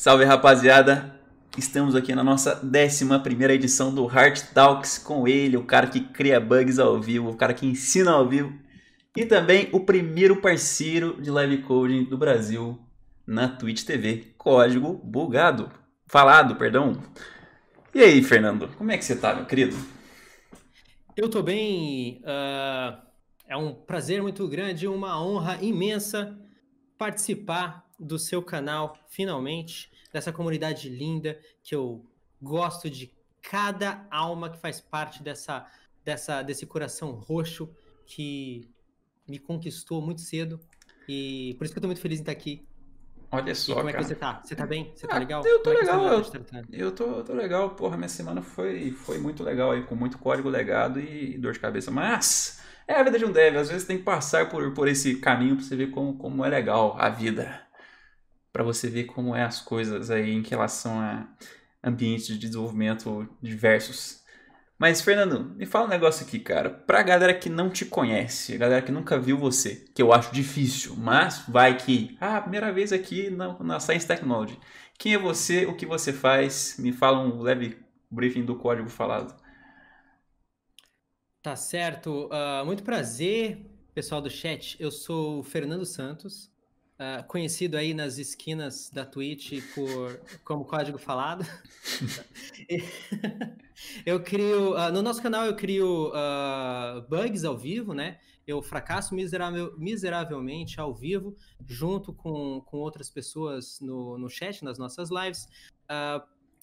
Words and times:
Salve 0.00 0.24
rapaziada! 0.24 1.14
Estamos 1.58 1.94
aqui 1.94 2.14
na 2.14 2.24
nossa 2.24 2.58
11 2.64 3.04
edição 3.52 3.94
do 3.94 4.06
Heart 4.06 4.54
Talks 4.54 4.96
com 4.96 5.28
ele, 5.28 5.58
o 5.58 5.66
cara 5.66 5.88
que 5.88 6.00
cria 6.00 6.40
bugs 6.40 6.78
ao 6.78 6.98
vivo, 6.98 7.28
o 7.28 7.36
cara 7.36 7.52
que 7.52 7.66
ensina 7.66 8.12
ao 8.12 8.26
vivo 8.26 8.50
e 9.14 9.26
também 9.26 9.68
o 9.72 9.80
primeiro 9.80 10.40
parceiro 10.40 11.20
de 11.20 11.30
live 11.30 11.58
coding 11.64 12.04
do 12.04 12.16
Brasil 12.16 12.80
na 13.26 13.46
Twitch 13.46 13.84
TV, 13.84 14.32
Código 14.38 14.94
Bugado. 15.04 15.70
Falado, 16.06 16.56
perdão. 16.56 16.98
E 17.94 18.00
aí, 18.00 18.22
Fernando, 18.22 18.68
como 18.78 18.90
é 18.90 18.96
que 18.96 19.04
você 19.04 19.14
tá, 19.14 19.34
meu 19.34 19.44
querido? 19.44 19.76
Eu 21.14 21.28
tô 21.28 21.42
bem. 21.42 22.22
Uh, 22.22 22.96
é 23.46 23.54
um 23.54 23.74
prazer 23.74 24.22
muito 24.22 24.48
grande, 24.48 24.88
uma 24.88 25.22
honra 25.22 25.58
imensa 25.60 26.38
participar 26.96 27.89
do 28.00 28.18
seu 28.18 28.42
canal, 28.42 28.96
finalmente, 29.08 29.92
dessa 30.10 30.32
comunidade 30.32 30.88
linda 30.88 31.38
que 31.62 31.74
eu 31.74 32.02
gosto 32.40 32.88
de 32.88 33.12
cada 33.42 34.06
alma 34.10 34.48
que 34.48 34.58
faz 34.58 34.80
parte 34.80 35.22
dessa, 35.22 35.66
dessa 36.04 36.42
desse 36.42 36.66
coração 36.66 37.12
roxo 37.12 37.68
que 38.06 38.68
me 39.28 39.38
conquistou 39.38 40.00
muito 40.00 40.22
cedo 40.22 40.58
e 41.06 41.54
por 41.58 41.64
isso 41.64 41.74
que 41.74 41.78
eu 41.78 41.82
tô 41.82 41.88
muito 41.88 42.00
feliz 42.00 42.18
em 42.18 42.22
estar 42.22 42.32
aqui. 42.32 42.66
Olha 43.32 43.54
só, 43.54 43.72
e 43.72 43.74
como 43.76 43.86
cara. 43.86 43.98
é 43.98 44.00
que 44.00 44.08
você 44.08 44.14
tá? 44.14 44.40
Você 44.42 44.56
tá 44.56 44.66
bem? 44.66 44.92
Você 44.94 45.06
tá 45.06 45.16
ah, 45.16 45.18
legal? 45.18 45.46
Eu 45.46 45.58
tô 45.62 45.70
como 45.70 45.78
legal, 45.78 46.00
é 46.00 46.14
eu, 46.14 46.24
tá 46.24 46.62
eu 46.72 46.92
tô, 46.92 47.04
eu 47.04 47.24
tô 47.24 47.32
legal. 47.32 47.70
Porra, 47.70 47.96
minha 47.96 48.08
semana 48.08 48.42
foi, 48.42 48.90
foi 48.90 49.18
muito 49.18 49.44
legal 49.44 49.70
aí, 49.70 49.84
com 49.84 49.94
muito 49.94 50.18
código 50.18 50.48
legado 50.48 50.98
e 50.98 51.38
dor 51.38 51.52
de 51.52 51.60
cabeça. 51.60 51.92
Mas 51.92 52.60
é 52.88 52.94
a 52.94 53.04
vida 53.04 53.18
de 53.18 53.24
um 53.24 53.30
dev, 53.30 53.56
às 53.56 53.68
vezes 53.68 53.86
tem 53.86 53.98
que 53.98 54.02
passar 54.02 54.48
por, 54.48 54.72
por 54.74 54.88
esse 54.88 55.16
caminho 55.16 55.54
pra 55.54 55.64
você 55.64 55.76
ver 55.76 55.90
como, 55.90 56.16
como 56.16 56.44
é 56.44 56.48
legal 56.48 56.96
a 56.98 57.08
vida 57.08 57.69
para 58.52 58.64
você 58.64 58.88
ver 58.88 59.04
como 59.04 59.34
é 59.34 59.42
as 59.44 59.60
coisas 59.60 60.10
aí 60.10 60.30
em 60.32 60.42
relação 60.42 61.00
a 61.00 61.28
ambientes 61.82 62.26
de 62.26 62.38
desenvolvimento 62.38 63.28
diversos. 63.42 64.20
Mas, 64.78 65.02
Fernando, 65.02 65.54
me 65.56 65.66
fala 65.66 65.86
um 65.86 65.90
negócio 65.90 66.26
aqui, 66.26 66.38
cara. 66.38 66.70
Pra 66.70 67.02
galera 67.02 67.34
que 67.34 67.50
não 67.50 67.68
te 67.68 67.84
conhece, 67.84 68.56
galera 68.56 68.80
que 68.80 68.90
nunca 68.90 69.18
viu 69.18 69.36
você, 69.36 69.84
que 69.94 70.00
eu 70.00 70.10
acho 70.12 70.32
difícil, 70.32 70.96
mas 70.96 71.44
vai 71.46 71.76
que. 71.76 72.16
Ah, 72.18 72.40
primeira 72.40 72.72
vez 72.72 72.90
aqui 72.92 73.28
na, 73.28 73.58
na 73.62 73.78
Science 73.78 74.06
Technology. 74.06 74.58
Quem 74.98 75.14
é 75.14 75.18
você? 75.18 75.66
O 75.66 75.76
que 75.76 75.84
você 75.84 76.12
faz? 76.12 76.76
Me 76.78 76.92
fala 76.92 77.18
um 77.18 77.40
leve 77.42 77.78
briefing 78.10 78.44
do 78.44 78.56
código 78.56 78.88
falado. 78.88 79.34
Tá 81.42 81.56
certo. 81.56 82.28
Uh, 82.28 82.64
muito 82.64 82.82
prazer, 82.82 83.66
pessoal 83.94 84.20
do 84.20 84.30
chat. 84.30 84.76
Eu 84.80 84.90
sou 84.90 85.40
o 85.40 85.42
Fernando 85.42 85.84
Santos. 85.84 86.50
Uh, 87.00 87.26
conhecido 87.26 87.78
aí 87.78 87.94
nas 87.94 88.18
esquinas 88.18 88.90
da 88.90 89.06
Twitch 89.06 89.62
por 89.74 90.20
como 90.44 90.66
código 90.66 90.98
falado. 90.98 91.46
eu 94.04 94.22
crio 94.22 94.74
uh, 94.74 94.92
no 94.92 95.00
nosso 95.00 95.22
canal 95.22 95.46
eu 95.46 95.56
crio 95.56 96.08
uh, 96.08 97.00
bugs 97.08 97.42
ao 97.42 97.56
vivo, 97.56 97.94
né? 97.94 98.18
Eu 98.46 98.60
fracasso 98.60 99.14
miseravel, 99.14 99.74
miseravelmente 99.78 100.78
ao 100.78 100.94
vivo, 100.94 101.34
junto 101.66 102.12
com, 102.12 102.60
com 102.66 102.76
outras 102.76 103.08
pessoas 103.08 103.80
no, 103.80 104.18
no 104.18 104.28
chat, 104.28 104.62
nas 104.62 104.76
nossas 104.76 105.08
lives. 105.08 105.48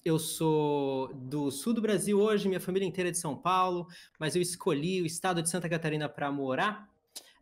eu 0.04 0.20
sou 0.20 1.12
do 1.14 1.50
sul 1.50 1.74
do 1.74 1.80
Brasil 1.80 2.16
hoje, 2.16 2.46
minha 2.46 2.60
família 2.60 2.86
inteira 2.86 3.08
é 3.08 3.10
de 3.10 3.18
São 3.18 3.36
Paulo, 3.36 3.88
mas 4.20 4.36
eu 4.36 4.42
escolhi 4.42 5.02
o 5.02 5.06
estado 5.06 5.42
de 5.42 5.50
Santa 5.50 5.68
Catarina 5.68 6.08
para 6.08 6.30
morar 6.30 6.88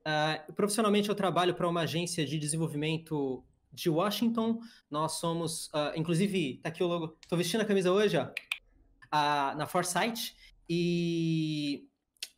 Uh, 0.07 0.53
profissionalmente, 0.53 1.09
eu 1.09 1.17
trabalho 1.17 1.53
para 1.53 1.69
uma 1.69 1.81
agência 1.81 2.25
de 2.25 2.39
desenvolvimento 2.39 3.43
de 3.73 3.91
Washington. 3.91 4.61
Nós 4.89 5.15
somos, 5.15 5.67
uh, 5.69 5.91
inclusive, 5.97 6.61
tá 6.63 6.69
aqui 6.69 6.81
o 6.81 6.87
logo. 6.87 7.17
Estou 7.21 7.37
vestindo 7.37 7.63
a 7.63 7.65
camisa 7.65 7.91
hoje, 7.91 8.17
ó, 8.17 8.27
uh, 8.27 9.57
na 9.57 9.67
Foresight. 9.67 10.37
E 10.71 11.89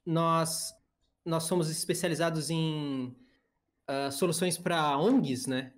nós, 0.04 0.72
nós 1.22 1.42
somos 1.42 1.70
especializados 1.70 2.50
em 2.50 3.14
soluções 4.12 4.58
para 4.58 4.98
ONGs, 4.98 5.46
né? 5.46 5.72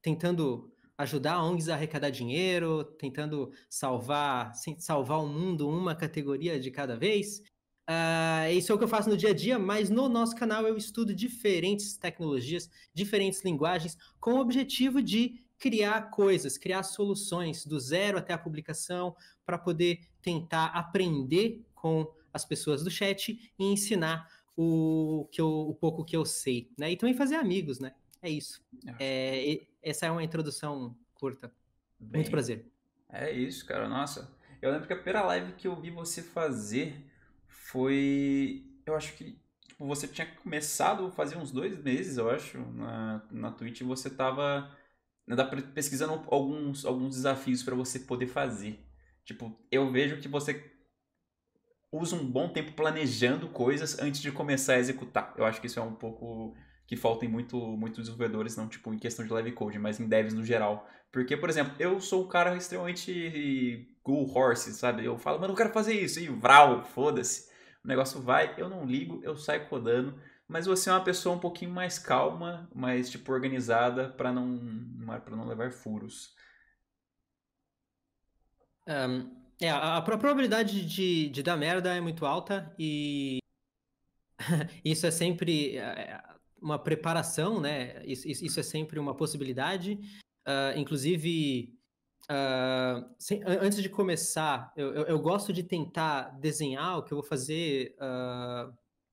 Tentando 0.00 0.72
ajudar 0.96 1.42
ONGs 1.42 1.68
a 1.68 1.74
arrecadar 1.74 2.08
dinheiro, 2.08 2.84
tentando 2.84 3.52
salvar, 3.68 4.52
salvar 4.78 5.22
o 5.22 5.26
mundo 5.26 5.68
uma 5.68 5.94
categoria 5.94 6.58
de 6.58 6.70
cada 6.70 6.96
vez. 6.96 7.42
Uh, 7.88 8.50
isso 8.52 8.72
é 8.72 8.74
o 8.74 8.78
que 8.78 8.82
eu 8.82 8.88
faço 8.88 9.08
no 9.08 9.16
dia 9.16 9.30
a 9.30 9.34
dia, 9.34 9.58
mas 9.58 9.88
no 9.88 10.08
nosso 10.08 10.34
canal 10.34 10.66
eu 10.66 10.76
estudo 10.76 11.14
diferentes 11.14 11.96
tecnologias, 11.96 12.68
diferentes 12.92 13.44
linguagens, 13.44 13.96
com 14.18 14.34
o 14.34 14.40
objetivo 14.40 15.00
de 15.00 15.44
criar 15.56 16.10
coisas, 16.10 16.58
criar 16.58 16.82
soluções 16.82 17.64
do 17.64 17.78
zero 17.78 18.18
até 18.18 18.32
a 18.32 18.38
publicação, 18.38 19.14
para 19.44 19.56
poder 19.56 20.00
tentar 20.20 20.66
aprender 20.66 21.64
com 21.74 22.12
as 22.32 22.44
pessoas 22.44 22.82
do 22.82 22.90
chat 22.90 23.52
e 23.58 23.64
ensinar 23.64 24.28
o, 24.56 25.28
que 25.30 25.40
eu, 25.40 25.48
o 25.48 25.74
pouco 25.74 26.04
que 26.04 26.16
eu 26.16 26.24
sei, 26.24 26.70
né? 26.76 26.90
E 26.90 26.96
também 26.96 27.14
fazer 27.14 27.36
amigos, 27.36 27.78
né? 27.78 27.94
É 28.20 28.28
isso. 28.28 28.60
É, 28.98 29.62
essa 29.82 30.06
é 30.06 30.10
uma 30.10 30.24
introdução 30.24 30.96
curta. 31.14 31.52
Bem, 31.98 32.20
Muito 32.20 32.30
prazer. 32.30 32.66
É 33.08 33.30
isso, 33.30 33.64
cara. 33.64 33.88
Nossa, 33.88 34.30
eu 34.60 34.70
lembro 34.72 34.86
que 34.86 34.92
a 34.92 34.96
primeira 34.96 35.22
live 35.22 35.52
que 35.52 35.68
eu 35.68 35.76
vi 35.76 35.90
você 35.90 36.22
fazer 36.22 37.04
foi. 37.70 38.64
Eu 38.84 38.94
acho 38.94 39.14
que 39.14 39.38
tipo, 39.66 39.86
você 39.86 40.06
tinha 40.08 40.26
começado 40.42 41.10
fazia 41.10 41.38
uns 41.38 41.50
dois 41.50 41.82
meses, 41.82 42.16
eu 42.16 42.30
acho, 42.30 42.58
na, 42.72 43.22
na 43.30 43.50
Twitch 43.50 43.80
e 43.80 43.84
você 43.84 44.08
tava 44.08 44.70
né, 45.26 45.36
pesquisando 45.74 46.24
alguns, 46.28 46.84
alguns 46.84 47.16
desafios 47.16 47.62
para 47.62 47.74
você 47.74 48.00
poder 48.00 48.26
fazer. 48.26 48.80
Tipo, 49.24 49.58
eu 49.70 49.90
vejo 49.90 50.18
que 50.20 50.28
você 50.28 50.72
usa 51.92 52.14
um 52.14 52.30
bom 52.30 52.48
tempo 52.48 52.72
planejando 52.72 53.48
coisas 53.48 53.98
antes 53.98 54.20
de 54.20 54.30
começar 54.30 54.74
a 54.74 54.78
executar. 54.78 55.34
Eu 55.36 55.44
acho 55.44 55.60
que 55.60 55.66
isso 55.66 55.80
é 55.80 55.82
um 55.82 55.94
pouco 55.94 56.54
que 56.86 56.96
falta 56.96 57.24
em 57.24 57.28
muito, 57.28 57.58
muitos 57.58 57.98
desenvolvedores, 57.98 58.56
não 58.56 58.68
tipo 58.68 58.94
em 58.94 58.98
questão 58.98 59.26
de 59.26 59.32
live 59.32 59.52
code, 59.52 59.78
mas 59.78 59.98
em 59.98 60.06
devs 60.06 60.32
no 60.32 60.44
geral. 60.44 60.88
Porque, 61.10 61.36
por 61.36 61.48
exemplo, 61.48 61.74
eu 61.80 62.00
sou 62.00 62.24
um 62.24 62.28
cara 62.28 62.56
extremamente 62.56 63.88
go 64.04 64.24
horse, 64.32 64.72
sabe? 64.74 65.04
Eu 65.04 65.18
falo, 65.18 65.40
mano, 65.40 65.52
eu 65.52 65.56
quero 65.56 65.72
fazer 65.72 65.94
isso, 65.94 66.20
e 66.20 66.28
vral, 66.28 66.84
foda-se 66.84 67.55
o 67.86 67.88
negócio 67.88 68.20
vai, 68.20 68.52
eu 68.58 68.68
não 68.68 68.84
ligo, 68.84 69.20
eu 69.22 69.36
saio 69.36 69.68
codando, 69.68 70.20
mas 70.48 70.66
você 70.66 70.90
é 70.90 70.92
uma 70.92 71.04
pessoa 71.04 71.36
um 71.36 71.38
pouquinho 71.38 71.70
mais 71.70 72.00
calma, 72.00 72.68
mais 72.74 73.08
tipo 73.08 73.32
organizada 73.32 74.08
para 74.10 74.32
não 74.32 74.58
para 75.24 75.36
não 75.36 75.46
levar 75.46 75.70
furos. 75.70 76.34
Um, 78.88 79.30
é, 79.60 79.70
a, 79.70 79.98
a 79.98 80.02
probabilidade 80.02 80.84
de, 80.84 81.28
de 81.28 81.42
dar 81.44 81.56
merda 81.56 81.94
é 81.94 82.00
muito 82.00 82.26
alta 82.26 82.74
e 82.76 83.38
isso 84.84 85.06
é 85.06 85.12
sempre 85.12 85.76
é, 85.76 85.80
é, 85.80 86.24
uma 86.60 86.80
preparação, 86.80 87.60
né? 87.60 88.04
Isso, 88.04 88.26
isso 88.26 88.58
é 88.58 88.64
sempre 88.64 88.98
uma 88.98 89.16
possibilidade. 89.16 89.92
Uh, 90.44 90.76
inclusive, 90.76 91.75
Uh, 92.30 93.08
sem, 93.18 93.40
antes 93.44 93.80
de 93.80 93.88
começar, 93.88 94.72
eu, 94.76 94.92
eu, 94.92 95.02
eu, 95.04 95.18
gosto 95.20 95.52
de 95.52 95.62
tentar 95.62 96.36
desenhar 96.40 96.98
o 96.98 97.02
que 97.04 97.12
eu 97.12 97.18
vou 97.18 97.26
fazer 97.26 97.94
uh, 98.00 98.72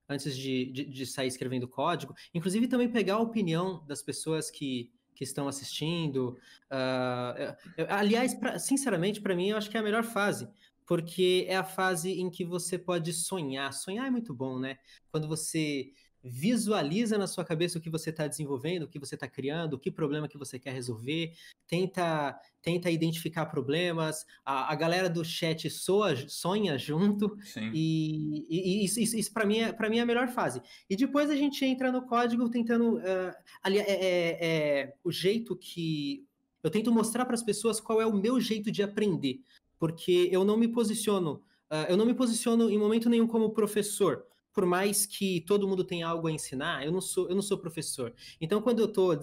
antes 0.10 0.36
de, 0.36 0.66
de, 0.72 0.86
de, 0.86 1.06
sair 1.06 1.28
escrevendo 1.28 1.68
código. 1.68 2.16
Inclusive, 2.34 2.68
também 2.68 2.90
pegar 2.90 3.16
a 3.16 3.20
opinião 3.20 3.86
das 3.86 4.02
pessoas 4.02 4.50
que, 4.50 4.92
que 5.14 5.24
estão 5.24 5.48
assistindo. 5.48 6.38
Uh, 6.72 7.56
eu, 7.78 7.86
aliás, 7.90 8.34
pra, 8.34 8.58
sinceramente, 8.58 9.22
para 9.22 9.36
mim, 9.36 9.50
eu 9.50 9.58
acho 9.58 9.70
que 9.70 9.78
é 9.78 9.80
a 9.80 9.84
melhor 9.84 10.04
fase. 10.04 10.48
Porque 10.86 11.46
é 11.48 11.56
a 11.56 11.64
fase 11.64 12.20
em 12.20 12.30
que 12.30 12.44
você 12.44 12.78
pode 12.78 13.14
sonhar. 13.14 13.72
Sonhar 13.74 14.08
é 14.08 14.10
muito 14.10 14.34
bom, 14.34 14.60
né? 14.60 14.78
Quando 15.12 15.28
você 15.28 15.94
visualiza 16.24 17.18
na 17.18 17.28
sua 17.28 17.44
cabeça 17.44 17.78
o 17.78 17.82
que 17.82 17.90
você 17.90 18.10
está 18.10 18.26
desenvolvendo, 18.28 18.84
o 18.84 18.88
que 18.88 18.98
você 18.98 19.16
está 19.16 19.28
criando, 19.28 19.74
o 19.74 19.80
que 19.80 19.92
problema 19.92 20.28
que 20.28 20.38
você 20.38 20.58
quer 20.58 20.74
resolver, 20.74 21.34
tenta 21.68 22.40
tenta 22.62 22.90
identificar 22.90 23.46
problemas, 23.48 24.26
a, 24.46 24.72
a 24.72 24.76
galera 24.76 25.10
do 25.10 25.24
chat 25.24 25.70
soa, 25.70 26.16
sonha 26.30 26.78
junto, 26.78 27.38
e, 27.74 28.48
e, 28.50 28.86
isso, 28.86 29.02
isso, 29.02 29.18
isso 29.18 29.34
para 29.34 29.46
mim, 29.46 29.60
é, 29.60 29.90
mim 29.90 29.98
é 29.98 30.02
a 30.02 30.06
melhor 30.06 30.30
fase. 30.30 30.62
E 30.90 30.96
depois 30.96 31.30
a 31.30 31.36
gente 31.36 31.66
entra 31.66 31.92
no 31.92 32.04
código 32.04 32.50
tentando, 32.50 33.00
uh, 33.00 33.34
ali, 33.62 33.80
é, 33.80 33.92
é, 33.92 34.48
é 34.48 34.94
o 35.04 35.12
jeito 35.12 35.58
que... 35.58 36.26
Eu 36.64 36.72
tento 36.72 36.90
mostrar 36.90 37.26
para 37.26 37.36
as 37.36 37.44
pessoas 37.44 37.82
qual 37.82 38.02
é 38.02 38.06
o 38.06 38.16
meu 38.16 38.40
jeito 38.40 38.72
de 38.72 38.82
aprender, 38.82 39.42
porque 39.78 40.30
eu 40.32 40.46
não 40.46 40.56
me 40.56 40.70
posiciono, 40.70 41.44
uh, 41.70 41.86
eu 41.90 41.98
não 41.98 42.06
me 42.06 42.14
posiciono 42.14 42.70
em 42.70 42.78
momento 42.78 43.10
nenhum 43.10 43.28
como 43.28 43.50
professor, 43.50 44.26
por 44.54 44.66
mais 44.66 45.06
que 45.06 45.42
todo 45.42 45.68
mundo 45.68 45.84
tenha 45.84 46.08
algo 46.08 46.28
a 46.28 46.32
ensinar, 46.32 46.86
eu 46.86 46.92
não 46.92 47.02
sou, 47.02 47.28
eu 47.28 47.36
não 47.36 47.42
sou 47.42 47.58
professor. 47.58 48.14
Então, 48.40 48.62
quando 48.62 48.80
eu 48.80 48.86
estou 48.86 49.20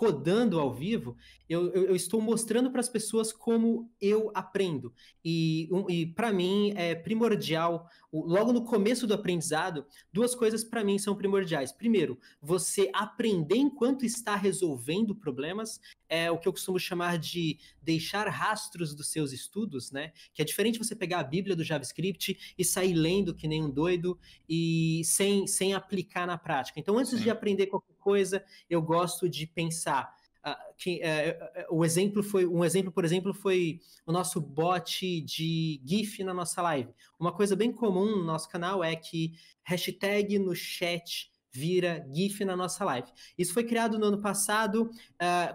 codando 0.00 0.58
ao 0.58 0.72
vivo, 0.72 1.14
eu, 1.46 1.70
eu, 1.74 1.84
eu 1.88 1.94
estou 1.94 2.22
mostrando 2.22 2.70
para 2.70 2.80
as 2.80 2.88
pessoas 2.88 3.34
como 3.34 3.92
eu 4.00 4.30
aprendo. 4.34 4.94
E, 5.22 5.68
um, 5.70 5.90
e 5.90 6.06
para 6.06 6.32
mim 6.32 6.72
é 6.74 6.94
primordial 6.94 7.86
logo 8.10 8.50
no 8.50 8.64
começo 8.64 9.06
do 9.06 9.12
aprendizado, 9.12 9.84
duas 10.10 10.34
coisas 10.34 10.64
para 10.64 10.82
mim 10.82 10.98
são 10.98 11.14
primordiais. 11.14 11.70
Primeiro, 11.70 12.18
você 12.40 12.90
aprender 12.94 13.56
enquanto 13.56 14.06
está 14.06 14.34
resolvendo 14.36 15.14
problemas, 15.14 15.78
é 16.08 16.30
o 16.30 16.38
que 16.38 16.48
eu 16.48 16.52
costumo 16.52 16.78
chamar 16.78 17.18
de 17.18 17.58
deixar 17.82 18.26
rastros 18.28 18.94
dos 18.94 19.10
seus 19.12 19.32
estudos, 19.32 19.92
né? 19.92 20.12
Que 20.34 20.42
é 20.42 20.44
diferente 20.44 20.78
você 20.78 20.96
pegar 20.96 21.20
a 21.20 21.24
Bíblia 21.24 21.54
do 21.54 21.62
JavaScript 21.62 22.54
e 22.58 22.64
sair 22.64 22.94
lendo 22.94 23.34
que 23.34 23.46
nem 23.46 23.62
um 23.62 23.70
doido 23.70 24.18
e 24.48 25.02
sem, 25.04 25.46
sem 25.46 25.72
aplicar 25.72 26.26
na 26.26 26.38
prática. 26.38 26.80
Então, 26.80 26.98
antes 26.98 27.12
Sim. 27.12 27.22
de 27.22 27.30
aprender 27.30 27.66
qualquer 27.66 27.94
coisa, 28.00 28.44
eu 28.68 28.82
gosto 28.82 29.28
de 29.28 29.46
pensar 29.46 30.18
Uh, 30.40 30.74
que, 30.78 31.02
uh, 31.02 31.70
uh, 31.70 31.76
o 31.76 31.84
exemplo 31.84 32.22
foi 32.22 32.46
um 32.46 32.64
exemplo, 32.64 32.90
por 32.90 33.04
exemplo, 33.04 33.34
foi 33.34 33.78
o 34.06 34.12
nosso 34.12 34.40
bot 34.40 35.20
de 35.20 35.82
GIF 35.84 36.24
na 36.24 36.32
nossa 36.32 36.62
live. 36.62 36.94
Uma 37.18 37.30
coisa 37.30 37.54
bem 37.54 37.70
comum 37.70 38.16
no 38.16 38.24
nosso 38.24 38.48
canal 38.48 38.82
é 38.82 38.96
que 38.96 39.34
hashtag 39.62 40.38
no 40.38 40.54
chat 40.54 41.30
vira 41.52 42.08
GIF 42.10 42.42
na 42.42 42.56
nossa 42.56 42.82
live. 42.86 43.12
Isso 43.36 43.52
foi 43.52 43.64
criado 43.64 43.98
no 43.98 44.06
ano 44.06 44.22
passado, 44.22 44.90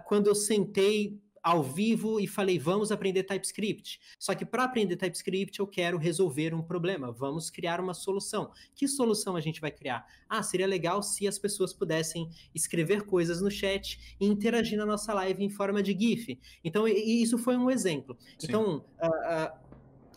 quando 0.04 0.28
eu 0.28 0.34
sentei 0.36 1.18
ao 1.46 1.62
vivo 1.62 2.18
e 2.18 2.26
falei, 2.26 2.58
vamos 2.58 2.90
aprender 2.90 3.22
TypeScript. 3.22 4.00
Só 4.18 4.34
que 4.34 4.44
para 4.44 4.64
aprender 4.64 4.96
TypeScript 4.96 5.60
eu 5.60 5.66
quero 5.68 5.96
resolver 5.96 6.52
um 6.52 6.60
problema, 6.60 7.12
vamos 7.12 7.50
criar 7.50 7.80
uma 7.80 7.94
solução. 7.94 8.50
Que 8.74 8.88
solução 8.88 9.36
a 9.36 9.40
gente 9.40 9.60
vai 9.60 9.70
criar? 9.70 10.04
Ah, 10.28 10.42
seria 10.42 10.66
legal 10.66 11.04
se 11.04 11.28
as 11.28 11.38
pessoas 11.38 11.72
pudessem 11.72 12.28
escrever 12.52 13.02
coisas 13.02 13.40
no 13.40 13.48
chat 13.48 14.16
e 14.18 14.26
interagir 14.26 14.76
na 14.76 14.84
nossa 14.84 15.14
live 15.14 15.44
em 15.44 15.48
forma 15.48 15.80
de 15.84 15.96
GIF. 15.96 16.36
Então, 16.64 16.88
isso 16.88 17.38
foi 17.38 17.56
um 17.56 17.70
exemplo. 17.70 18.18
Sim. 18.36 18.48
Então, 18.48 18.84
uh, 19.00 19.06
uh, 19.06 19.66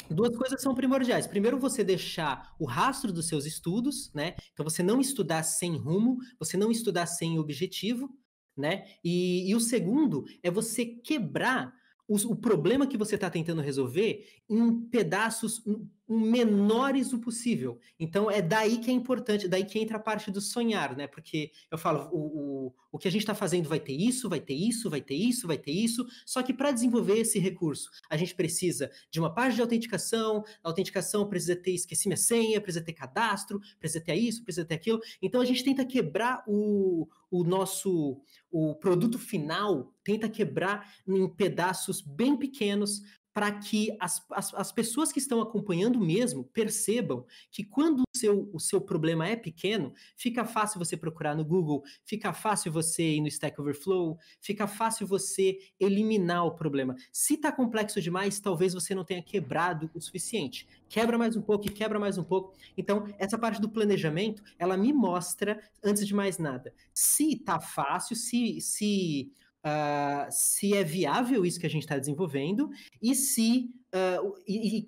Duas 0.10 0.36
coisas 0.36 0.60
são 0.60 0.74
primordiais. 0.74 1.28
Primeiro, 1.28 1.60
você 1.60 1.84
deixar 1.84 2.56
o 2.58 2.66
rastro 2.66 3.14
dos 3.14 3.28
seus 3.28 3.46
estudos, 3.46 4.12
né? 4.16 4.36
Então, 4.52 4.64
você 4.64 4.82
não 4.82 5.00
estudar 5.00 5.44
sem 5.44 5.78
rumo, 5.78 6.18
você 6.40 6.58
não 6.58 6.72
estudar 6.72 7.06
sem 7.06 7.38
objetivo, 7.38 8.10
né? 8.60 8.86
E, 9.04 9.50
e 9.50 9.56
o 9.56 9.60
segundo 9.60 10.26
é 10.44 10.52
você 10.52 10.86
quebrar 10.86 11.74
o 12.08 12.36
problema 12.36 12.88
que 12.88 12.98
você 12.98 13.16
está 13.16 13.30
tentando 13.30 13.62
resolver 13.62 14.26
em 14.50 14.82
pedaços 14.88 15.64
menores 16.10 17.14
o 17.14 17.20
possível. 17.20 17.80
Então 18.00 18.32
é 18.32 18.42
daí 18.42 18.80
que 18.80 18.90
é 18.90 18.94
importante, 18.94 19.48
daí 19.48 19.64
que 19.64 19.78
entra 19.78 19.98
a 19.98 20.00
parte 20.00 20.32
do 20.32 20.42
sonhar, 20.42 20.98
né? 20.98 21.06
Porque 21.06 21.52
eu 21.70 21.78
falo, 21.78 22.10
o, 22.12 22.68
o, 22.68 22.74
o 22.94 22.98
que 22.98 23.08
a 23.08 23.12
gente 23.12 23.22
está 23.22 23.36
fazendo 23.36 23.70
vai 23.70 23.80
ter 23.80 23.94
isso, 23.94 24.28
vai 24.28 24.40
ter 24.40 24.56
isso, 24.56 24.90
vai 24.90 25.02
ter 25.02 25.16
isso, 25.16 25.48
vai 25.48 25.58
ter 25.58 25.72
isso. 25.72 26.06
Só 26.26 26.42
que 26.42 26.54
para 26.54 26.72
desenvolver 26.72 27.20
esse 27.20 27.38
recurso, 27.38 27.90
a 28.10 28.18
gente 28.18 28.34
precisa 28.34 28.90
de 29.12 29.20
uma 29.20 29.34
página 29.34 29.56
de 29.56 29.62
autenticação, 29.62 30.44
a 30.64 30.70
autenticação 30.70 31.30
precisa 31.30 31.56
ter 31.56 31.72
esqueci 31.72 32.08
minha 32.08 32.18
senha, 32.18 32.60
precisa 32.60 32.84
ter 32.84 32.94
cadastro, 32.94 33.60
precisa 33.80 34.04
ter 34.04 34.16
isso, 34.16 34.44
precisa 34.44 34.66
ter 34.66 34.76
aquilo. 34.76 35.00
Então 35.22 35.42
a 35.42 35.46
gente 35.46 35.64
tenta 35.64 35.86
quebrar 35.86 36.44
o, 36.48 37.08
o 37.30 37.44
nosso 37.44 38.20
o 38.52 38.74
produto 38.74 39.20
final, 39.20 39.94
tenta 40.04 40.28
quebrar 40.28 40.92
em 41.08 41.28
pedaços 41.30 42.02
bem 42.02 42.36
pequenos 42.36 43.02
para 43.40 43.54
que 43.54 43.96
as, 44.02 44.22
as, 44.32 44.54
as, 44.54 44.70
pessoas 44.70 45.14
que 45.14 45.20
estão 45.20 45.40
acompanhando 45.40 45.98
mesmo 45.98 46.44
percebam 46.44 47.26
que 47.50 47.64
quando 47.64 48.02
o 48.02 48.18
seu, 48.18 48.50
o 48.52 48.60
seu 48.60 48.82
problema 48.82 49.26
é 49.26 49.38
pequeno, 49.38 49.94
fica 50.18 50.44
fácil 50.44 50.78
você 50.78 50.98
procurar 50.98 51.38
no 51.38 51.46
Google, 51.46 51.82
fica 52.04 52.34
fácil 52.34 52.70
você 52.70 53.14
ir 53.14 53.22
no 53.22 53.30
Stack 53.30 53.62
Overflow, 53.62 54.18
fica 54.42 54.68
fácil 54.68 55.08
você 55.08 55.58
eliminar 55.80 56.46
o 56.48 56.52
problema. 56.52 56.98
Se 57.14 57.36
está 57.36 57.50
complexo 57.50 58.02
demais, 58.02 58.42
talvez 58.42 58.74
você 58.74 58.94
não 58.94 59.06
tenha 59.06 59.24
quebrado 59.24 59.90
o 59.94 60.02
suficiente. 60.02 60.68
Quebra 60.90 61.18
mais 61.18 61.38
um 61.38 61.42
pouco 61.42 61.66
e 61.66 61.72
quebra 61.72 61.98
mais 61.98 62.18
um 62.18 62.26
pouco. 62.26 62.54
Então, 62.78 63.06
essa 63.18 63.38
parte 63.38 63.62
do 63.62 63.70
planejamento, 63.70 64.44
ela 64.58 64.76
me 64.76 64.92
mostra, 64.92 65.64
antes 65.82 66.06
de 66.06 66.14
mais 66.14 66.38
nada, 66.38 66.74
se 66.94 67.36
está 67.36 67.58
fácil, 67.58 68.18
se, 68.18 68.60
se 68.60 69.32
uh, 69.66 70.28
se 70.30 70.76
é 70.76 70.84
viável 70.84 71.46
isso 71.46 71.60
que 71.60 71.66
a 71.66 71.70
gente 71.70 71.84
está 71.84 71.98
desenvolvendo 71.98 72.70
e 73.02 73.16
se 73.16 73.72
uh, 73.94 74.36
e, 74.48 74.80
e 74.80 74.88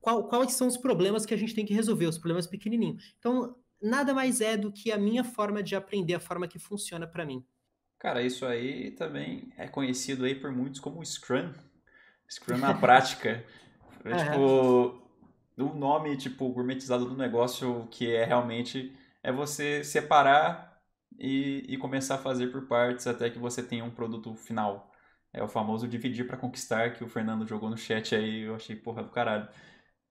qual, 0.00 0.24
quais 0.24 0.52
são 0.52 0.66
os 0.66 0.76
problemas 0.76 1.24
que 1.24 1.32
a 1.32 1.36
gente 1.36 1.54
tem 1.54 1.64
que 1.64 1.72
resolver, 1.72 2.06
os 2.06 2.18
problemas 2.18 2.46
pequenininhos. 2.46 3.14
Então, 3.18 3.54
nada 3.80 4.12
mais 4.12 4.40
é 4.40 4.56
do 4.56 4.72
que 4.72 4.90
a 4.90 4.98
minha 4.98 5.24
forma 5.24 5.62
de 5.62 5.76
aprender, 5.76 6.14
a 6.14 6.20
forma 6.20 6.48
que 6.48 6.58
funciona 6.58 7.06
para 7.06 7.24
mim. 7.24 7.44
Cara, 7.98 8.20
isso 8.20 8.44
aí 8.44 8.90
também 8.90 9.52
é 9.56 9.68
conhecido 9.68 10.24
aí 10.24 10.34
por 10.34 10.50
muitos 10.50 10.80
como 10.80 11.04
Scrum. 11.04 11.52
Scrum 12.28 12.58
na 12.58 12.74
prática. 12.74 13.44
É, 14.04 14.16
tipo, 14.16 15.00
o 15.56 15.74
nome, 15.74 16.16
tipo, 16.16 16.48
gourmetizado 16.48 17.04
do 17.04 17.16
negócio 17.16 17.86
que 17.88 18.12
é 18.12 18.24
realmente 18.24 18.92
é 19.22 19.30
você 19.30 19.84
separar 19.84 20.71
e, 21.18 21.64
e 21.68 21.76
começar 21.78 22.16
a 22.16 22.18
fazer 22.18 22.48
por 22.48 22.66
partes 22.66 23.06
até 23.06 23.30
que 23.30 23.38
você 23.38 23.62
tenha 23.62 23.84
um 23.84 23.90
produto 23.90 24.34
final. 24.34 24.90
É 25.32 25.42
o 25.42 25.48
famoso 25.48 25.88
dividir 25.88 26.26
para 26.26 26.36
conquistar 26.36 26.92
que 26.94 27.02
o 27.04 27.08
Fernando 27.08 27.46
jogou 27.46 27.70
no 27.70 27.76
chat 27.76 28.14
aí, 28.14 28.42
eu 28.42 28.54
achei 28.54 28.76
porra 28.76 29.02
do 29.02 29.10
caralho. 29.10 29.48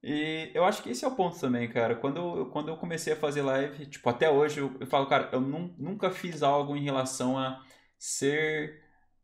E 0.03 0.51
eu 0.56 0.65
acho 0.65 0.81
que 0.81 0.89
esse 0.89 1.06
é 1.06 1.07
o 1.07 1.15
ponto 1.15 1.39
também, 1.39 1.69
cara. 1.69 1.95
Quando 1.95 2.18
eu, 2.18 2.45
quando 2.48 2.69
eu 2.69 2.77
comecei 2.77 3.13
a 3.13 3.15
fazer 3.15 3.44
live, 3.44 3.86
tipo, 3.86 4.09
até 4.09 4.30
hoje 4.30 4.59
eu, 4.59 4.75
eu 4.80 4.88
falo, 4.88 5.06
cara, 5.07 5.30
eu 5.31 5.39
num, 5.39 5.74
nunca 5.77 6.09
fiz 6.09 6.42
algo 6.42 6.75
em 6.75 6.83
relação 6.83 7.38
a 7.38 7.63
ser. 8.00 8.81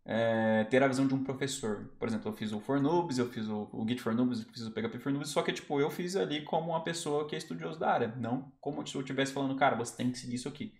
É, 0.10 0.64
ter 0.66 0.82
a 0.82 0.88
visão 0.88 1.06
de 1.08 1.14
um 1.14 1.24
professor. 1.24 1.92
Por 2.00 2.08
exemplo, 2.08 2.30
eu 2.32 2.34
fiz 2.34 2.54
o 2.54 2.62
For 2.62 2.80
Noobs, 2.80 3.18
eu 3.18 3.30
fiz 3.30 3.48
o, 3.50 3.70
o 3.74 3.86
Git 3.88 4.02
for 4.02 4.16
Noobs, 4.16 4.40
eu 4.40 4.46
fiz 4.54 4.62
o 4.66 4.72
PHP 4.72 5.00
for 5.00 5.12
Noobs, 5.12 5.30
só 5.30 5.42
que, 5.42 5.52
tipo, 5.52 5.82
eu 5.82 5.90
fiz 5.92 6.16
ali 6.16 6.44
como 6.46 6.70
uma 6.70 6.82
pessoa 6.84 7.28
que 7.28 7.36
é 7.36 7.38
estudioso 7.38 7.78
da 7.78 7.92
área, 7.92 8.16
não 8.16 8.54
como 8.62 8.86
se 8.88 8.96
eu 8.96 9.02
estivesse 9.02 9.34
falando, 9.34 9.56
cara, 9.58 9.76
você 9.76 9.98
tem 9.98 10.10
que 10.12 10.18
seguir 10.18 10.36
isso 10.36 10.48
aqui. 10.48 10.74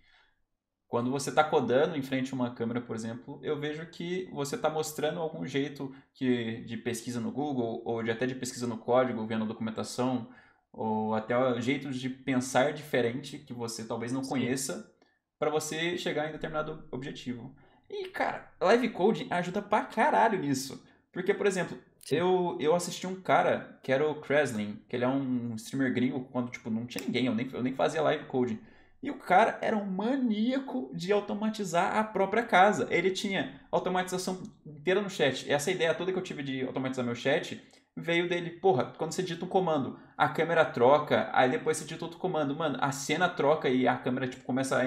Quando 0.88 1.10
você 1.10 1.28
está 1.28 1.44
codando 1.44 1.96
em 1.96 2.02
frente 2.02 2.32
a 2.32 2.34
uma 2.34 2.50
câmera, 2.54 2.80
por 2.80 2.96
exemplo, 2.96 3.38
eu 3.42 3.60
vejo 3.60 3.84
que 3.86 4.26
você 4.32 4.56
está 4.56 4.70
mostrando 4.70 5.20
algum 5.20 5.46
jeito 5.46 5.94
que, 6.14 6.62
de 6.62 6.78
pesquisa 6.78 7.20
no 7.20 7.30
Google, 7.30 7.82
ou 7.84 8.02
de 8.02 8.10
até 8.10 8.26
de 8.26 8.34
pesquisa 8.34 8.66
no 8.66 8.78
código, 8.78 9.26
vendo 9.26 9.44
documentação, 9.44 10.28
ou 10.72 11.14
até 11.14 11.34
jeitos 11.60 12.00
de 12.00 12.08
pensar 12.08 12.72
diferente 12.72 13.38
que 13.38 13.52
você 13.52 13.84
talvez 13.84 14.12
não 14.12 14.24
Sim. 14.24 14.30
conheça, 14.30 14.90
para 15.38 15.50
você 15.50 15.96
chegar 15.98 16.28
em 16.28 16.32
determinado 16.32 16.82
objetivo. 16.90 17.54
E, 17.88 18.08
cara, 18.08 18.50
live 18.60 18.88
coding 18.88 19.28
ajuda 19.30 19.62
pra 19.62 19.84
caralho 19.84 20.38
nisso. 20.38 20.82
Porque, 21.12 21.32
por 21.32 21.46
exemplo, 21.46 21.78
eu, 22.10 22.56
eu 22.60 22.74
assisti 22.74 23.06
um 23.06 23.20
cara 23.20 23.78
que 23.82 23.92
era 23.92 24.08
o 24.08 24.20
Kreslin, 24.20 24.82
que 24.88 24.96
ele 24.96 25.04
é 25.04 25.08
um 25.08 25.54
streamer 25.54 25.92
gringo, 25.92 26.24
quando, 26.32 26.50
tipo, 26.50 26.70
não 26.70 26.86
tinha 26.86 27.04
ninguém, 27.04 27.26
eu 27.26 27.34
nem, 27.34 27.48
eu 27.52 27.62
nem 27.62 27.74
fazia 27.74 28.02
live 28.02 28.24
coding. 28.24 28.58
E 29.02 29.10
o 29.10 29.18
cara 29.18 29.58
era 29.60 29.76
um 29.76 29.84
maníaco 29.84 30.90
de 30.92 31.12
automatizar 31.12 31.96
a 31.96 32.02
própria 32.02 32.42
casa. 32.42 32.88
Ele 32.90 33.10
tinha 33.10 33.60
automatização 33.70 34.42
inteira 34.66 35.00
no 35.00 35.08
chat. 35.08 35.50
Essa 35.50 35.70
ideia 35.70 35.94
toda 35.94 36.12
que 36.12 36.18
eu 36.18 36.22
tive 36.22 36.42
de 36.42 36.64
automatizar 36.64 37.04
meu 37.04 37.14
chat 37.14 37.62
veio 37.96 38.28
dele. 38.28 38.50
Porra, 38.50 38.92
quando 38.98 39.12
você 39.12 39.22
digita 39.22 39.44
um 39.44 39.48
comando, 39.48 39.98
a 40.16 40.28
câmera 40.28 40.64
troca, 40.64 41.30
aí 41.32 41.50
depois 41.50 41.76
você 41.76 41.84
digita 41.84 42.04
outro 42.04 42.18
comando, 42.18 42.56
mano, 42.56 42.76
a 42.80 42.90
cena 42.90 43.28
troca 43.28 43.68
e 43.68 43.86
a 43.86 43.96
câmera 43.96 44.28
tipo 44.28 44.44
começa 44.44 44.78
a 44.78 44.84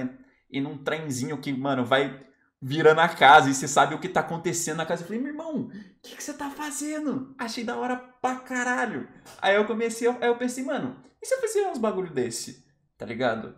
ir 0.50 0.62
num 0.62 0.77
trenzinho 0.77 1.38
que, 1.38 1.53
mano, 1.53 1.86
vai 1.86 2.22
virando 2.62 3.01
a 3.01 3.10
casa 3.10 3.50
e 3.50 3.53
você 3.53 3.68
sabe 3.68 3.96
o 3.96 4.00
que 4.00 4.10
tá 4.10 4.20
acontecendo 4.20 4.77
na 4.77 4.86
casa. 4.86 5.03
Eu 5.03 5.08
falei, 5.08 5.22
meu 5.22 5.32
irmão, 5.32 5.62
o 5.62 5.70
que, 6.01 6.15
que 6.15 6.24
você 6.24 6.34
tá 6.34 6.50
fazendo? 6.50 7.34
Achei 7.38 7.63
da 7.63 7.77
hora 7.77 7.96
pra 7.96 8.36
caralho. 8.36 9.08
Aí 9.41 9.56
eu 9.56 9.65
comecei, 9.65 10.08
aí 10.08 10.27
eu 10.27 10.38
pensei, 10.38 10.63
mano, 10.63 10.98
e 11.22 11.25
se 11.25 11.34
eu 11.34 11.39
fizer 11.39 11.72
uns 11.72 11.80
bagulho 11.80 12.13
desse? 12.13 12.65
Tá 12.98 13.06
ligado? 13.06 13.56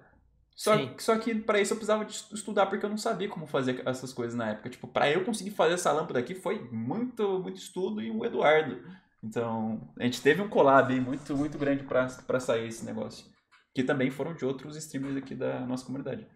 Só, 0.56 0.74
só 1.00 1.18
que 1.18 1.34
para 1.36 1.60
isso 1.60 1.74
eu 1.74 1.78
precisava 1.78 2.06
de 2.06 2.14
estudar 2.14 2.68
porque 2.68 2.86
eu 2.86 2.90
não 2.90 2.98
sabia 2.98 3.28
como 3.28 3.48
fazer 3.48 3.82
essas 3.88 4.14
coisas 4.14 4.36
na 4.36 4.50
época. 4.50 4.70
Tipo, 4.70 4.88
para 4.88 5.10
eu 5.10 5.24
conseguir 5.26 5.52
fazer 5.52 5.74
essa 5.74 5.92
lâmpada 5.92 6.20
aqui 6.20 6.36
foi 6.36 6.60
muito, 6.72 7.40
muito 7.40 7.58
estudo 7.58 8.02
e 8.02 8.12
o 8.12 8.24
Eduardo. 8.24 8.82
Então, 9.24 9.90
a 9.98 10.04
gente 10.04 10.22
teve 10.22 10.42
um 10.42 10.50
collab 10.50 10.94
muito, 11.00 11.36
muito 11.36 11.58
grande 11.58 11.84
para 11.84 12.40
sair 12.40 12.68
esse 12.68 12.86
negócio. 12.86 13.26
Que 13.74 13.84
também 13.84 14.12
foram 14.12 14.36
de 14.36 14.46
outros 14.46 14.76
streamers 14.76 15.18
aqui 15.18 15.34
da 15.34 15.62
nossa 15.62 15.86
comunidade. 15.86 16.28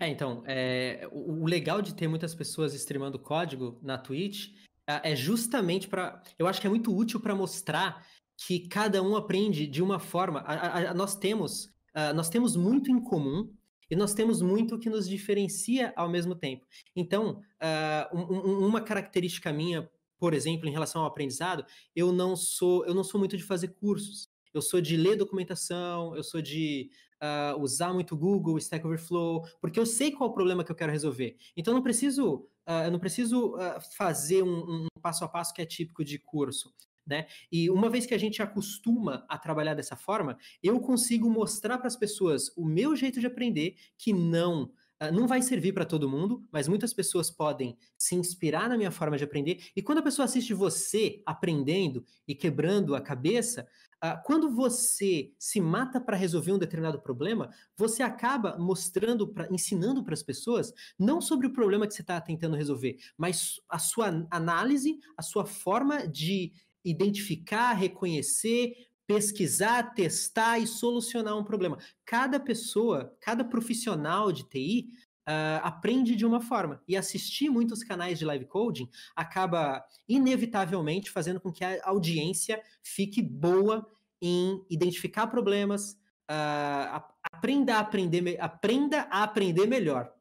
É, 0.00 0.08
então, 0.08 0.42
é, 0.46 1.08
o, 1.12 1.42
o 1.42 1.46
legal 1.46 1.80
de 1.82 1.94
ter 1.94 2.08
muitas 2.08 2.34
pessoas 2.34 2.74
streamando 2.74 3.18
código 3.18 3.78
na 3.82 3.98
Twitch 3.98 4.48
é, 4.86 5.12
é 5.12 5.16
justamente 5.16 5.86
para. 5.86 6.20
Eu 6.38 6.48
acho 6.48 6.60
que 6.60 6.66
é 6.66 6.70
muito 6.70 6.94
útil 6.96 7.20
para 7.20 7.34
mostrar 7.34 8.04
que 8.36 8.66
cada 8.68 9.02
um 9.02 9.14
aprende 9.14 9.66
de 9.66 9.82
uma 9.82 9.98
forma. 9.98 10.40
A, 10.40 10.54
a, 10.54 10.90
a, 10.90 10.94
nós 10.94 11.14
temos 11.14 11.68
uh, 11.96 12.14
nós 12.14 12.28
temos 12.28 12.56
muito 12.56 12.90
em 12.90 13.00
comum 13.00 13.52
e 13.90 13.96
nós 13.96 14.14
temos 14.14 14.40
muito 14.40 14.78
que 14.78 14.88
nos 14.88 15.08
diferencia 15.08 15.92
ao 15.96 16.08
mesmo 16.08 16.34
tempo. 16.34 16.64
Então, 16.94 17.42
uh, 17.60 18.16
um, 18.16 18.66
uma 18.66 18.80
característica 18.80 19.52
minha, 19.52 19.90
por 20.18 20.32
exemplo, 20.32 20.68
em 20.68 20.72
relação 20.72 21.02
ao 21.02 21.08
aprendizado, 21.08 21.64
eu 21.94 22.12
não 22.12 22.36
sou 22.36 22.86
eu 22.86 22.94
não 22.94 23.02
sou 23.02 23.18
muito 23.18 23.36
de 23.36 23.42
fazer 23.42 23.68
cursos. 23.68 24.28
Eu 24.52 24.62
sou 24.62 24.80
de 24.80 24.96
ler 24.96 25.16
documentação, 25.16 26.16
eu 26.16 26.24
sou 26.24 26.42
de 26.42 26.90
uh, 27.22 27.60
usar 27.60 27.92
muito 27.92 28.16
Google, 28.16 28.58
Stack 28.58 28.84
Overflow, 28.84 29.44
porque 29.60 29.78
eu 29.78 29.86
sei 29.86 30.10
qual 30.10 30.28
é 30.28 30.32
o 30.32 30.34
problema 30.34 30.64
que 30.64 30.72
eu 30.72 30.76
quero 30.76 30.90
resolver. 30.90 31.36
Então, 31.56 31.72
não 31.72 31.82
preciso, 31.82 32.48
uh, 32.68 32.84
eu 32.84 32.90
não 32.90 32.98
preciso 32.98 33.54
fazer 33.96 34.42
um, 34.42 34.86
um 34.86 34.86
passo 35.00 35.24
a 35.24 35.28
passo 35.28 35.54
que 35.54 35.62
é 35.62 35.66
típico 35.66 36.04
de 36.04 36.18
curso 36.18 36.74
né? 37.10 37.26
E 37.50 37.68
uma 37.68 37.90
vez 37.90 38.06
que 38.06 38.14
a 38.14 38.18
gente 38.18 38.40
acostuma 38.40 39.26
a 39.28 39.36
trabalhar 39.36 39.74
dessa 39.74 39.96
forma, 39.96 40.38
eu 40.62 40.80
consigo 40.80 41.28
mostrar 41.28 41.76
para 41.76 41.88
as 41.88 41.96
pessoas 41.96 42.50
o 42.56 42.64
meu 42.64 42.96
jeito 42.96 43.20
de 43.20 43.26
aprender 43.26 43.74
que 43.98 44.12
não 44.12 44.70
Uh, 45.02 45.10
não 45.10 45.26
vai 45.26 45.40
servir 45.40 45.72
para 45.72 45.86
todo 45.86 46.10
mundo, 46.10 46.46
mas 46.52 46.68
muitas 46.68 46.92
pessoas 46.92 47.30
podem 47.30 47.74
se 47.96 48.14
inspirar 48.14 48.68
na 48.68 48.76
minha 48.76 48.90
forma 48.90 49.16
de 49.16 49.24
aprender. 49.24 49.70
E 49.74 49.80
quando 49.80 49.96
a 49.96 50.02
pessoa 50.02 50.26
assiste 50.26 50.52
você 50.52 51.22
aprendendo 51.24 52.04
e 52.28 52.34
quebrando 52.34 52.94
a 52.94 53.00
cabeça, 53.00 53.66
uh, 54.04 54.22
quando 54.26 54.50
você 54.50 55.32
se 55.38 55.58
mata 55.58 55.98
para 55.98 56.18
resolver 56.18 56.52
um 56.52 56.58
determinado 56.58 57.00
problema, 57.00 57.48
você 57.74 58.02
acaba 58.02 58.58
mostrando, 58.58 59.26
pra, 59.26 59.48
ensinando 59.50 60.04
para 60.04 60.12
as 60.12 60.22
pessoas 60.22 60.70
não 60.98 61.18
sobre 61.18 61.46
o 61.46 61.52
problema 61.54 61.86
que 61.86 61.94
você 61.94 62.02
está 62.02 62.20
tentando 62.20 62.54
resolver, 62.54 62.98
mas 63.16 63.58
a 63.70 63.78
sua 63.78 64.26
análise, 64.30 64.98
a 65.16 65.22
sua 65.22 65.46
forma 65.46 66.06
de 66.06 66.52
identificar, 66.84 67.72
reconhecer, 67.72 68.74
pesquisar, 69.06 69.94
testar 69.94 70.58
e 70.58 70.66
solucionar 70.66 71.36
um 71.36 71.42
problema. 71.42 71.78
Cada 72.04 72.38
pessoa, 72.38 73.16
cada 73.20 73.44
profissional 73.44 74.30
de 74.30 74.44
TI 74.44 74.88
uh, 75.20 75.30
ah, 75.30 75.60
aprende 75.64 76.14
de 76.14 76.24
uma 76.24 76.40
forma. 76.40 76.80
E 76.86 76.96
assistir 76.96 77.50
muitos 77.50 77.82
canais 77.82 78.18
de 78.18 78.24
live 78.24 78.44
coding 78.44 78.88
acaba 79.16 79.84
inevitavelmente 80.08 81.10
fazendo 81.10 81.40
com 81.40 81.52
que 81.52 81.64
a 81.64 81.80
audiência 81.84 82.62
fique 82.82 83.20
boa 83.20 83.84
em 84.22 84.64
identificar 84.70 85.26
problemas, 85.26 85.92
uh, 86.30 87.02
aprenda 87.32 87.76
a 87.76 87.80
aprender, 87.80 88.36
aprenda 88.40 89.08
a 89.10 89.22
aprender 89.22 89.66
melhor. 89.66 90.12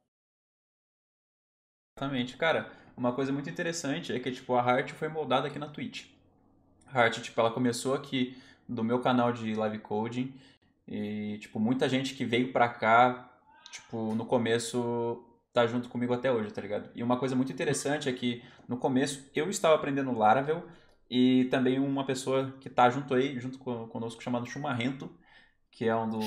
Exatamente, 1.96 2.38
cara. 2.38 2.72
Uma 2.96 3.14
coisa 3.14 3.32
muito 3.32 3.50
interessante 3.50 4.12
é 4.12 4.20
que 4.20 4.32
tipo 4.32 4.56
a 4.56 4.64
Heart 4.64 4.92
foi 4.94 5.08
moldada 5.10 5.48
aqui 5.48 5.60
na 5.60 5.70
Twitch. 5.70 6.19
A 6.94 7.10
tipo, 7.10 7.40
ela 7.40 7.52
começou 7.52 7.94
aqui 7.94 8.38
do 8.68 8.84
meu 8.84 9.00
canal 9.00 9.32
de 9.32 9.54
live 9.56 9.80
coding 9.80 10.34
e 10.88 11.38
tipo 11.40 11.60
muita 11.60 11.88
gente 11.88 12.14
que 12.14 12.26
veio 12.26 12.52
pra 12.52 12.70
cá, 12.70 13.32
tipo, 13.72 14.14
no 14.16 14.26
começo 14.26 15.24
tá 15.54 15.66
junto 15.66 15.90
comigo 15.90 16.14
até 16.14 16.32
hoje, 16.32 16.52
tá 16.52 16.62
ligado? 16.62 16.90
E 16.96 17.04
uma 17.04 17.18
coisa 17.18 17.36
muito 17.36 17.52
interessante 17.52 18.08
é 18.08 18.14
que 18.14 18.44
no 18.68 18.78
começo 18.78 19.30
eu 19.36 19.50
estava 19.50 19.76
aprendendo 19.76 20.16
Laravel 20.18 20.64
e 21.10 21.46
também 21.46 21.80
uma 21.80 22.06
pessoa 22.06 22.54
que 22.60 22.70
tá 22.70 22.90
junto 22.90 23.14
aí, 23.14 23.40
junto 23.40 23.58
conosco, 23.58 24.22
chamado 24.22 24.46
Chumarrento, 24.46 25.10
que 25.72 25.88
é 25.88 25.96
um 25.96 26.10
dos, 26.10 26.26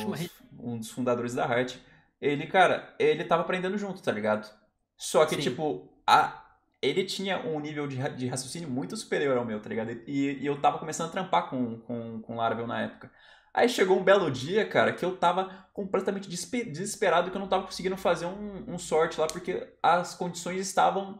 um 0.59 0.79
dos 0.79 0.91
fundadores 0.91 1.35
da 1.35 1.47
Heart. 1.47 1.77
Ele, 2.21 2.47
cara, 2.47 2.95
ele 2.99 3.25
tava 3.25 3.43
aprendendo 3.43 3.79
junto, 3.79 4.03
tá 4.03 4.11
ligado? 4.11 4.51
Só 4.97 5.25
que, 5.25 5.37
Sim. 5.37 5.41
tipo, 5.41 5.89
a, 6.07 6.42
ele 6.83 7.05
tinha 7.05 7.39
um 7.47 7.61
nível 7.61 7.87
de, 7.87 7.97
de 8.17 8.27
raciocínio 8.27 8.69
muito 8.69 8.97
superior 8.97 9.39
ao 9.39 9.45
meu, 9.45 9.63
tá 9.63 9.69
ligado? 9.69 9.93
E, 10.07 10.39
e 10.41 10.45
eu 10.45 10.61
tava 10.61 10.79
começando 10.79 11.09
a 11.09 11.13
trampar 11.13 11.49
com, 11.49 11.79
com, 11.81 12.21
com 12.21 12.37
Laravel 12.37 12.67
na 12.67 12.83
época. 12.83 13.11
Aí 13.55 13.69
chegou 13.69 13.99
um 13.99 14.03
belo 14.03 14.31
dia, 14.31 14.67
cara, 14.67 14.93
que 14.93 15.05
eu 15.05 15.17
tava 15.17 15.69
completamente 15.73 16.29
desesperado 16.29 17.31
que 17.31 17.37
eu 17.37 17.41
não 17.41 17.49
tava 17.49 17.65
conseguindo 17.65 17.97
fazer 17.97 18.27
um, 18.27 18.65
um 18.67 18.79
sorte 18.79 19.21
lá, 19.21 19.27
porque 19.27 19.73
as 19.83 20.15
condições 20.15 20.59
estavam 20.59 21.13
um 21.13 21.19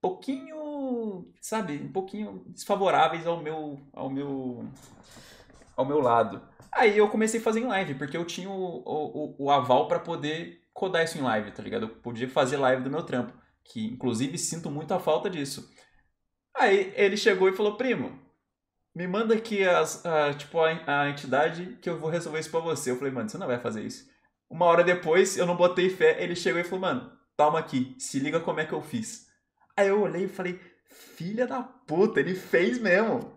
pouquinho, 0.00 1.30
sabe, 1.40 1.74
um 1.74 1.92
pouquinho 1.92 2.44
desfavoráveis 2.48 3.26
ao 3.26 3.42
meu, 3.42 3.80
ao 3.92 4.08
meu, 4.08 4.64
ao 5.76 5.84
meu 5.84 6.00
lado. 6.00 6.40
Aí 6.72 6.96
eu 6.96 7.08
comecei 7.08 7.38
a 7.38 7.42
fazer 7.42 7.60
em 7.60 7.66
live, 7.66 7.96
porque 7.96 8.16
eu 8.16 8.24
tinha 8.24 8.48
o, 8.48 8.82
o, 8.86 9.34
o 9.38 9.50
aval 9.50 9.88
para 9.88 9.98
poder 9.98 10.62
codar 10.72 11.04
isso 11.04 11.18
em 11.18 11.22
live, 11.22 11.50
tá 11.50 11.62
ligado? 11.62 11.82
Eu 11.82 11.88
podia 11.96 12.28
fazer 12.28 12.56
live 12.56 12.82
do 12.82 12.90
meu 12.90 13.02
trampo 13.02 13.41
que 13.64 13.86
inclusive 13.86 14.36
sinto 14.38 14.70
muito 14.70 14.92
a 14.92 15.00
falta 15.00 15.28
disso. 15.30 15.70
Aí 16.56 16.92
ele 16.96 17.16
chegou 17.16 17.48
e 17.48 17.56
falou: 17.56 17.76
"Primo, 17.76 18.18
me 18.94 19.06
manda 19.06 19.34
aqui 19.34 19.64
as, 19.64 20.04
a, 20.04 20.34
tipo 20.34 20.60
a, 20.60 20.68
a 20.86 21.10
entidade 21.10 21.78
que 21.80 21.88
eu 21.88 21.98
vou 21.98 22.10
resolver 22.10 22.40
isso 22.40 22.50
para 22.50 22.60
você". 22.60 22.90
Eu 22.90 22.96
falei: 22.96 23.12
"Mano, 23.12 23.28
você 23.28 23.38
não 23.38 23.46
vai 23.46 23.58
fazer 23.60 23.82
isso". 23.82 24.10
Uma 24.50 24.66
hora 24.66 24.84
depois, 24.84 25.36
eu 25.36 25.46
não 25.46 25.56
botei 25.56 25.88
fé, 25.90 26.22
ele 26.22 26.36
chegou 26.36 26.60
e 26.60 26.64
falou: 26.64 26.80
"Mano, 26.80 27.12
toma 27.36 27.58
aqui, 27.58 27.94
se 27.98 28.18
liga 28.18 28.40
como 28.40 28.60
é 28.60 28.66
que 28.66 28.72
eu 28.72 28.82
fiz". 28.82 29.26
Aí 29.76 29.88
eu 29.88 30.02
olhei 30.02 30.24
e 30.24 30.28
falei: 30.28 30.60
"Filha 31.16 31.46
da 31.46 31.62
puta, 31.62 32.20
ele 32.20 32.34
fez 32.34 32.78
mesmo". 32.78 33.31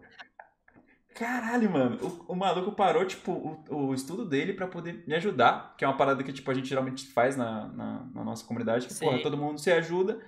Caralho, 1.16 1.72
mano. 1.72 1.98
O, 2.28 2.34
o 2.34 2.36
maluco 2.36 2.74
parou, 2.74 3.06
tipo, 3.06 3.32
o, 3.70 3.88
o 3.88 3.94
estudo 3.94 4.28
dele 4.28 4.54
para 4.54 4.68
poder 4.68 5.06
me 5.08 5.16
ajudar, 5.16 5.74
que 5.78 5.86
é 5.86 5.88
uma 5.88 5.96
parada 5.96 6.22
que, 6.22 6.34
tipo, 6.34 6.52
a 6.52 6.54
gente 6.54 6.68
geralmente 6.68 7.08
faz 7.08 7.38
na, 7.38 7.70
na, 7.70 8.06
na 8.14 8.24
nossa 8.26 8.46
comunidade, 8.46 8.86
que, 8.86 8.94
Sim. 8.94 9.06
porra, 9.06 9.24
todo 9.24 9.38
mundo 9.38 9.58
se 9.58 9.72
ajuda. 9.72 10.22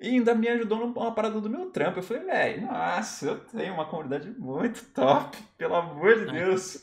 E 0.00 0.08
ainda 0.08 0.34
me 0.34 0.48
ajudou 0.48 0.78
numa 0.78 1.14
parada 1.14 1.40
do 1.40 1.48
meu 1.48 1.70
trampo. 1.70 2.00
Eu 2.00 2.02
falei, 2.02 2.24
velho, 2.24 2.66
nossa, 2.66 3.26
eu 3.26 3.38
tenho 3.38 3.72
uma 3.72 3.88
comunidade 3.88 4.28
muito 4.36 4.84
top, 4.92 5.38
pelo 5.56 5.76
amor 5.76 6.18
de 6.18 6.32
Deus. 6.32 6.82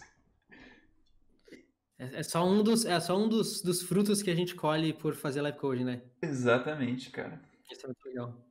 É, 2.00 2.20
é 2.20 2.24
só 2.24 2.48
um, 2.48 2.64
dos, 2.64 2.86
é 2.86 2.98
só 3.02 3.18
um 3.18 3.28
dos, 3.28 3.62
dos 3.62 3.82
frutos 3.82 4.24
que 4.24 4.30
a 4.30 4.36
gente 4.36 4.56
colhe 4.56 4.94
por 4.94 5.16
fazer 5.16 5.42
live 5.42 5.58
code, 5.58 5.84
né? 5.84 6.02
Exatamente, 6.22 7.10
cara. 7.10 7.42
Isso 7.70 7.86
é 7.86 7.88
muito 7.88 8.06
legal. 8.06 8.47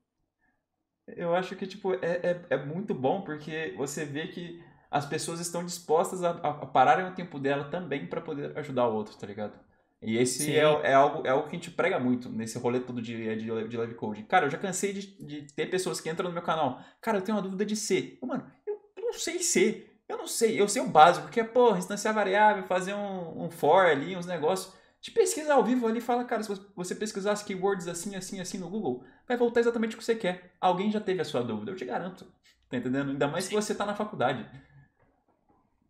Eu 1.08 1.34
acho 1.34 1.54
que, 1.54 1.66
tipo, 1.66 1.94
é, 1.94 1.98
é, 2.22 2.46
é 2.50 2.56
muito 2.56 2.94
bom 2.94 3.22
porque 3.22 3.74
você 3.76 4.04
vê 4.04 4.26
que 4.26 4.62
as 4.90 5.06
pessoas 5.06 5.40
estão 5.40 5.64
dispostas 5.64 6.22
a, 6.24 6.30
a 6.30 6.66
pararem 6.66 7.06
o 7.06 7.14
tempo 7.14 7.38
dela 7.38 7.64
também 7.70 8.06
para 8.06 8.20
poder 8.20 8.56
ajudar 8.58 8.88
o 8.88 8.94
outro, 8.94 9.16
tá 9.16 9.26
ligado? 9.26 9.58
E 10.02 10.18
esse 10.18 10.54
é, 10.54 10.60
é, 10.60 10.94
algo, 10.94 11.26
é 11.26 11.30
algo 11.30 11.48
que 11.48 11.56
a 11.56 11.58
gente 11.58 11.70
prega 11.70 11.98
muito 11.98 12.28
nesse 12.28 12.58
rolê 12.58 12.80
todo 12.80 13.00
de, 13.00 13.36
de, 13.36 13.68
de 13.68 13.76
live 13.76 13.94
coding. 13.94 14.24
Cara, 14.24 14.46
eu 14.46 14.50
já 14.50 14.58
cansei 14.58 14.92
de, 14.92 15.06
de 15.24 15.42
ter 15.54 15.66
pessoas 15.66 16.00
que 16.00 16.10
entram 16.10 16.28
no 16.28 16.34
meu 16.34 16.42
canal. 16.42 16.80
Cara, 17.00 17.18
eu 17.18 17.22
tenho 17.22 17.36
uma 17.36 17.42
dúvida 17.42 17.64
de 17.64 17.74
C. 17.74 18.18
Mano, 18.22 18.44
eu 18.66 18.78
não 18.96 19.12
sei 19.12 19.38
C. 19.38 19.86
Eu 20.08 20.18
não 20.18 20.26
sei. 20.26 20.60
Eu 20.60 20.68
sei 20.68 20.82
o 20.82 20.88
básico, 20.88 21.28
que 21.28 21.40
é, 21.40 21.44
pô, 21.44 21.74
instanciar 21.76 22.14
variável, 22.14 22.64
fazer 22.64 22.94
um, 22.94 23.44
um 23.44 23.50
for 23.50 23.86
ali, 23.86 24.16
uns 24.16 24.26
negócios. 24.26 24.72
De 25.00 25.10
pesquisa 25.10 25.54
ao 25.54 25.64
vivo 25.64 25.86
ali, 25.86 26.00
fala, 26.00 26.24
cara, 26.24 26.42
se 26.42 26.52
você 26.74 26.94
pesquisasse 26.94 27.44
keywords 27.44 27.86
assim, 27.86 28.16
assim, 28.16 28.40
assim 28.40 28.58
no 28.58 28.68
Google, 28.68 29.04
vai 29.26 29.36
voltar 29.36 29.60
exatamente 29.60 29.94
o 29.94 29.98
que 29.98 30.04
você 30.04 30.16
quer. 30.16 30.56
Alguém 30.60 30.90
já 30.90 31.00
teve 31.00 31.20
a 31.20 31.24
sua 31.24 31.42
dúvida, 31.42 31.70
eu 31.70 31.76
te 31.76 31.84
garanto. 31.84 32.26
Tá 32.68 32.76
entendendo? 32.76 33.10
Ainda 33.10 33.28
mais 33.28 33.44
se 33.44 33.54
você 33.54 33.74
tá 33.74 33.86
na 33.86 33.94
faculdade. 33.94 34.44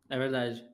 É 0.08 0.18
verdade. 0.18 0.64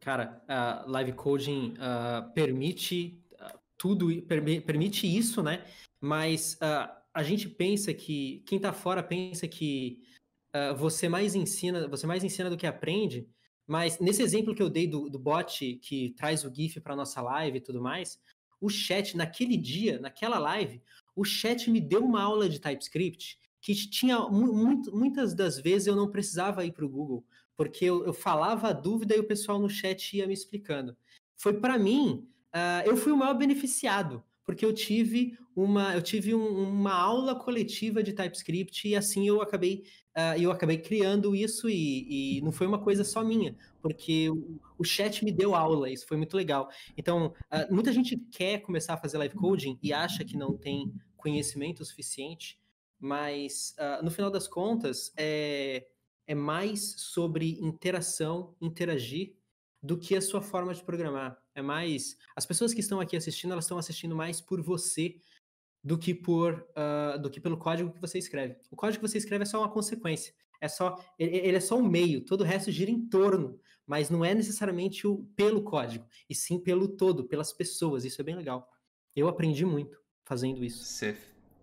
Cara, 0.00 0.42
a 0.46 0.84
live 0.86 1.12
coding 1.12 1.74
uh, 1.78 2.32
permite 2.32 3.24
uh, 3.32 3.58
tudo, 3.78 4.22
per 4.22 4.42
permite 4.62 5.06
isso, 5.06 5.42
né? 5.42 5.64
Mas 6.00 6.54
uh, 6.54 6.92
a 7.14 7.22
gente 7.22 7.48
pensa 7.48 7.94
que, 7.94 8.44
quem 8.46 8.58
tá 8.60 8.72
fora 8.72 9.02
pensa 9.02 9.48
que 9.48 10.02
você 10.78 11.06
mais 11.06 11.34
ensina, 11.34 11.86
você 11.86 12.06
mais 12.06 12.24
ensina 12.24 12.48
do 12.48 12.56
que 12.56 12.66
aprende, 12.66 13.28
mas 13.66 13.98
nesse 13.98 14.22
exemplo 14.22 14.54
que 14.54 14.62
eu 14.62 14.70
dei 14.70 14.86
do, 14.86 15.10
do 15.10 15.18
bot 15.18 15.76
que 15.82 16.10
traz 16.16 16.44
o 16.44 16.54
GIF 16.54 16.80
para 16.80 16.96
nossa 16.96 17.20
live 17.20 17.58
e 17.58 17.60
tudo 17.60 17.82
mais, 17.82 18.18
o 18.60 18.68
chat, 18.68 19.16
naquele 19.16 19.56
dia, 19.56 19.98
naquela 19.98 20.38
live, 20.38 20.80
o 21.14 21.24
chat 21.24 21.70
me 21.70 21.80
deu 21.80 22.04
uma 22.04 22.22
aula 22.22 22.48
de 22.48 22.60
TypeScript 22.60 23.38
que 23.60 23.74
tinha 23.74 24.20
muito, 24.20 24.96
muitas 24.96 25.34
das 25.34 25.58
vezes 25.58 25.88
eu 25.88 25.96
não 25.96 26.10
precisava 26.10 26.64
ir 26.64 26.72
para 26.72 26.84
o 26.84 26.88
Google, 26.88 27.24
porque 27.56 27.84
eu, 27.84 28.06
eu, 28.06 28.12
falava 28.12 28.68
a 28.68 28.72
dúvida 28.72 29.16
e 29.16 29.18
o 29.18 29.26
pessoal 29.26 29.58
no 29.58 29.68
chat 29.68 30.16
ia 30.16 30.26
me 30.26 30.34
explicando. 30.34 30.96
Foi 31.36 31.54
para 31.54 31.76
mim, 31.76 32.28
uh, 32.54 32.86
eu 32.86 32.96
fui 32.96 33.10
o 33.12 33.16
maior 33.16 33.34
beneficiado, 33.34 34.22
porque 34.46 34.64
eu 34.64 34.72
tive 34.72 35.36
uma, 35.56 35.94
eu 35.94 36.00
tive 36.00 36.34
um, 36.34 36.68
uma 36.68 36.94
aula 36.94 37.34
coletiva 37.34 38.02
de 38.02 38.12
TypeScript 38.12 38.86
e 38.86 38.94
assim 38.94 39.26
eu 39.26 39.42
acabei, 39.42 39.82
uh, 40.16 40.40
eu 40.40 40.52
acabei 40.52 40.78
criando 40.78 41.34
isso 41.34 41.68
e, 41.68 42.38
e, 42.38 42.40
não 42.42 42.52
foi 42.52 42.66
uma 42.66 42.78
coisa 42.78 43.02
só 43.02 43.24
minha, 43.24 43.56
porque 43.82 44.30
o, 44.30 44.60
o, 44.78 44.84
chat 44.84 45.24
me 45.24 45.32
deu 45.32 45.54
aula, 45.54 45.90
isso 45.90 46.06
foi 46.06 46.16
muito 46.16 46.36
legal. 46.36 46.68
Então, 46.96 47.34
uh, 47.52 47.74
muita 47.74 47.92
gente 47.92 48.16
quer 48.30 48.60
começar 48.60 48.94
a 48.94 48.98
fazer 48.98 49.18
live 49.18 49.34
coding 49.34 49.78
e 49.82 49.92
acha 49.92 50.24
que 50.24 50.36
não 50.36 50.56
tem 50.56 50.92
conhecimento 51.16 51.84
suficiente, 51.84 52.58
mas 53.00 53.74
uh, 53.78 54.04
no 54.04 54.10
final 54.10 54.30
das 54.30 54.46
contas 54.46 55.12
é, 55.16 55.86
é 56.26 56.34
mais 56.34 56.94
sobre 56.98 57.58
interação, 57.60 58.54
interagir, 58.60 59.34
do 59.86 59.96
que 59.96 60.16
a 60.16 60.20
sua 60.20 60.42
forma 60.42 60.74
de 60.74 60.82
programar. 60.82 61.40
É 61.54 61.62
mais. 61.62 62.16
As 62.34 62.44
pessoas 62.44 62.74
que 62.74 62.80
estão 62.80 63.00
aqui 63.00 63.16
assistindo, 63.16 63.52
elas 63.52 63.64
estão 63.64 63.78
assistindo 63.78 64.16
mais 64.16 64.40
por 64.40 64.60
você 64.60 65.16
do 65.82 65.96
que 65.96 66.12
por 66.12 66.66
uh, 66.76 67.18
do 67.20 67.30
que 67.30 67.40
pelo 67.40 67.56
código 67.56 67.92
que 67.92 68.00
você 68.00 68.18
escreve. 68.18 68.56
O 68.68 68.74
código 68.74 69.02
que 69.02 69.08
você 69.08 69.18
escreve 69.18 69.44
é 69.44 69.46
só 69.46 69.60
uma 69.60 69.70
consequência. 69.70 70.34
É 70.60 70.66
só 70.66 70.98
ele 71.16 71.56
é 71.56 71.60
só 71.60 71.78
um 71.78 71.88
meio. 71.88 72.24
Todo 72.24 72.40
o 72.40 72.44
resto 72.44 72.72
gira 72.72 72.90
em 72.90 73.06
torno, 73.08 73.60
mas 73.86 74.10
não 74.10 74.24
é 74.24 74.34
necessariamente 74.34 75.06
o 75.06 75.18
pelo 75.36 75.62
código, 75.62 76.04
e 76.28 76.34
sim 76.34 76.58
pelo 76.58 76.88
todo, 76.88 77.24
pelas 77.24 77.52
pessoas. 77.52 78.04
Isso 78.04 78.20
é 78.20 78.24
bem 78.24 78.34
legal. 78.34 78.68
Eu 79.14 79.28
aprendi 79.28 79.64
muito 79.64 79.98
fazendo 80.24 80.64
isso. 80.64 80.84
Você 80.84 81.16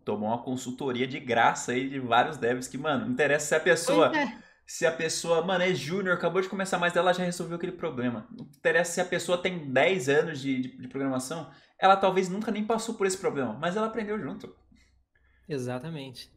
tomou 0.06 0.30
uma 0.30 0.42
consultoria 0.42 1.06
de 1.06 1.20
graça 1.20 1.74
aí 1.74 1.90
de 1.90 2.00
vários 2.00 2.38
devs 2.38 2.68
que, 2.68 2.78
mano, 2.78 3.12
interessa 3.12 3.48
se 3.48 3.56
a 3.56 3.60
pessoa 3.60 4.16
é 4.16 4.43
se 4.66 4.86
a 4.86 4.92
pessoa, 4.92 5.46
mano, 5.46 5.64
é 5.64 5.74
júnior, 5.74 6.16
acabou 6.16 6.42
de 6.42 6.50
começar, 6.50 6.78
mas 6.78 6.96
ela 6.96 7.14
já 7.14 7.24
resolveu 7.24 7.58
aquele 7.58 7.74
problema. 7.74 8.28
Não 8.32 8.46
interessa 8.46 8.94
se 8.94 9.02
a 9.02 9.06
pessoa 9.06 9.38
tem 9.38 9.72
10 9.72 10.10
anos 10.10 10.40
de, 10.40 10.60
de, 10.62 10.78
de, 10.78 10.88
programação, 10.88 11.52
ela 11.78 11.98
talvez 11.98 12.30
nunca 12.30 12.52
nem 12.52 12.66
passou 12.66 12.96
por 12.96 13.06
esse 13.06 13.18
problema, 13.18 13.54
mas 13.54 13.76
ela 13.76 13.88
aprendeu 13.88 14.20
junto. 14.20 14.56
Exatamente. 15.48 16.32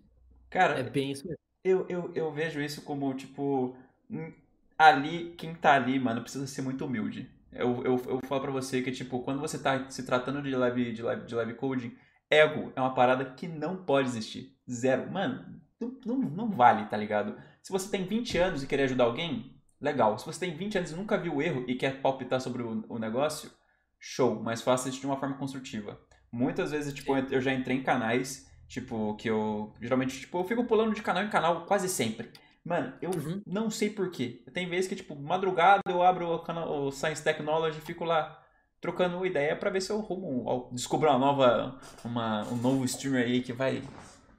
Cara, 0.51 0.79
é 0.79 0.83
bem 0.83 1.13
isso 1.13 1.27
mesmo. 1.27 1.39
Eu, 1.65 1.87
eu, 1.89 2.13
eu 2.15 2.33
vejo 2.33 2.61
isso 2.61 2.83
como, 2.83 3.13
tipo, 3.15 3.77
hum, 4.11 4.33
ali, 4.79 5.35
quem 5.37 5.55
tá 5.55 5.75
ali, 5.75 5.99
mano, 5.99 6.23
precisa 6.23 6.47
ser 6.47 6.63
muito 6.63 6.85
humilde. 6.85 7.31
Eu, 7.53 7.83
eu, 7.85 8.03
eu 8.07 8.21
falo 8.27 8.43
pra 8.43 8.51
você 8.51 8.83
que, 8.83 8.93
tipo, 8.93 9.21
quando 9.21 9.41
você 9.41 9.59
tá 9.59 9.89
se 9.89 10.05
tratando 10.05 10.43
de 10.43 10.55
live, 10.55 10.93
de 10.93 11.03
live, 11.03 11.27
de 11.27 11.35
live 11.35 11.55
coding, 11.55 11.97
ego 12.31 12.73
é 12.77 12.81
uma 12.81 12.95
parada 12.95 13.25
que 13.25 13.49
não 13.49 13.77
pode 13.77 14.09
existir. 14.09 14.55
Zero. 14.71 15.11
Mano, 15.11 15.61
não, 15.81 15.99
não, 16.05 16.19
não 16.19 16.51
vale, 16.51 16.87
tá 16.87 16.97
ligado? 16.97 17.37
Se 17.63 17.73
você 17.73 17.91
tem 17.91 18.05
20 18.05 18.39
anos 18.39 18.63
e 18.63 18.67
querer 18.67 18.85
ajudar 18.85 19.05
alguém, 19.05 19.57
legal. 19.81 20.19
Se 20.19 20.27
você 20.27 20.41
tem 20.41 20.57
20 20.57 20.79
anos 20.79 20.91
e 20.91 20.97
nunca 20.97 21.19
viu 21.19 21.37
o 21.37 21.43
erro 21.43 21.65
e 21.67 21.75
quer 21.75 22.01
palpitar 22.01 22.41
sobre 22.41 22.63
o, 22.63 22.85
o 22.89 22.99
negócio, 22.99 23.51
show. 23.99 24.43
Mas 24.43 24.63
faça 24.63 24.89
isso 24.89 25.01
de 25.01 25.07
uma 25.07 25.19
forma 25.19 25.37
construtiva. 25.37 25.99
Muitas 26.33 26.71
vezes, 26.71 26.93
tipo, 26.93 27.17
eu 27.17 27.41
já 27.41 27.53
entrei 27.53 27.77
em 27.77 27.83
canais, 27.83 28.47
tipo, 28.69 29.15
que 29.17 29.29
eu. 29.29 29.73
Geralmente, 29.81 30.21
tipo, 30.21 30.39
eu 30.39 30.45
fico 30.45 30.65
pulando 30.65 30.95
de 30.95 31.03
canal 31.03 31.25
em 31.25 31.31
canal 31.31 31.67
quase 31.67 31.89
sempre. 31.89 32.31
Mano, 32.65 32.93
eu 33.01 33.11
uhum. 33.11 33.41
não 33.47 33.71
sei 33.71 33.91
porquê. 33.91 34.43
Tem 34.53 34.69
vezes 34.69 34.89
que, 34.89 34.97
tipo, 34.97 35.15
madrugada 35.15 35.83
eu 35.89 36.03
abro 36.03 36.29
o, 36.35 36.39
canal, 36.41 36.87
o 36.87 36.91
Science 36.91 37.23
Technology 37.23 37.79
e 37.79 37.83
fico 37.83 38.05
lá 38.05 38.43
trocando 38.81 39.25
ideia 39.25 39.57
para 39.57 39.71
ver 39.71 39.81
se 39.81 39.91
eu 39.91 40.01
rumo, 40.01 40.69
descubro 40.73 41.09
uma 41.09 41.19
nova, 41.19 41.79
uma, 42.05 42.47
um 42.49 42.57
novo 42.57 42.85
streamer 42.85 43.25
aí 43.25 43.41
que 43.41 43.53
vai, 43.53 43.83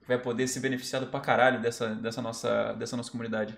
vai 0.07 0.21
poder 0.21 0.47
ser 0.47 0.59
beneficiado 0.59 1.07
pra 1.07 1.19
caralho 1.19 1.61
dessa, 1.61 1.95
dessa, 1.95 2.21
nossa, 2.21 2.73
dessa 2.73 2.95
nossa 2.95 3.11
comunidade. 3.11 3.53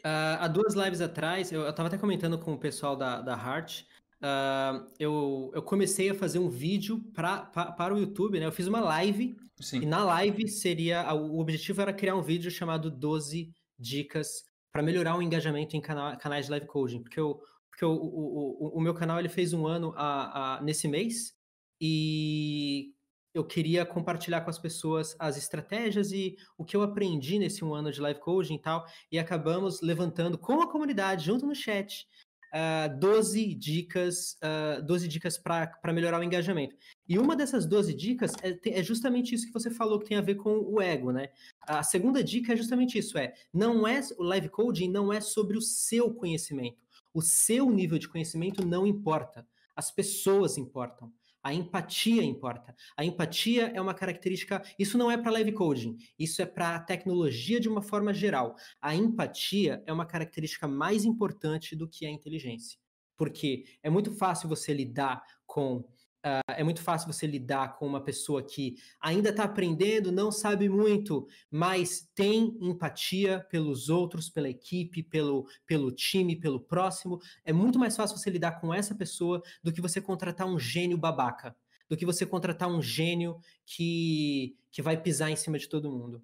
Uh, 0.00 0.40
há 0.40 0.48
duas 0.48 0.74
lives 0.74 1.00
atrás, 1.00 1.52
eu, 1.52 1.60
eu 1.60 1.72
tava 1.72 1.88
até 1.88 1.98
comentando 1.98 2.38
com 2.38 2.54
o 2.54 2.58
pessoal 2.58 2.96
da, 2.96 3.20
da 3.20 3.34
Heart, 3.34 3.82
uh, 4.22 4.90
eu, 4.98 5.50
eu 5.54 5.62
comecei 5.62 6.10
a 6.10 6.14
fazer 6.14 6.38
um 6.38 6.48
vídeo 6.48 7.00
pra, 7.12 7.42
pra, 7.42 7.72
para 7.72 7.94
o 7.94 7.98
YouTube, 7.98 8.40
né? 8.40 8.46
Eu 8.46 8.52
fiz 8.52 8.66
uma 8.66 8.80
live 8.80 9.36
Sim. 9.60 9.82
E 9.82 9.86
na 9.86 10.02
live 10.04 10.48
seria. 10.48 11.12
O 11.14 11.38
objetivo 11.38 11.82
era 11.82 11.92
criar 11.92 12.16
um 12.16 12.22
vídeo 12.22 12.50
chamado 12.50 12.90
12 12.90 13.52
dicas 13.78 14.44
para 14.72 14.82
melhorar 14.82 15.16
o 15.16 15.22
engajamento 15.22 15.76
em 15.76 15.80
cana 15.80 16.16
canais 16.16 16.46
de 16.46 16.50
live 16.50 16.66
coding. 16.66 17.02
Porque, 17.02 17.20
eu, 17.20 17.40
porque 17.68 17.84
o, 17.84 17.92
o, 17.92 18.66
o, 18.66 18.78
o 18.78 18.80
meu 18.80 18.94
canal 18.94 19.18
ele 19.18 19.28
fez 19.28 19.52
um 19.52 19.66
ano 19.66 19.92
a, 19.96 20.56
a, 20.56 20.62
nesse 20.62 20.88
mês 20.88 21.34
e 21.80 22.94
eu 23.32 23.44
queria 23.44 23.86
compartilhar 23.86 24.40
com 24.40 24.50
as 24.50 24.58
pessoas 24.58 25.14
as 25.18 25.36
estratégias 25.36 26.12
e 26.12 26.36
o 26.58 26.64
que 26.64 26.76
eu 26.76 26.82
aprendi 26.82 27.38
nesse 27.38 27.64
um 27.64 27.74
ano 27.74 27.92
de 27.92 28.00
live 28.00 28.20
coding 28.20 28.54
e 28.54 28.58
tal. 28.58 28.84
E 29.10 29.18
acabamos 29.18 29.80
levantando 29.80 30.36
com 30.36 30.60
a 30.60 30.70
comunidade, 30.70 31.26
junto 31.26 31.46
no 31.46 31.54
chat, 31.54 32.06
uh, 32.50 32.98
12 32.98 33.54
dicas, 33.54 34.36
uh, 34.42 34.82
12 34.82 35.08
dicas 35.08 35.38
para 35.38 35.92
melhorar 35.92 36.20
o 36.20 36.24
engajamento. 36.24 36.76
E 37.08 37.18
uma 37.18 37.36
dessas 37.36 37.66
12 37.66 37.94
dicas 37.94 38.32
é, 38.42 38.58
é, 38.78 38.82
justamente 38.82 39.34
isso 39.34 39.46
que 39.46 39.52
você 39.52 39.70
falou 39.70 39.98
que 39.98 40.06
tem 40.06 40.16
a 40.16 40.22
ver 40.22 40.36
com 40.36 40.58
o 40.58 40.80
ego, 40.80 41.12
né? 41.12 41.28
A 41.62 41.82
segunda 41.82 42.22
dica 42.22 42.52
é 42.52 42.56
justamente 42.56 42.98
isso, 42.98 43.18
é 43.18 43.34
não 43.52 43.86
é 43.86 44.00
o 44.18 44.22
live 44.22 44.48
coding 44.48 44.90
não 44.90 45.12
é 45.12 45.20
sobre 45.20 45.56
o 45.56 45.62
seu 45.62 46.12
conhecimento. 46.12 46.78
O 47.12 47.22
seu 47.22 47.70
nível 47.70 47.98
de 47.98 48.08
conhecimento 48.08 48.64
não 48.64 48.86
importa. 48.86 49.46
As 49.74 49.90
pessoas 49.90 50.58
importam. 50.58 51.12
A 51.42 51.54
empatia 51.54 52.22
importa. 52.22 52.74
A 52.96 53.04
empatia 53.04 53.72
é 53.74 53.80
uma 53.80 53.94
característica. 53.94 54.62
Isso 54.78 54.98
não 54.98 55.10
é 55.10 55.16
para 55.16 55.32
live 55.32 55.52
coding, 55.52 55.96
isso 56.18 56.42
é 56.42 56.46
para 56.46 56.76
a 56.76 56.80
tecnologia 56.80 57.58
de 57.58 57.68
uma 57.68 57.82
forma 57.82 58.12
geral. 58.12 58.54
A 58.80 58.94
empatia 58.94 59.82
é 59.86 59.92
uma 59.92 60.06
característica 60.06 60.68
mais 60.68 61.04
importante 61.04 61.74
do 61.74 61.88
que 61.88 62.04
a 62.04 62.10
inteligência. 62.10 62.78
Porque 63.16 63.64
é 63.82 63.90
muito 63.90 64.12
fácil 64.12 64.48
você 64.48 64.72
lidar 64.72 65.22
com 65.46 65.84
Uh, 66.24 66.52
é 66.52 66.62
muito 66.62 66.82
fácil 66.82 67.10
você 67.10 67.26
lidar 67.26 67.76
com 67.76 67.86
uma 67.86 68.02
pessoa 68.02 68.42
que 68.42 68.76
ainda 69.00 69.30
está 69.30 69.44
aprendendo, 69.44 70.12
não 70.12 70.30
sabe 70.30 70.68
muito, 70.68 71.26
mas 71.50 72.10
tem 72.14 72.58
empatia 72.60 73.40
pelos 73.50 73.88
outros, 73.88 74.28
pela 74.28 74.48
equipe, 74.48 75.02
pelo, 75.02 75.46
pelo 75.66 75.90
time, 75.90 76.36
pelo 76.36 76.60
próximo. 76.60 77.18
É 77.42 77.54
muito 77.54 77.78
mais 77.78 77.96
fácil 77.96 78.18
você 78.18 78.28
lidar 78.28 78.60
com 78.60 78.72
essa 78.72 78.94
pessoa 78.94 79.42
do 79.62 79.72
que 79.72 79.80
você 79.80 79.98
contratar 79.98 80.46
um 80.46 80.58
gênio 80.58 80.98
babaca, 80.98 81.56
do 81.88 81.96
que 81.96 82.04
você 82.04 82.26
contratar 82.26 82.68
um 82.68 82.82
gênio 82.82 83.40
que, 83.64 84.54
que 84.70 84.82
vai 84.82 85.00
pisar 85.00 85.30
em 85.30 85.36
cima 85.36 85.58
de 85.58 85.70
todo 85.70 85.90
mundo. 85.90 86.22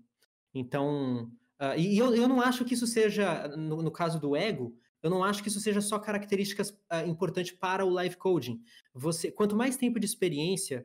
Então, 0.52 1.32
uh, 1.58 1.78
e 1.78 1.96
eu, 1.96 2.14
eu 2.14 2.28
não 2.28 2.42
acho 2.42 2.66
que 2.66 2.74
isso 2.74 2.86
seja, 2.86 3.48
no, 3.56 3.80
no 3.80 3.90
caso 3.90 4.20
do 4.20 4.36
ego, 4.36 4.76
eu 5.06 5.10
não 5.10 5.22
acho 5.22 5.40
que 5.40 5.48
isso 5.48 5.60
seja 5.60 5.80
só 5.80 6.00
características 6.00 6.70
uh, 6.70 7.06
importantes 7.06 7.52
para 7.52 7.86
o 7.86 7.90
live 7.90 8.16
coding. 8.16 8.60
Você, 8.92 9.30
quanto 9.30 9.54
mais 9.54 9.76
tempo 9.76 10.00
de 10.00 10.04
experiência, 10.04 10.84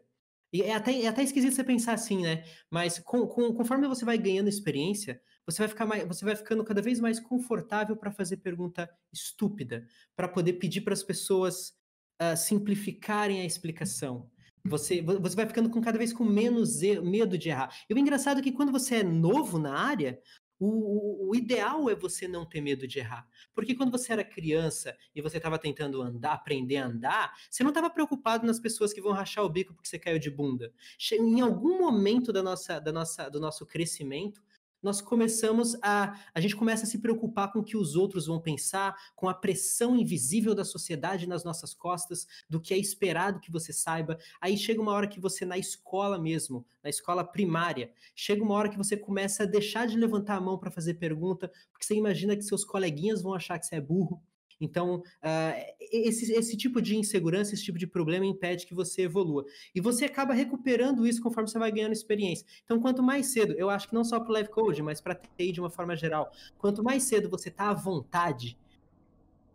e 0.53 0.61
é 0.61 0.75
até, 0.75 1.01
é 1.01 1.07
até 1.07 1.23
esquisito 1.23 1.55
você 1.55 1.63
pensar 1.63 1.93
assim, 1.93 2.21
né? 2.21 2.43
Mas 2.69 2.99
com, 2.99 3.25
com, 3.25 3.51
conforme 3.51 3.87
você 3.87 4.05
vai 4.05 4.19
ganhando 4.19 4.47
experiência, 4.47 5.19
você 5.43 5.63
vai 5.63 5.67
ficar 5.67 5.87
mais, 5.87 6.07
você 6.07 6.23
vai 6.23 6.35
ficando 6.35 6.63
cada 6.63 6.83
vez 6.83 6.99
mais 6.99 7.19
confortável 7.19 7.95
para 7.95 8.11
fazer 8.11 8.37
pergunta 8.37 8.87
estúpida, 9.11 9.87
para 10.15 10.27
poder 10.27 10.53
pedir 10.53 10.81
para 10.81 10.93
as 10.93 11.01
pessoas 11.01 11.73
uh, 12.21 12.37
simplificarem 12.37 13.41
a 13.41 13.45
explicação. 13.45 14.29
Você, 14.63 15.01
você 15.01 15.35
vai 15.35 15.47
ficando 15.47 15.71
com 15.71 15.81
cada 15.81 15.97
vez 15.97 16.13
com 16.13 16.23
menos 16.23 16.81
medo 17.01 17.39
de 17.39 17.49
errar. 17.49 17.75
E 17.89 17.93
o 17.95 17.97
engraçado 17.97 18.39
é 18.39 18.43
que 18.43 18.51
quando 18.51 18.71
você 18.71 18.97
é 18.97 19.03
novo 19.03 19.57
na 19.57 19.75
área, 19.75 20.19
o, 20.63 21.29
o, 21.29 21.35
ideal 21.35 21.89
é 21.89 21.95
você 21.95 22.27
não 22.27 22.45
ter 22.45 22.61
medo 22.61 22.87
de 22.87 22.99
errar. 22.99 23.27
Porque 23.51 23.73
quando 23.73 23.91
você 23.91 24.13
era 24.13 24.23
criança 24.23 24.95
e 25.15 25.19
você 25.19 25.37
estava 25.37 25.57
tentando 25.57 25.99
andar, 26.03 26.33
aprender 26.33 26.77
a 26.77 26.85
andar, 26.85 27.33
você 27.49 27.63
não 27.63 27.71
estava 27.71 27.89
preocupado 27.89 28.45
nas 28.45 28.59
pessoas 28.59 28.93
que 28.93 29.01
vão 29.01 29.11
rachar 29.11 29.43
o 29.43 29.49
bico 29.49 29.73
porque 29.73 29.89
você 29.89 29.97
caiu 29.97 30.19
de 30.19 30.29
bunda. 30.29 30.71
Em 31.13 31.41
algum 31.41 31.79
momento 31.79 32.31
da 32.31 32.43
nossa, 32.43 32.79
da 32.79 32.91
nossa, 32.91 33.27
do 33.27 33.39
nosso 33.39 33.65
crescimento, 33.65 34.39
nós 34.81 35.01
começamos 35.01 35.75
a. 35.81 36.19
A 36.33 36.39
gente 36.39 36.55
começa 36.55 36.83
a 36.83 36.87
se 36.87 36.99
preocupar 36.99 37.51
com 37.51 37.59
o 37.59 37.63
que 37.63 37.77
os 37.77 37.95
outros 37.95 38.27
vão 38.27 38.39
pensar, 38.39 38.95
com 39.15 39.29
a 39.29 39.33
pressão 39.33 39.95
invisível 39.95 40.55
da 40.55 40.65
sociedade 40.65 41.27
nas 41.27 41.43
nossas 41.43 41.73
costas, 41.73 42.27
do 42.49 42.59
que 42.59 42.73
é 42.73 42.77
esperado 42.77 43.39
que 43.39 43.51
você 43.51 43.71
saiba. 43.71 44.17
Aí 44.39 44.57
chega 44.57 44.81
uma 44.81 44.91
hora 44.91 45.07
que 45.07 45.19
você, 45.19 45.45
na 45.45 45.57
escola 45.57 46.19
mesmo, 46.19 46.65
na 46.83 46.89
escola 46.89 47.23
primária, 47.23 47.91
chega 48.15 48.43
uma 48.43 48.55
hora 48.55 48.69
que 48.69 48.77
você 48.77 48.97
começa 48.97 49.43
a 49.43 49.45
deixar 49.45 49.87
de 49.87 49.97
levantar 49.97 50.37
a 50.37 50.41
mão 50.41 50.57
para 50.57 50.71
fazer 50.71 50.95
pergunta, 50.95 51.51
porque 51.71 51.85
você 51.85 51.95
imagina 51.95 52.35
que 52.35 52.43
seus 52.43 52.63
coleguinhas 52.65 53.21
vão 53.21 53.33
achar 53.33 53.59
que 53.59 53.65
você 53.65 53.75
é 53.75 53.81
burro. 53.81 54.21
Então, 54.61 54.97
uh, 54.97 55.75
esse, 55.91 56.31
esse 56.31 56.55
tipo 56.55 56.79
de 56.81 56.95
insegurança, 56.95 57.53
esse 57.53 57.63
tipo 57.63 57.79
de 57.79 57.87
problema 57.87 58.25
impede 58.25 58.67
que 58.67 58.75
você 58.75 59.01
evolua. 59.01 59.43
E 59.73 59.81
você 59.81 60.05
acaba 60.05 60.33
recuperando 60.33 61.05
isso 61.07 61.21
conforme 61.21 61.49
você 61.49 61.57
vai 61.57 61.71
ganhando 61.71 61.93
experiência. 61.93 62.45
Então, 62.63 62.79
quanto 62.79 63.01
mais 63.01 63.25
cedo, 63.27 63.53
eu 63.57 63.69
acho 63.69 63.89
que 63.89 63.95
não 63.95 64.03
só 64.03 64.19
para 64.19 64.29
o 64.29 64.33
live 64.33 64.49
code, 64.49 64.83
mas 64.83 65.01
para 65.01 65.15
TI 65.15 65.51
de 65.51 65.59
uma 65.59 65.71
forma 65.71 65.95
geral, 65.95 66.31
quanto 66.59 66.83
mais 66.83 67.03
cedo 67.03 67.27
você 67.29 67.49
está 67.49 67.69
à 67.69 67.73
vontade, 67.73 68.57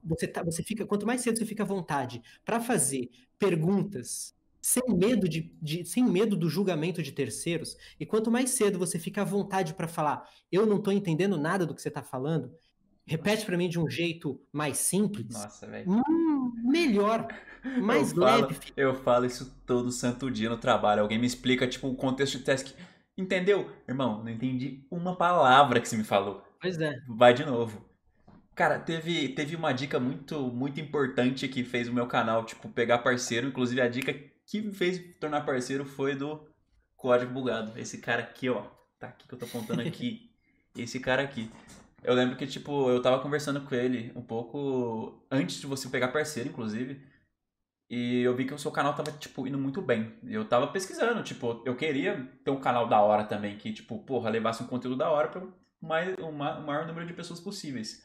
você, 0.05 0.27
tá, 0.27 0.42
você 0.42 0.62
fica, 0.62 0.85
quanto 0.85 1.07
mais 1.07 1.21
cedo 1.21 1.38
você 1.38 1.47
fica 1.47 1.62
à 1.62 1.66
vontade 1.66 2.23
para 2.45 2.61
fazer 2.61 3.11
perguntas 3.38 4.35
sem 4.66 4.83
medo 4.88 5.29
de, 5.29 5.53
de, 5.62 5.85
sem 5.85 6.05
medo 6.05 6.37
do 6.37 6.49
julgamento 6.49 7.01
de 7.01 7.12
terceiros, 7.12 7.77
e 8.01 8.05
quanto 8.05 8.33
mais 8.33 8.51
cedo 8.51 8.81
você 8.81 8.99
fica 8.99 9.23
à 9.23 9.25
vontade 9.25 9.75
para 9.75 9.87
falar, 9.87 10.29
eu 10.51 10.66
não 10.66 10.79
estou 10.79 10.92
entendendo 10.92 11.38
nada 11.38 11.64
do 11.64 11.73
que 11.73 11.81
você 11.81 11.87
está 11.87 12.03
falando, 12.03 12.53
Repete 13.07 13.47
para 13.47 13.57
mim 13.57 13.69
de 13.69 13.79
um 13.79 13.88
jeito 13.88 14.40
mais 14.53 14.79
simples. 14.79 15.33
Nossa, 15.33 15.66
velho. 15.66 15.88
Hum, 15.88 16.53
melhor. 16.64 17.29
Mais 17.81 18.12
eu 18.12 18.25
leve. 18.25 18.55
Falo, 18.55 18.73
eu 18.77 18.95
falo 18.95 19.27
isso 19.27 19.55
todo 19.64 19.92
santo 19.92 20.31
dia 20.31 20.49
no 20.49 20.57
trabalho. 20.57 21.03
Alguém 21.03 21.19
me 21.19 21.27
explica, 21.27 21.69
tipo, 21.69 21.88
o 21.88 21.95
contexto 21.95 22.38
de 22.38 22.45
teste. 22.45 22.75
Entendeu? 23.16 23.71
Irmão, 23.88 24.23
não 24.23 24.31
entendi 24.31 24.85
uma 24.90 25.16
palavra 25.16 25.81
que 25.81 25.88
você 25.88 25.97
me 25.97 26.05
falou. 26.05 26.42
Pois 26.61 26.81
é. 26.81 26.99
Vai 27.09 27.33
de 27.33 27.45
novo. 27.45 27.85
Cara, 28.55 28.79
teve, 28.79 29.29
teve 29.29 29.55
uma 29.55 29.73
dica 29.73 30.01
muito, 30.01 30.40
muito 30.49 30.81
importante 30.81 31.47
que 31.47 31.62
fez 31.62 31.88
o 31.88 31.95
meu 31.95 32.07
canal, 32.07 32.45
tipo, 32.45 32.69
pegar 32.69 32.99
parceiro. 32.99 33.49
Inclusive, 33.49 33.81
a 33.81 33.88
dica 33.88 34.12
que 34.47 34.61
me 34.61 34.73
fez 34.73 35.01
tornar 35.21 35.42
parceiro 35.42 35.85
foi 35.85 36.16
do 36.16 36.45
código 36.97 37.33
bugado. 37.33 37.79
Esse 37.79 37.99
cara 37.99 38.23
aqui, 38.23 38.49
ó. 38.49 38.64
Tá 38.99 39.09
aqui 39.09 39.29
que 39.29 39.35
eu 39.35 39.38
tô 39.38 39.45
apontando 39.45 39.83
aqui. 39.87 40.31
Esse 40.77 40.99
cara 40.99 41.23
aqui. 41.23 41.51
Eu 42.03 42.15
lembro 42.15 42.37
que, 42.37 42.47
tipo, 42.47 42.91
eu 42.91 43.03
tava 43.03 43.21
conversando 43.21 43.61
com 43.63 43.75
ele 43.75 44.13
um 44.15 44.23
pouco 44.23 45.27
antes 45.31 45.61
de 45.61 45.67
você 45.67 45.89
pegar 45.89 46.09
parceiro, 46.09 46.49
inclusive. 46.49 47.05
E 47.89 48.23
eu 48.23 48.35
vi 48.35 48.45
que 48.45 48.55
o 48.55 48.59
seu 48.59 48.71
canal 48.73 48.95
tava, 48.95 49.13
tipo, 49.13 49.47
indo 49.47 49.59
muito 49.59 49.81
bem. 49.81 50.15
Eu 50.25 50.45
tava 50.49 50.69
pesquisando, 50.69 51.23
tipo, 51.23 51.63
eu 51.65 51.77
queria 51.77 52.29
ter 52.45 52.51
um 52.51 52.61
canal 52.61 52.89
da 52.89 53.01
hora 53.01 53.25
também, 53.25 53.57
que, 53.57 53.73
tipo, 53.73 53.99
porra, 54.05 54.31
levasse 54.31 54.63
um 54.63 54.67
conteúdo 54.67 54.97
da 54.97 55.11
hora 55.11 55.29
pra 55.29 55.43
mais, 55.81 56.15
o 56.19 56.33
maior 56.33 56.87
número 56.87 57.07
de 57.07 57.13
pessoas 57.13 57.41
possíveis. 57.41 58.03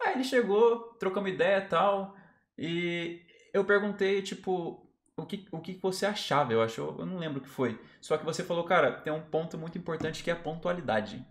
Aí 0.00 0.14
ele 0.14 0.24
chegou, 0.24 0.94
trocamos 1.00 1.30
ideia 1.32 1.58
e 1.58 1.68
tal, 1.68 2.16
e 2.56 3.22
eu 3.52 3.64
perguntei, 3.64 4.22
tipo, 4.22 4.88
o 5.16 5.26
que, 5.26 5.46
o 5.50 5.60
que 5.60 5.78
você 5.82 6.06
achava, 6.06 6.52
eu 6.52 6.62
acho, 6.62 6.80
eu 6.80 7.06
não 7.06 7.18
lembro 7.18 7.40
o 7.40 7.42
que 7.42 7.48
foi. 7.48 7.80
Só 8.00 8.16
que 8.16 8.24
você 8.24 8.44
falou, 8.44 8.64
cara, 8.64 8.92
tem 8.92 9.12
um 9.12 9.22
ponto 9.22 9.58
muito 9.58 9.78
importante 9.78 10.22
que 10.22 10.30
é 10.30 10.32
a 10.32 10.36
pontualidade. 10.36 11.24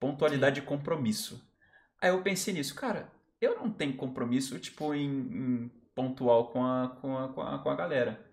Pontualidade 0.00 0.60
e 0.60 0.62
compromisso. 0.62 1.46
Aí 2.00 2.10
eu 2.10 2.22
pensei 2.22 2.54
nisso, 2.54 2.74
cara, 2.74 3.10
eu 3.40 3.56
não 3.56 3.70
tenho 3.70 3.96
compromisso, 3.96 4.58
tipo, 4.58 4.94
em, 4.94 5.08
em 5.08 5.68
pontual 5.94 6.50
com 6.52 6.64
a, 6.64 6.88
com, 7.00 7.18
a, 7.18 7.28
com, 7.28 7.42
a, 7.42 7.58
com 7.58 7.70
a 7.70 7.74
galera. 7.74 8.24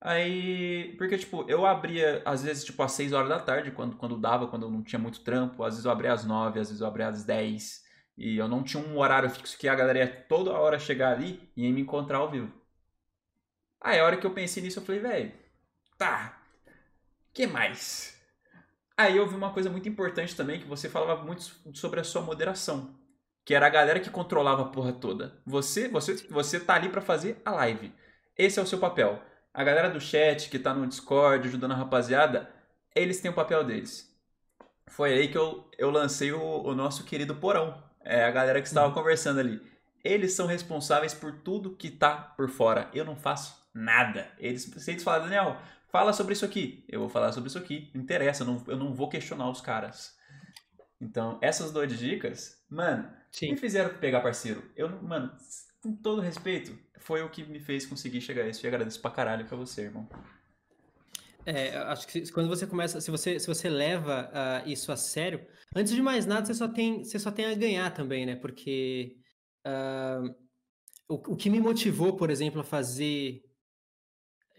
Aí, 0.00 0.94
porque, 0.98 1.16
tipo, 1.16 1.48
eu 1.48 1.64
abria, 1.64 2.22
às 2.24 2.42
vezes, 2.42 2.64
tipo, 2.64 2.82
às 2.82 2.92
6 2.92 3.12
horas 3.12 3.28
da 3.28 3.38
tarde, 3.38 3.70
quando, 3.70 3.96
quando 3.96 4.18
dava, 4.18 4.48
quando 4.48 4.64
eu 4.64 4.70
não 4.70 4.82
tinha 4.82 4.98
muito 4.98 5.20
trampo. 5.20 5.62
Às 5.64 5.74
vezes 5.74 5.84
eu 5.84 5.92
abria 5.92 6.12
às 6.12 6.24
9, 6.24 6.58
às 6.60 6.68
vezes 6.68 6.80
eu 6.80 6.86
abria 6.86 7.08
às 7.08 7.24
10. 7.24 7.82
E 8.16 8.36
eu 8.36 8.48
não 8.48 8.62
tinha 8.62 8.82
um 8.82 8.98
horário 8.98 9.30
fixo 9.30 9.56
que 9.58 9.68
a 9.68 9.74
galera 9.74 10.00
ia 10.00 10.08
toda 10.28 10.52
hora 10.52 10.78
chegar 10.78 11.12
ali 11.12 11.50
e 11.56 11.64
ia 11.66 11.72
me 11.72 11.80
encontrar 11.80 12.18
ao 12.18 12.30
vivo. 12.30 12.52
Aí 13.80 13.98
a 13.98 14.04
hora 14.04 14.16
que 14.16 14.26
eu 14.26 14.34
pensei 14.34 14.62
nisso, 14.62 14.78
eu 14.80 14.84
falei, 14.84 15.00
velho, 15.00 15.32
tá, 15.98 16.40
que 17.32 17.46
mais? 17.46 18.20
Aí 18.96 19.16
eu 19.16 19.26
vi 19.26 19.34
uma 19.34 19.52
coisa 19.52 19.70
muito 19.70 19.88
importante 19.88 20.36
também, 20.36 20.60
que 20.60 20.66
você 20.66 20.88
falava 20.88 21.22
muito 21.24 21.42
sobre 21.74 22.00
a 22.00 22.04
sua 22.04 22.22
moderação. 22.22 22.94
Que 23.44 23.54
era 23.54 23.66
a 23.66 23.70
galera 23.70 24.00
que 24.00 24.10
controlava 24.10 24.62
a 24.62 24.66
porra 24.66 24.92
toda. 24.92 25.40
Você, 25.44 25.88
você, 25.88 26.14
você 26.28 26.60
tá 26.60 26.74
ali 26.74 26.88
para 26.88 27.00
fazer 27.00 27.40
a 27.44 27.50
live. 27.50 27.92
Esse 28.36 28.58
é 28.60 28.62
o 28.62 28.66
seu 28.66 28.78
papel. 28.78 29.20
A 29.52 29.64
galera 29.64 29.90
do 29.90 30.00
chat 30.00 30.48
que 30.48 30.58
tá 30.58 30.72
no 30.72 30.86
Discord 30.86 31.48
ajudando 31.48 31.72
a 31.72 31.76
rapaziada, 31.76 32.48
eles 32.94 33.20
têm 33.20 33.30
o 33.30 33.34
papel 33.34 33.64
deles. 33.64 34.10
Foi 34.88 35.12
aí 35.12 35.28
que 35.28 35.38
eu, 35.38 35.68
eu 35.78 35.90
lancei 35.90 36.32
o, 36.32 36.62
o 36.62 36.74
nosso 36.74 37.04
querido 37.04 37.34
porão. 37.34 37.82
É 38.04 38.24
a 38.24 38.30
galera 38.30 38.60
que 38.60 38.68
estava 38.68 38.88
uhum. 38.88 38.94
conversando 38.94 39.40
ali. 39.40 39.60
Eles 40.04 40.34
são 40.34 40.46
responsáveis 40.46 41.14
por 41.14 41.32
tudo 41.40 41.76
que 41.76 41.90
tá 41.90 42.14
por 42.16 42.48
fora. 42.48 42.90
Eu 42.92 43.04
não 43.04 43.16
faço 43.16 43.56
nada. 43.74 44.30
Eles, 44.38 44.62
se 44.64 44.90
eles 44.90 45.02
falarem, 45.02 45.28
Daniel, 45.28 45.56
fala 45.92 46.12
sobre 46.12 46.32
isso 46.32 46.44
aqui. 46.44 46.84
Eu 46.88 47.00
vou 47.00 47.08
falar 47.08 47.30
sobre 47.32 47.48
isso 47.48 47.58
aqui. 47.58 47.90
Não 47.94 48.02
interessa, 48.02 48.42
eu 48.42 48.46
não, 48.46 48.64
eu 48.66 48.76
não 48.76 48.94
vou 48.94 49.08
questionar 49.08 49.48
os 49.50 49.60
caras. 49.60 50.16
Então, 51.00 51.38
essas 51.42 51.70
duas 51.70 51.96
dicas, 51.96 52.64
mano, 52.68 53.12
Sim. 53.30 53.52
me 53.52 53.56
fizeram 53.56 53.98
pegar 53.98 54.20
parceiro. 54.20 54.70
Eu, 54.74 54.88
mano, 55.02 55.30
com 55.82 55.94
todo 55.94 56.22
respeito, 56.22 56.76
foi 56.98 57.22
o 57.22 57.28
que 57.28 57.44
me 57.44 57.60
fez 57.60 57.84
conseguir 57.84 58.20
chegar 58.20 58.44
a 58.44 58.48
isso. 58.48 58.64
E 58.64 58.68
agradeço 58.68 59.00
pra 59.00 59.10
caralho 59.10 59.44
pra 59.44 59.56
você, 59.56 59.82
irmão. 59.82 60.08
É, 61.44 61.76
acho 61.76 62.06
que 62.06 62.30
quando 62.30 62.48
você 62.48 62.66
começa, 62.66 63.00
se 63.00 63.10
você, 63.10 63.38
se 63.38 63.46
você 63.48 63.68
leva 63.68 64.30
uh, 64.30 64.68
isso 64.68 64.92
a 64.92 64.96
sério, 64.96 65.44
antes 65.74 65.92
de 65.92 66.00
mais 66.00 66.24
nada, 66.24 66.46
você 66.46 66.54
só 66.54 66.68
tem, 66.68 67.04
você 67.04 67.18
só 67.18 67.32
tem 67.32 67.46
a 67.46 67.54
ganhar 67.54 67.90
também, 67.92 68.24
né? 68.24 68.36
Porque 68.36 69.16
uh, 69.66 70.32
o, 71.08 71.32
o 71.32 71.36
que 71.36 71.50
me 71.50 71.60
motivou, 71.60 72.16
por 72.16 72.30
exemplo, 72.30 72.60
a 72.60 72.64
fazer. 72.64 73.42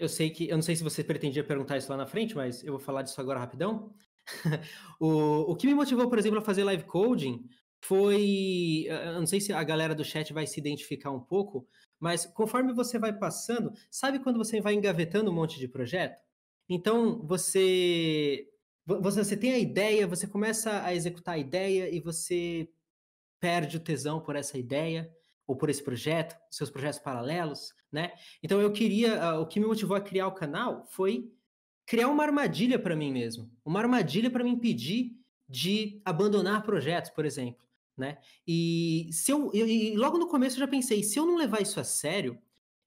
Eu 0.04 0.10
sei 0.10 0.30
que. 0.30 0.50
Eu 0.50 0.58
não 0.58 0.62
sei 0.62 0.76
se 0.76 0.84
você 0.84 1.04
pretendia 1.04 1.44
perguntar 1.44 1.78
isso 1.78 1.90
lá 1.90 1.98
na 1.98 2.06
frente, 2.06 2.36
mas 2.36 2.64
eu 2.64 2.74
vou 2.74 2.80
falar 2.80 3.04
disso 3.04 3.20
agora 3.22 3.40
rapidão. 3.40 3.94
o, 5.00 5.52
o 5.52 5.56
que 5.56 5.68
me 5.68 5.74
motivou, 5.74 6.10
por 6.10 6.20
exemplo, 6.20 6.40
a 6.40 6.42
fazer 6.42 6.64
live 6.64 6.84
coding 6.84 7.48
foi. 7.84 8.86
Eu 8.88 9.20
não 9.20 9.26
sei 9.26 9.40
se 9.40 9.54
a 9.54 9.64
galera 9.64 9.96
do 9.96 10.04
chat 10.04 10.34
vai 10.34 10.46
se 10.46 10.60
identificar 10.60 11.12
um 11.12 11.22
pouco, 11.22 11.68
mas 12.00 12.26
conforme 12.26 12.74
você 12.74 13.00
vai 13.00 13.18
passando, 13.18 13.72
sabe 13.90 14.20
quando 14.20 14.38
você 14.38 14.60
vai 14.60 14.74
engavetando 14.74 15.32
um 15.32 15.34
monte 15.34 15.58
de 15.58 15.68
projeto? 15.68 16.20
Então, 16.68 17.26
você, 17.26 18.48
você, 18.86 19.38
tem 19.38 19.54
a 19.54 19.60
ideia, 19.60 20.08
você 20.08 20.28
começa 20.28 20.84
a 20.84 20.94
executar 20.94 21.36
a 21.36 21.38
ideia 21.38 21.94
e 21.94 22.00
você 22.00 22.70
perde 23.40 23.78
o 23.78 23.80
tesão 23.80 24.22
por 24.22 24.36
essa 24.36 24.58
ideia 24.58 25.10
ou 25.46 25.56
por 25.56 25.70
esse 25.70 25.84
projeto, 25.84 26.36
seus 26.50 26.70
projetos 26.70 27.00
paralelos, 27.00 27.74
né? 27.92 28.14
Então 28.42 28.62
eu 28.62 28.72
queria, 28.72 29.36
uh, 29.36 29.42
o 29.42 29.48
que 29.48 29.60
me 29.60 29.66
motivou 29.66 29.96
a 29.96 30.02
criar 30.02 30.28
o 30.28 30.32
canal 30.34 30.86
foi 30.90 31.32
criar 31.86 32.08
uma 32.08 32.24
armadilha 32.24 32.80
para 32.80 32.96
mim 32.96 33.12
mesmo, 33.12 33.52
uma 33.64 33.80
armadilha 33.80 34.30
para 34.30 34.44
me 34.44 34.50
impedir 34.50 35.12
de 35.48 36.02
abandonar 36.06 36.64
projetos, 36.64 37.12
por 37.12 37.26
exemplo, 37.26 37.66
né? 37.98 38.18
E 38.48 39.10
se 39.12 39.32
eu, 39.32 39.52
eu 39.54 39.68
e 39.68 39.96
logo 39.96 40.18
no 40.18 40.28
começo 40.28 40.56
eu 40.56 40.62
já 40.62 40.68
pensei, 40.68 41.04
se 41.04 41.20
eu 41.20 41.26
não 41.26 41.36
levar 41.36 41.62
isso 41.62 41.80
a 41.80 41.84
sério, 41.84 42.40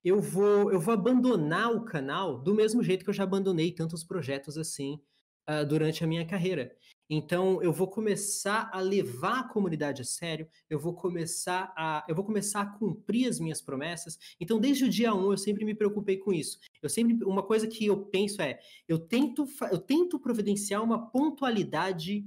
eu 0.02 0.20
vou, 0.20 0.72
eu 0.72 0.80
vou 0.80 0.94
abandonar 0.94 1.72
o 1.72 1.84
canal 1.84 2.38
do 2.38 2.54
mesmo 2.54 2.82
jeito 2.82 3.04
que 3.04 3.10
eu 3.10 3.14
já 3.14 3.24
abandonei 3.24 3.72
tantos 3.72 4.04
projetos 4.04 4.56
assim 4.56 5.00
uh, 5.48 5.64
durante 5.66 6.02
a 6.04 6.06
minha 6.06 6.26
carreira. 6.26 6.74
Então 7.08 7.62
eu 7.62 7.72
vou 7.72 7.88
começar 7.88 8.68
a 8.72 8.80
levar 8.80 9.40
a 9.40 9.48
comunidade 9.48 10.02
a 10.02 10.04
sério, 10.04 10.48
eu 10.68 10.78
vou 10.78 10.92
começar 10.92 11.72
a, 11.76 12.04
eu 12.08 12.14
vou 12.14 12.24
começar 12.24 12.62
a 12.62 12.66
cumprir 12.66 13.28
as 13.28 13.38
minhas 13.38 13.60
promessas. 13.60 14.18
Então 14.40 14.58
desde 14.58 14.84
o 14.84 14.88
dia 14.88 15.14
1 15.14 15.30
eu 15.30 15.38
sempre 15.38 15.64
me 15.64 15.74
preocupei 15.74 16.16
com 16.16 16.32
isso. 16.32 16.58
Eu 16.82 16.88
sempre 16.88 17.24
uma 17.24 17.42
coisa 17.42 17.68
que 17.68 17.86
eu 17.86 18.06
penso 18.06 18.42
é, 18.42 18.58
eu 18.88 18.98
tento 18.98 19.46
eu 19.70 19.78
tento 19.78 20.18
providenciar 20.18 20.82
uma 20.82 21.10
pontualidade 21.10 22.26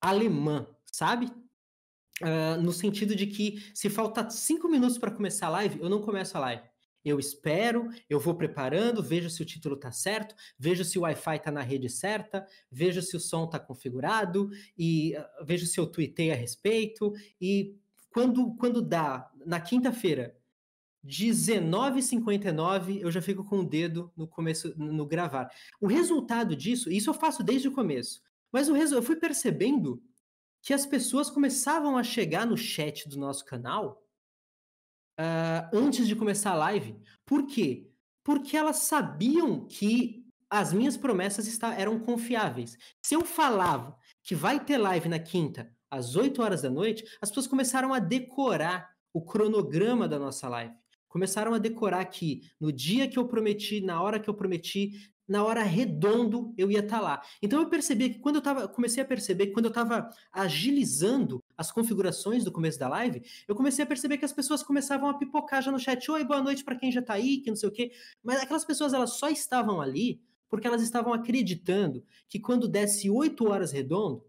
alemã, 0.00 0.66
sabe? 0.86 1.26
Uh, 2.22 2.60
no 2.62 2.72
sentido 2.72 3.14
de 3.14 3.26
que 3.26 3.62
se 3.74 3.90
faltar 3.90 4.30
cinco 4.30 4.68
minutos 4.68 4.96
para 4.98 5.10
começar 5.10 5.46
a 5.48 5.50
live, 5.50 5.80
eu 5.80 5.88
não 5.88 6.00
começo 6.00 6.36
a 6.36 6.40
live. 6.40 6.62
Eu 7.06 7.20
espero, 7.20 7.88
eu 8.10 8.18
vou 8.18 8.34
preparando, 8.34 9.00
vejo 9.00 9.30
se 9.30 9.40
o 9.40 9.44
título 9.44 9.76
está 9.76 9.92
certo, 9.92 10.34
vejo 10.58 10.84
se 10.84 10.98
o 10.98 11.02
Wi-Fi 11.02 11.36
está 11.36 11.52
na 11.52 11.62
rede 11.62 11.88
certa, 11.88 12.44
vejo 12.68 13.00
se 13.00 13.16
o 13.16 13.20
som 13.20 13.44
está 13.44 13.60
configurado 13.60 14.50
e 14.76 15.16
uh, 15.16 15.44
vejo 15.44 15.66
se 15.66 15.78
eu 15.78 15.86
tuitei 15.86 16.32
a 16.32 16.34
respeito. 16.34 17.14
E 17.40 17.76
quando, 18.10 18.56
quando 18.56 18.82
dá, 18.82 19.30
na 19.46 19.60
quinta-feira, 19.60 20.36
19h59, 21.06 22.98
eu 23.00 23.12
já 23.12 23.22
fico 23.22 23.44
com 23.44 23.60
o 23.60 23.64
dedo 23.64 24.12
no 24.16 24.26
começo, 24.26 24.74
no 24.76 25.06
gravar. 25.06 25.48
O 25.80 25.86
resultado 25.86 26.56
disso, 26.56 26.90
isso 26.90 27.10
eu 27.10 27.14
faço 27.14 27.44
desde 27.44 27.68
o 27.68 27.72
começo, 27.72 28.20
mas 28.50 28.68
o 28.68 28.76
eu 28.76 29.00
fui 29.00 29.14
percebendo 29.14 30.02
que 30.60 30.74
as 30.74 30.84
pessoas 30.84 31.30
começavam 31.30 31.96
a 31.96 32.02
chegar 32.02 32.44
no 32.44 32.56
chat 32.56 33.08
do 33.08 33.16
nosso 33.16 33.44
canal 33.44 34.02
uh, 35.18 35.76
antes 35.76 36.06
de 36.06 36.16
começar 36.16 36.52
a 36.52 36.56
live. 36.56 36.96
Por 37.24 37.46
quê? 37.46 37.90
Porque 38.24 38.56
elas 38.56 38.78
sabiam 38.78 39.66
que 39.66 40.24
as 40.48 40.72
minhas 40.72 40.96
promessas 40.96 41.46
está, 41.46 41.74
eram 41.74 41.98
confiáveis. 41.98 42.76
Se 43.02 43.14
eu 43.14 43.24
falava 43.24 43.96
que 44.22 44.34
vai 44.34 44.64
ter 44.64 44.78
live 44.78 45.08
na 45.08 45.18
quinta, 45.18 45.70
às 45.90 46.16
8 46.16 46.42
horas 46.42 46.62
da 46.62 46.70
noite, 46.70 47.04
as 47.20 47.30
pessoas 47.30 47.46
começaram 47.46 47.92
a 47.92 47.98
decorar 47.98 48.90
o 49.12 49.22
cronograma 49.22 50.08
da 50.08 50.18
nossa 50.18 50.48
live. 50.48 50.74
Começaram 51.08 51.54
a 51.54 51.58
decorar 51.58 52.04
que 52.06 52.42
no 52.60 52.70
dia 52.70 53.08
que 53.08 53.18
eu 53.18 53.26
prometi, 53.26 53.80
na 53.80 54.02
hora 54.02 54.20
que 54.20 54.28
eu 54.28 54.34
prometi, 54.34 54.92
na 55.28 55.44
hora 55.44 55.62
redondo 55.62 56.54
eu 56.56 56.70
ia 56.70 56.80
estar 56.80 56.98
tá 56.98 57.02
lá. 57.02 57.22
Então 57.42 57.60
eu 57.60 57.68
percebi 57.68 58.10
que 58.10 58.18
quando 58.18 58.36
eu 58.36 58.42
tava, 58.42 58.68
comecei 58.68 59.02
a 59.02 59.06
perceber 59.06 59.46
que 59.46 59.52
quando 59.52 59.66
eu 59.66 59.70
estava 59.70 60.08
agilizando 60.32 61.42
as 61.56 61.72
configurações 61.72 62.44
do 62.44 62.52
começo 62.52 62.78
da 62.78 62.88
live, 62.88 63.22
eu 63.48 63.54
comecei 63.54 63.82
a 63.82 63.86
perceber 63.86 64.18
que 64.18 64.24
as 64.24 64.32
pessoas 64.32 64.62
começavam 64.62 65.08
a 65.08 65.14
pipocar 65.14 65.62
já 65.62 65.72
no 65.72 65.78
chat, 65.78 66.10
oi, 66.10 66.24
boa 66.24 66.42
noite 66.42 66.64
para 66.64 66.76
quem 66.76 66.92
já 66.92 67.00
está 67.00 67.14
aí, 67.14 67.38
que 67.38 67.50
não 67.50 67.56
sei 67.56 67.68
o 67.68 67.72
quê. 67.72 67.92
Mas 68.22 68.40
aquelas 68.40 68.64
pessoas 68.64 68.92
elas 68.92 69.14
só 69.14 69.28
estavam 69.28 69.80
ali 69.80 70.20
porque 70.48 70.66
elas 70.66 70.82
estavam 70.82 71.12
acreditando 71.12 72.04
que 72.28 72.38
quando 72.38 72.68
desse 72.68 73.10
8 73.10 73.48
horas 73.48 73.72
redondo, 73.72 74.24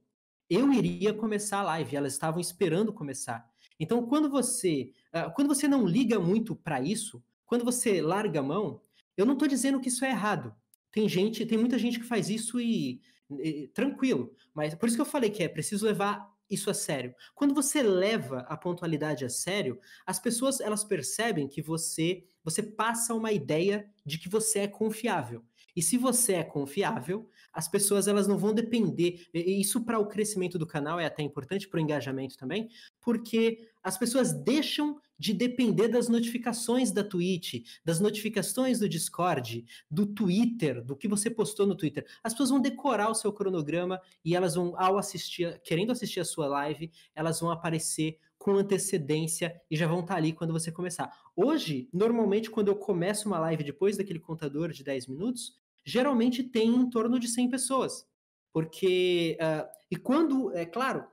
eu 0.49 0.71
iria 0.71 1.13
começar 1.13 1.59
a 1.59 1.63
live, 1.63 1.95
elas 1.95 2.13
estavam 2.13 2.39
esperando 2.39 2.93
começar. 2.93 3.45
Então, 3.79 4.05
quando 4.07 4.29
você, 4.29 4.91
uh, 5.13 5.31
quando 5.35 5.49
você 5.49 5.67
não 5.67 5.85
liga 5.85 6.19
muito 6.19 6.55
para 6.55 6.81
isso, 6.81 7.23
quando 7.45 7.63
você 7.63 8.01
larga 8.01 8.39
a 8.39 8.43
mão, 8.43 8.81
eu 9.15 9.25
não 9.25 9.33
estou 9.33 9.47
dizendo 9.47 9.79
que 9.79 9.89
isso 9.89 10.05
é 10.05 10.09
errado. 10.09 10.55
Tem 10.91 11.07
gente, 11.07 11.45
tem 11.45 11.57
muita 11.57 11.77
gente 11.77 11.99
que 11.99 12.05
faz 12.05 12.29
isso 12.29 12.59
e, 12.59 13.01
e, 13.39 13.67
tranquilo, 13.69 14.33
mas 14.53 14.73
por 14.75 14.87
isso 14.87 14.97
que 14.97 15.01
eu 15.01 15.05
falei 15.05 15.29
que 15.29 15.43
é 15.43 15.47
preciso 15.47 15.85
levar 15.85 16.27
isso 16.49 16.69
a 16.69 16.73
sério. 16.73 17.13
Quando 17.35 17.53
você 17.53 17.83
leva 17.83 18.39
a 18.47 18.55
pontualidade 18.55 19.25
a 19.25 19.29
sério, 19.29 19.79
as 20.05 20.19
pessoas 20.19 20.59
elas 20.61 20.83
percebem 20.83 21.47
que 21.47 21.61
você 21.61 22.23
você 22.43 22.63
passa 22.63 23.13
uma 23.13 23.33
ideia 23.33 23.89
de 24.05 24.17
que 24.17 24.29
você 24.29 24.59
é 24.59 24.67
confiável. 24.69 25.43
E 25.77 25.81
se 25.83 25.95
você 25.95 26.33
é 26.33 26.43
confiável, 26.43 27.29
as 27.53 27.67
pessoas 27.67 28.07
elas 28.07 28.27
não 28.27 28.35
vão 28.35 28.51
depender. 28.51 29.27
Isso 29.31 29.85
para 29.85 29.99
o 29.99 30.07
crescimento 30.07 30.57
do 30.57 30.65
canal 30.65 30.99
é 30.99 31.05
até 31.05 31.21
importante 31.21 31.67
para 31.67 31.77
o 31.77 31.79
engajamento 31.79 32.35
também, 32.35 32.67
porque 32.99 33.69
as 33.83 33.95
pessoas 33.95 34.33
deixam 34.33 34.99
de 35.19 35.33
depender 35.33 35.87
das 35.87 36.09
notificações 36.09 36.91
da 36.91 37.03
Twitch, 37.03 37.63
das 37.85 37.99
notificações 37.99 38.79
do 38.79 38.89
Discord, 38.89 39.63
do 39.89 40.07
Twitter, 40.07 40.83
do 40.83 40.95
que 40.95 41.07
você 41.07 41.29
postou 41.29 41.67
no 41.67 41.75
Twitter. 41.75 42.07
As 42.23 42.33
pessoas 42.33 42.49
vão 42.49 42.59
decorar 42.59 43.11
o 43.11 43.15
seu 43.15 43.31
cronograma 43.31 44.01
e 44.25 44.35
elas 44.35 44.55
vão, 44.55 44.73
ao 44.79 44.97
assistir, 44.97 45.61
querendo 45.63 45.91
assistir 45.91 46.19
a 46.19 46.25
sua 46.25 46.47
live, 46.47 46.91
elas 47.15 47.39
vão 47.39 47.51
aparecer 47.51 48.17
com 48.37 48.55
antecedência 48.55 49.59
e 49.69 49.75
já 49.75 49.87
vão 49.87 49.99
estar 49.99 50.15
ali 50.15 50.33
quando 50.33 50.53
você 50.53 50.71
começar. 50.71 51.11
Hoje, 51.35 51.89
normalmente, 51.93 52.49
quando 52.49 52.69
eu 52.69 52.75
começo 52.75 53.27
uma 53.27 53.39
live 53.39 53.63
depois 53.63 53.97
daquele 53.97 54.19
contador 54.19 54.71
de 54.71 54.83
10 54.83 55.07
minutos, 55.07 55.55
geralmente 55.87 56.43
tem 56.43 56.67
em 56.67 56.89
torno 56.89 57.17
de 57.17 57.29
100 57.29 57.49
pessoas. 57.49 58.05
Porque, 58.51 59.37
uh, 59.39 59.65
e 59.89 59.95
quando, 59.95 60.53
é 60.53 60.65
claro, 60.65 61.05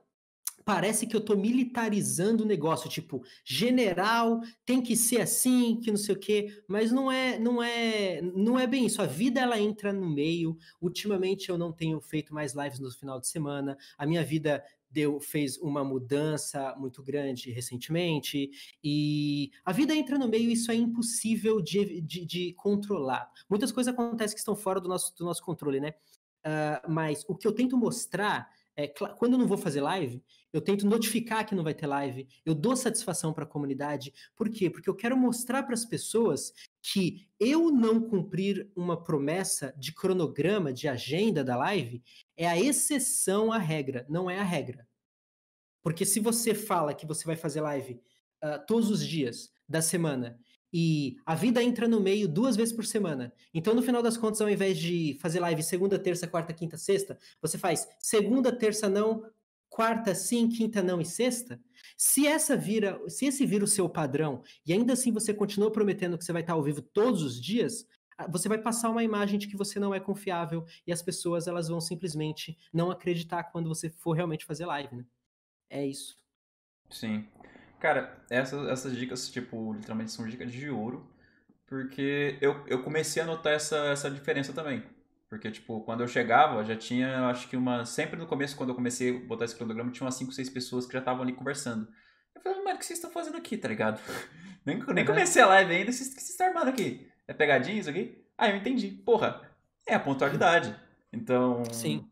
parece 0.65 1.07
que 1.07 1.15
eu 1.15 1.21
estou 1.21 1.37
militarizando 1.37 2.43
o 2.43 2.47
negócio, 2.47 2.89
tipo, 2.89 3.23
general, 3.45 4.41
tem 4.65 4.81
que 4.81 4.97
ser 4.97 5.21
assim, 5.21 5.79
que 5.79 5.91
não 5.91 5.97
sei 5.97 6.15
o 6.15 6.19
quê, 6.19 6.63
mas 6.67 6.91
não 6.91 7.09
é, 7.09 7.39
não 7.39 7.63
é, 7.63 8.21
não 8.21 8.59
é 8.59 8.67
bem 8.67 8.85
isso. 8.85 9.01
A 9.01 9.05
vida 9.05 9.39
ela 9.39 9.59
entra 9.59 9.93
no 9.93 10.09
meio. 10.09 10.57
Ultimamente 10.81 11.47
eu 11.47 11.57
não 11.57 11.71
tenho 11.71 12.01
feito 12.01 12.33
mais 12.33 12.53
lives 12.53 12.79
no 12.79 12.91
final 12.91 13.17
de 13.17 13.27
semana. 13.27 13.77
A 13.97 14.05
minha 14.05 14.25
vida 14.25 14.61
deu 14.95 15.19
fez 15.19 15.57
uma 15.57 15.83
mudança 15.83 16.73
muito 16.77 17.03
grande 17.03 17.51
recentemente 17.51 18.49
e 18.81 19.51
a 19.65 19.73
vida 19.73 19.93
entra 19.93 20.17
no 20.17 20.29
meio 20.29 20.49
isso 20.49 20.71
é 20.71 20.75
impossível 20.75 21.61
de, 21.61 21.99
de, 21.99 22.25
de 22.25 22.53
controlar. 22.53 23.29
Muitas 23.49 23.73
coisas 23.73 23.93
acontecem 23.93 24.33
que 24.33 24.39
estão 24.39 24.55
fora 24.55 24.79
do 24.79 24.87
nosso, 24.87 25.13
do 25.17 25.25
nosso 25.25 25.43
controle 25.43 25.81
né? 25.81 25.93
Uh, 26.45 26.89
mas 26.89 27.25
o 27.27 27.35
que 27.35 27.45
eu 27.45 27.51
tento 27.51 27.75
mostrar 27.75 28.47
É, 28.77 28.87
quando 28.87 29.33
eu 29.33 29.39
não 29.39 29.47
vou 29.47 29.57
fazer 29.57 29.81
live, 29.81 30.21
eu 30.51 30.59
tento 30.59 30.85
notificar 30.85 31.45
que 31.45 31.55
não 31.55 31.63
vai 31.63 31.73
ter 31.73 31.87
live, 31.87 32.27
eu 32.45 32.53
dou 32.53 32.75
satisfação 32.75 33.33
para 33.33 33.43
a 33.45 33.47
comunidade. 33.47 34.13
Por 34.35 34.49
quê? 34.49 34.69
Porque 34.69 34.89
eu 34.89 34.95
quero 34.95 35.15
mostrar 35.15 35.63
para 35.63 35.73
as 35.73 35.85
pessoas 35.85 36.51
que 36.81 37.27
eu 37.39 37.71
não 37.71 38.01
cumprir 38.01 38.69
uma 38.75 39.01
promessa 39.01 39.73
de 39.77 39.93
cronograma, 39.93 40.73
de 40.73 40.87
agenda 40.87 41.43
da 41.43 41.55
live, 41.55 42.03
é 42.35 42.47
a 42.47 42.59
exceção 42.59 43.51
à 43.51 43.57
regra, 43.57 44.05
não 44.09 44.29
é 44.29 44.39
a 44.39 44.43
regra. 44.43 44.87
Porque 45.81 46.05
se 46.05 46.19
você 46.19 46.53
fala 46.53 46.93
que 46.93 47.05
você 47.05 47.25
vai 47.25 47.35
fazer 47.35 47.61
live 47.61 48.01
uh, 48.43 48.65
todos 48.67 48.89
os 48.89 49.05
dias 49.05 49.51
da 49.67 49.81
semana 49.81 50.39
e 50.77 51.15
a 51.25 51.33
vida 51.33 51.63
entra 51.63 51.87
no 51.87 52.01
meio 52.01 52.27
duas 52.27 52.57
vezes 52.57 52.73
por 52.73 52.85
semana. 52.85 53.31
Então, 53.53 53.73
no 53.73 53.81
final 53.81 54.03
das 54.03 54.17
contas, 54.17 54.41
ao 54.41 54.49
invés 54.49 54.77
de 54.77 55.17
fazer 55.21 55.39
live 55.39 55.63
segunda, 55.63 55.97
terça, 55.97 56.27
quarta, 56.27 56.51
quinta, 56.51 56.75
sexta, 56.75 57.17
você 57.41 57.57
faz 57.57 57.87
segunda, 57.97 58.51
terça 58.51 58.89
não, 58.89 59.23
quarta 59.69 60.13
sim, 60.13 60.49
quinta 60.49 60.83
não 60.83 60.99
e 60.99 61.05
sexta. 61.05 61.61
Se 61.95 62.27
essa 62.27 62.57
vira, 62.57 62.99
se 63.07 63.25
esse 63.25 63.45
vira 63.45 63.63
o 63.63 63.67
seu 63.69 63.87
padrão 63.87 64.43
e 64.65 64.73
ainda 64.73 64.91
assim 64.91 65.13
você 65.13 65.33
continua 65.33 65.71
prometendo 65.71 66.17
que 66.17 66.25
você 66.25 66.33
vai 66.33 66.41
estar 66.41 66.51
ao 66.51 66.63
vivo 66.63 66.81
todos 66.81 67.21
os 67.23 67.39
dias, 67.39 67.87
você 68.29 68.49
vai 68.49 68.57
passar 68.57 68.89
uma 68.89 69.01
imagem 69.01 69.39
de 69.39 69.47
que 69.47 69.55
você 69.55 69.79
não 69.79 69.95
é 69.95 69.99
confiável 70.01 70.65
e 70.85 70.91
as 70.91 71.01
pessoas 71.01 71.47
elas 71.47 71.69
vão 71.69 71.79
simplesmente 71.79 72.57
não 72.73 72.91
acreditar 72.91 73.45
quando 73.45 73.69
você 73.69 73.89
for 73.89 74.11
realmente 74.11 74.43
fazer 74.43 74.65
live, 74.65 74.93
né? 74.93 75.05
É 75.69 75.87
isso. 75.87 76.17
Sim. 76.89 77.25
Cara, 77.79 78.17
essas, 78.29 78.67
essas 78.67 78.95
dicas, 78.95 79.29
tipo, 79.29 79.73
literalmente 79.73 80.11
são 80.11 80.27
dicas 80.27 80.51
de 80.51 80.69
ouro, 80.69 81.09
porque 81.67 82.37
eu, 82.41 82.63
eu 82.67 82.83
comecei 82.83 83.21
a 83.21 83.25
notar 83.25 83.53
essa, 83.53 83.77
essa 83.87 84.09
diferença 84.09 84.53
também. 84.53 84.83
Porque, 85.29 85.51
tipo, 85.51 85.81
quando 85.81 86.01
eu 86.01 86.07
chegava, 86.07 86.63
já 86.63 86.75
tinha, 86.75 87.27
acho 87.27 87.49
que 87.49 87.57
uma. 87.57 87.83
Sempre 87.83 88.17
no 88.17 88.27
começo, 88.27 88.55
quando 88.55 88.69
eu 88.69 88.75
comecei 88.75 89.17
a 89.17 89.19
botar 89.27 89.45
esse 89.45 89.55
cronograma, 89.55 89.91
tinha 89.91 90.05
umas 90.05 90.15
5, 90.15 90.31
6 90.31 90.49
pessoas 90.49 90.85
que 90.85 90.93
já 90.93 90.99
estavam 90.99 91.23
ali 91.23 91.33
conversando. 91.33 91.87
Eu 92.33 92.41
falei, 92.41 92.63
mano, 92.63 92.75
o 92.75 92.79
que 92.79 92.85
vocês 92.85 92.99
estão 92.99 93.11
fazendo 93.11 93.37
aqui, 93.37 93.57
tá 93.57 93.67
ligado? 93.67 93.99
nem, 94.65 94.79
nem 94.93 95.05
comecei 95.05 95.41
a 95.41 95.47
live 95.47 95.73
ainda, 95.73 95.91
o 95.91 95.93
que 95.93 95.93
vocês 95.93 96.29
estão 96.29 96.47
armando 96.47 96.69
aqui? 96.69 97.09
É 97.27 97.33
pegadinha 97.33 97.79
isso 97.79 97.89
aqui? 97.89 98.23
Ah, 98.37 98.49
eu 98.49 98.57
entendi. 98.57 98.89
Porra, 98.89 99.41
é 99.87 99.95
a 99.95 99.99
pontualidade. 99.99 100.75
Então. 101.11 101.63
Sim. 101.71 102.07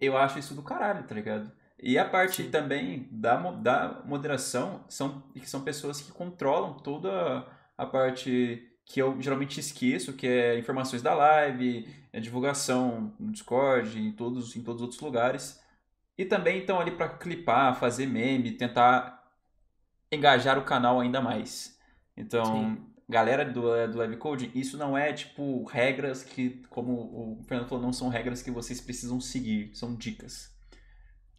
Eu 0.00 0.16
acho 0.16 0.38
isso 0.38 0.54
do 0.54 0.62
caralho, 0.62 1.06
tá 1.06 1.14
ligado? 1.14 1.50
E 1.82 1.98
a 1.98 2.08
parte 2.08 2.42
Sim. 2.42 2.50
também 2.50 3.06
da, 3.10 3.36
da 3.36 4.02
moderação 4.04 4.84
são, 4.88 5.22
que 5.34 5.48
são 5.48 5.60
pessoas 5.62 6.00
que 6.00 6.10
controlam 6.10 6.74
toda 6.74 7.46
a 7.76 7.86
parte 7.86 8.72
que 8.84 9.00
eu 9.00 9.20
geralmente 9.20 9.58
esqueço, 9.60 10.12
que 10.12 10.26
é 10.26 10.58
informações 10.58 11.02
da 11.02 11.12
live, 11.12 11.88
é 12.12 12.20
divulgação 12.20 13.12
no 13.18 13.32
Discord, 13.32 13.98
em 14.00 14.12
todos, 14.12 14.56
em 14.56 14.62
todos 14.62 14.80
os 14.80 14.86
outros 14.86 15.00
lugares. 15.00 15.60
E 16.16 16.24
também 16.24 16.60
estão 16.60 16.80
ali 16.80 16.92
para 16.92 17.08
clipar, 17.08 17.78
fazer 17.78 18.06
meme, 18.06 18.52
tentar 18.52 19.22
engajar 20.10 20.58
o 20.58 20.64
canal 20.64 21.00
ainda 21.00 21.20
mais. 21.20 21.78
Então, 22.16 22.44
Sim. 22.44 22.86
galera 23.08 23.44
do, 23.44 23.62
do 23.88 23.98
Live 23.98 24.16
Coding, 24.16 24.50
isso 24.54 24.78
não 24.78 24.96
é 24.96 25.12
tipo 25.12 25.64
regras 25.64 26.22
que, 26.22 26.62
como 26.70 26.92
o 26.92 27.44
Fernando 27.46 27.68
falou, 27.68 27.84
não 27.84 27.92
são 27.92 28.08
regras 28.08 28.40
que 28.40 28.50
vocês 28.50 28.80
precisam 28.80 29.20
seguir, 29.20 29.72
são 29.74 29.94
dicas. 29.94 30.55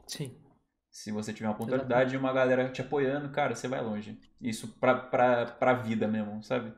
Sim. 0.07 0.35
Se 0.89 1.11
você 1.11 1.31
tiver 1.31 1.47
uma 1.47 1.55
pontualidade 1.55 2.15
e 2.15 2.17
uma 2.17 2.33
galera 2.33 2.71
te 2.71 2.81
apoiando, 2.81 3.29
cara, 3.29 3.53
você 3.53 3.67
vai 3.67 3.81
longe. 3.81 4.19
Isso 4.41 4.67
pra, 4.79 4.95
pra, 4.95 5.45
pra 5.45 5.73
vida 5.73 6.07
mesmo, 6.07 6.41
sabe? 6.43 6.73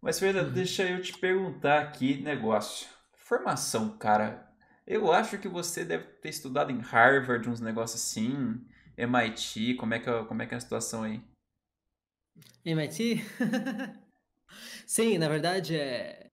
Mas, 0.00 0.20
Fernanda, 0.20 0.48
uhum. 0.48 0.54
deixa 0.54 0.84
eu 0.84 1.02
te 1.02 1.16
perguntar 1.18 1.80
aqui 1.80 2.22
negócio. 2.22 2.86
Formação, 3.12 3.96
cara. 3.98 4.48
Eu 4.86 5.10
acho 5.12 5.38
que 5.38 5.48
você 5.48 5.84
deve 5.84 6.04
ter 6.04 6.28
estudado 6.28 6.70
em 6.70 6.78
Harvard, 6.78 7.48
uns 7.48 7.60
negócios 7.60 8.00
assim, 8.00 8.64
MIT, 8.96 9.74
como 9.74 9.94
é 9.94 9.98
que 9.98 10.10
é, 10.10 10.24
como 10.24 10.42
é, 10.42 10.46
que 10.46 10.54
é 10.54 10.56
a 10.56 10.60
situação 10.60 11.02
aí? 11.02 11.22
MIT? 12.64 13.24
Sim, 14.86 15.18
na 15.18 15.28
verdade 15.28 15.76
é, 15.76 16.30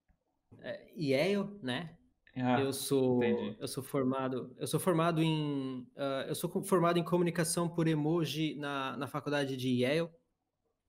é 0.59 0.91
Yale, 0.95 1.57
né? 1.63 1.97
Ah, 2.35 2.61
eu 2.61 2.71
sou 2.71 3.21
entendi. 3.21 3.57
eu 3.59 3.67
sou 3.67 3.83
formado 3.83 4.55
eu 4.57 4.65
sou 4.65 4.79
formado 4.79 5.21
em 5.21 5.85
uh, 5.97 6.27
eu 6.29 6.35
sou 6.35 6.63
formado 6.63 6.97
em 6.97 7.03
comunicação 7.03 7.67
por 7.67 7.87
emoji 7.87 8.55
na, 8.55 8.95
na 8.95 9.07
faculdade 9.07 9.57
de 9.57 9.69
Yale. 9.69 10.09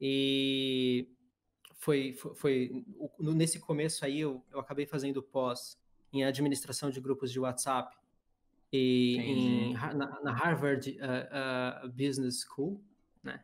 E 0.00 1.09
foi 1.78 2.12
foi, 2.12 2.35
foi 2.35 2.85
nesse 3.18 3.59
começo 3.59 4.05
aí 4.05 4.20
eu, 4.20 4.44
eu 4.52 4.61
acabei 4.61 4.87
fazendo 4.87 5.20
pós 5.20 5.76
em 6.12 6.24
administração 6.24 6.90
de 6.90 7.00
grupos 7.00 7.33
de 7.33 7.40
WhatsApp 7.40 7.96
e 8.72 9.16
em, 9.16 9.72
na, 9.74 10.20
na, 10.22 10.33
Harvard 10.33 10.90
uh, 10.90 11.87
uh, 11.87 11.88
Business 11.88 12.44
School 12.46 12.81
né? 13.22 13.42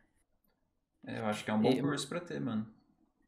É, 1.05 1.19
eu 1.19 1.25
acho 1.25 1.43
que 1.43 1.51
é 1.51 1.53
um 1.53 1.61
bom 1.61 1.69
e, 1.69 1.81
curso 1.81 2.07
para 2.07 2.21
ter 2.21 2.39
mano 2.39 2.65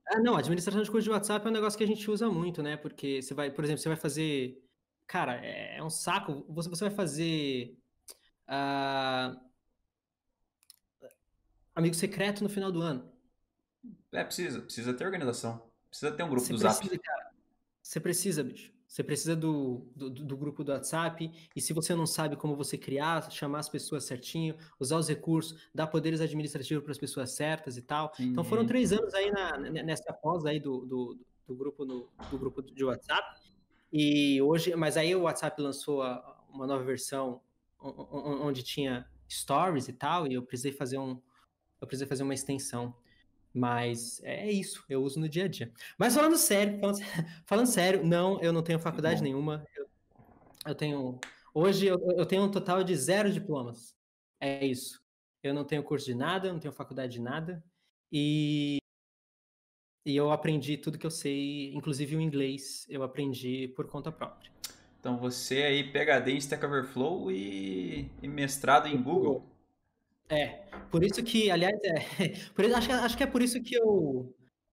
ah, 0.08 0.20
não, 0.20 0.36
administração 0.36 0.82
de 0.82 0.92
curso 0.92 1.06
de 1.06 1.10
WhatsApp 1.10 1.46
é 1.46 1.50
um 1.50 1.54
negócio 1.54 1.78
que 1.78 1.84
a 1.84 1.88
gente 1.88 2.10
usa 2.10 2.30
muito, 2.30 2.62
né? 2.62 2.78
Porque 2.78 3.22
você 3.22 3.34
vai, 3.34 3.52
por 3.52 3.64
exemplo, 3.64 3.82
você 3.82 3.90
vai 3.90 3.98
fazer. 3.98 4.62
Cara, 5.08 5.36
é, 5.46 5.78
é 5.78 5.84
um 5.84 5.90
saco. 5.90 6.46
Você, 6.50 6.70
você 6.70 6.86
vai 6.86 6.94
fazer. 6.94 7.78
Uh, 8.48 9.40
amigo 11.76 11.96
secreto 11.96 12.44
no 12.44 12.50
final 12.50 12.72
do 12.72 12.82
ano. 12.82 13.12
É, 14.12 14.24
precisa. 14.24 14.62
Precisa 14.62 14.94
ter 14.94 15.06
organização. 15.06 15.70
Precisa 15.90 16.12
ter 16.12 16.24
um 16.24 16.30
grupo 16.30 16.46
você 16.46 16.54
do 16.54 16.60
precisa, 16.60 16.84
Zap. 16.84 17.00
Cara, 17.00 17.32
você 17.82 18.00
precisa, 18.00 18.44
bicho. 18.44 18.72
Você 18.92 19.06
precisa 19.06 19.38
do, 19.38 19.90
do, 19.96 20.10
do, 20.10 20.36
grupo 20.36 20.66
do 20.66 20.74
WhatsApp, 20.74 21.32
e 21.56 21.62
se 21.62 21.72
você 21.72 21.96
não 21.96 22.06
sabe 22.06 22.36
como 22.36 22.58
você 22.58 22.78
criar, 22.78 23.32
chamar 23.32 23.60
as 23.60 23.70
pessoas 23.70 24.04
certinho, 24.04 24.54
usar 24.78 24.98
os 24.98 25.08
recursos, 25.08 25.58
dar 25.74 25.88
poderes 25.88 26.20
administrativos 26.20 26.84
para 26.84 26.92
as 26.92 26.98
pessoas 26.98 27.32
certas 27.32 27.78
e 27.78 27.82
tal. 27.84 28.12
Uhum. 28.20 28.26
Então 28.26 28.44
foram 28.44 28.66
três 28.68 28.92
anos 28.92 29.14
aí 29.14 29.32
na, 29.32 29.58
nessa 29.58 30.12
pós 30.12 30.46
aí 30.46 30.60
do, 30.60 30.86
do, 30.86 31.18
do, 31.48 31.56
grupo 31.56 31.86
no, 31.86 32.10
do 32.30 32.38
grupo 32.38 32.62
de 32.62 32.84
WhatsApp. 32.84 33.40
E 33.94 34.42
hoje, 34.42 34.76
mas 34.76 34.98
aí 34.98 35.16
o 35.16 35.22
WhatsApp 35.22 35.62
lançou 35.62 36.04
a, 36.04 36.44
uma 36.50 36.68
nova 36.68 36.84
versão 36.84 37.40
onde 37.80 38.62
tinha 38.62 39.08
stories 39.30 39.88
e 39.88 39.94
tal, 39.94 40.28
e 40.28 40.34
eu 40.34 40.44
precisei 40.44 40.74
fazer 40.74 40.98
um, 40.98 41.18
eu 41.80 41.88
precisei 41.88 42.10
fazer 42.10 42.24
uma 42.24 42.34
extensão. 42.34 42.94
Mas 43.54 44.22
é 44.24 44.50
isso, 44.50 44.84
eu 44.88 45.04
uso 45.04 45.20
no 45.20 45.28
dia 45.28 45.46
a 45.46 45.48
dia. 45.48 45.72
Mas 45.98 46.16
falando 46.16 46.38
sério, 46.38 46.80
falando, 46.80 46.98
falando 47.46 47.68
sério, 47.68 48.06
não, 48.06 48.42
eu 48.42 48.54
não 48.54 48.64
tenho 48.64 48.80
faculdade 48.80 49.22
nenhuma. 49.22 49.66
Eu, 49.76 49.90
eu, 50.68 50.76
tenho. 50.76 51.20
Hoje 51.54 51.88
eu, 51.88 52.00
eu, 52.18 52.26
tenho 52.26 52.44
um 52.44 52.52
total 52.52 52.84
de 52.84 52.96
zero 52.96 53.32
diplomas. 53.32 53.96
É 54.40 54.66
isso. 54.66 55.02
Eu 55.44 55.54
não 55.54 55.66
tenho 55.66 55.84
curso 55.84 56.06
de 56.06 56.16
nada, 56.16 56.48
eu 56.48 56.54
não 56.54 56.60
tenho 56.60 56.74
faculdade 56.74 57.14
de 57.14 57.22
nada. 57.22 57.64
E, 58.12 58.78
e 60.06 60.16
eu 60.16 60.32
aprendi 60.32 60.78
tudo 60.78 60.98
que 60.98 61.06
eu 61.06 61.12
sei, 61.12 61.74
inclusive 61.74 62.16
o 62.16 62.22
inglês, 62.22 62.86
eu 62.90 63.04
aprendi 63.04 63.68
por 63.76 63.88
conta 63.88 64.12
própria. 64.12 64.52
Então 65.00 65.18
você 65.18 65.64
aí, 65.64 65.92
PHD 65.92 66.32
em 66.32 66.38
Stack 66.38 66.64
Overflow 66.66 67.32
e, 67.32 68.10
e 68.22 68.28
mestrado 68.28 68.88
em 68.88 69.02
Google. 69.02 69.51
É, 70.32 70.64
por 70.90 71.04
isso 71.04 71.22
que, 71.24 71.52
aliás, 71.52 71.78
é, 71.84 71.96
por 72.56 72.64
isso, 72.64 72.76
acho, 72.76 72.92
acho 72.92 73.18
que 73.18 73.24
é 73.24 73.28
por 73.28 73.42
isso 73.42 73.62
que 73.62 73.76
eu. 73.76 74.34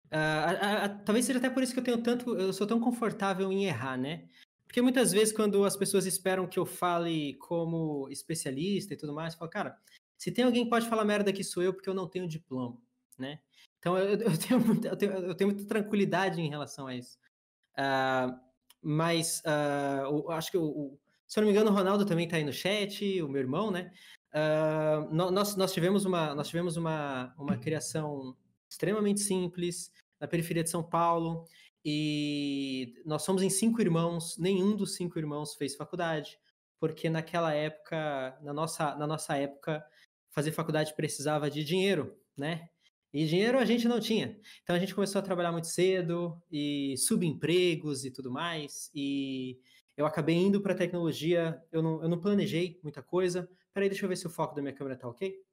Uh, 0.07 1.05
talvez 1.05 1.25
seja 1.25 1.39
até 1.39 1.49
por 1.49 1.63
isso 1.63 1.73
que 1.73 1.79
eu 1.79 1.85
tenho 1.85 2.03
tanto. 2.03 2.37
Eu 2.37 2.53
sou 2.53 2.67
tão 2.67 2.81
confortável 2.81 3.51
em 3.53 3.65
errar, 3.65 3.97
né? 3.97 4.29
Porque 4.67 4.83
muitas 4.83 5.13
vezes, 5.13 5.33
quando 5.33 5.65
as 5.65 5.77
pessoas 5.77 6.07
esperam 6.07 6.49
que 6.49 6.59
eu 6.59 6.67
fale 6.67 7.35
como 7.35 8.09
especialista 8.11 8.93
e 8.93 8.97
tudo 8.97 9.15
mais, 9.15 9.35
eu 9.35 9.39
falo, 9.39 9.51
cara, 9.51 9.79
se 10.19 10.33
tem 10.33 10.45
alguém 10.45 10.65
que 10.65 10.71
pode 10.71 10.89
falar 10.89 11.05
merda 11.05 11.31
aqui 11.31 11.45
sou 11.45 11.63
eu, 11.63 11.73
porque 11.73 11.89
eu 11.89 11.95
não 11.95 12.09
tenho 12.09 12.27
diploma, 12.27 12.77
né? 13.17 13.39
Então 13.79 13.97
eu, 13.97 14.19
eu, 14.19 14.39
tenho, 14.39 14.61
muita, 14.61 14.89
eu, 14.89 14.97
tenho, 14.97 15.13
eu 15.13 15.35
tenho 15.37 15.51
muita 15.51 15.69
tranquilidade 15.69 16.41
em 16.41 16.49
relação 16.49 16.89
a 16.89 16.97
isso. 16.97 17.17
Uh, 17.79 18.37
mas 18.83 19.41
uh, 19.47 20.31
acho 20.33 20.51
que, 20.51 20.59
o, 20.59 20.99
se 21.27 21.39
eu 21.39 21.43
não 21.43 21.47
me 21.47 21.53
engano, 21.53 21.71
o 21.71 21.75
Ronaldo 21.75 22.05
também 22.05 22.25
está 22.25 22.37
aí 22.37 22.45
no 22.45 22.53
chat, 22.53 23.23
o 23.23 23.29
meu 23.29 23.41
irmão, 23.41 23.71
né? 23.71 23.93
Uh, 24.35 25.15
nós, 25.15 25.55
nós 25.55 25.73
tivemos, 25.73 26.05
uma, 26.05 26.35
nós 26.35 26.49
tivemos 26.49 26.77
uma, 26.77 27.33
uma 27.39 27.57
criação 27.57 28.37
extremamente 28.69 29.21
simples 29.21 29.93
na 30.21 30.27
periferia 30.27 30.65
de 30.65 30.71
São 30.71 30.83
Paulo 30.83 31.47
e 31.85 32.95
nós 33.05 33.23
somos 33.23 33.43
em 33.43 33.51
cinco 33.51 33.81
irmãos, 33.81 34.37
nenhum 34.39 34.75
dos 34.75 34.97
cinco 34.97 35.19
irmãos 35.19 35.55
fez 35.55 35.77
faculdade, 35.77 36.39
porque 36.81 37.09
naquela 37.09 37.53
época, 37.53 38.37
na 38.43 38.53
nossa, 38.53 38.97
na 38.97 39.07
nossa 39.07 39.37
época, 39.37 39.85
fazer 40.31 40.51
faculdade 40.51 40.95
precisava 40.97 41.49
de 41.49 41.63
dinheiro, 41.63 42.17
né? 42.37 42.69
E 43.13 43.25
dinheiro 43.27 43.59
a 43.59 43.65
gente 43.65 43.87
não 43.87 44.01
tinha. 44.01 44.37
Então 44.65 44.75
a 44.75 44.79
gente 44.79 44.95
começou 44.95 45.21
a 45.21 45.23
trabalhar 45.23 45.53
muito 45.53 45.69
cedo 45.69 46.43
e 46.51 46.97
subempregos 46.99 48.05
e 48.05 48.11
tudo 48.11 48.33
mais. 48.33 48.91
E 48.93 49.61
eu 49.97 50.05
acabei 50.05 50.35
indo 50.35 50.61
para 50.61 50.75
tecnologia. 50.75 51.63
Eu 51.71 51.81
não, 51.81 52.03
eu 52.03 52.09
não 52.09 52.21
planejei 52.21 52.81
muita 52.83 53.01
coisa, 53.01 53.49
Peraí, 53.75 53.89
deixa 53.89 54.05
eu 54.05 54.09
ver 54.09 54.17
se 54.17 54.27
o 54.27 54.31
foco 54.31 54.55
da 54.55 54.63
minha 54.63 54.75
câmera 54.75 54.97
tá 54.97 55.09
ok. 55.09 55.45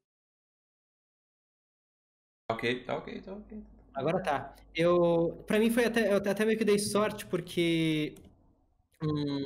Ok, 2.52 2.84
tá 2.86 2.98
ok, 2.98 3.22
tá 3.22 3.34
ok. 3.34 3.64
Agora 3.94 4.22
tá. 4.22 4.56
Eu, 4.76 5.44
para 5.48 5.60
mim 5.60 5.70
foi 5.72 5.86
até, 5.86 6.14
eu 6.14 6.18
até 6.18 6.46
meio 6.46 6.58
que 6.58 6.64
dei 6.66 6.80
sorte 6.80 7.26
porque 7.26 8.16
hum, 9.04 9.44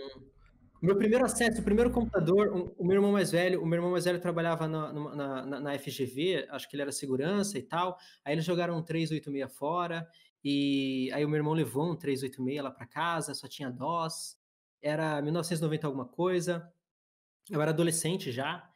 O 0.81 0.85
meu 0.85 0.95
primeiro 0.97 1.25
acesso, 1.25 1.61
o 1.61 1.63
primeiro 1.63 1.89
computador, 1.89 2.47
o, 2.49 2.75
o 2.77 2.85
meu 2.85 2.97
irmão 2.97 3.11
mais 3.11 3.31
velho, 3.31 3.61
o 3.63 3.65
meu 3.65 3.77
irmão 3.77 3.91
mais 3.91 4.05
velho 4.05 4.19
trabalhava 4.21 4.67
na, 4.67 4.93
na, 4.93 5.45
na, 5.45 5.59
na, 5.59 5.79
FGV, 5.79 6.47
acho 6.49 6.69
que 6.69 6.75
ele 6.75 6.83
era 6.83 6.91
segurança 6.91 7.57
e 7.57 7.63
tal. 7.63 7.97
Aí 8.23 8.35
eles 8.35 8.45
jogaram 8.45 8.77
um 8.77 8.83
386 8.83 9.51
fora, 9.57 10.07
e 10.43 11.09
aí 11.13 11.25
o 11.25 11.29
meu 11.29 11.37
irmão 11.37 11.53
levou 11.53 11.91
um 11.91 11.95
386 11.95 12.61
lá 12.63 12.69
para 12.69 12.85
casa, 12.85 13.33
só 13.33 13.47
tinha 13.47 13.71
DOS. 13.71 14.37
Era 14.81 15.21
1990 15.23 15.87
alguma 15.87 16.05
coisa. 16.05 16.71
Eu 17.49 17.61
era 17.61 17.71
adolescente 17.71 18.31
já. 18.31 18.69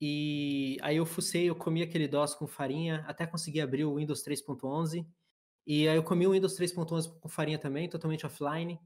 E 0.00 0.76
aí 0.82 0.96
eu 0.96 1.06
fucei, 1.06 1.48
eu 1.48 1.54
comi 1.54 1.82
aquele 1.82 2.08
DOS 2.08 2.34
com 2.34 2.46
farinha, 2.46 3.04
até 3.06 3.26
consegui 3.26 3.60
abrir 3.60 3.84
o 3.84 3.96
Windows 3.96 4.24
3.11. 4.24 5.06
E 5.66 5.88
aí 5.88 5.96
eu 5.96 6.02
comi 6.02 6.26
o 6.26 6.32
Windows 6.32 6.58
3.11 6.58 7.20
com 7.20 7.28
farinha 7.28 7.58
também, 7.58 7.88
totalmente 7.88 8.26
offline. 8.26 8.80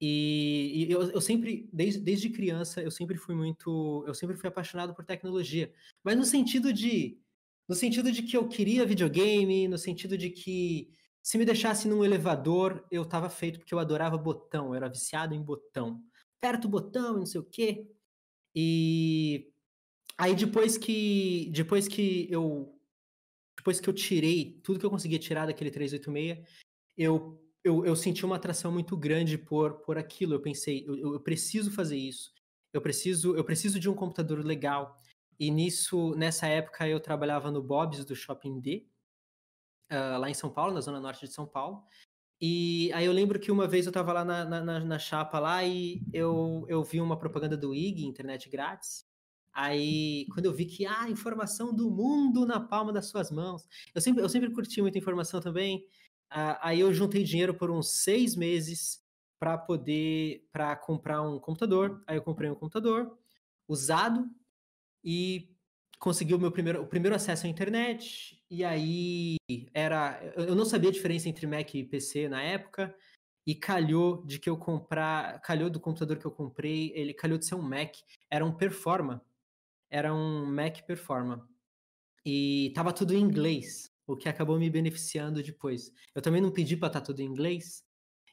E, 0.00 0.86
e 0.88 0.90
eu, 0.90 1.10
eu, 1.10 1.20
sempre, 1.20 1.68
desde, 1.72 2.00
desde 2.00 2.30
criança, 2.30 2.82
eu 2.82 2.90
sempre 2.90 3.16
fui 3.16 3.34
muito, 3.34 4.04
eu 4.06 4.14
sempre 4.14 4.36
fui 4.36 4.48
apaixonado 4.48 4.94
por 4.94 5.04
tecnologia, 5.04 5.72
mas 6.02 6.16
no 6.16 6.24
sentido 6.24 6.72
de, 6.72 7.18
no 7.68 7.74
sentido 7.74 8.10
de 8.10 8.22
que 8.22 8.36
eu 8.36 8.48
queria 8.48 8.84
videogame, 8.84 9.68
no 9.68 9.78
sentido 9.78 10.18
de 10.18 10.30
que 10.30 10.90
se 11.22 11.38
me 11.38 11.44
deixasse 11.44 11.88
num 11.88 12.04
elevador, 12.04 12.84
eu 12.90 13.04
tava 13.04 13.30
feito 13.30 13.58
porque 13.58 13.72
eu 13.72 13.78
adorava 13.78 14.18
botão, 14.18 14.68
eu 14.68 14.74
era 14.74 14.88
viciado 14.88 15.34
em 15.34 15.42
botão, 15.42 16.02
aperta 16.38 16.66
o 16.66 16.70
botão, 16.70 17.18
não 17.18 17.26
sei 17.26 17.40
o 17.40 17.44
quê. 17.44 17.88
E 18.54 19.52
aí 20.16 20.34
depois 20.34 20.78
que, 20.78 21.50
depois 21.52 21.88
que 21.88 22.28
eu 22.30 22.70
depois 23.56 23.80
que 23.80 23.88
eu 23.88 23.94
tirei 23.94 24.60
tudo 24.62 24.78
que 24.78 24.84
eu 24.84 24.90
conseguia 24.90 25.18
tirar 25.18 25.46
daquele 25.46 25.70
386, 25.70 26.46
eu, 26.96 27.40
eu, 27.62 27.84
eu 27.86 27.96
senti 27.96 28.24
uma 28.24 28.36
atração 28.36 28.70
muito 28.70 28.96
grande 28.96 29.38
por, 29.38 29.80
por 29.80 29.96
aquilo. 29.96 30.34
Eu 30.34 30.40
pensei, 30.40 30.84
eu, 30.86 31.14
eu 31.14 31.20
preciso 31.20 31.70
fazer 31.70 31.96
isso. 31.96 32.32
Eu 32.72 32.82
preciso, 32.82 33.34
eu 33.34 33.44
preciso 33.44 33.80
de 33.80 33.88
um 33.88 33.94
computador 33.94 34.44
legal. 34.44 35.00
E 35.38 35.50
nisso, 35.50 36.14
nessa 36.14 36.46
época, 36.46 36.86
eu 36.86 37.00
trabalhava 37.00 37.50
no 37.50 37.62
Bob's 37.62 38.04
do 38.04 38.14
Shopping 38.14 38.60
D, 38.60 38.86
uh, 39.90 40.18
lá 40.18 40.28
em 40.28 40.34
São 40.34 40.50
Paulo, 40.50 40.74
na 40.74 40.80
zona 40.80 41.00
norte 41.00 41.26
de 41.26 41.32
São 41.32 41.46
Paulo. 41.46 41.84
E 42.40 42.90
aí 42.92 43.06
eu 43.06 43.12
lembro 43.12 43.38
que 43.38 43.50
uma 43.50 43.66
vez 43.66 43.86
eu 43.86 43.90
estava 43.90 44.12
lá 44.12 44.24
na, 44.24 44.44
na, 44.44 44.80
na, 44.80 44.98
chapa 44.98 45.38
lá 45.38 45.64
e 45.64 46.02
eu, 46.12 46.64
eu 46.68 46.82
vi 46.82 47.00
uma 47.00 47.18
propaganda 47.18 47.56
do 47.56 47.74
IG, 47.74 48.04
internet 48.04 48.50
grátis. 48.50 49.06
Aí, 49.52 50.26
quando 50.34 50.46
eu 50.46 50.52
vi 50.52 50.66
que 50.66 50.84
ah, 50.84 51.08
informação 51.08 51.72
do 51.72 51.88
mundo 51.88 52.44
na 52.44 52.58
palma 52.58 52.92
das 52.92 53.06
suas 53.06 53.30
mãos, 53.30 53.66
eu 53.94 54.00
sempre, 54.00 54.22
eu 54.22 54.28
sempre 54.28 54.50
curti 54.52 54.82
muita 54.82 54.98
informação 54.98 55.40
também. 55.40 55.86
Uh, 56.32 56.58
aí 56.60 56.80
eu 56.80 56.92
juntei 56.92 57.22
dinheiro 57.22 57.54
por 57.54 57.70
uns 57.70 58.02
seis 58.02 58.34
meses 58.34 59.00
para 59.38 59.56
poder 59.56 60.44
para 60.50 60.74
comprar 60.74 61.22
um 61.22 61.38
computador. 61.38 62.02
Aí 62.06 62.16
eu 62.16 62.22
comprei 62.22 62.50
um 62.50 62.54
computador 62.56 63.16
usado 63.68 64.28
e 65.04 65.53
consegui 66.04 66.34
o 66.34 66.38
meu 66.38 66.52
primeiro, 66.52 66.82
o 66.82 66.86
primeiro 66.86 67.16
acesso 67.16 67.46
à 67.46 67.48
internet. 67.48 68.38
E 68.50 68.62
aí 68.62 69.36
era, 69.72 70.20
eu 70.36 70.54
não 70.54 70.66
sabia 70.66 70.90
a 70.90 70.92
diferença 70.92 71.28
entre 71.28 71.46
Mac 71.46 71.74
e 71.74 71.82
PC 71.82 72.28
na 72.28 72.42
época. 72.42 72.94
E 73.46 73.54
calhou 73.54 74.24
de 74.24 74.38
que 74.38 74.48
eu 74.48 74.56
comprar, 74.56 75.40
calhou 75.40 75.70
do 75.70 75.80
computador 75.80 76.18
que 76.18 76.26
eu 76.26 76.30
comprei, 76.30 76.92
ele 76.94 77.12
calhou 77.12 77.38
de 77.38 77.46
ser 77.46 77.54
um 77.54 77.62
Mac, 77.62 77.94
era 78.30 78.44
um 78.44 78.52
Performa 78.52 79.22
era 79.94 80.12
um 80.12 80.44
Mac 80.44 80.82
Performa. 80.82 81.48
E 82.26 82.72
tava 82.74 82.92
tudo 82.92 83.14
em 83.14 83.20
inglês, 83.20 83.92
o 84.08 84.16
que 84.16 84.28
acabou 84.28 84.58
me 84.58 84.68
beneficiando 84.68 85.40
depois. 85.40 85.92
Eu 86.12 86.20
também 86.20 86.40
não 86.42 86.50
pedi 86.50 86.76
para 86.76 86.88
estar 86.88 87.00
tá 87.00 87.06
tudo 87.06 87.20
em 87.20 87.26
inglês, 87.26 87.84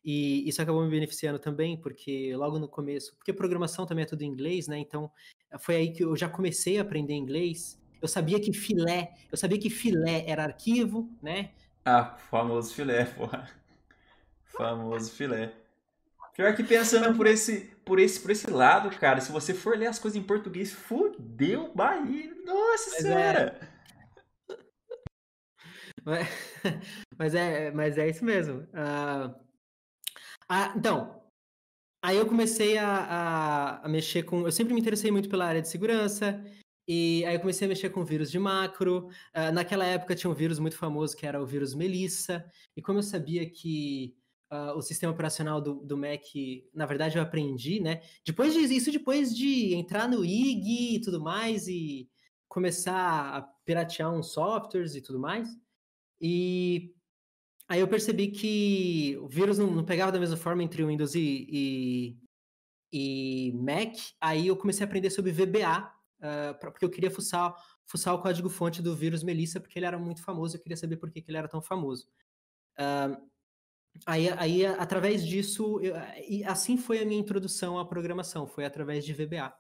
e 0.04 0.48
isso 0.50 0.60
acabou 0.60 0.84
me 0.84 0.90
beneficiando 0.90 1.38
também, 1.38 1.80
porque 1.80 2.36
logo 2.36 2.58
no 2.58 2.68
começo, 2.68 3.16
porque 3.16 3.32
programação 3.32 3.86
também 3.86 4.04
é 4.04 4.08
tudo 4.08 4.24
em 4.24 4.28
inglês, 4.28 4.68
né? 4.68 4.80
Então, 4.80 5.12
foi 5.60 5.76
aí 5.76 5.92
que 5.92 6.04
eu 6.04 6.16
já 6.16 6.30
comecei 6.30 6.78
a 6.78 6.82
aprender 6.82 7.14
inglês. 7.14 7.80
Eu 8.02 8.08
sabia 8.08 8.40
que 8.40 8.52
filé, 8.52 9.14
eu 9.32 9.38
sabia 9.38 9.60
que 9.60 9.70
filé 9.70 10.24
era 10.28 10.44
arquivo, 10.44 11.10
né? 11.22 11.52
Ah, 11.86 12.16
famoso 12.30 12.74
filé, 12.74 13.06
porra. 13.16 13.50
Famoso 14.46 15.12
filé. 15.12 15.54
Pior 16.34 16.56
que 16.56 16.64
pensando 16.64 17.16
por 17.16 17.28
esse, 17.28 17.72
por 17.86 18.00
esse, 18.00 18.20
por 18.20 18.32
esse 18.32 18.50
lado, 18.50 18.90
cara, 18.98 19.20
se 19.20 19.32
você 19.32 19.54
for 19.54 19.78
ler 19.78 19.88
as 19.88 20.00
coisas 20.00 20.20
em 20.20 20.24
português, 20.24 20.72
fudeu 20.72 21.74
Bahia. 21.76 22.34
Nossa 22.46 22.90
mas 22.92 22.94
é. 22.94 23.02
senhora! 23.02 23.60
É... 23.60 23.72
Mas, 26.04 26.28
mas, 27.18 27.36
é, 27.36 27.72
mas 27.72 27.98
é 27.98 28.10
isso 28.10 28.24
mesmo. 28.26 28.62
Uh... 28.74 29.36
Ah, 30.50 30.74
então, 30.76 31.21
aí 32.02 32.18
eu 32.18 32.26
comecei 32.26 32.78
a, 32.78 32.88
a, 32.88 33.86
a, 33.86 33.90
mexer 33.90 34.24
com. 34.24 34.46
Eu 34.46 34.52
sempre 34.52 34.74
me 34.74 34.80
interessei 34.80 35.12
muito 35.12 35.30
pela 35.30 35.46
área 35.46 35.62
de 35.62 35.70
segurança. 35.70 36.44
E 36.88 37.24
aí 37.26 37.36
eu 37.36 37.40
comecei 37.40 37.66
a 37.66 37.70
mexer 37.70 37.90
com 37.90 38.04
vírus 38.04 38.32
de 38.32 38.40
macro. 38.40 39.08
Uh, 39.36 39.52
naquela 39.54 39.86
época 39.86 40.16
tinha 40.16 40.30
um 40.30 40.34
vírus 40.34 40.60
muito 40.60 40.78
famoso 40.78 41.16
que 41.16 41.26
era 41.26 41.42
o 41.42 41.46
vírus 41.46 41.74
Melissa. 41.74 42.46
E 42.76 42.82
como 42.82 43.00
eu 43.00 43.04
sabia 43.04 43.50
que 43.50 44.16
uh, 44.52 44.78
o 44.78 44.82
sistema 44.82 45.14
operacional 45.14 45.62
do, 45.62 45.76
do 45.76 45.98
Mac, 45.98 46.22
na 46.74 46.86
verdade 46.86 47.18
eu 47.18 47.22
aprendi, 47.24 47.80
né? 47.80 48.02
Depois 48.26 48.54
de 48.54 48.60
isso, 48.62 48.92
depois 48.92 49.36
de 49.36 49.74
entrar 49.76 50.10
no 50.10 50.26
IG 50.26 50.96
e 50.96 51.02
tudo 51.02 51.22
mais 51.22 51.68
e 51.68 52.10
começar 52.48 53.38
a 53.38 53.42
piratear 53.64 54.14
uns 54.14 54.34
softwares 54.34 54.96
e 54.96 55.02
tudo 55.02 55.20
mais. 55.20 55.48
E 56.20 56.94
aí 57.72 57.80
eu 57.80 57.88
percebi 57.88 58.28
que 58.28 59.18
o 59.22 59.28
vírus 59.30 59.58
não, 59.58 59.72
não 59.72 59.86
pegava 59.86 60.12
da 60.12 60.20
mesma 60.20 60.36
forma 60.36 60.62
entre 60.62 60.84
Windows 60.84 61.16
e, 61.16 61.48
e, 61.50 62.18
e 62.92 63.54
Mac. 63.54 63.96
Aí 64.20 64.48
eu 64.48 64.58
comecei 64.58 64.84
a 64.84 64.88
aprender 64.88 65.10
sobre 65.10 65.32
VBA, 65.32 65.94
uh, 66.20 66.60
porque 66.60 66.84
eu 66.84 66.90
queria 66.90 67.10
fuçar, 67.10 67.56
fuçar 67.86 68.14
o 68.14 68.22
código-fonte 68.22 68.82
do 68.82 68.94
vírus 68.94 69.24
Melissa, 69.24 69.62
porque 69.62 69.80
ele 69.80 69.86
era 69.86 69.98
muito 69.98 70.22
famoso, 70.22 70.58
eu 70.58 70.62
queria 70.62 70.76
saber 70.76 70.98
por 70.98 71.10
que, 71.10 71.22
que 71.22 71.32
ele 71.32 71.38
era 71.38 71.48
tão 71.48 71.62
famoso. 71.62 72.08
Uh, 72.78 73.32
Aí, 74.06 74.30
aí 74.30 74.66
através 74.66 75.26
disso, 75.26 75.80
eu, 75.82 75.94
assim 76.48 76.78
foi 76.78 77.02
a 77.02 77.06
minha 77.06 77.20
introdução 77.20 77.78
à 77.78 77.86
programação, 77.86 78.48
foi 78.48 78.64
através 78.64 79.04
de 79.04 79.14
VBA. 79.14 79.54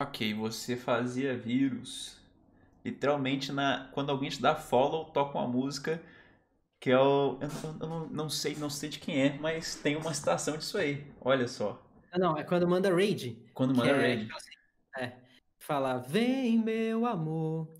Ok, 0.00 0.32
você 0.34 0.76
fazia 0.76 1.36
vírus. 1.36 2.16
Literalmente, 2.84 3.50
na, 3.50 3.90
quando 3.92 4.10
alguém 4.10 4.30
te 4.30 4.40
dá 4.40 4.54
follow, 4.54 5.06
toca 5.06 5.36
uma 5.36 5.48
música 5.48 6.00
que 6.84 6.90
é 6.90 6.98
o. 6.98 7.38
Eu, 7.40 7.48
não, 7.48 7.78
eu 7.80 7.88
não, 7.88 8.08
não, 8.10 8.28
sei, 8.28 8.54
não 8.56 8.68
sei 8.68 8.90
de 8.90 8.98
quem 8.98 9.18
é, 9.18 9.38
mas 9.38 9.74
tem 9.74 9.96
uma 9.96 10.12
citação 10.12 10.58
disso 10.58 10.76
aí. 10.76 11.10
Olha 11.18 11.48
só. 11.48 11.82
Ah, 12.12 12.18
não, 12.18 12.36
é 12.36 12.44
quando 12.44 12.68
manda 12.68 12.94
raid. 12.94 13.42
Quando 13.54 13.74
manda 13.74 13.88
é, 13.88 13.96
raid. 13.96 14.28
É. 14.98 15.12
Fala, 15.58 15.96
vem 15.96 16.58
meu 16.58 17.06
amor, 17.06 17.72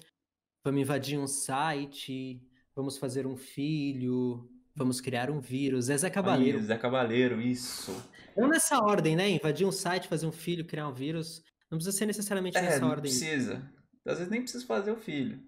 vamos 0.64 0.80
invadir 0.80 1.18
um 1.18 1.26
site, 1.26 2.40
vamos 2.74 2.96
fazer 2.96 3.26
um 3.26 3.36
filho, 3.36 4.48
Vamos 4.76 5.00
criar 5.00 5.30
um 5.30 5.38
vírus. 5.38 5.88
É 5.88 5.96
Zé 5.96 6.10
Cabaleiro. 6.10 6.60
Zé 6.60 6.76
Cabaleiro, 6.76 7.40
isso. 7.40 7.94
Não 8.36 8.48
nessa 8.48 8.82
ordem, 8.82 9.14
né? 9.14 9.28
Invadir 9.28 9.64
um 9.64 9.70
site, 9.70 10.08
fazer 10.08 10.26
um 10.26 10.32
filho, 10.32 10.64
criar 10.64 10.88
um 10.88 10.92
vírus. 10.92 11.44
Não 11.70 11.78
precisa 11.78 11.96
ser 11.96 12.06
necessariamente 12.06 12.58
é, 12.58 12.62
nessa 12.62 12.80
não 12.80 12.88
ordem. 12.88 13.02
precisa. 13.02 13.70
Às 14.04 14.16
vezes 14.18 14.32
nem 14.32 14.42
precisa 14.42 14.66
fazer 14.66 14.90
o 14.90 14.96
filho. 14.96 15.40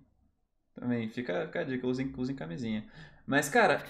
Também, 0.76 1.08
fica, 1.08 1.46
fica 1.46 1.60
a 1.60 1.64
dica, 1.64 1.86
usem, 1.88 2.14
usem 2.16 2.36
camisinha. 2.36 2.86
Mas, 3.26 3.48
cara, 3.48 3.84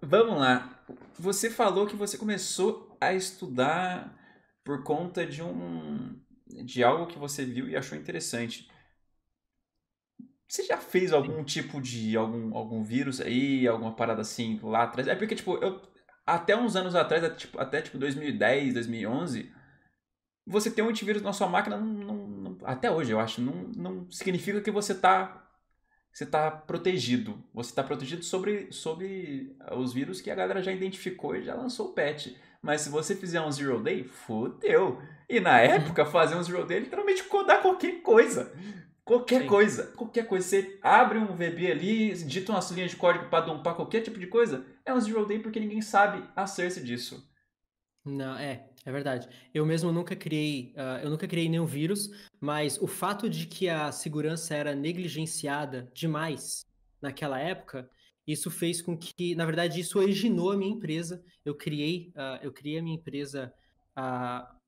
vamos 0.00 0.38
lá. 0.38 0.84
Você 1.18 1.50
falou 1.50 1.86
que 1.86 1.96
você 1.96 2.18
começou 2.18 2.96
a 3.00 3.14
estudar 3.14 4.14
por 4.62 4.82
conta 4.84 5.26
de 5.26 5.42
um 5.42 6.20
de 6.64 6.84
algo 6.84 7.06
que 7.06 7.18
você 7.18 7.44
viu 7.44 7.68
e 7.68 7.76
achou 7.76 7.96
interessante. 7.96 8.70
Você 10.46 10.64
já 10.64 10.76
fez 10.76 11.12
algum 11.12 11.42
tipo 11.42 11.80
de 11.80 12.14
algum, 12.14 12.54
algum 12.54 12.84
vírus 12.84 13.22
aí, 13.22 13.66
alguma 13.66 13.96
parada 13.96 14.20
assim 14.20 14.60
lá 14.62 14.82
atrás? 14.82 15.08
É 15.08 15.14
porque, 15.14 15.34
tipo, 15.34 15.56
eu 15.56 15.80
até 16.26 16.56
uns 16.56 16.76
anos 16.76 16.94
atrás, 16.94 17.24
até 17.24 17.34
tipo, 17.36 17.58
até, 17.58 17.82
tipo 17.82 17.98
2010, 17.98 18.74
2011, 18.74 19.50
você 20.46 20.70
ter 20.70 20.82
um 20.82 20.88
antivírus 20.88 21.22
na 21.22 21.32
sua 21.32 21.48
máquina, 21.48 21.78
não, 21.78 21.86
não, 21.86 22.28
não, 22.28 22.58
até 22.64 22.90
hoje 22.90 23.12
eu 23.12 23.20
acho, 23.20 23.40
não, 23.40 23.70
não 23.74 24.10
significa 24.10 24.60
que 24.60 24.70
você 24.70 24.92
está 24.92 25.41
você 26.12 26.26
tá 26.26 26.50
protegido. 26.50 27.42
Você 27.54 27.70
está 27.70 27.82
protegido 27.82 28.22
sobre, 28.22 28.70
sobre 28.70 29.56
os 29.76 29.92
vírus 29.92 30.20
que 30.20 30.30
a 30.30 30.34
galera 30.34 30.62
já 30.62 30.70
identificou 30.70 31.34
e 31.34 31.42
já 31.42 31.54
lançou 31.54 31.88
o 31.88 31.92
patch. 31.92 32.28
Mas 32.60 32.82
se 32.82 32.90
você 32.90 33.16
fizer 33.16 33.40
um 33.40 33.50
zero 33.50 33.82
day, 33.82 34.04
fodeu. 34.04 35.00
E 35.28 35.40
na 35.40 35.58
época, 35.58 36.04
fazer 36.04 36.36
um 36.36 36.42
zero 36.42 36.66
day 36.66 36.76
é 36.76 36.80
literalmente 36.80 37.24
codar 37.24 37.62
qualquer 37.62 38.02
coisa. 38.02 38.52
Qualquer 39.04 39.42
Sim. 39.42 39.46
coisa, 39.48 39.86
qualquer 39.96 40.26
coisa. 40.26 40.46
Você 40.46 40.78
abre 40.80 41.18
um 41.18 41.34
VB 41.34 41.72
ali, 41.72 42.14
dita 42.14 42.52
umas 42.52 42.70
linhas 42.70 42.90
de 42.92 42.96
código 42.96 43.28
para 43.28 43.46
dumpar 43.46 43.74
qualquer 43.74 44.02
tipo 44.02 44.18
de 44.18 44.28
coisa, 44.28 44.64
é 44.86 44.94
um 44.94 45.00
zero 45.00 45.26
day 45.26 45.40
porque 45.40 45.58
ninguém 45.58 45.82
sabe 45.82 46.22
acerce 46.36 46.80
disso. 46.84 47.28
Não, 48.04 48.36
é, 48.36 48.68
é 48.84 48.92
verdade. 48.92 49.28
Eu 49.54 49.64
mesmo 49.64 49.92
nunca 49.92 50.16
criei, 50.16 50.74
uh, 50.76 51.04
eu 51.04 51.10
nunca 51.10 51.28
criei 51.28 51.48
nenhum 51.48 51.66
vírus, 51.66 52.10
mas 52.40 52.80
o 52.80 52.86
fato 52.86 53.30
de 53.30 53.46
que 53.46 53.68
a 53.68 53.92
segurança 53.92 54.54
era 54.54 54.74
negligenciada 54.74 55.90
demais 55.94 56.66
naquela 57.00 57.38
época, 57.38 57.88
isso 58.26 58.50
fez 58.50 58.82
com 58.82 58.96
que, 58.96 59.34
na 59.34 59.44
verdade, 59.44 59.80
isso 59.80 59.98
originou 59.98 60.50
a 60.50 60.56
minha 60.56 60.72
empresa. 60.72 61.22
Eu 61.44 61.54
criei, 61.54 62.12
uh, 62.16 62.42
eu 62.42 62.52
criei 62.52 62.78
a 62.78 62.82
minha 62.82 62.96
empresa 62.96 63.52
uh, 63.96 64.62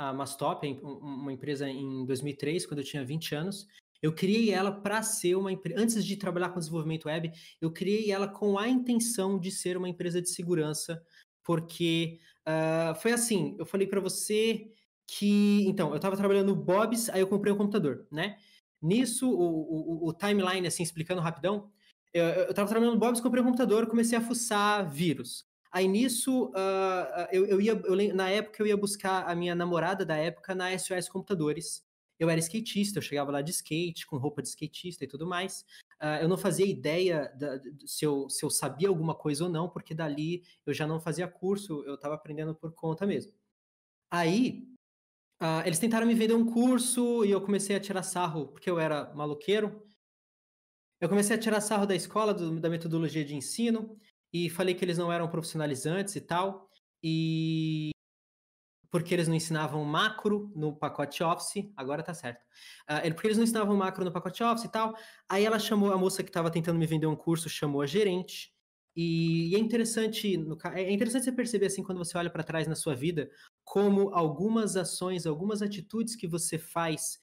a 0.00 0.14
Mastop, 0.14 0.66
uma 0.82 1.30
empresa 1.30 1.68
em 1.68 2.06
2003, 2.06 2.64
quando 2.64 2.78
eu 2.78 2.84
tinha 2.84 3.04
20 3.04 3.34
anos. 3.34 3.66
Eu 4.00 4.14
criei 4.14 4.50
ela 4.50 4.72
para 4.72 5.02
ser 5.02 5.34
uma 5.34 5.52
empresa. 5.52 5.78
Antes 5.78 6.02
de 6.04 6.16
trabalhar 6.16 6.48
com 6.48 6.58
desenvolvimento 6.58 7.06
web, 7.06 7.30
eu 7.60 7.70
criei 7.70 8.10
ela 8.10 8.26
com 8.26 8.58
a 8.58 8.66
intenção 8.66 9.38
de 9.38 9.50
ser 9.50 9.76
uma 9.76 9.90
empresa 9.90 10.22
de 10.22 10.30
segurança, 10.30 11.04
porque 11.44 12.18
uh, 12.46 12.94
foi 13.00 13.12
assim. 13.12 13.56
Eu 13.58 13.66
falei 13.66 13.86
para 13.86 14.00
você 14.00 14.70
que. 15.06 15.66
Então, 15.66 15.90
eu 15.90 15.96
estava 15.96 16.16
trabalhando 16.16 16.48
no 16.48 16.56
Bob's, 16.56 17.08
aí 17.08 17.20
eu 17.20 17.28
comprei 17.28 17.52
um 17.52 17.56
computador, 17.56 18.06
né? 18.10 18.36
Nisso, 18.82 19.30
o, 19.30 20.06
o, 20.06 20.08
o 20.08 20.12
timeline, 20.12 20.66
assim, 20.66 20.82
explicando 20.82 21.20
rapidão, 21.20 21.70
eu, 22.12 22.24
eu 22.24 22.54
tava 22.54 22.68
trabalhando 22.68 22.94
no 22.94 23.00
Bob's, 23.00 23.20
comprei 23.20 23.42
um 23.42 23.46
computador, 23.46 23.86
comecei 23.86 24.16
a 24.16 24.20
fuçar 24.20 24.90
vírus. 24.90 25.44
Aí 25.72 25.86
nisso, 25.86 26.46
uh, 26.46 27.28
eu, 27.30 27.46
eu 27.46 27.60
ia, 27.60 27.72
eu, 27.72 28.14
na 28.14 28.28
época 28.28 28.60
eu 28.60 28.66
ia 28.66 28.76
buscar 28.76 29.28
a 29.28 29.34
minha 29.36 29.54
namorada 29.54 30.04
da 30.04 30.16
época 30.16 30.54
na 30.54 30.76
SOS 30.76 31.08
Computadores. 31.08 31.84
Eu 32.18 32.28
era 32.28 32.40
skatista, 32.40 32.98
eu 32.98 33.02
chegava 33.02 33.30
lá 33.30 33.40
de 33.40 33.52
skate, 33.52 34.06
com 34.06 34.16
roupa 34.16 34.42
de 34.42 34.48
skatista 34.48 35.04
e 35.04 35.06
tudo 35.06 35.26
mais. 35.26 35.64
Uh, 36.02 36.22
eu 36.22 36.28
não 36.28 36.38
fazia 36.38 36.64
ideia 36.64 37.30
da, 37.38 37.60
se, 37.86 38.06
eu, 38.06 38.28
se 38.30 38.42
eu 38.42 38.48
sabia 38.48 38.88
alguma 38.88 39.14
coisa 39.14 39.44
ou 39.44 39.50
não, 39.50 39.68
porque 39.68 39.94
dali 39.94 40.42
eu 40.64 40.72
já 40.72 40.86
não 40.86 40.98
fazia 40.98 41.28
curso, 41.28 41.84
eu 41.84 41.94
estava 41.94 42.14
aprendendo 42.14 42.54
por 42.54 42.72
conta 42.72 43.06
mesmo. 43.06 43.32
Aí, 44.10 44.66
uh, 45.42 45.66
eles 45.66 45.78
tentaram 45.78 46.06
me 46.06 46.14
vender 46.14 46.34
um 46.34 46.46
curso 46.46 47.24
e 47.24 47.30
eu 47.30 47.40
comecei 47.40 47.76
a 47.76 47.80
tirar 47.80 48.02
sarro, 48.02 48.48
porque 48.48 48.70
eu 48.70 48.78
era 48.78 49.12
maloqueiro. 49.14 49.86
Eu 51.00 51.08
comecei 51.08 51.36
a 51.36 51.38
tirar 51.38 51.60
sarro 51.60 51.86
da 51.86 51.94
escola, 51.94 52.32
do, 52.32 52.58
da 52.58 52.70
metodologia 52.70 53.24
de 53.24 53.34
ensino, 53.34 53.98
e 54.32 54.48
falei 54.48 54.74
que 54.74 54.84
eles 54.84 54.98
não 54.98 55.12
eram 55.12 55.28
profissionalizantes 55.28 56.16
e 56.16 56.20
tal, 56.20 56.70
e 57.02 57.90
porque 58.90 59.14
eles 59.14 59.28
não 59.28 59.34
ensinavam 59.34 59.84
macro 59.84 60.50
no 60.54 60.74
pacote 60.74 61.22
Office, 61.22 61.70
agora 61.76 62.02
tá 62.02 62.12
certo. 62.12 62.42
Uh, 62.90 63.14
porque 63.14 63.28
eles 63.28 63.36
não 63.36 63.44
ensinavam 63.44 63.76
macro 63.76 64.04
no 64.04 64.12
pacote 64.12 64.42
Office 64.42 64.64
e 64.64 64.68
tal. 64.68 64.94
Aí 65.28 65.44
ela 65.44 65.58
chamou 65.58 65.92
a 65.92 65.98
moça 65.98 66.22
que 66.22 66.30
estava 66.30 66.50
tentando 66.50 66.78
me 66.78 66.86
vender 66.86 67.06
um 67.06 67.16
curso, 67.16 67.48
chamou 67.48 67.82
a 67.82 67.86
gerente. 67.86 68.52
E, 68.96 69.54
é 69.54 69.58
interessante, 69.58 70.36
no, 70.36 70.58
é 70.74 70.90
interessante 70.92 71.24
você 71.24 71.32
perceber 71.32 71.66
assim 71.66 71.82
quando 71.82 71.98
você 71.98 72.18
olha 72.18 72.28
para 72.28 72.42
trás 72.42 72.66
na 72.66 72.74
sua 72.74 72.94
vida, 72.94 73.30
como 73.64 74.12
algumas 74.12 74.76
ações, 74.76 75.26
algumas 75.26 75.62
atitudes 75.62 76.16
que 76.16 76.26
você 76.26 76.58
faz 76.58 77.20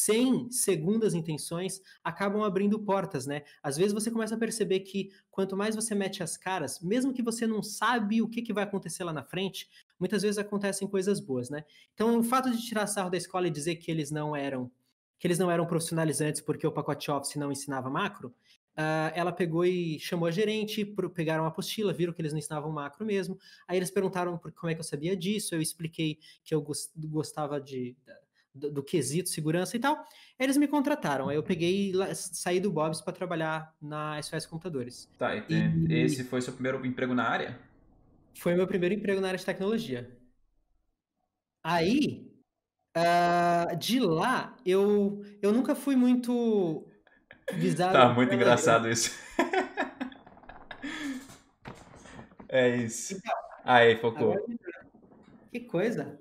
sem 0.00 0.50
segundas 0.50 1.14
intenções, 1.14 1.80
acabam 2.02 2.42
abrindo 2.42 2.76
portas, 2.80 3.24
né? 3.24 3.42
Às 3.62 3.76
vezes 3.76 3.92
você 3.92 4.10
começa 4.10 4.34
a 4.34 4.38
perceber 4.38 4.80
que 4.80 5.10
quanto 5.30 5.56
mais 5.56 5.76
você 5.76 5.94
mete 5.94 6.24
as 6.24 6.36
caras, 6.36 6.80
mesmo 6.80 7.12
que 7.12 7.22
você 7.22 7.46
não 7.46 7.62
sabe 7.62 8.20
o 8.20 8.28
que, 8.28 8.42
que 8.42 8.52
vai 8.52 8.64
acontecer 8.64 9.04
lá 9.04 9.12
na 9.12 9.22
frente, 9.22 9.68
muitas 10.02 10.22
vezes 10.22 10.36
acontecem 10.36 10.88
coisas 10.88 11.20
boas, 11.20 11.48
né? 11.48 11.64
Então, 11.94 12.18
o 12.18 12.24
fato 12.24 12.50
de 12.50 12.60
tirar 12.60 12.88
sarro 12.88 13.08
da 13.08 13.16
escola 13.16 13.46
e 13.46 13.50
dizer 13.50 13.76
que 13.76 13.88
eles 13.88 14.10
não 14.10 14.34
eram 14.34 14.68
que 15.16 15.28
eles 15.28 15.38
não 15.38 15.48
eram 15.48 15.64
profissionalizantes 15.64 16.40
porque 16.40 16.66
o 16.66 16.72
pacote 16.72 17.08
Office 17.08 17.36
não 17.36 17.52
ensinava 17.52 17.88
macro, 17.88 18.34
Uh, 18.72 19.12
ela 19.14 19.30
pegou 19.30 19.66
e 19.66 20.00
chamou 20.00 20.26
a 20.26 20.30
gerente, 20.30 20.82
pegaram 21.14 21.44
a 21.44 21.48
apostila, 21.48 21.92
viram 21.92 22.10
que 22.10 22.22
eles 22.22 22.32
não 22.32 22.38
ensinavam 22.38 22.72
macro 22.72 23.04
mesmo. 23.04 23.38
Aí 23.68 23.76
eles 23.76 23.90
perguntaram 23.90 24.38
por, 24.38 24.50
como 24.52 24.70
é 24.70 24.74
que 24.74 24.80
eu 24.80 24.84
sabia 24.84 25.14
disso. 25.14 25.54
Eu 25.54 25.60
expliquei 25.60 26.18
que 26.42 26.54
eu 26.54 26.64
gostava 26.96 27.60
de, 27.60 27.94
do, 28.54 28.70
do, 28.72 28.82
quesito 28.82 29.28
segurança 29.28 29.76
e 29.76 29.78
tal. 29.78 30.02
Eles 30.38 30.56
me 30.56 30.66
contrataram. 30.66 31.28
Aí 31.28 31.36
eu 31.36 31.42
peguei 31.42 31.92
e 31.92 32.14
saí 32.14 32.60
do 32.60 32.72
Bob's 32.72 33.02
para 33.02 33.12
trabalhar 33.12 33.74
na 33.80 34.20
SOS 34.22 34.46
Computadores. 34.46 35.06
Tá, 35.18 35.36
e, 35.36 35.44
esse 35.90 36.24
foi 36.24 36.40
seu 36.40 36.54
primeiro 36.54 36.84
emprego 36.86 37.14
na 37.14 37.28
área? 37.28 37.58
Foi 38.34 38.54
meu 38.54 38.66
primeiro 38.66 38.94
emprego 38.94 39.20
na 39.20 39.28
área 39.28 39.38
de 39.38 39.44
tecnologia. 39.44 40.18
Aí, 41.62 42.26
uh, 42.96 43.76
de 43.76 44.00
lá, 44.00 44.56
eu, 44.64 45.22
eu 45.40 45.52
nunca 45.52 45.74
fui 45.74 45.94
muito 45.94 46.88
visado. 47.54 47.92
Tá, 47.92 48.12
muito 48.12 48.34
engraçado 48.34 48.88
isso. 48.88 49.12
é 52.48 52.76
isso. 52.76 53.14
Então, 53.14 53.34
Aí, 53.64 53.96
focou. 53.96 54.32
Agora, 54.32 54.44
que 55.50 55.60
coisa. 55.60 56.18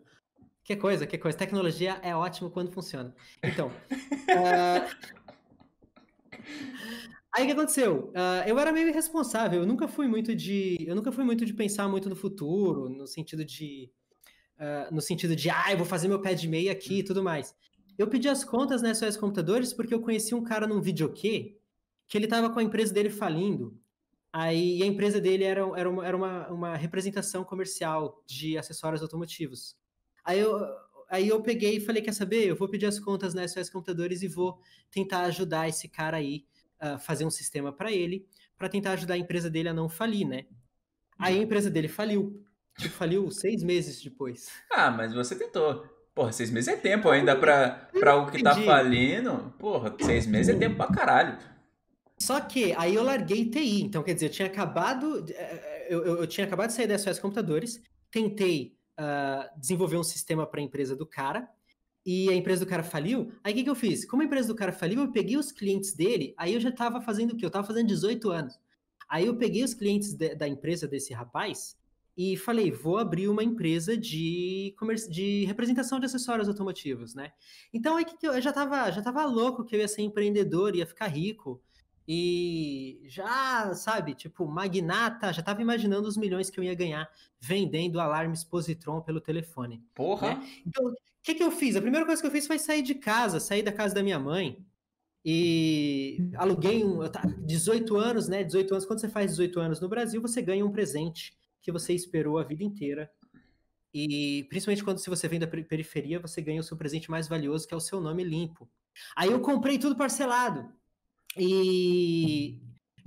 Que 0.64 0.76
coisa, 0.76 1.08
que 1.08 1.18
coisa. 1.18 1.38
Tecnologia 1.38 2.00
é 2.04 2.16
ótimo 2.16 2.52
quando 2.52 2.72
funciona. 2.72 3.16
Então. 3.44 3.68
uh... 3.68 5.22
Aí 7.34 7.44
o 7.44 7.46
que 7.48 7.54
aconteceu? 7.54 8.10
Uh, 8.10 8.44
eu 8.46 8.60
era 8.60 8.74
meio 8.74 8.90
irresponsável. 8.90 9.62
Eu 9.62 9.68
nunca 9.68 9.88
fui 9.88 10.06
muito 10.08 10.36
de, 10.36 10.78
eu 10.86 10.96
nunca 10.96 11.12
fui 11.12 11.24
muito 11.24 11.46
de 11.46 11.54
pensar 11.54 11.88
muito 11.88 12.10
no 12.10 12.16
futuro, 12.16 12.90
no 12.90 13.08
sentido 13.08 13.46
de, 13.46 13.90
uh, 14.58 14.94
no 14.94 15.02
sentido 15.02 15.34
de, 15.34 15.50
ah, 15.50 15.72
eu 15.72 15.78
vou 15.78 15.86
fazer 15.86 16.10
meu 16.10 16.22
pé 16.22 16.34
de 16.34 16.48
meia 16.48 16.74
aqui 16.74 17.00
e 17.00 17.04
tudo 17.04 17.24
mais. 17.24 17.56
Eu 17.98 18.08
pedi 18.08 18.28
as 18.28 18.44
contas 18.44 18.82
na 18.82 18.94
SOS 18.94 19.16
Computadores 19.16 19.72
porque 19.72 19.94
eu 19.94 20.02
conheci 20.02 20.36
um 20.36 20.44
cara 20.44 20.68
num 20.68 20.82
videokê 20.82 21.58
que 22.08 22.18
ele 22.18 22.26
estava 22.26 22.50
com 22.50 22.60
a 22.60 22.64
empresa 22.64 22.94
dele 22.94 23.10
falindo. 23.10 23.80
Aí 24.34 24.84
a 24.84 24.86
empresa 24.86 25.22
dele 25.22 25.46
era, 25.46 25.62
era, 25.78 25.90
uma, 25.90 26.06
era 26.06 26.18
uma, 26.18 26.48
uma 26.50 26.76
representação 26.76 27.46
comercial 27.46 28.22
de 28.28 28.58
acessórios 28.58 29.02
automotivos. 29.02 29.78
Aí 30.24 30.40
eu, 30.40 30.58
aí 31.10 31.30
eu 31.30 31.42
peguei 31.42 31.78
e 31.78 31.80
falei, 31.80 32.02
quer 32.02 32.14
saber? 32.14 32.48
Eu 32.48 32.56
vou 32.58 32.68
pedir 32.68 32.88
as 32.88 33.00
contas 33.00 33.34
na 33.34 33.48
SOS 33.48 33.70
Computadores 33.70 34.22
e 34.22 34.28
vou 34.28 34.60
tentar 34.90 35.22
ajudar 35.24 35.70
esse 35.70 35.88
cara 35.88 36.18
aí 36.18 36.46
fazer 37.00 37.26
um 37.26 37.30
sistema 37.30 37.72
para 37.72 37.92
ele, 37.92 38.26
para 38.58 38.70
tentar 38.70 38.92
ajudar 38.92 39.16
a 39.16 39.18
empresa 39.18 39.50
dele 39.50 39.70
a 39.70 39.74
não 39.74 39.90
falir, 39.90 40.28
né? 40.28 40.46
Aí 41.18 41.40
a 41.40 41.44
empresa 41.44 41.70
dele 41.70 41.88
faliu. 41.88 42.44
Tipo, 42.78 42.96
faliu 42.96 43.30
seis 43.30 43.64
meses 43.64 44.02
depois. 44.02 44.50
Ah, 44.72 44.90
mas 44.90 45.14
você 45.14 45.36
tentou. 45.36 45.86
Porra, 46.14 46.32
seis 46.32 46.50
meses 46.50 46.68
é 46.68 46.76
tempo 46.76 47.10
ainda 47.10 47.36
pra, 47.36 47.90
pra 48.00 48.16
o 48.16 48.30
que 48.30 48.42
tá 48.42 48.56
falindo. 48.56 49.54
Porra, 49.58 49.96
seis 50.02 50.26
meses 50.26 50.56
é 50.56 50.58
tempo 50.58 50.76
pra 50.76 50.88
caralho. 50.88 51.38
Só 52.20 52.40
que 52.40 52.74
aí 52.74 52.96
eu 52.96 53.04
larguei 53.04 53.50
TI. 53.50 53.82
Então, 53.82 54.04
quer 54.04 54.14
dizer, 54.14 54.28
eu 54.28 54.32
tinha 54.32 54.48
acabado. 54.48 55.26
Eu, 55.90 56.04
eu, 56.06 56.18
eu 56.18 56.28
tinha 56.28 56.46
acabado 56.46 56.70
de 56.70 56.76
sair 56.76 56.88
da 56.88 56.98
SOS 56.98 57.20
Computadores, 57.20 57.82
tentei 58.10 58.78
uh, 59.00 59.60
desenvolver 59.60 59.98
um 59.98 60.04
sistema 60.04 60.46
para 60.46 60.60
a 60.60 60.64
empresa 60.64 60.96
do 60.96 61.06
cara, 61.06 61.50
e 62.06 62.30
a 62.30 62.36
empresa 62.36 62.66
do 62.66 62.70
cara 62.70 62.84
faliu. 62.84 63.32
Aí 63.44 63.54
o 63.54 63.56
que, 63.56 63.64
que 63.64 63.70
eu 63.70 63.76
fiz? 63.76 64.06
Como 64.06 64.22
a 64.22 64.26
empresa 64.26 64.48
do 64.48 64.56
cara 64.56 64.72
faliu, 64.72 65.02
eu 65.02 65.12
peguei 65.12 65.38
os 65.38 65.52
clientes 65.52 65.94
dele, 65.94 66.34
aí 66.38 66.54
eu 66.54 66.60
já 66.60 66.70
estava 66.70 67.02
fazendo 67.02 67.32
o 67.32 67.38
quê? 67.38 67.46
Eu 67.46 67.48
estava 67.48 67.66
fazendo 67.66 67.88
18 67.88 68.30
anos. 68.30 68.60
Aí 69.08 69.26
eu 69.26 69.36
peguei 69.36 69.64
os 69.64 69.74
clientes 69.74 70.14
de, 70.14 70.36
da 70.36 70.48
empresa 70.48 70.88
desse 70.88 71.14
rapaz 71.14 71.78
e 72.18 72.36
falei, 72.38 72.72
vou 72.72 72.98
abrir 72.98 73.28
uma 73.28 73.44
empresa 73.44 73.96
de, 73.96 74.76
de 75.10 75.46
representação 75.46 76.00
de 76.00 76.06
acessórios 76.06 76.48
automotivos, 76.48 77.14
né? 77.14 77.32
Então 77.74 77.98
aí 77.98 78.06
que 78.06 78.26
eu, 78.26 78.34
eu 78.34 78.42
já 78.42 78.50
estava 78.50 78.92
já 78.92 79.02
tava 79.02 79.26
louco 79.26 79.64
que 79.64 79.76
eu 79.76 79.80
ia 79.80 79.88
ser 79.88 80.02
empreendedor, 80.02 80.76
ia 80.76 80.86
ficar 80.86 81.08
rico. 81.08 81.62
E 82.08 83.04
já, 83.06 83.74
sabe, 83.76 84.16
tipo, 84.16 84.46
magnata, 84.46 85.32
já 85.32 85.42
tava 85.42 85.62
imaginando 85.62 86.08
os 86.08 86.18
milhões 86.18 86.50
que 86.50 86.60
eu 86.60 86.64
ia 86.64 86.74
ganhar 86.74 87.10
vendendo 87.40 88.00
alarmes 88.00 88.44
positron 88.44 89.02
pelo 89.02 89.22
telefone. 89.22 89.82
Porra! 89.94 90.36
Né? 90.36 90.50
Então, 90.66 90.94
que, 91.24 91.36
que 91.36 91.44
eu 91.44 91.52
fiz? 91.52 91.76
A 91.76 91.82
primeira 91.82 92.06
coisa 92.06 92.22
que 92.22 92.28
eu 92.28 92.32
fiz 92.32 92.48
foi 92.48 92.58
sair 92.58 92.82
de 92.82 92.96
casa, 92.96 93.40
sair 93.40 93.64
da 93.64 93.72
casa 93.72 93.94
da 93.94 94.04
minha 94.04 94.20
mãe 94.20 94.58
e 95.24 96.32
aluguei 96.36 96.84
um. 96.84 97.00
18 97.46 97.96
anos, 97.96 98.28
né? 98.28 98.44
18 98.44 98.74
anos, 98.74 98.86
quando 98.86 99.00
você 99.00 99.10
faz 99.10 99.32
18 99.32 99.60
anos 99.60 99.80
no 99.80 99.88
Brasil, 99.88 100.22
você 100.22 100.42
ganha 100.42 100.66
um 100.66 100.72
presente 100.72 101.38
que 101.62 101.72
você 101.72 101.94
esperou 101.94 102.40
a 102.40 102.44
vida 102.44 102.64
inteira. 102.64 103.10
E 103.94 104.46
principalmente 104.50 104.84
quando 104.84 105.00
se 105.00 105.10
você 105.10 105.28
vem 105.28 105.40
da 105.40 105.48
periferia, 105.48 106.20
você 106.20 106.42
ganha 106.42 106.62
o 106.62 106.64
seu 106.64 106.78
presente 106.78 107.12
mais 107.12 107.28
valioso, 107.28 107.68
que 107.68 107.74
é 107.74 107.78
o 107.78 107.82
seu 107.82 108.02
nome 108.02 108.24
limpo. 108.24 108.68
Aí 109.16 109.32
eu 109.32 109.42
comprei 109.42 109.78
tudo 109.78 109.96
parcelado. 109.96 110.72
E 111.38 112.60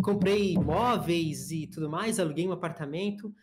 comprei 0.03 0.55
móveis 0.55 1.51
e 1.51 1.67
tudo 1.67 1.91
mais, 1.91 2.21
aluguei 2.21 2.47
um 2.47 2.53
apartamento. 2.53 3.35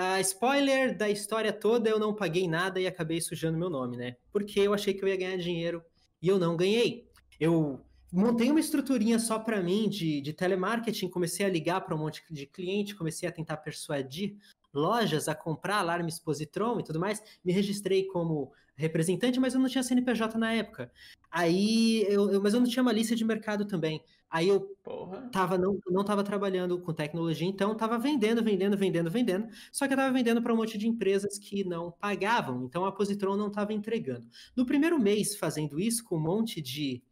Uh, 0.00 0.18
spoiler 0.22 0.96
da 0.96 1.10
história 1.10 1.52
toda, 1.52 1.90
eu 1.90 1.98
não 1.98 2.14
paguei 2.14 2.48
nada 2.48 2.80
e 2.80 2.86
acabei 2.86 3.20
sujando 3.20 3.58
meu 3.58 3.68
nome, 3.68 3.98
né? 3.98 4.16
Porque 4.32 4.58
eu 4.58 4.72
achei 4.72 4.94
que 4.94 5.04
eu 5.04 5.08
ia 5.08 5.16
ganhar 5.16 5.36
dinheiro 5.36 5.84
e 6.22 6.28
eu 6.28 6.38
não 6.38 6.56
ganhei. 6.56 7.06
Eu 7.38 7.84
montei 8.10 8.50
uma 8.50 8.60
estruturinha 8.60 9.18
só 9.18 9.38
para 9.38 9.60
mim 9.60 9.90
de, 9.90 10.22
de 10.22 10.32
telemarketing, 10.32 11.10
comecei 11.10 11.44
a 11.44 11.50
ligar 11.50 11.82
para 11.82 11.94
um 11.94 11.98
monte 11.98 12.22
de 12.30 12.46
cliente, 12.46 12.94
comecei 12.94 13.28
a 13.28 13.32
tentar 13.32 13.58
persuadir 13.58 14.38
lojas 14.72 15.28
a 15.28 15.34
comprar 15.34 15.78
alarmes 15.78 16.18
Positron 16.18 16.80
e 16.80 16.84
tudo 16.84 17.00
mais. 17.00 17.22
Me 17.44 17.52
registrei 17.52 18.06
como 18.06 18.52
representante, 18.76 19.38
mas 19.38 19.54
eu 19.54 19.60
não 19.60 19.68
tinha 19.68 19.82
CNPJ 19.82 20.38
na 20.38 20.52
época. 20.52 20.90
Aí, 21.30 22.04
eu, 22.08 22.30
eu, 22.30 22.42
mas 22.42 22.54
eu 22.54 22.60
não 22.60 22.66
tinha 22.66 22.82
uma 22.82 22.92
lista 22.92 23.14
de 23.14 23.24
mercado 23.24 23.64
também. 23.66 24.02
Aí 24.30 24.48
eu 24.48 24.60
Porra. 24.82 25.28
tava, 25.30 25.58
não, 25.58 25.78
não 25.88 26.04
tava 26.04 26.22
trabalhando 26.22 26.80
com 26.80 26.92
tecnologia, 26.92 27.46
então 27.46 27.76
tava 27.76 27.98
vendendo, 27.98 28.42
vendendo, 28.42 28.76
vendendo, 28.76 29.10
vendendo. 29.10 29.48
Só 29.72 29.86
que 29.86 29.92
eu 29.92 29.96
tava 29.96 30.12
vendendo 30.12 30.40
para 30.40 30.54
um 30.54 30.56
monte 30.56 30.78
de 30.78 30.86
empresas 30.86 31.36
que 31.36 31.64
não 31.64 31.90
pagavam, 31.90 32.64
então 32.64 32.84
a 32.84 32.92
Positron 32.92 33.36
não 33.36 33.48
estava 33.48 33.72
entregando. 33.72 34.26
No 34.56 34.64
primeiro 34.64 34.98
mês 35.00 35.36
fazendo 35.36 35.80
isso, 35.80 36.04
com 36.04 36.16
um 36.16 36.20
monte 36.20 36.60
de 36.62 37.02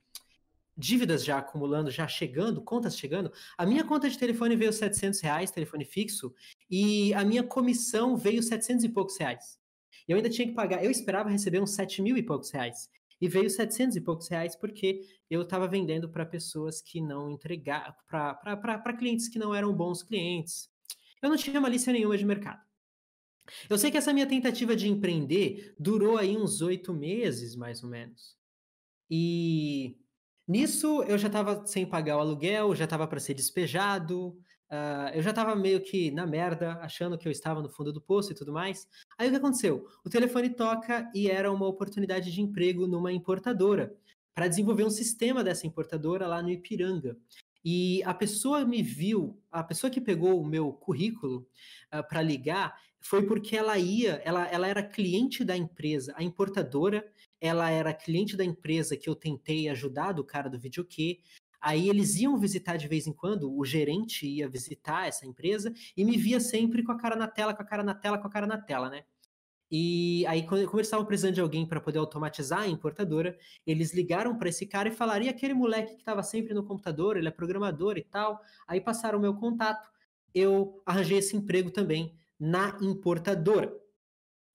dívidas 0.76 1.24
já 1.24 1.38
acumulando, 1.38 1.90
já 1.90 2.06
chegando, 2.06 2.62
contas 2.62 2.96
chegando, 2.96 3.32
a 3.56 3.66
minha 3.66 3.82
conta 3.82 4.08
de 4.08 4.16
telefone 4.16 4.54
veio 4.54 4.72
700 4.72 5.20
reais, 5.20 5.50
telefone 5.50 5.84
fixo, 5.84 6.32
e 6.70 7.14
a 7.14 7.24
minha 7.24 7.42
comissão 7.42 8.16
veio 8.16 8.42
700 8.42 8.84
e 8.84 8.88
poucos 8.88 9.16
reais. 9.18 9.58
Eu 10.06 10.16
ainda 10.16 10.28
tinha 10.28 10.46
que 10.46 10.54
pagar, 10.54 10.84
eu 10.84 10.90
esperava 10.90 11.28
receber 11.28 11.60
uns 11.60 11.74
7 11.74 12.02
mil 12.02 12.16
e 12.16 12.22
poucos 12.22 12.50
reais. 12.50 12.88
E 13.20 13.28
veio 13.28 13.50
700 13.50 13.96
e 13.96 14.00
poucos 14.00 14.28
reais 14.28 14.54
porque 14.54 15.02
eu 15.28 15.42
estava 15.42 15.66
vendendo 15.66 16.08
para 16.08 16.24
pessoas 16.24 16.80
que 16.80 17.00
não 17.00 17.30
entregaram, 17.30 17.94
para 18.08 18.96
clientes 18.96 19.28
que 19.28 19.38
não 19.38 19.54
eram 19.54 19.72
bons 19.72 20.02
clientes. 20.02 20.70
Eu 21.20 21.28
não 21.28 21.36
tinha 21.36 21.60
malícia 21.60 21.92
nenhuma 21.92 22.16
de 22.16 22.24
mercado. 22.24 22.62
Eu 23.68 23.78
sei 23.78 23.90
que 23.90 23.96
essa 23.96 24.12
minha 24.12 24.26
tentativa 24.26 24.76
de 24.76 24.88
empreender 24.88 25.74
durou 25.78 26.16
aí 26.16 26.36
uns 26.36 26.60
oito 26.60 26.92
meses, 26.92 27.56
mais 27.56 27.82
ou 27.82 27.90
menos. 27.90 28.36
E 29.10 29.96
nisso 30.46 31.02
eu 31.04 31.18
já 31.18 31.28
estava 31.28 31.66
sem 31.66 31.86
pagar 31.86 32.18
o 32.18 32.20
aluguel, 32.20 32.74
já 32.74 32.84
estava 32.84 33.06
para 33.06 33.20
ser 33.20 33.34
despejado, 33.34 34.38
uh, 34.70 35.14
eu 35.14 35.22
já 35.22 35.30
estava 35.30 35.54
meio 35.54 35.80
que 35.80 36.10
na 36.10 36.26
merda, 36.26 36.74
achando 36.80 37.18
que 37.18 37.26
eu 37.26 37.32
estava 37.32 37.62
no 37.62 37.68
fundo 37.68 37.92
do 37.92 38.00
poço 38.00 38.32
e 38.32 38.34
tudo 38.34 38.52
mais. 38.52 38.86
Aí 39.18 39.28
o 39.28 39.30
que 39.30 39.36
aconteceu? 39.36 39.86
O 40.04 40.10
telefone 40.10 40.50
toca 40.50 41.10
e 41.14 41.28
era 41.28 41.52
uma 41.52 41.66
oportunidade 41.66 42.32
de 42.32 42.40
emprego 42.40 42.86
numa 42.86 43.12
importadora 43.12 43.94
para 44.34 44.48
desenvolver 44.48 44.84
um 44.84 44.90
sistema 44.90 45.42
dessa 45.42 45.66
importadora 45.66 46.26
lá 46.26 46.42
no 46.42 46.50
Ipiranga. 46.50 47.16
E 47.64 48.02
a 48.04 48.14
pessoa 48.14 48.64
me 48.64 48.82
viu, 48.82 49.42
a 49.50 49.64
pessoa 49.64 49.90
que 49.90 50.00
pegou 50.00 50.40
o 50.40 50.46
meu 50.46 50.72
currículo 50.72 51.46
uh, 51.92 52.06
para 52.08 52.22
ligar 52.22 52.74
foi 53.00 53.26
porque 53.26 53.56
ela 53.56 53.78
ia, 53.78 54.20
ela, 54.24 54.46
ela 54.48 54.66
era 54.66 54.82
cliente 54.82 55.44
da 55.44 55.56
empresa, 55.56 56.12
a 56.16 56.22
importadora, 56.22 57.06
ela 57.40 57.70
era 57.70 57.94
cliente 57.94 58.36
da 58.36 58.44
empresa 58.44 58.96
que 58.96 59.08
eu 59.08 59.14
tentei 59.14 59.68
ajudar, 59.68 60.12
do 60.12 60.24
cara 60.24 60.48
do 60.48 60.58
videokê. 60.58 61.20
Aí 61.60 61.88
eles 61.88 62.16
iam 62.16 62.38
visitar 62.38 62.76
de 62.76 62.88
vez 62.88 63.06
em 63.06 63.12
quando, 63.12 63.52
o 63.56 63.64
gerente 63.64 64.26
ia 64.26 64.48
visitar 64.48 65.08
essa 65.08 65.26
empresa 65.26 65.72
e 65.96 66.04
me 66.04 66.16
via 66.16 66.40
sempre 66.40 66.82
com 66.82 66.92
a 66.92 66.98
cara 66.98 67.16
na 67.16 67.26
tela, 67.26 67.54
com 67.54 67.62
a 67.62 67.64
cara 67.66 67.82
na 67.82 67.94
tela, 67.94 68.18
com 68.18 68.26
a 68.26 68.30
cara 68.30 68.46
na 68.46 68.58
tela, 68.58 68.88
né? 68.88 69.04
E 69.70 70.24
aí, 70.26 70.46
quando, 70.46 70.62
eles 70.62 70.86
estavam 70.86 71.04
precisando 71.04 71.34
de 71.34 71.40
alguém 71.40 71.66
para 71.66 71.80
poder 71.80 71.98
automatizar 71.98 72.60
a 72.60 72.68
importadora, 72.68 73.36
eles 73.66 73.92
ligaram 73.92 74.36
para 74.38 74.48
esse 74.48 74.66
cara 74.66 74.88
e 74.88 74.92
falaram: 74.92 75.26
e 75.26 75.28
aquele 75.28 75.52
moleque 75.52 75.94
que 75.94 76.00
estava 76.00 76.22
sempre 76.22 76.54
no 76.54 76.64
computador, 76.64 77.16
ele 77.16 77.28
é 77.28 77.30
programador 77.30 77.98
e 77.98 78.04
tal. 78.04 78.40
Aí 78.66 78.80
passaram 78.80 79.18
o 79.18 79.20
meu 79.22 79.34
contato, 79.34 79.90
eu 80.34 80.82
arranjei 80.86 81.18
esse 81.18 81.36
emprego 81.36 81.70
também 81.70 82.16
na 82.40 82.78
importadora. 82.80 83.70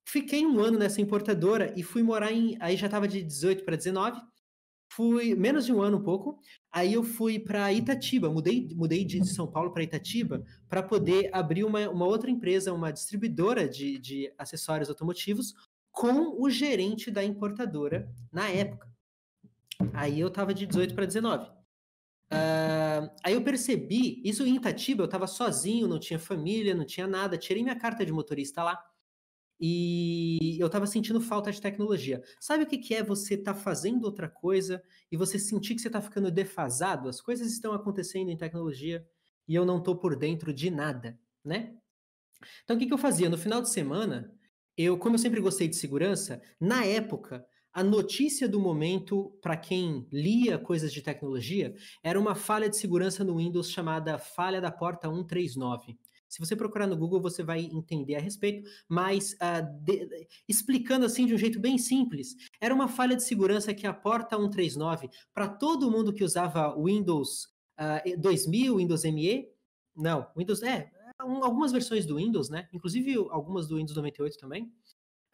Fiquei 0.05 0.45
um 0.45 0.59
ano 0.59 0.79
nessa 0.79 0.99
importadora 0.99 1.73
e 1.77 1.83
fui 1.83 2.01
morar 2.01 2.31
em. 2.31 2.57
Aí 2.59 2.75
já 2.75 2.87
estava 2.87 3.07
de 3.07 3.21
18 3.21 3.63
para 3.63 3.75
19 3.75 4.19
fui 4.95 5.33
menos 5.35 5.65
de 5.65 5.73
um 5.73 5.81
ano 5.81 5.97
um 5.97 6.03
pouco. 6.03 6.39
Aí 6.71 6.93
eu 6.93 7.03
fui 7.03 7.39
para 7.39 7.71
Itatiba, 7.73 8.29
mudei, 8.29 8.67
mudei 8.75 9.03
de 9.03 9.25
São 9.27 9.47
Paulo 9.47 9.71
para 9.71 9.83
Itatiba 9.83 10.43
para 10.69 10.83
poder 10.83 11.29
abrir 11.33 11.63
uma, 11.63 11.89
uma 11.89 12.05
outra 12.05 12.29
empresa, 12.29 12.73
uma 12.73 12.91
distribuidora 12.91 13.67
de, 13.67 13.97
de 13.97 14.33
acessórios 14.37 14.89
automotivos 14.89 15.53
com 15.91 16.41
o 16.41 16.49
gerente 16.49 17.11
da 17.11 17.23
importadora 17.23 18.09
na 18.31 18.49
época. 18.49 18.91
Aí 19.93 20.19
eu 20.19 20.29
tava 20.29 20.53
de 20.53 20.65
18 20.65 20.93
para 20.93 21.05
19. 21.05 21.45
Uh, 21.45 23.09
aí 23.23 23.33
eu 23.33 23.43
percebi, 23.43 24.21
isso 24.25 24.43
em 24.43 24.55
Itatiba, 24.55 25.03
eu 25.03 25.07
tava 25.07 25.27
sozinho, 25.27 25.87
não 25.87 25.99
tinha 25.99 26.17
família, 26.17 26.73
não 26.73 26.85
tinha 26.85 27.05
nada, 27.05 27.37
tirei 27.37 27.61
minha 27.61 27.75
carta 27.75 28.03
de 28.03 28.11
motorista 28.11 28.63
lá 28.63 28.83
e 29.65 30.57
eu 30.59 30.67
estava 30.67 30.85
sentindo 30.85 31.21
falta 31.21 31.49
de 31.49 31.61
tecnologia. 31.61 32.21
Sabe 32.37 32.65
o 32.65 32.67
que, 32.67 32.77
que 32.77 32.93
é 32.93 33.01
você 33.01 33.35
estar 33.35 33.53
tá 33.53 33.59
fazendo 33.61 34.03
outra 34.03 34.27
coisa 34.27 34.83
e 35.09 35.15
você 35.15 35.39
sentir 35.39 35.73
que 35.73 35.79
você 35.79 35.87
está 35.87 36.01
ficando 36.01 36.29
defasado? 36.29 37.07
As 37.07 37.21
coisas 37.21 37.49
estão 37.49 37.71
acontecendo 37.71 38.29
em 38.29 38.35
tecnologia 38.35 39.07
e 39.47 39.55
eu 39.55 39.63
não 39.63 39.77
estou 39.77 39.95
por 39.95 40.17
dentro 40.17 40.53
de 40.53 40.69
nada, 40.69 41.17
né? 41.45 41.77
Então 42.65 42.75
o 42.75 42.79
que, 42.79 42.87
que 42.87 42.93
eu 42.93 42.97
fazia? 42.97 43.29
No 43.29 43.37
final 43.37 43.61
de 43.61 43.69
semana, 43.69 44.29
eu, 44.75 44.97
como 44.97 45.15
eu 45.15 45.19
sempre 45.19 45.39
gostei 45.39 45.69
de 45.69 45.77
segurança, 45.77 46.41
na 46.59 46.83
época, 46.83 47.45
a 47.71 47.81
notícia 47.81 48.49
do 48.49 48.59
momento 48.59 49.31
para 49.41 49.55
quem 49.55 50.05
lia 50.11 50.59
coisas 50.59 50.91
de 50.91 51.01
tecnologia 51.01 51.73
era 52.03 52.19
uma 52.19 52.35
falha 52.35 52.69
de 52.69 52.75
segurança 52.75 53.23
no 53.23 53.37
Windows 53.37 53.71
chamada 53.71 54.17
falha 54.17 54.59
da 54.59 54.69
porta 54.69 55.07
139. 55.07 55.97
Se 56.33 56.39
você 56.39 56.55
procurar 56.55 56.87
no 56.87 56.97
Google, 56.97 57.21
você 57.21 57.43
vai 57.43 57.59
entender 57.59 58.15
a 58.15 58.19
respeito, 58.19 58.67
mas 58.89 59.33
uh, 59.33 59.63
de, 59.83 60.27
explicando 60.49 61.05
assim 61.05 61.27
de 61.27 61.35
um 61.35 61.37
jeito 61.37 61.59
bem 61.59 61.77
simples, 61.77 62.35
era 62.59 62.73
uma 62.73 62.87
falha 62.87 63.15
de 63.15 63.21
segurança 63.21 63.71
que 63.71 63.85
a 63.85 63.93
porta 63.93 64.35
139, 64.35 65.11
para 65.31 65.47
todo 65.47 65.91
mundo 65.91 66.11
que 66.11 66.23
usava 66.23 66.75
Windows 66.75 67.49
uh, 67.79 68.19
2000, 68.19 68.77
Windows 68.77 69.03
ME, 69.03 69.47
não, 69.95 70.27
Windows, 70.35 70.63
é, 70.63 70.89
um, 71.23 71.43
algumas 71.43 71.71
versões 71.71 72.03
do 72.03 72.15
Windows, 72.15 72.49
né? 72.49 72.67
Inclusive 72.73 73.13
algumas 73.29 73.67
do 73.67 73.77
Windows 73.77 73.95
98 73.95 74.35
também. 74.39 74.73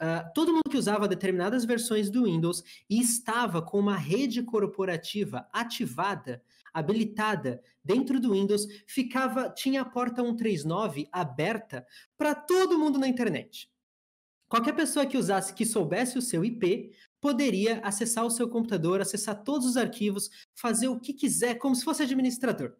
Uh, 0.01 0.27
todo 0.35 0.51
mundo 0.51 0.69
que 0.69 0.77
usava 0.77 1.07
determinadas 1.07 1.63
versões 1.63 2.09
do 2.09 2.25
Windows 2.25 2.61
e 2.89 2.99
estava 2.99 3.61
com 3.61 3.79
uma 3.79 3.95
rede 3.95 4.43
corporativa 4.43 5.47
ativada 5.53 6.43
habilitada 6.73 7.61
dentro 7.83 8.19
do 8.19 8.33
Windows, 8.33 8.65
ficava 8.87 9.49
tinha 9.49 9.81
a 9.81 9.85
porta 9.85 10.21
139 10.21 11.07
aberta 11.11 11.85
para 12.17 12.35
todo 12.35 12.77
mundo 12.77 12.99
na 12.99 13.07
internet. 13.07 13.69
Qualquer 14.47 14.73
pessoa 14.73 15.05
que 15.05 15.17
usasse, 15.17 15.53
que 15.53 15.65
soubesse 15.65 16.17
o 16.17 16.21
seu 16.21 16.43
IP, 16.43 16.91
poderia 17.21 17.79
acessar 17.81 18.25
o 18.25 18.31
seu 18.31 18.49
computador, 18.49 18.99
acessar 18.99 19.43
todos 19.43 19.67
os 19.67 19.77
arquivos, 19.77 20.29
fazer 20.55 20.87
o 20.87 20.99
que 20.99 21.13
quiser, 21.13 21.55
como 21.55 21.75
se 21.75 21.83
fosse 21.83 22.01
administrador. 22.01 22.75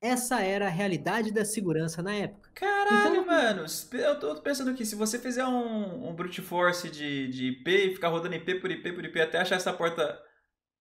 Essa 0.00 0.42
era 0.42 0.66
a 0.66 0.70
realidade 0.70 1.32
da 1.32 1.44
segurança 1.44 2.02
na 2.02 2.14
época. 2.14 2.50
Caralho, 2.54 3.22
então, 3.22 3.26
mano. 3.26 3.64
Eu 3.92 4.18
tô 4.18 4.34
pensando 4.42 4.74
que 4.74 4.84
se 4.84 4.94
você 4.94 5.18
fizer 5.18 5.46
um, 5.46 6.08
um 6.08 6.14
brute 6.14 6.42
force 6.42 6.90
de, 6.90 7.28
de 7.28 7.46
IP 7.46 7.70
e 7.70 7.94
ficar 7.94 8.08
rodando 8.08 8.34
IP 8.34 8.56
por 8.56 8.70
IP 8.70 8.92
por 8.92 9.04
IP 9.04 9.20
até 9.20 9.38
achar 9.38 9.56
essa 9.56 9.72
porta, 9.72 10.20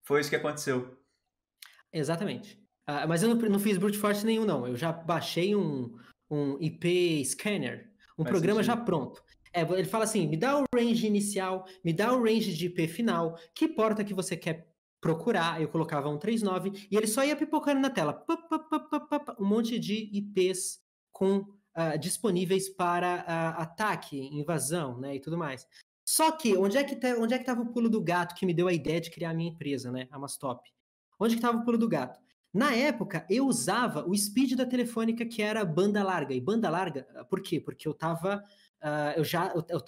foi 0.03 0.19
isso 0.19 0.29
que 0.29 0.35
aconteceu. 0.35 0.97
Exatamente. 1.93 2.59
Uh, 2.89 3.07
mas 3.07 3.23
eu 3.23 3.33
não, 3.33 3.49
não, 3.49 3.59
fiz 3.59 3.77
brute 3.77 3.97
force 3.97 4.25
nenhum, 4.25 4.43
não. 4.43 4.67
Eu 4.67 4.75
já 4.75 4.91
baixei 4.91 5.55
um, 5.55 5.95
um 6.29 6.57
IP 6.59 7.23
scanner, 7.23 7.89
um 8.17 8.23
programa 8.23 8.61
já 8.63 8.75
pronto. 8.75 9.23
É, 9.53 9.61
ele 9.61 9.85
fala 9.85 10.03
assim: 10.03 10.27
me 10.27 10.35
dá 10.35 10.59
o 10.59 10.65
range 10.75 11.05
inicial, 11.05 11.65
me 11.83 11.93
dá 11.93 12.11
o 12.11 12.23
range 12.23 12.53
de 12.53 12.65
IP 12.65 12.87
final, 12.87 13.37
que 13.53 13.67
porta 13.67 14.03
que 14.03 14.13
você 14.13 14.35
quer 14.35 14.67
procurar. 14.99 15.61
Eu 15.61 15.69
colocava 15.69 16.09
um 16.09 16.17
39 16.17 16.87
e 16.89 16.97
ele 16.97 17.07
só 17.07 17.23
ia 17.23 17.35
pipocando 17.35 17.79
na 17.79 17.89
tela 17.89 18.25
um 19.39 19.45
monte 19.45 19.77
de 19.77 20.09
IPs 20.11 20.79
com 21.11 21.37
uh, 21.37 21.97
disponíveis 21.99 22.69
para 22.69 23.17
uh, 23.21 23.61
ataque, 23.61 24.17
invasão, 24.17 24.99
né, 24.99 25.15
e 25.15 25.19
tudo 25.19 25.37
mais. 25.37 25.67
Só 26.05 26.31
que 26.31 26.57
onde 26.57 26.77
é 26.77 26.83
que 26.83 26.95
tá, 26.95 27.15
onde 27.19 27.33
é 27.33 27.37
que 27.37 27.43
estava 27.43 27.61
o 27.61 27.71
pulo 27.71 27.89
do 27.89 28.01
gato 28.01 28.35
que 28.35 28.45
me 28.45 28.53
deu 28.53 28.67
a 28.67 28.73
ideia 28.73 28.99
de 28.99 29.11
criar 29.11 29.29
a 29.29 29.33
minha 29.33 29.51
empresa, 29.51 29.91
né, 29.91 30.07
a 30.11 30.17
Mastop? 30.17 30.61
Onde 31.19 31.35
estava 31.35 31.57
o 31.57 31.63
pulo 31.63 31.77
do 31.77 31.87
gato? 31.87 32.19
Na 32.53 32.73
época, 32.75 33.25
eu 33.29 33.47
usava 33.47 34.07
o 34.07 34.15
speed 34.15 34.53
da 34.53 34.65
telefônica 34.65 35.25
que 35.25 35.41
era 35.41 35.65
banda 35.65 36.03
larga. 36.03 36.33
E 36.33 36.39
banda 36.39 36.69
larga, 36.69 37.07
ah, 37.15 37.23
por 37.23 37.41
quê? 37.41 37.59
Porque 37.59 37.87
eu 37.87 37.93
estava 37.93 38.43
uh, 38.83 39.17
eu 39.17 39.23
já 39.23 39.51
eu, 39.55 39.65
eu 39.69 39.81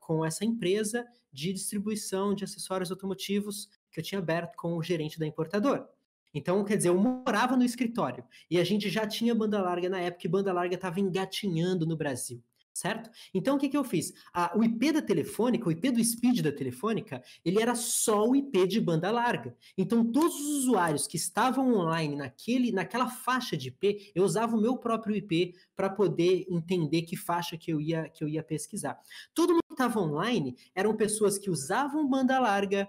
com 0.00 0.24
essa 0.24 0.44
empresa 0.44 1.06
de 1.32 1.52
distribuição 1.52 2.34
de 2.34 2.44
acessórios 2.44 2.90
automotivos 2.90 3.68
que 3.90 4.00
eu 4.00 4.04
tinha 4.04 4.18
aberto 4.18 4.54
com 4.56 4.76
o 4.76 4.82
gerente 4.82 5.18
da 5.18 5.26
importadora. 5.26 5.88
Então, 6.34 6.64
quer 6.64 6.76
dizer, 6.76 6.88
eu 6.88 6.98
morava 6.98 7.56
no 7.56 7.64
escritório 7.64 8.24
e 8.50 8.58
a 8.58 8.64
gente 8.64 8.90
já 8.90 9.06
tinha 9.06 9.34
banda 9.34 9.62
larga 9.62 9.88
na 9.88 10.00
época 10.00 10.26
e 10.26 10.30
banda 10.30 10.52
larga 10.52 10.74
estava 10.74 11.00
engatinhando 11.00 11.86
no 11.86 11.96
Brasil 11.96 12.42
certo? 12.74 13.08
Então 13.32 13.56
o 13.56 13.58
que, 13.58 13.68
que 13.68 13.76
eu 13.76 13.84
fiz? 13.84 14.12
o 14.56 14.64
IP 14.64 14.92
da 14.92 15.00
telefônica, 15.00 15.68
o 15.68 15.72
IP 15.72 15.92
do 15.92 16.04
speed 16.04 16.40
da 16.40 16.50
telefônica, 16.50 17.22
ele 17.44 17.62
era 17.62 17.74
só 17.74 18.28
o 18.28 18.34
IP 18.34 18.66
de 18.66 18.80
banda 18.80 19.10
larga. 19.10 19.56
Então 19.78 20.04
todos 20.04 20.34
os 20.34 20.64
usuários 20.64 21.06
que 21.06 21.16
estavam 21.16 21.72
online 21.72 22.16
naquele, 22.16 22.72
naquela 22.72 23.08
faixa 23.08 23.56
de 23.56 23.68
IP, 23.68 24.12
eu 24.14 24.24
usava 24.24 24.56
o 24.56 24.60
meu 24.60 24.76
próprio 24.76 25.14
IP 25.14 25.54
para 25.76 25.88
poder 25.88 26.44
entender 26.50 27.02
que 27.02 27.16
faixa 27.16 27.56
que 27.56 27.72
eu 27.72 27.80
ia 27.80 28.08
que 28.08 28.24
eu 28.24 28.28
ia 28.28 28.42
pesquisar. 28.42 28.98
Todo 29.32 29.52
mundo 29.52 29.62
que 29.68 29.74
estava 29.74 30.00
online 30.00 30.56
eram 30.74 30.96
pessoas 30.96 31.38
que 31.38 31.50
usavam 31.50 32.08
banda 32.08 32.38
larga, 32.40 32.88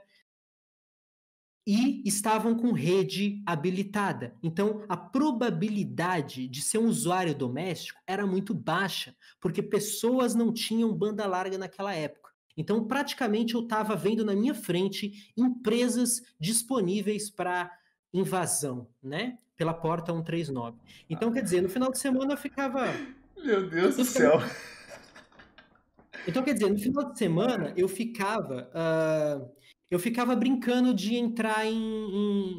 e 1.66 2.04
estavam 2.06 2.56
com 2.56 2.72
rede 2.72 3.42
habilitada. 3.46 4.36
Então, 4.44 4.86
a 4.88 4.96
probabilidade 4.96 6.48
de 6.48 6.62
ser 6.62 6.78
um 6.78 6.88
usuário 6.88 7.34
doméstico 7.34 8.00
era 8.06 8.28
muito 8.28 8.54
baixa, 8.54 9.16
porque 9.42 9.64
pessoas 9.64 10.36
não 10.36 10.54
tinham 10.54 10.94
banda 10.94 11.26
larga 11.26 11.58
naquela 11.58 11.94
época. 11.94 12.32
Então, 12.56 12.86
praticamente 12.86 13.56
eu 13.56 13.62
estava 13.62 13.96
vendo 13.96 14.24
na 14.24 14.36
minha 14.36 14.54
frente 14.54 15.34
empresas 15.36 16.22
disponíveis 16.40 17.30
para 17.30 17.72
invasão, 18.14 18.88
né? 19.02 19.40
Pela 19.58 19.74
porta 19.74 20.14
139. 20.14 20.78
Então, 21.10 21.32
quer 21.32 21.42
dizer, 21.42 21.62
no 21.62 21.70
final 21.70 21.92
de 21.92 21.98
semana 21.98 22.34
eu 22.34 22.38
ficava. 22.38 22.86
Meu 23.44 23.68
Deus 23.68 23.98
do 23.98 24.06
céu! 24.06 24.40
Então, 26.28 26.44
quer 26.44 26.54
dizer, 26.54 26.70
no 26.70 26.78
final 26.78 27.12
de 27.12 27.18
semana 27.18 27.74
eu 27.76 27.88
ficava. 27.88 28.70
Uh 28.74 29.66
eu 29.90 30.00
ficava 30.00 30.36
brincando 30.36 30.94
de 30.94 31.16
entrar 31.16 31.66
em, 31.66 31.76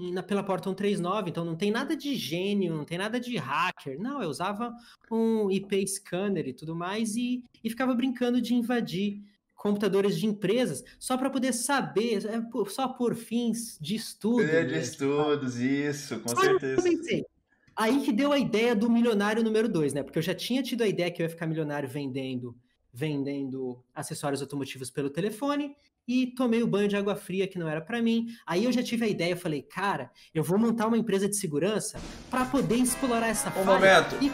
em, 0.08 0.12
na, 0.12 0.22
pela 0.22 0.44
porta 0.44 0.68
139, 0.68 1.30
então 1.30 1.44
não 1.44 1.56
tem 1.56 1.70
nada 1.70 1.96
de 1.96 2.14
gênio, 2.14 2.74
não 2.74 2.84
tem 2.84 2.98
nada 2.98 3.18
de 3.18 3.36
hacker. 3.36 3.98
Não, 4.00 4.22
eu 4.22 4.28
usava 4.28 4.72
um 5.10 5.50
IP 5.50 5.86
scanner 5.88 6.46
e 6.46 6.52
tudo 6.52 6.74
mais 6.74 7.16
e, 7.16 7.42
e 7.64 7.70
ficava 7.70 7.94
brincando 7.94 8.40
de 8.40 8.54
invadir 8.54 9.22
computadores 9.54 10.16
de 10.16 10.26
empresas 10.26 10.84
só 10.98 11.16
para 11.16 11.28
poder 11.28 11.52
saber, 11.52 12.24
é, 12.26 12.40
só 12.68 12.88
por 12.88 13.16
fins 13.16 13.76
de 13.80 13.96
estudo. 13.96 14.42
É 14.42 14.64
de 14.64 14.78
estudos, 14.78 15.56
isso, 15.56 16.20
com 16.20 16.28
só 16.28 16.40
certeza. 16.40 17.26
Aí 17.74 18.00
que 18.02 18.12
deu 18.12 18.32
a 18.32 18.38
ideia 18.38 18.74
do 18.74 18.88
milionário 18.88 19.42
número 19.42 19.68
2, 19.68 19.92
né? 19.92 20.02
Porque 20.02 20.18
eu 20.18 20.22
já 20.22 20.34
tinha 20.34 20.62
tido 20.62 20.82
a 20.82 20.86
ideia 20.86 21.10
que 21.10 21.20
eu 21.20 21.24
ia 21.24 21.30
ficar 21.30 21.46
milionário 21.46 21.88
vendendo 21.88 22.56
vendendo 22.92 23.84
acessórios 23.94 24.40
automotivos 24.40 24.90
pelo 24.90 25.10
telefone 25.10 25.76
e 26.06 26.28
tomei 26.28 26.62
o 26.62 26.66
banho 26.66 26.88
de 26.88 26.96
água 26.96 27.16
fria 27.16 27.48
que 27.48 27.58
não 27.58 27.68
era 27.68 27.80
para 27.80 28.00
mim. 28.00 28.28
Aí 28.46 28.64
eu 28.64 28.72
já 28.72 28.82
tive 28.82 29.04
a 29.04 29.08
ideia, 29.08 29.32
eu 29.32 29.36
falei, 29.36 29.62
cara, 29.62 30.10
eu 30.34 30.42
vou 30.42 30.58
montar 30.58 30.86
uma 30.86 30.98
empresa 30.98 31.28
de 31.28 31.36
segurança 31.36 32.00
para 32.30 32.44
poder 32.44 32.76
explorar 32.76 33.28
essa 33.28 33.48
um 33.48 33.64
falha. 33.64 33.66
momento. 33.66 34.16
E... 34.22 34.32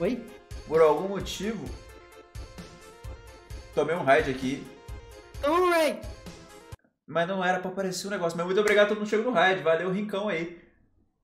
Oi? 0.00 0.24
Por 0.66 0.80
algum 0.80 1.08
motivo, 1.08 1.64
tomei 3.74 3.94
um 3.96 4.04
raid 4.04 4.30
aqui. 4.30 4.64
Tomou 5.42 5.66
um 5.66 5.70
raid. 5.70 6.00
Mas 7.06 7.26
não 7.26 7.44
era 7.44 7.58
para 7.58 7.70
aparecer 7.70 8.06
o 8.06 8.08
um 8.08 8.12
negócio. 8.12 8.36
Mas 8.36 8.46
muito 8.46 8.60
obrigado 8.60 8.88
todo 8.88 8.98
mundo 8.98 9.08
chegou 9.08 9.26
no 9.26 9.32
raid. 9.32 9.62
Valeu, 9.62 9.90
Rincão 9.90 10.28
aí. 10.28 10.60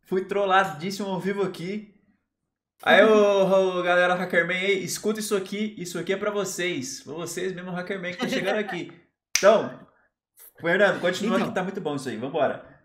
Fui 0.03 0.25
trolladíssimo 0.25 1.09
ao 1.09 1.21
vivo 1.21 1.43
aqui. 1.43 1.96
Aí, 2.83 3.03
ô, 3.05 3.79
ô, 3.79 3.83
galera 3.83 4.15
Hackerman 4.15 4.57
aí, 4.57 4.85
escuta 4.85 5.21
isso 5.21 5.35
aqui. 5.35 5.75
Isso 5.79 5.99
aqui 5.99 6.13
é 6.13 6.17
pra 6.17 6.31
vocês. 6.31 7.03
Pra 7.03 7.15
vocês 7.15 7.53
mesmo, 7.53 7.71
Hackerman, 7.71 8.13
que 8.13 8.19
tá 8.19 8.29
chegando 8.29 8.59
aqui. 8.59 8.93
Então, 9.37 9.79
Fernando, 10.61 11.01
continua 11.01 11.37
então, 11.37 11.49
que 11.49 11.55
tá 11.55 11.63
muito 11.63 11.81
bom 11.81 11.97
isso 11.97 12.09
aí. 12.09 12.17
Vambora. 12.17 12.77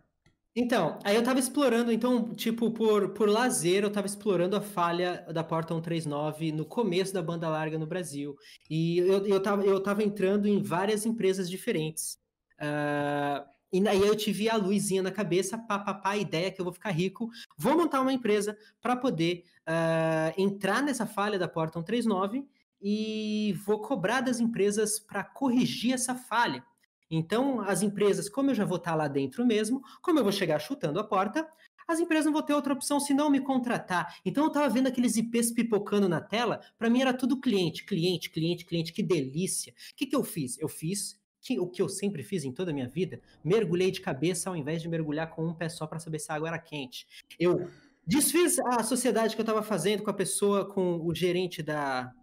Então, 0.53 0.99
aí 1.05 1.15
eu 1.15 1.23
tava 1.23 1.39
explorando, 1.39 1.93
então, 1.93 2.33
tipo, 2.33 2.71
por, 2.71 3.13
por 3.13 3.29
lazer, 3.29 3.83
eu 3.83 3.89
tava 3.89 4.05
explorando 4.05 4.57
a 4.57 4.61
falha 4.61 5.25
da 5.31 5.45
porta 5.45 5.73
139 5.73 6.51
no 6.51 6.65
começo 6.65 7.13
da 7.13 7.21
banda 7.21 7.47
larga 7.47 7.79
no 7.79 7.87
Brasil. 7.87 8.35
E 8.69 8.97
eu, 8.97 9.25
eu, 9.25 9.41
tava, 9.41 9.63
eu 9.63 9.81
tava 9.81 10.03
entrando 10.03 10.47
em 10.47 10.61
várias 10.61 11.05
empresas 11.05 11.49
diferentes. 11.49 12.17
Uh, 12.59 13.47
e 13.71 13.87
aí 13.87 14.01
eu 14.01 14.15
tive 14.15 14.49
a 14.49 14.57
luzinha 14.57 15.01
na 15.01 15.11
cabeça, 15.11 15.57
pá, 15.57 15.79
pá, 15.79 15.93
pá, 15.93 16.11
a 16.11 16.17
ideia 16.17 16.51
que 16.51 16.59
eu 16.59 16.65
vou 16.65 16.73
ficar 16.73 16.91
rico, 16.91 17.29
vou 17.57 17.77
montar 17.77 18.01
uma 18.01 18.11
empresa 18.11 18.57
para 18.81 18.95
poder 18.95 19.45
uh, 19.61 20.41
entrar 20.41 20.81
nessa 20.81 21.05
falha 21.05 21.39
da 21.39 21.47
porta 21.47 21.79
139 21.79 22.45
e 22.81 23.55
vou 23.65 23.79
cobrar 23.79 24.21
das 24.21 24.39
empresas 24.39 24.99
para 24.99 25.23
corrigir 25.23 25.93
essa 25.93 26.15
falha. 26.15 26.63
Então, 27.09 27.61
as 27.61 27.81
empresas, 27.81 28.29
como 28.29 28.51
eu 28.51 28.55
já 28.55 28.65
vou 28.65 28.77
estar 28.77 28.91
tá 28.91 28.97
lá 28.97 29.07
dentro 29.07 29.45
mesmo, 29.45 29.81
como 30.01 30.19
eu 30.19 30.23
vou 30.23 30.31
chegar 30.31 30.59
chutando 30.59 30.99
a 30.99 31.03
porta, 31.03 31.47
as 31.87 31.99
empresas 31.99 32.25
não 32.25 32.33
vão 32.33 32.41
ter 32.41 32.53
outra 32.53 32.73
opção 32.73 32.99
senão 32.99 33.29
me 33.29 33.41
contratar. 33.41 34.15
Então 34.25 34.45
eu 34.45 34.47
estava 34.47 34.69
vendo 34.69 34.87
aqueles 34.87 35.17
IPs 35.17 35.51
pipocando 35.51 36.07
na 36.07 36.21
tela, 36.21 36.61
para 36.77 36.89
mim 36.89 37.01
era 37.01 37.13
tudo 37.13 37.39
cliente, 37.39 37.85
cliente, 37.85 38.29
cliente, 38.29 38.65
cliente, 38.65 38.93
que 38.93 39.03
delícia. 39.03 39.73
O 39.91 39.95
que, 39.95 40.05
que 40.05 40.15
eu 40.15 40.23
fiz? 40.23 40.57
Eu 40.57 40.69
fiz 40.69 41.20
que, 41.41 41.59
o 41.59 41.67
que 41.67 41.81
eu 41.81 41.89
sempre 41.89 42.23
fiz 42.23 42.43
em 42.43 42.51
toda 42.51 42.71
a 42.71 42.73
minha 42.73 42.87
vida, 42.87 43.19
mergulhei 43.43 43.91
de 43.91 43.99
cabeça 43.99 44.49
ao 44.49 44.55
invés 44.55 44.81
de 44.81 44.87
mergulhar 44.87 45.29
com 45.29 45.45
um 45.45 45.53
pé 45.53 45.67
só 45.69 45.87
para 45.87 45.99
saber 45.99 46.19
se 46.19 46.31
a 46.31 46.35
água 46.35 46.49
era 46.49 46.59
quente. 46.59 47.07
Eu 47.39 47.67
desfiz 48.05 48.59
a 48.59 48.83
sociedade 48.83 49.35
que 49.35 49.41
eu 49.41 49.43
estava 49.43 49.63
fazendo 49.63 50.03
com 50.03 50.09
a 50.09 50.13
pessoa, 50.13 50.65
com 50.65 51.05
o 51.05 51.13
gerente 51.13 51.61
da 51.61 52.13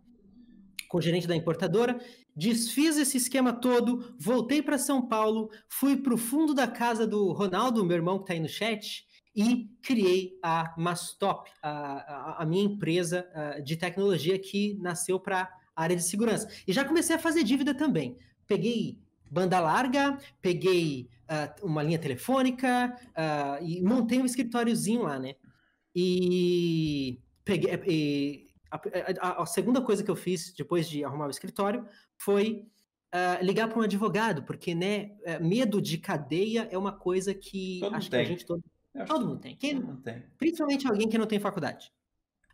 com 0.88 0.96
o 0.96 1.02
gerente 1.02 1.26
da 1.26 1.36
importadora, 1.36 2.00
desfiz 2.34 2.96
esse 2.96 3.18
esquema 3.18 3.52
todo, 3.52 4.14
voltei 4.18 4.62
para 4.62 4.78
São 4.78 5.06
Paulo, 5.06 5.50
fui 5.68 5.98
para 5.98 6.14
o 6.14 6.16
fundo 6.16 6.54
da 6.54 6.66
casa 6.66 7.06
do 7.06 7.30
Ronaldo, 7.32 7.84
meu 7.84 7.96
irmão 7.96 8.16
que 8.16 8.22
está 8.24 8.32
aí 8.32 8.40
no 8.40 8.48
chat, 8.48 9.06
e 9.36 9.70
criei 9.82 10.38
a 10.42 10.74
Mastop, 10.78 11.50
a, 11.62 11.70
a, 11.70 12.42
a 12.42 12.46
minha 12.46 12.64
empresa 12.64 13.28
uh, 13.34 13.62
de 13.62 13.76
tecnologia 13.76 14.38
que 14.38 14.78
nasceu 14.80 15.20
para 15.20 15.42
a 15.76 15.82
área 15.82 15.94
de 15.94 16.02
segurança. 16.02 16.48
E 16.66 16.72
já 16.72 16.84
comecei 16.84 17.14
a 17.14 17.18
fazer 17.18 17.44
dívida 17.44 17.74
também. 17.74 18.16
Peguei 18.46 18.98
banda 19.30 19.60
larga, 19.60 20.18
peguei 20.40 21.08
uh, 21.28 21.66
uma 21.66 21.82
linha 21.82 21.98
telefônica 21.98 22.96
uh, 23.10 23.64
e 23.64 23.82
montei 23.82 24.20
um 24.20 24.26
escritóriozinho 24.26 25.02
lá, 25.02 25.18
né? 25.18 25.34
E 25.94 27.20
peguei. 27.44 27.80
E 27.86 28.48
a, 28.70 28.80
a, 29.28 29.42
a, 29.42 29.46
segunda 29.46 29.80
coisa 29.80 30.04
que 30.04 30.10
eu 30.10 30.16
fiz 30.16 30.52
depois 30.52 30.88
de 30.88 31.04
arrumar 31.04 31.26
o 31.26 31.30
escritório 31.30 31.86
foi 32.16 32.66
uh, 33.14 33.44
ligar 33.44 33.68
para 33.68 33.78
um 33.78 33.82
advogado, 33.82 34.42
porque 34.42 34.74
né, 34.74 35.12
eh, 35.24 35.38
medo 35.38 35.80
de 35.80 35.98
cadeia 35.98 36.68
é 36.70 36.76
uma 36.76 36.92
coisa 36.92 37.34
que 37.34 37.78
todo 37.80 37.94
acho 37.94 38.10
que 38.10 38.16
a 38.16 38.24
gente 38.24 38.44
todo, 38.44 38.62
todo 39.06 39.26
mundo 39.26 39.40
tem. 39.40 39.56
Quem, 39.56 39.76
todo 39.76 39.86
mundo 39.86 40.02
tem. 40.02 40.22
Principalmente 40.36 40.86
alguém 40.86 41.08
que 41.08 41.18
não 41.18 41.26
tem 41.26 41.40
faculdade. 41.40 41.90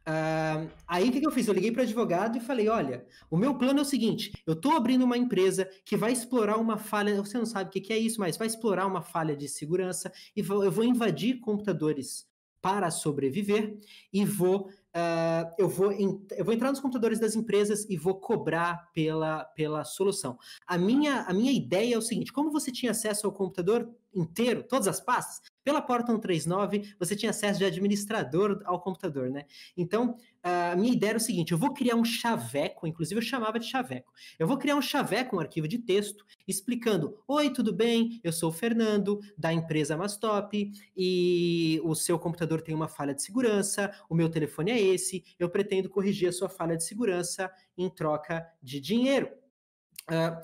Uh, 0.06 0.70
aí 0.86 1.08
o 1.08 1.12
que, 1.12 1.20
que, 1.20 1.26
eu 1.26 1.32
fiz? 1.32 1.48
Eu 1.48 1.54
liguei 1.54 1.72
para 1.72 1.80
o 1.80 1.84
advogado 1.84 2.36
e 2.36 2.40
falei: 2.40 2.68
olha, 2.68 3.06
o 3.30 3.36
meu 3.36 3.54
plano 3.56 3.78
é 3.78 3.82
o 3.82 3.86
seguinte: 3.86 4.32
eu 4.46 4.52
estou 4.52 4.72
abrindo 4.72 5.04
uma 5.04 5.16
empresa 5.16 5.68
que 5.84 5.96
vai 5.96 6.12
explorar 6.12 6.58
uma 6.58 6.76
falha. 6.76 7.16
Você 7.16 7.38
não 7.38 7.46
sabe 7.46 7.70
o 7.70 7.72
que, 7.72 7.80
que 7.80 7.92
é 7.92 7.98
isso, 7.98 8.20
mas 8.20 8.36
vai 8.36 8.46
explorar 8.46 8.86
uma 8.86 9.00
falha 9.00 9.34
de 9.34 9.48
segurança 9.48 10.12
e 10.36 10.42
vou, 10.42 10.62
eu 10.62 10.70
vou 10.70 10.84
invadir 10.84 11.40
computadores 11.40 12.26
para 12.60 12.90
sobreviver 12.90 13.78
e 14.12 14.24
vou 14.24 14.70
Uh, 14.94 15.50
eu, 15.58 15.68
vou 15.68 15.90
eu 15.90 16.44
vou 16.44 16.54
entrar 16.54 16.70
nos 16.70 16.78
computadores 16.78 17.18
das 17.18 17.34
empresas 17.34 17.84
e 17.90 17.96
vou 17.96 18.14
cobrar 18.14 18.92
pela, 18.92 19.44
pela 19.44 19.82
solução. 19.82 20.38
A 20.68 20.78
minha, 20.78 21.22
a 21.22 21.34
minha 21.34 21.50
ideia 21.50 21.96
é 21.96 21.98
o 21.98 22.00
seguinte: 22.00 22.32
como 22.32 22.52
você 22.52 22.70
tinha 22.70 22.92
acesso 22.92 23.26
ao 23.26 23.32
computador 23.32 23.92
inteiro, 24.14 24.62
todas 24.62 24.88
as 24.88 25.00
pastas, 25.00 25.42
pela 25.64 25.80
porta 25.80 26.12
139, 26.12 26.94
você 26.98 27.16
tinha 27.16 27.30
acesso 27.30 27.58
de 27.58 27.64
administrador 27.64 28.60
ao 28.66 28.80
computador, 28.80 29.30
né? 29.30 29.46
Então, 29.76 30.16
a 30.42 30.76
minha 30.76 30.92
ideia 30.92 31.10
era 31.10 31.18
o 31.18 31.20
seguinte: 31.20 31.52
eu 31.52 31.58
vou 31.58 31.72
criar 31.72 31.96
um 31.96 32.04
chaveco, 32.04 32.86
inclusive 32.86 33.18
eu 33.18 33.24
chamava 33.24 33.58
de 33.58 33.66
chaveco. 33.66 34.12
Eu 34.38 34.46
vou 34.46 34.58
criar 34.58 34.76
um 34.76 34.82
chaveco, 34.82 35.36
um 35.36 35.40
arquivo 35.40 35.66
de 35.66 35.78
texto, 35.78 36.24
explicando: 36.46 37.18
Oi, 37.26 37.50
tudo 37.50 37.72
bem? 37.72 38.20
Eu 38.22 38.32
sou 38.32 38.50
o 38.50 38.52
Fernando, 38.52 39.20
da 39.38 39.52
empresa 39.52 39.96
Mastop, 39.96 40.70
e 40.94 41.80
o 41.82 41.94
seu 41.94 42.18
computador 42.18 42.60
tem 42.60 42.74
uma 42.74 42.88
falha 42.88 43.14
de 43.14 43.22
segurança, 43.22 43.90
o 44.08 44.14
meu 44.14 44.28
telefone 44.28 44.70
é 44.70 44.80
esse, 44.80 45.24
eu 45.38 45.48
pretendo 45.48 45.88
corrigir 45.88 46.28
a 46.28 46.32
sua 46.32 46.48
falha 46.48 46.76
de 46.76 46.84
segurança 46.84 47.50
em 47.76 47.88
troca 47.88 48.46
de 48.62 48.80
dinheiro. 48.80 49.43
Uh, 50.10 50.42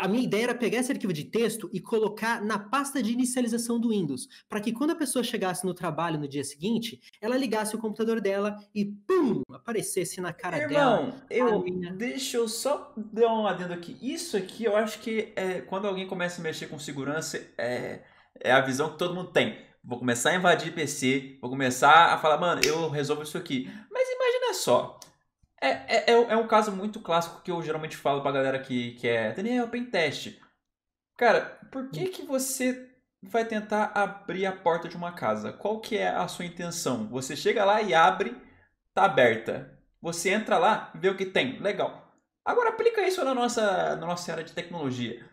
a 0.00 0.08
minha 0.08 0.24
ideia 0.24 0.44
era 0.44 0.54
pegar 0.54 0.78
esse 0.78 0.92
arquivo 0.92 1.12
de 1.12 1.24
texto 1.24 1.68
e 1.72 1.80
colocar 1.80 2.42
na 2.42 2.58
pasta 2.58 3.02
de 3.02 3.12
inicialização 3.12 3.78
do 3.78 3.90
Windows, 3.90 4.26
para 4.48 4.60
que 4.60 4.72
quando 4.72 4.90
a 4.90 4.94
pessoa 4.94 5.22
chegasse 5.22 5.66
no 5.66 5.74
trabalho 5.74 6.18
no 6.18 6.28
dia 6.28 6.44
seguinte, 6.44 7.00
ela 7.20 7.36
ligasse 7.36 7.74
o 7.74 7.78
computador 7.78 8.20
dela 8.20 8.56
e 8.74 8.84
pum, 8.84 9.42
aparecesse 9.52 10.20
na 10.20 10.32
cara 10.32 10.58
Irmão, 10.58 11.06
dela. 11.06 11.26
eu 11.28 11.62
minha... 11.62 11.92
deixa 11.92 12.36
eu 12.36 12.48
só 12.48 12.92
dar 12.96 13.32
um 13.32 13.46
adendo 13.46 13.74
aqui. 13.74 13.96
Isso 14.00 14.36
aqui 14.36 14.64
eu 14.64 14.76
acho 14.76 14.98
que 15.00 15.32
é 15.36 15.60
quando 15.60 15.86
alguém 15.86 16.06
começa 16.06 16.40
a 16.40 16.44
mexer 16.44 16.68
com 16.68 16.78
segurança 16.78 17.38
é, 17.58 18.02
é 18.40 18.52
a 18.52 18.60
visão 18.60 18.90
que 18.90 18.98
todo 18.98 19.14
mundo 19.14 19.30
tem. 19.30 19.58
Vou 19.84 19.98
começar 19.98 20.30
a 20.30 20.36
invadir 20.36 20.72
PC, 20.72 21.38
vou 21.40 21.50
começar 21.50 22.14
a 22.14 22.18
falar, 22.18 22.38
mano, 22.38 22.60
eu 22.64 22.88
resolvo 22.88 23.24
isso 23.24 23.36
aqui. 23.36 23.68
Mas 23.90 24.08
imagina 24.08 24.54
só, 24.54 25.00
é, 25.62 25.84
é, 25.88 26.10
é, 26.10 26.12
é, 26.12 26.36
um 26.36 26.46
caso 26.46 26.72
muito 26.72 27.00
clássico 27.00 27.40
que 27.42 27.50
eu 27.50 27.62
geralmente 27.62 27.96
falo 27.96 28.20
pra 28.20 28.32
galera 28.32 28.58
que, 28.58 28.92
que 28.92 29.06
é 29.06 29.32
Daniel, 29.32 29.68
teste. 29.90 30.40
Cara, 31.16 31.58
por 31.70 31.88
que 31.88 32.08
que 32.08 32.22
você 32.22 32.90
vai 33.22 33.44
tentar 33.44 33.92
abrir 33.94 34.44
a 34.44 34.52
porta 34.52 34.88
de 34.88 34.96
uma 34.96 35.12
casa? 35.12 35.52
Qual 35.52 35.80
que 35.80 35.96
é 35.96 36.08
a 36.08 36.26
sua 36.26 36.44
intenção? 36.44 37.06
Você 37.08 37.36
chega 37.36 37.64
lá 37.64 37.80
e 37.80 37.94
abre, 37.94 38.36
tá 38.92 39.04
aberta. 39.04 39.78
Você 40.00 40.30
entra 40.30 40.58
lá, 40.58 40.90
vê 40.94 41.08
o 41.08 41.16
que 41.16 41.26
tem, 41.26 41.60
legal. 41.60 42.12
Agora 42.44 42.70
aplica 42.70 43.06
isso 43.06 43.24
na 43.24 43.32
nossa, 43.32 43.94
na 43.94 44.06
nossa 44.06 44.32
área 44.32 44.42
de 44.42 44.52
tecnologia. 44.52 45.24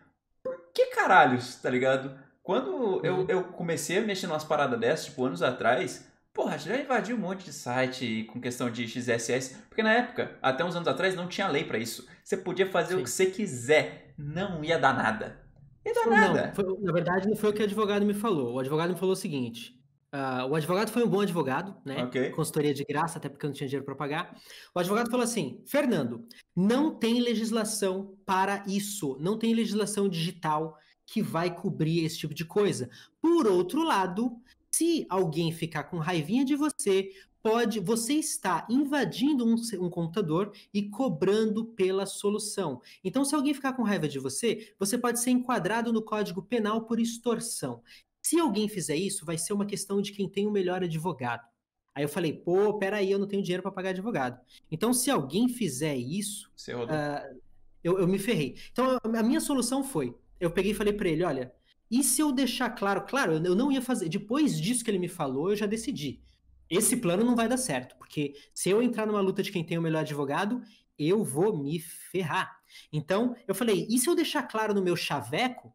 Por 0.44 0.70
que 0.72 0.86
caralhos, 0.86 1.56
tá 1.56 1.68
ligado? 1.68 2.16
Quando 2.40 3.04
eu, 3.04 3.14
uhum. 3.16 3.26
eu 3.28 3.44
comecei 3.44 3.98
a 3.98 4.02
mexer 4.02 4.28
nas 4.28 4.44
paradas 4.44 4.78
dessas, 4.78 5.06
tipo, 5.06 5.24
anos 5.24 5.42
atrás, 5.42 6.09
Porra, 6.32 6.56
já 6.56 6.76
invadiu 6.76 7.16
um 7.16 7.20
monte 7.20 7.44
de 7.44 7.52
site 7.52 8.24
com 8.24 8.40
questão 8.40 8.70
de 8.70 8.86
XSS, 8.86 9.56
porque 9.68 9.82
na 9.82 9.92
época, 9.92 10.38
até 10.40 10.64
uns 10.64 10.76
anos 10.76 10.86
atrás, 10.86 11.16
não 11.16 11.26
tinha 11.26 11.48
lei 11.48 11.64
para 11.64 11.78
isso. 11.78 12.06
Você 12.22 12.36
podia 12.36 12.66
fazer 12.66 12.94
Sim. 12.94 13.00
o 13.00 13.04
que 13.04 13.10
você 13.10 13.26
quiser, 13.26 14.14
não 14.16 14.62
ia 14.62 14.78
dar 14.78 14.94
nada. 14.94 15.40
Ia 15.84 15.92
dar 15.92 16.04
não, 16.04 16.12
nada. 16.12 16.52
Foi, 16.54 16.64
na 16.80 16.92
verdade, 16.92 17.28
não 17.28 17.36
foi 17.36 17.50
o 17.50 17.52
que 17.52 17.62
o 17.62 17.64
advogado 17.64 18.06
me 18.06 18.14
falou. 18.14 18.54
O 18.54 18.58
advogado 18.60 18.92
me 18.92 18.98
falou 18.98 19.14
o 19.14 19.16
seguinte: 19.16 19.74
uh, 20.14 20.46
o 20.48 20.54
advogado 20.54 20.90
foi 20.90 21.02
um 21.02 21.08
bom 21.08 21.20
advogado, 21.20 21.76
né? 21.84 22.04
Okay. 22.04 22.30
Consultoria 22.30 22.72
de 22.72 22.84
graça, 22.84 23.18
até 23.18 23.28
porque 23.28 23.44
eu 23.44 23.48
não 23.48 23.54
tinha 23.54 23.68
dinheiro 23.68 23.84
para 23.84 23.96
pagar. 23.96 24.36
O 24.72 24.78
advogado 24.78 25.10
falou 25.10 25.24
assim: 25.24 25.64
Fernando, 25.66 26.26
não 26.54 26.94
tem 26.94 27.20
legislação 27.20 28.16
para 28.24 28.62
isso, 28.68 29.16
não 29.20 29.36
tem 29.36 29.52
legislação 29.52 30.08
digital 30.08 30.76
que 31.06 31.20
vai 31.20 31.52
cobrir 31.52 32.04
esse 32.04 32.18
tipo 32.18 32.32
de 32.32 32.44
coisa. 32.44 32.88
Por 33.20 33.46
outro 33.48 33.82
lado, 33.82 34.36
se 34.70 35.06
alguém 35.08 35.52
ficar 35.52 35.84
com 35.84 35.98
raivinha 35.98 36.44
de 36.44 36.56
você, 36.56 37.10
pode 37.42 37.80
você 37.80 38.14
está 38.14 38.66
invadindo 38.68 39.46
um, 39.46 39.54
um, 39.80 39.90
computador 39.90 40.52
e 40.72 40.88
cobrando 40.88 41.64
pela 41.64 42.06
solução. 42.06 42.80
Então, 43.02 43.24
se 43.24 43.34
alguém 43.34 43.54
ficar 43.54 43.72
com 43.72 43.82
raiva 43.82 44.08
de 44.08 44.18
você, 44.18 44.74
você 44.78 44.98
pode 44.98 45.20
ser 45.20 45.30
enquadrado 45.30 45.92
no 45.92 46.02
Código 46.02 46.42
Penal 46.42 46.84
por 46.84 47.00
extorsão. 47.00 47.82
Se 48.22 48.38
alguém 48.38 48.68
fizer 48.68 48.96
isso, 48.96 49.24
vai 49.24 49.38
ser 49.38 49.52
uma 49.52 49.66
questão 49.66 50.00
de 50.02 50.12
quem 50.12 50.28
tem 50.28 50.46
o 50.46 50.50
melhor 50.50 50.82
advogado. 50.82 51.48
Aí 51.94 52.04
eu 52.04 52.08
falei, 52.08 52.32
pô, 52.32 52.78
peraí, 52.78 53.10
eu 53.10 53.18
não 53.18 53.26
tenho 53.26 53.42
dinheiro 53.42 53.62
para 53.62 53.72
pagar 53.72 53.90
advogado. 53.90 54.40
Então, 54.70 54.92
se 54.92 55.10
alguém 55.10 55.48
fizer 55.48 55.96
isso, 55.96 56.50
uh, 56.68 57.40
eu, 57.82 57.98
eu 57.98 58.06
me 58.06 58.18
ferrei. 58.18 58.56
Então, 58.70 58.98
a 59.02 59.22
minha 59.22 59.40
solução 59.40 59.82
foi: 59.82 60.14
eu 60.38 60.50
peguei 60.50 60.72
e 60.72 60.74
falei 60.74 60.92
para 60.92 61.08
ele, 61.08 61.24
olha, 61.24 61.52
e 61.90 62.04
se 62.04 62.22
eu 62.22 62.30
deixar 62.30 62.70
claro, 62.70 63.02
claro, 63.02 63.32
eu 63.44 63.54
não 63.54 63.72
ia 63.72 63.82
fazer. 63.82 64.08
Depois 64.08 64.60
disso 64.60 64.84
que 64.84 64.90
ele 64.90 64.98
me 64.98 65.08
falou, 65.08 65.50
eu 65.50 65.56
já 65.56 65.66
decidi. 65.66 66.22
Esse 66.68 66.96
plano 66.96 67.24
não 67.24 67.34
vai 67.34 67.48
dar 67.48 67.56
certo, 67.56 67.96
porque 67.96 68.34
se 68.54 68.70
eu 68.70 68.80
entrar 68.80 69.06
numa 69.06 69.20
luta 69.20 69.42
de 69.42 69.50
quem 69.50 69.64
tem 69.64 69.76
o 69.76 69.82
melhor 69.82 70.00
advogado, 70.00 70.62
eu 70.96 71.24
vou 71.24 71.56
me 71.56 71.80
ferrar. 71.80 72.60
Então, 72.92 73.34
eu 73.48 73.54
falei, 73.54 73.88
e 73.90 73.98
se 73.98 74.08
eu 74.08 74.14
deixar 74.14 74.44
claro 74.44 74.72
no 74.72 74.82
meu 74.82 74.94
chaveco 74.94 75.74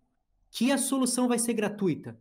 que 0.50 0.72
a 0.72 0.78
solução 0.78 1.28
vai 1.28 1.38
ser 1.38 1.54
gratuita? 1.54 2.18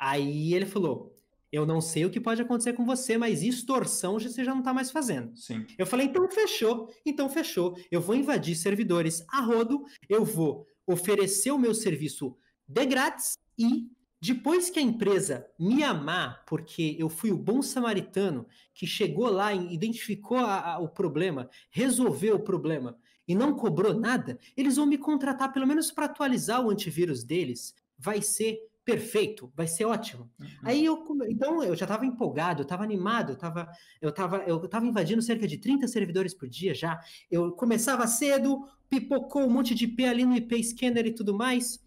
Aí 0.00 0.54
ele 0.54 0.64
falou: 0.64 1.14
Eu 1.52 1.66
não 1.66 1.80
sei 1.80 2.06
o 2.06 2.10
que 2.10 2.18
pode 2.18 2.40
acontecer 2.40 2.72
com 2.72 2.86
você, 2.86 3.18
mas 3.18 3.42
extorsão 3.42 4.18
você 4.18 4.42
já 4.42 4.52
não 4.52 4.60
está 4.60 4.72
mais 4.72 4.90
fazendo. 4.90 5.36
Sim. 5.36 5.66
Eu 5.76 5.86
falei: 5.86 6.06
Então 6.06 6.28
fechou, 6.30 6.90
então 7.04 7.28
fechou. 7.28 7.78
Eu 7.90 8.00
vou 8.00 8.14
invadir 8.14 8.56
servidores 8.56 9.22
a 9.28 9.40
rodo, 9.40 9.84
eu 10.08 10.24
vou 10.24 10.66
oferecer 10.86 11.50
o 11.50 11.58
meu 11.58 11.74
serviço 11.74 12.34
de 12.70 12.86
grátis 12.86 13.36
e 13.58 13.90
depois 14.22 14.70
que 14.70 14.78
a 14.78 14.82
empresa 14.82 15.46
me 15.58 15.82
amar, 15.82 16.44
porque 16.46 16.96
eu 16.98 17.08
fui 17.08 17.32
o 17.32 17.38
bom 17.38 17.62
samaritano 17.62 18.46
que 18.74 18.86
chegou 18.86 19.28
lá 19.30 19.52
e 19.52 19.74
identificou 19.74 20.38
a, 20.38 20.74
a, 20.74 20.78
o 20.78 20.88
problema, 20.88 21.48
resolveu 21.70 22.36
o 22.36 22.44
problema 22.44 22.96
e 23.26 23.34
não 23.34 23.54
cobrou 23.54 23.94
nada, 23.94 24.38
eles 24.56 24.76
vão 24.76 24.86
me 24.86 24.98
contratar 24.98 25.52
pelo 25.52 25.66
menos 25.66 25.90
para 25.90 26.04
atualizar 26.04 26.64
o 26.64 26.70
antivírus 26.70 27.24
deles. 27.24 27.74
Vai 27.98 28.22
ser 28.22 28.58
perfeito, 28.84 29.52
vai 29.54 29.66
ser 29.66 29.84
ótimo. 29.84 30.30
Uhum. 30.38 30.46
Aí 30.62 30.84
eu, 30.84 31.04
então 31.28 31.62
eu 31.62 31.74
já 31.74 31.84
estava 31.84 32.04
empolgado, 32.06 32.60
eu 32.60 32.64
estava 32.64 32.84
animado, 32.84 33.30
eu 33.30 33.34
estava 33.34 33.68
eu 34.00 34.12
tava, 34.12 34.38
eu 34.46 34.68
tava 34.68 34.86
invadindo 34.86 35.22
cerca 35.22 35.46
de 35.46 35.58
30 35.58 35.88
servidores 35.88 36.34
por 36.34 36.48
dia 36.48 36.74
já. 36.74 37.00
Eu 37.30 37.52
começava 37.52 38.06
cedo, 38.06 38.64
pipocou 38.88 39.42
um 39.42 39.50
monte 39.50 39.74
de 39.74 39.84
IP 39.84 40.04
ali 40.04 40.24
no 40.24 40.36
IP 40.36 40.62
scanner 40.62 41.06
e 41.06 41.14
tudo 41.14 41.34
mais. 41.34 41.80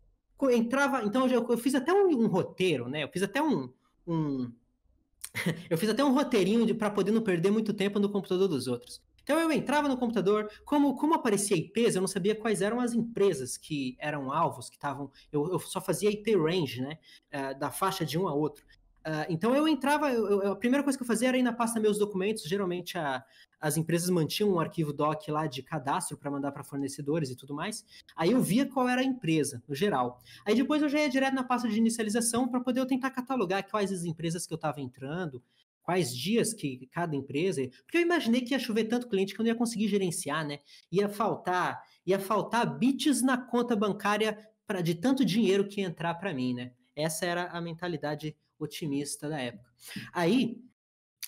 Entrava, 0.51 1.03
então 1.03 1.27
eu, 1.27 1.47
eu 1.49 1.57
fiz 1.57 1.75
até 1.75 1.93
um, 1.93 2.07
um, 2.07 2.27
roteiro, 2.27 2.89
né? 2.89 3.03
Eu 3.03 3.09
fiz 3.09 3.23
até 3.23 3.41
um, 3.41 3.69
um 4.07 4.51
eu 5.69 5.77
fiz 5.77 5.89
até 5.89 6.03
um 6.03 6.13
roteirinho 6.13 6.75
para 6.75 6.89
poder 6.89 7.11
não 7.11 7.21
perder 7.21 7.51
muito 7.51 7.73
tempo 7.73 7.99
no 7.99 8.09
computador 8.09 8.47
dos 8.47 8.67
outros. 8.67 9.01
Então 9.23 9.39
eu 9.39 9.51
entrava 9.51 9.87
no 9.87 9.97
computador, 9.97 10.51
como, 10.65 10.95
como 10.97 11.13
aparecia 11.13 11.55
IPs, 11.55 11.95
eu 11.95 12.01
não 12.01 12.07
sabia 12.07 12.35
quais 12.35 12.61
eram 12.61 12.81
as 12.81 12.93
empresas 12.93 13.57
que 13.57 13.95
eram 13.97 14.31
alvos, 14.31 14.69
que 14.69 14.75
estavam. 14.75 15.09
Eu, 15.31 15.49
eu, 15.53 15.59
só 15.59 15.79
fazia 15.79 16.11
IP 16.11 16.35
range, 16.35 16.81
né? 16.81 16.97
Uh, 17.33 17.57
da 17.57 17.71
faixa 17.71 18.05
de 18.05 18.19
um 18.19 18.27
a 18.27 18.33
outro. 18.33 18.65
Uh, 19.05 19.27
então 19.27 19.53
eu 19.53 19.67
entrava, 19.67 20.09
eu, 20.11 20.41
eu, 20.41 20.51
a 20.53 20.55
primeira 20.55 20.81
coisa 20.81 20.97
que 20.97 21.03
eu 21.03 21.07
fazia 21.07 21.27
era 21.27 21.37
ir 21.37 21.43
na 21.43 21.51
pasta 21.51 21.79
meus 21.79 21.97
documentos. 21.97 22.43
Geralmente 22.43 22.97
a, 22.97 23.23
as 23.59 23.75
empresas 23.75 24.09
mantinham 24.09 24.51
um 24.51 24.59
arquivo 24.59 24.93
doc 24.93 25.27
lá 25.27 25.45
de 25.45 25.61
cadastro 25.61 26.17
para 26.17 26.31
mandar 26.31 26.51
para 26.51 26.63
fornecedores 26.63 27.29
e 27.29 27.35
tudo 27.35 27.53
mais. 27.53 27.85
Aí 28.15 28.31
eu 28.31 28.41
via 28.41 28.65
qual 28.65 28.87
era 28.87 29.01
a 29.01 29.03
empresa, 29.03 29.61
no 29.67 29.75
geral. 29.75 30.19
Aí 30.45 30.55
depois 30.55 30.81
eu 30.81 30.89
já 30.89 30.99
ia 30.99 31.09
direto 31.09 31.33
na 31.33 31.43
pasta 31.43 31.67
de 31.67 31.77
inicialização 31.77 32.47
para 32.47 32.61
poder 32.61 32.79
eu 32.79 32.85
tentar 32.85 33.11
catalogar 33.11 33.69
quais 33.69 33.91
as 33.91 34.05
empresas 34.05 34.47
que 34.47 34.53
eu 34.53 34.57
estava 34.57 34.79
entrando, 34.79 35.43
quais 35.81 36.15
dias 36.15 36.53
que 36.53 36.87
cada 36.91 37.15
empresa. 37.15 37.61
Porque 37.85 37.97
eu 37.97 38.01
imaginei 38.01 38.41
que 38.41 38.53
ia 38.53 38.59
chover 38.59 38.85
tanto 38.85 39.09
cliente 39.09 39.33
que 39.33 39.41
eu 39.41 39.43
não 39.43 39.51
ia 39.51 39.57
conseguir 39.57 39.89
gerenciar, 39.89 40.47
né? 40.47 40.59
Ia 40.89 41.09
faltar, 41.09 41.83
ia 42.05 42.19
faltar 42.19 42.77
bits 42.77 43.21
na 43.21 43.37
conta 43.37 43.75
bancária 43.75 44.37
pra, 44.65 44.81
de 44.81 44.95
tanto 44.95 45.25
dinheiro 45.25 45.67
que 45.67 45.81
ia 45.81 45.87
entrar 45.87 46.13
para 46.15 46.33
mim, 46.33 46.53
né? 46.53 46.71
Essa 46.95 47.25
era 47.25 47.45
a 47.45 47.59
mentalidade 47.59 48.35
otimista 48.63 49.29
da 49.29 49.39
época. 49.39 49.69
Aí, 50.11 50.61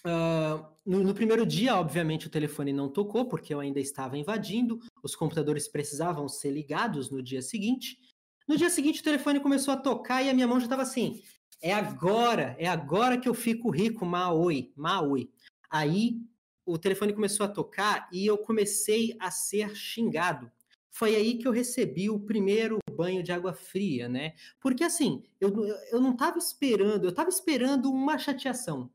uh, 0.05 0.65
no, 0.85 1.03
no, 1.03 1.13
primeiro 1.13 1.45
dia, 1.45 1.75
obviamente, 1.75 2.27
o 2.27 2.29
telefone 2.29 2.71
não 2.71 2.89
tocou, 2.89 3.27
porque 3.27 3.53
eu 3.53 3.59
ainda 3.59 3.79
estava 3.79 4.17
invadindo, 4.17 4.79
os 5.03 5.15
computadores 5.15 5.67
precisavam 5.67 6.27
ser 6.27 6.51
ligados 6.51 7.09
no 7.09 7.21
dia 7.21 7.41
seguinte. 7.41 7.99
No 8.47 8.57
dia 8.57 8.69
seguinte, 8.69 9.01
o 9.01 9.03
telefone 9.03 9.39
começou 9.39 9.73
a 9.73 9.77
tocar 9.77 10.23
e 10.23 10.29
a 10.29 10.33
minha 10.33 10.47
mão 10.47 10.59
já 10.59 10.65
estava 10.65 10.83
assim: 10.83 11.21
é 11.61 11.73
agora, 11.73 12.55
é 12.59 12.67
agora 12.67 13.17
que 13.17 13.27
eu 13.27 13.33
fico 13.33 13.69
rico, 13.69 14.05
Maui, 14.05 14.71
Maui. 14.75 15.31
Aí 15.69 16.21
o 16.65 16.77
telefone 16.77 17.13
começou 17.13 17.45
a 17.45 17.49
tocar 17.49 18.07
e 18.11 18.25
eu 18.25 18.37
comecei 18.37 19.15
a 19.19 19.29
ser 19.31 19.75
xingado. 19.75 20.51
Foi 20.95 21.13
aí 21.13 21.37
que 21.37 21.45
eu 21.45 21.51
recebi 21.51 22.09
o 22.09 22.17
primeiro 22.17 22.77
banho 22.95 23.21
de 23.21 23.31
água 23.33 23.53
fria, 23.53 24.07
né? 24.07 24.33
Porque 24.61 24.81
assim, 24.81 25.23
eu, 25.41 25.51
eu 25.91 25.99
não 25.99 26.13
estava 26.13 26.37
esperando, 26.37 27.03
eu 27.03 27.09
estava 27.09 27.27
esperando 27.27 27.91
uma 27.91 28.17
chateação, 28.17 28.89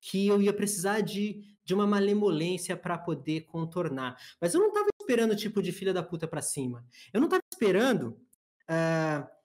que 0.00 0.26
eu 0.26 0.42
ia 0.42 0.52
precisar 0.52 1.02
de, 1.02 1.44
de 1.64 1.72
uma 1.72 1.86
malemolência 1.86 2.76
para 2.76 2.98
poder 2.98 3.42
contornar. 3.42 4.16
Mas 4.40 4.54
eu 4.54 4.60
não 4.60 4.68
estava 4.68 4.88
esperando 5.00 5.36
tipo 5.36 5.62
de 5.62 5.70
filha 5.70 5.94
da 5.94 6.02
puta 6.02 6.26
para 6.26 6.42
cima. 6.42 6.84
Eu 7.12 7.20
não 7.20 7.28
estava 7.28 7.42
esperando 7.52 8.18
uh, 8.68 9.36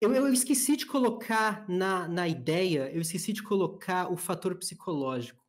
eu, 0.00 0.14
eu 0.14 0.32
esqueci 0.32 0.78
de 0.78 0.86
colocar 0.86 1.68
na, 1.68 2.08
na 2.08 2.26
ideia, 2.26 2.90
eu 2.90 3.02
esqueci 3.02 3.34
de 3.34 3.42
colocar 3.42 4.10
o 4.10 4.16
fator 4.16 4.56
psicológico. 4.56 5.44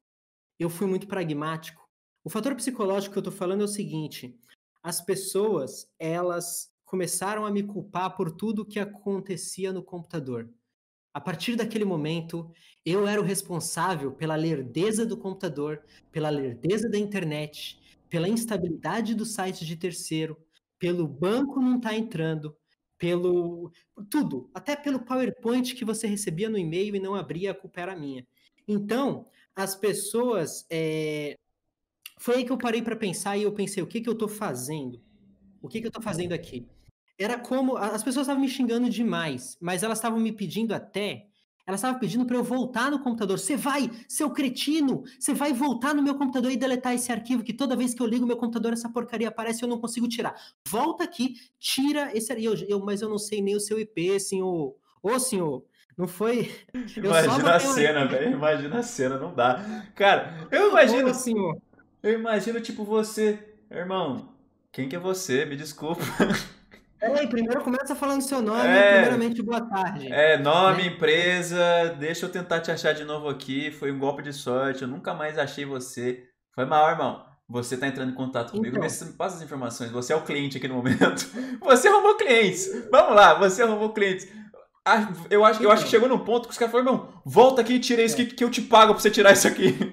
Eu 0.59 0.69
fui 0.69 0.87
muito 0.87 1.07
pragmático. 1.07 1.89
O 2.21 2.29
fator 2.29 2.53
psicológico 2.55 3.13
que 3.13 3.17
eu 3.17 3.21
estou 3.21 3.33
falando 3.33 3.61
é 3.61 3.63
o 3.63 3.69
seguinte: 3.69 4.37
as 4.83 5.01
pessoas, 5.01 5.89
elas 5.99 6.71
começaram 6.85 7.45
a 7.45 7.51
me 7.51 7.63
culpar 7.63 8.15
por 8.15 8.31
tudo 8.31 8.65
que 8.65 8.79
acontecia 8.79 9.71
no 9.71 9.83
computador. 9.83 10.49
A 11.13 11.19
partir 11.19 11.55
daquele 11.55 11.85
momento, 11.85 12.51
eu 12.85 13.07
era 13.07 13.19
o 13.19 13.23
responsável 13.23 14.11
pela 14.11 14.35
lerdeza 14.35 15.05
do 15.05 15.17
computador, 15.17 15.83
pela 16.11 16.29
lerdeza 16.29 16.89
da 16.89 16.97
internet, 16.97 17.79
pela 18.09 18.27
instabilidade 18.27 19.13
do 19.13 19.25
site 19.25 19.65
de 19.65 19.75
terceiro, 19.75 20.37
pelo 20.79 21.07
banco 21.07 21.61
não 21.61 21.77
estar 21.77 21.89
tá 21.89 21.95
entrando, 21.95 22.55
pelo 22.97 23.71
tudo, 24.09 24.49
até 24.53 24.75
pelo 24.75 25.03
PowerPoint 25.03 25.73
que 25.73 25.83
você 25.85 26.07
recebia 26.07 26.49
no 26.49 26.57
e-mail 26.57 26.95
e 26.95 26.99
não 26.99 27.15
abria, 27.15 27.51
a 27.51 27.55
culpa 27.55 27.81
era 27.81 27.95
minha. 27.95 28.25
Então, 28.67 29.25
as 29.55 29.75
pessoas. 29.75 30.65
É... 30.69 31.35
Foi 32.21 32.35
aí 32.35 32.45
que 32.45 32.51
eu 32.51 32.57
parei 32.57 32.83
para 32.83 32.95
pensar 32.95 33.35
e 33.35 33.41
eu 33.41 33.51
pensei: 33.51 33.81
o 33.81 33.87
que, 33.87 33.99
que 33.99 34.07
eu 34.07 34.13
estou 34.13 34.27
fazendo? 34.27 35.01
O 35.59 35.67
que, 35.67 35.79
que 35.79 35.87
eu 35.87 35.89
estou 35.89 36.03
fazendo 36.03 36.33
aqui? 36.33 36.67
Era 37.17 37.39
como. 37.39 37.75
As 37.75 38.03
pessoas 38.03 38.25
estavam 38.25 38.41
me 38.41 38.47
xingando 38.47 38.87
demais, 38.89 39.57
mas 39.59 39.81
elas 39.81 39.97
estavam 39.97 40.19
me 40.19 40.31
pedindo 40.31 40.71
até 40.71 41.31
ela 41.65 41.75
estava 41.75 41.97
pedindo 41.97 42.25
para 42.25 42.35
eu 42.35 42.43
voltar 42.43 42.91
no 42.91 42.99
computador. 42.99 43.39
Você 43.39 43.55
vai, 43.55 43.89
seu 44.07 44.31
cretino, 44.31 45.03
você 45.17 45.33
vai 45.33 45.53
voltar 45.53 45.93
no 45.93 46.01
meu 46.01 46.15
computador 46.15 46.51
e 46.51 46.57
deletar 46.57 46.93
esse 46.93 47.11
arquivo 47.11 47.43
que 47.43 47.53
toda 47.53 47.75
vez 47.75 47.93
que 47.93 48.01
eu 48.01 48.07
ligo 48.07 48.25
meu 48.25 48.35
computador 48.35 48.73
essa 48.73 48.89
porcaria 48.89 49.29
aparece 49.29 49.61
e 49.61 49.63
eu 49.63 49.69
não 49.69 49.79
consigo 49.79 50.07
tirar. 50.07 50.35
Volta 50.67 51.03
aqui, 51.03 51.35
tira 51.59 52.11
esse 52.17 52.31
arquivo. 52.31 52.55
Eu, 52.55 52.67
eu, 52.67 52.79
mas 52.79 53.01
eu 53.01 53.07
não 53.07 53.17
sei 53.17 53.41
nem 53.41 53.55
o 53.55 53.59
seu 53.59 53.79
IP, 53.79 54.19
senhor. 54.19 54.75
Ô, 55.01 55.19
senhor, 55.19 55.63
não 55.97 56.07
foi. 56.07 56.51
Imagina 56.97 57.55
a 57.55 57.59
cena, 57.59 58.05
velho. 58.05 58.31
Imagina 58.31 58.79
a 58.79 58.83
cena, 58.83 59.17
não 59.17 59.33
dá. 59.33 59.85
Cara, 59.95 60.47
eu 60.51 60.71
imagino. 60.71 61.09
Ô, 61.09 61.13
senhor. 61.13 61.57
Eu 62.03 62.13
imagino, 62.13 62.59
tipo, 62.59 62.83
você, 62.83 63.39
irmão. 63.69 64.33
Quem 64.71 64.89
que 64.89 64.95
é 64.95 64.99
você? 64.99 65.45
Me 65.45 65.55
desculpa. 65.55 66.01
É, 67.03 67.25
primeiro 67.25 67.63
começa 67.63 67.95
falando 67.95 68.21
seu 68.21 68.43
nome, 68.43 68.69
é, 68.69 68.91
primeiramente 68.91 69.41
boa 69.41 69.59
tarde. 69.59 70.07
É, 70.13 70.37
nome, 70.37 70.83
né? 70.83 70.89
empresa, 70.89 71.95
deixa 71.97 72.27
eu 72.27 72.29
tentar 72.29 72.59
te 72.59 72.69
achar 72.69 72.93
de 72.93 73.03
novo 73.03 73.27
aqui, 73.27 73.71
foi 73.71 73.91
um 73.91 73.97
golpe 73.97 74.21
de 74.21 74.31
sorte, 74.31 74.83
eu 74.83 74.87
nunca 74.87 75.11
mais 75.11 75.35
achei 75.35 75.65
você. 75.65 76.23
Foi 76.53 76.63
mal, 76.63 76.87
irmão. 76.91 77.25
Você 77.49 77.73
está 77.73 77.87
entrando 77.87 78.11
em 78.11 78.15
contato 78.15 78.51
comigo, 78.51 78.77
então. 78.77 79.07
me 79.07 79.13
passa 79.13 79.37
as 79.37 79.41
informações, 79.41 79.89
você 79.89 80.13
é 80.13 80.15
o 80.15 80.21
cliente 80.21 80.57
aqui 80.57 80.67
no 80.67 80.75
momento. 80.75 81.27
Você 81.61 81.87
arrumou 81.87 82.15
clientes. 82.17 82.69
Vamos 82.91 83.15
lá, 83.15 83.33
você 83.33 83.63
arrumou 83.63 83.93
clientes. 83.93 84.27
Ah, 84.85 85.11
eu 85.29 85.43
acho, 85.43 85.61
eu 85.63 85.71
acho 85.71 85.83
que 85.83 85.89
então. 85.89 86.01
chegou 86.01 86.07
num 86.07 86.23
ponto 86.23 86.47
que 86.47 86.51
os 86.51 86.57
caras 86.57 86.71
falaram, 86.71 86.93
irmão, 86.93 87.21
volta 87.25 87.61
aqui 87.61 87.73
e 87.73 87.79
tira 87.79 88.03
isso 88.03 88.15
é. 88.21 88.25
que, 88.25 88.35
que 88.35 88.43
eu 88.43 88.51
te 88.51 88.61
pago 88.61 88.93
pra 88.93 89.01
você 89.01 89.09
tirar 89.09 89.33
isso 89.33 89.47
aqui. 89.47 89.91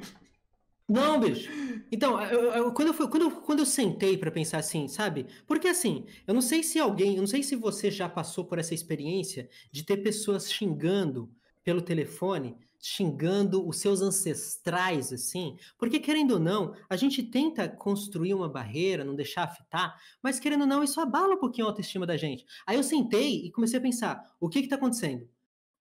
Não, 0.88 1.18
bicho. 1.18 1.50
Então, 1.91 2.20
eu, 2.22 2.53
eu, 2.53 2.72
quando, 2.72 2.89
eu 2.89 2.95
fui, 2.95 3.09
quando, 3.09 3.30
quando 3.30 3.59
eu 3.61 3.66
sentei 3.66 4.16
para 4.18 4.30
pensar 4.30 4.59
assim, 4.59 4.89
sabe? 4.89 5.26
Porque 5.47 5.68
assim, 5.68 6.05
eu 6.26 6.34
não 6.34 6.41
sei 6.43 6.62
se 6.62 6.78
alguém, 6.78 7.14
eu 7.14 7.20
não 7.20 7.26
sei 7.26 7.43
se 7.43 7.57
você 7.57 7.91
já 7.91 8.09
passou 8.09 8.45
por 8.45 8.59
essa 8.59 8.74
experiência 8.74 9.49
de 9.72 9.82
ter 9.84 9.99
pessoas 9.99 10.53
xingando 10.53 11.30
pelo 11.64 11.80
telefone, 11.80 12.57
xingando 12.80 13.66
os 13.66 13.78
seus 13.78 14.01
ancestrais, 14.01 15.12
assim, 15.12 15.57
porque 15.76 15.99
querendo 15.99 16.32
ou 16.32 16.39
não, 16.39 16.74
a 16.89 16.97
gente 16.97 17.22
tenta 17.22 17.68
construir 17.68 18.34
uma 18.34 18.49
barreira, 18.49 19.05
não 19.05 19.16
deixar 19.16 19.45
afetar, 19.45 19.97
mas 20.22 20.39
querendo 20.39 20.62
ou 20.62 20.66
não, 20.66 20.84
isso 20.84 21.01
abala 21.01 21.34
um 21.34 21.39
pouquinho 21.39 21.66
a 21.66 21.70
autoestima 21.70 22.07
da 22.07 22.16
gente. 22.16 22.45
Aí 22.66 22.76
eu 22.76 22.82
sentei 22.84 23.47
e 23.47 23.51
comecei 23.51 23.78
a 23.78 23.82
pensar, 23.82 24.24
o 24.41 24.49
que 24.49 24.62
que 24.62 24.68
tá 24.68 24.76
acontecendo? 24.76 25.28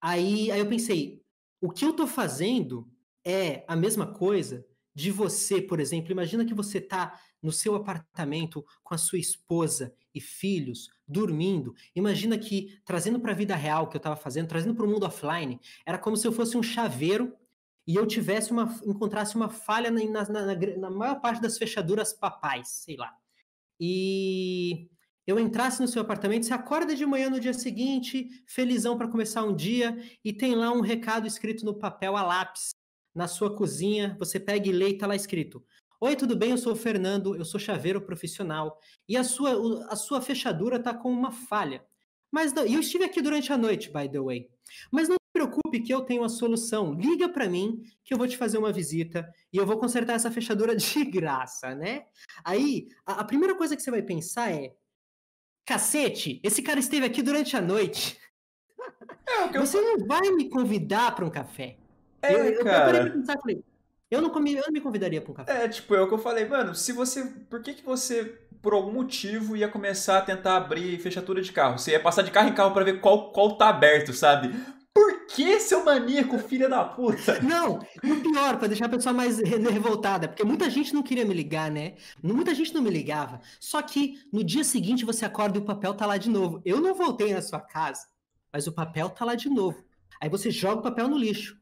Aí, 0.01 0.51
aí 0.51 0.60
eu 0.60 0.68
pensei, 0.68 1.22
o 1.62 1.70
que 1.70 1.86
eu 1.86 1.93
tô 1.93 2.08
fazendo 2.08 2.89
é 3.26 3.64
a 3.68 3.76
mesma 3.76 4.08
coisa 4.08 4.66
de 4.98 5.12
você, 5.12 5.62
por 5.62 5.80
exemplo, 5.80 6.12
imagina 6.12 6.43
que 6.43 6.56
você 6.56 6.80
está 6.80 7.22
no 7.39 7.52
seu 7.52 7.76
apartamento 7.76 8.66
com 8.84 8.95
a 8.95 8.98
sua 8.98 9.20
esposa 9.20 9.93
e 10.12 10.20
filhos, 10.20 10.89
dormindo. 11.08 11.76
Imagina 11.95 12.36
que, 12.36 12.82
trazendo 12.84 13.20
para 13.20 13.32
a 13.32 13.36
vida 13.36 13.56
real 13.56 13.88
que 13.88 13.95
eu 13.95 14.00
estava 14.00 14.16
fazendo, 14.16 14.48
trazendo 14.48 14.74
para 14.74 14.88
o 14.88 14.89
mundo 14.89 15.06
offline, 15.06 15.60
era 15.86 16.00
como 16.00 16.18
se 16.18 16.28
eu 16.28 16.32
fosse 16.32 16.58
um 16.58 16.64
chaveiro 16.64 17.32
e 17.86 17.95
eu 17.95 18.08
tivesse 18.08 18.52
uma, 18.52 18.76
encontrasse 18.88 19.36
uma 19.36 19.50
falha 19.50 19.91
na, 19.91 20.04
na, 20.04 20.45
na, 20.45 20.56
na 20.56 20.89
maior 20.89 21.22
parte 21.22 21.43
das 21.43 21.60
fechaduras 21.60 22.12
papais, 22.12 22.68
sei 22.68 22.98
lá. 22.98 23.16
E 23.80 24.89
eu 25.28 25.39
entrasse 25.39 25.80
no 25.80 25.88
seu 25.88 26.02
apartamento, 26.02 26.48
você 26.48 26.56
acorda 26.56 26.95
de 26.95 27.06
manhã 27.06 27.30
no 27.30 27.39
dia 27.39 27.54
seguinte, 27.54 28.30
felizão 28.48 28.98
para 28.98 29.08
começar 29.08 29.43
um 29.43 29.56
dia, 29.56 29.95
e 30.26 30.34
tem 30.34 30.56
lá 30.56 30.72
um 30.72 30.82
recado 30.82 31.28
escrito 31.28 31.64
no 31.64 31.78
papel 31.78 32.18
a 32.18 32.24
lápis, 32.24 32.72
na 33.18 33.28
sua 33.28 33.53
cozinha, 33.53 34.15
você 34.20 34.39
pega 34.39 34.70
e 34.70 34.72
lê 34.72 34.89
e 34.89 34.97
tá 34.97 35.07
lá 35.07 35.15
escrito: 35.15 35.65
Oi, 35.99 36.15
tudo 36.15 36.36
bem? 36.36 36.51
Eu 36.51 36.57
sou 36.57 36.74
o 36.74 36.76
Fernando, 36.76 37.36
eu 37.36 37.43
sou 37.43 37.59
chaveiro 37.59 37.99
profissional, 37.99 38.80
e 39.09 39.18
a 39.18 39.24
sua, 39.24 39.88
a 39.91 39.95
sua 39.95 40.22
fechadura 40.22 40.80
tá 40.80 40.93
com 40.93 41.11
uma 41.11 41.32
falha. 41.32 41.84
Mas 42.32 42.53
não, 42.53 42.63
eu 42.63 42.80
estive 42.80 43.03
aqui 43.05 43.20
durante 43.20 43.51
a 43.51 43.57
noite, 43.57 43.91
by 43.91 44.07
the 44.07 44.20
way. 44.20 44.47
Mas 44.91 45.09
não 45.09 45.15
se 45.15 45.34
preocupe 45.34 45.80
que 45.80 45.91
eu 45.91 46.01
tenho 46.01 46.24
a 46.24 46.30
solução. 46.30 46.93
Liga 46.93 47.28
para 47.28 47.49
mim 47.49 47.82
que 48.03 48.13
eu 48.13 48.18
vou 48.20 48.28
te 48.28 48.38
fazer 48.38 48.59
uma 48.59 48.72
visita 48.72 49.28
e 49.51 49.57
eu 49.57 49.65
vou 49.65 49.80
consertar 49.80 50.13
essa 50.13 50.30
fechadura 50.30 50.76
de 50.78 51.05
graça, 51.05 51.74
né? 51.74 52.05
Aí, 52.43 52.88
a, 53.03 53.22
a 53.22 53.24
primeira 53.24 53.55
coisa 53.55 53.76
que 53.76 53.82
você 53.82 53.89
vai 53.89 54.03
pensar 54.03 54.51
é: 54.51 54.76
cacete, 55.65 56.39
esse 56.43 56.61
cara 56.61 56.80
esteve 56.80 57.07
aqui 57.07 57.24
durante 57.24 57.57
a 57.57 57.61
noite. 57.61 58.20
É, 59.26 59.57
Você 59.57 59.78
eu... 59.78 59.82
não 59.82 60.05
vai 60.05 60.30
me 60.32 60.49
convidar 60.49 61.15
para 61.15 61.26
um 61.26 61.32
café. 61.32 61.78
É, 62.22 62.57
eu, 62.57 62.63
cara. 62.63 63.07
Eu, 63.07 63.13
pensar, 63.13 63.38
falei, 63.39 63.63
eu 64.09 64.22
não, 64.22 64.30
comi, 64.30 64.55
eu 64.55 64.63
não 64.63 64.74
me 64.74 64.82
convidaria 64.82 65.22
para 65.22 65.32
um 65.32 65.36
café. 65.36 65.65
É, 65.65 65.68
tipo, 65.68 65.95
é 65.95 66.01
o 66.01 66.07
que 66.07 66.13
eu 66.13 66.20
falei, 66.20 66.45
mano, 66.45 66.74
se 66.74 66.91
você. 66.91 67.24
Por 67.49 67.61
que, 67.61 67.74
que 67.74 67.84
você 67.84 68.39
por 68.61 68.74
algum 68.74 68.91
motivo, 68.91 69.55
ia 69.55 69.68
começar 69.68 70.18
a 70.18 70.22
tentar 70.22 70.57
abrir 70.57 70.99
fechadura 70.99 71.41
de 71.41 71.51
carro. 71.51 71.78
Você 71.78 71.91
ia 71.91 71.99
passar 71.99 72.22
de 72.22 72.32
carro 72.32 72.49
em 72.49 72.53
carro 72.53 72.74
para 72.74 72.84
ver 72.84 72.99
qual, 72.99 73.32
qual 73.32 73.57
tá 73.57 73.70
aberto, 73.70 74.13
sabe? 74.13 74.53
Por 74.93 75.28
que, 75.28 75.59
seu 75.59 75.86
maníaco, 75.86 76.39
filha 76.39 76.68
da 76.68 76.84
puta? 76.84 77.39
Não, 77.43 77.80
e 78.03 78.11
o 78.11 78.22
pior, 78.22 78.57
para 78.57 78.68
deixar 78.68 78.86
a 78.86 78.89
pessoa 78.89 79.13
mais 79.13 79.38
revoltada, 79.39 80.28
porque 80.28 80.43
muita 80.43 80.70
gente 80.70 80.93
não 80.93 81.03
queria 81.03 81.24
me 81.24 81.34
ligar, 81.34 81.70
né? 81.70 81.95
Muita 82.22 82.55
gente 82.55 82.74
não 82.74 82.82
me 82.82 82.89
ligava. 82.89 83.39
Só 83.59 83.82
que 83.82 84.20
no 84.34 84.43
dia 84.43 84.63
seguinte 84.63 85.05
você 85.05 85.24
acorda 85.24 85.57
e 85.57 85.61
o 85.61 85.65
papel 85.65 85.93
tá 85.93 86.05
lá 86.05 86.18
de 86.18 86.30
novo. 86.30 86.61
Eu 86.65 86.82
não 86.82 86.95
voltei 86.95 87.34
na 87.34 87.41
sua 87.41 87.59
casa, 87.59 88.07
mas 88.51 88.65
o 88.65 88.72
papel 88.72 89.09
tá 89.09 89.24
lá 89.24 89.36
de 89.36 89.49
novo. 89.49 89.84
Aí 90.20 90.30
você 90.30 90.49
joga 90.49 90.80
o 90.80 90.84
papel 90.84 91.07
no 91.07 91.18
lixo. 91.18 91.55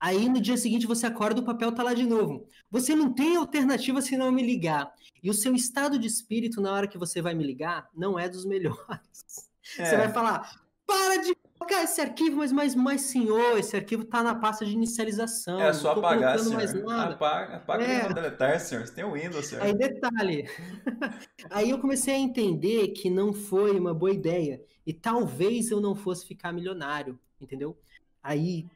Aí 0.00 0.28
no 0.28 0.40
dia 0.40 0.56
seguinte 0.56 0.86
você 0.86 1.06
acorda 1.06 1.40
o 1.40 1.44
papel 1.44 1.72
tá 1.72 1.82
lá 1.82 1.94
de 1.94 2.04
novo. 2.04 2.46
Você 2.70 2.94
não 2.94 3.12
tem 3.12 3.36
alternativa 3.36 4.00
se 4.00 4.16
não 4.16 4.30
me 4.30 4.42
ligar. 4.42 4.92
E 5.22 5.30
o 5.30 5.34
seu 5.34 5.54
estado 5.54 5.98
de 5.98 6.06
espírito 6.06 6.60
na 6.60 6.72
hora 6.72 6.86
que 6.86 6.98
você 6.98 7.22
vai 7.22 7.34
me 7.34 7.44
ligar 7.44 7.88
não 7.94 8.18
é 8.18 8.28
dos 8.28 8.44
melhores. 8.44 8.78
É. 9.78 9.86
Você 9.86 9.96
vai 9.96 10.12
falar: 10.12 10.60
para 10.86 11.16
de 11.22 11.34
colocar 11.58 11.82
esse 11.82 12.00
arquivo, 12.00 12.36
mas, 12.36 12.52
mas, 12.52 12.74
mas 12.74 13.00
senhor, 13.02 13.58
esse 13.58 13.74
arquivo 13.74 14.04
tá 14.04 14.22
na 14.22 14.34
pasta 14.34 14.64
de 14.64 14.72
inicialização. 14.72 15.60
É 15.60 15.72
só 15.72 15.92
apagar, 15.92 16.38
senhor. 16.38 16.56
Mais 16.56 16.74
nada. 16.74 17.14
Apaga, 17.14 17.56
apaga 17.56 17.84
é. 17.84 18.12
deletar, 18.12 18.60
senhor. 18.60 18.86
Você 18.86 18.94
tem 18.94 19.04
o 19.04 19.12
Windows, 19.12 19.46
senhor. 19.46 19.64
Aí, 19.64 19.74
detalhe. 19.74 20.46
Aí 21.50 21.70
eu 21.70 21.78
comecei 21.78 22.14
a 22.14 22.18
entender 22.18 22.88
que 22.88 23.08
não 23.08 23.32
foi 23.32 23.78
uma 23.78 23.94
boa 23.94 24.12
ideia. 24.12 24.62
E 24.86 24.92
talvez 24.92 25.70
eu 25.70 25.80
não 25.80 25.94
fosse 25.94 26.26
ficar 26.26 26.52
milionário, 26.52 27.18
entendeu? 27.40 27.78
Aí 28.22 28.66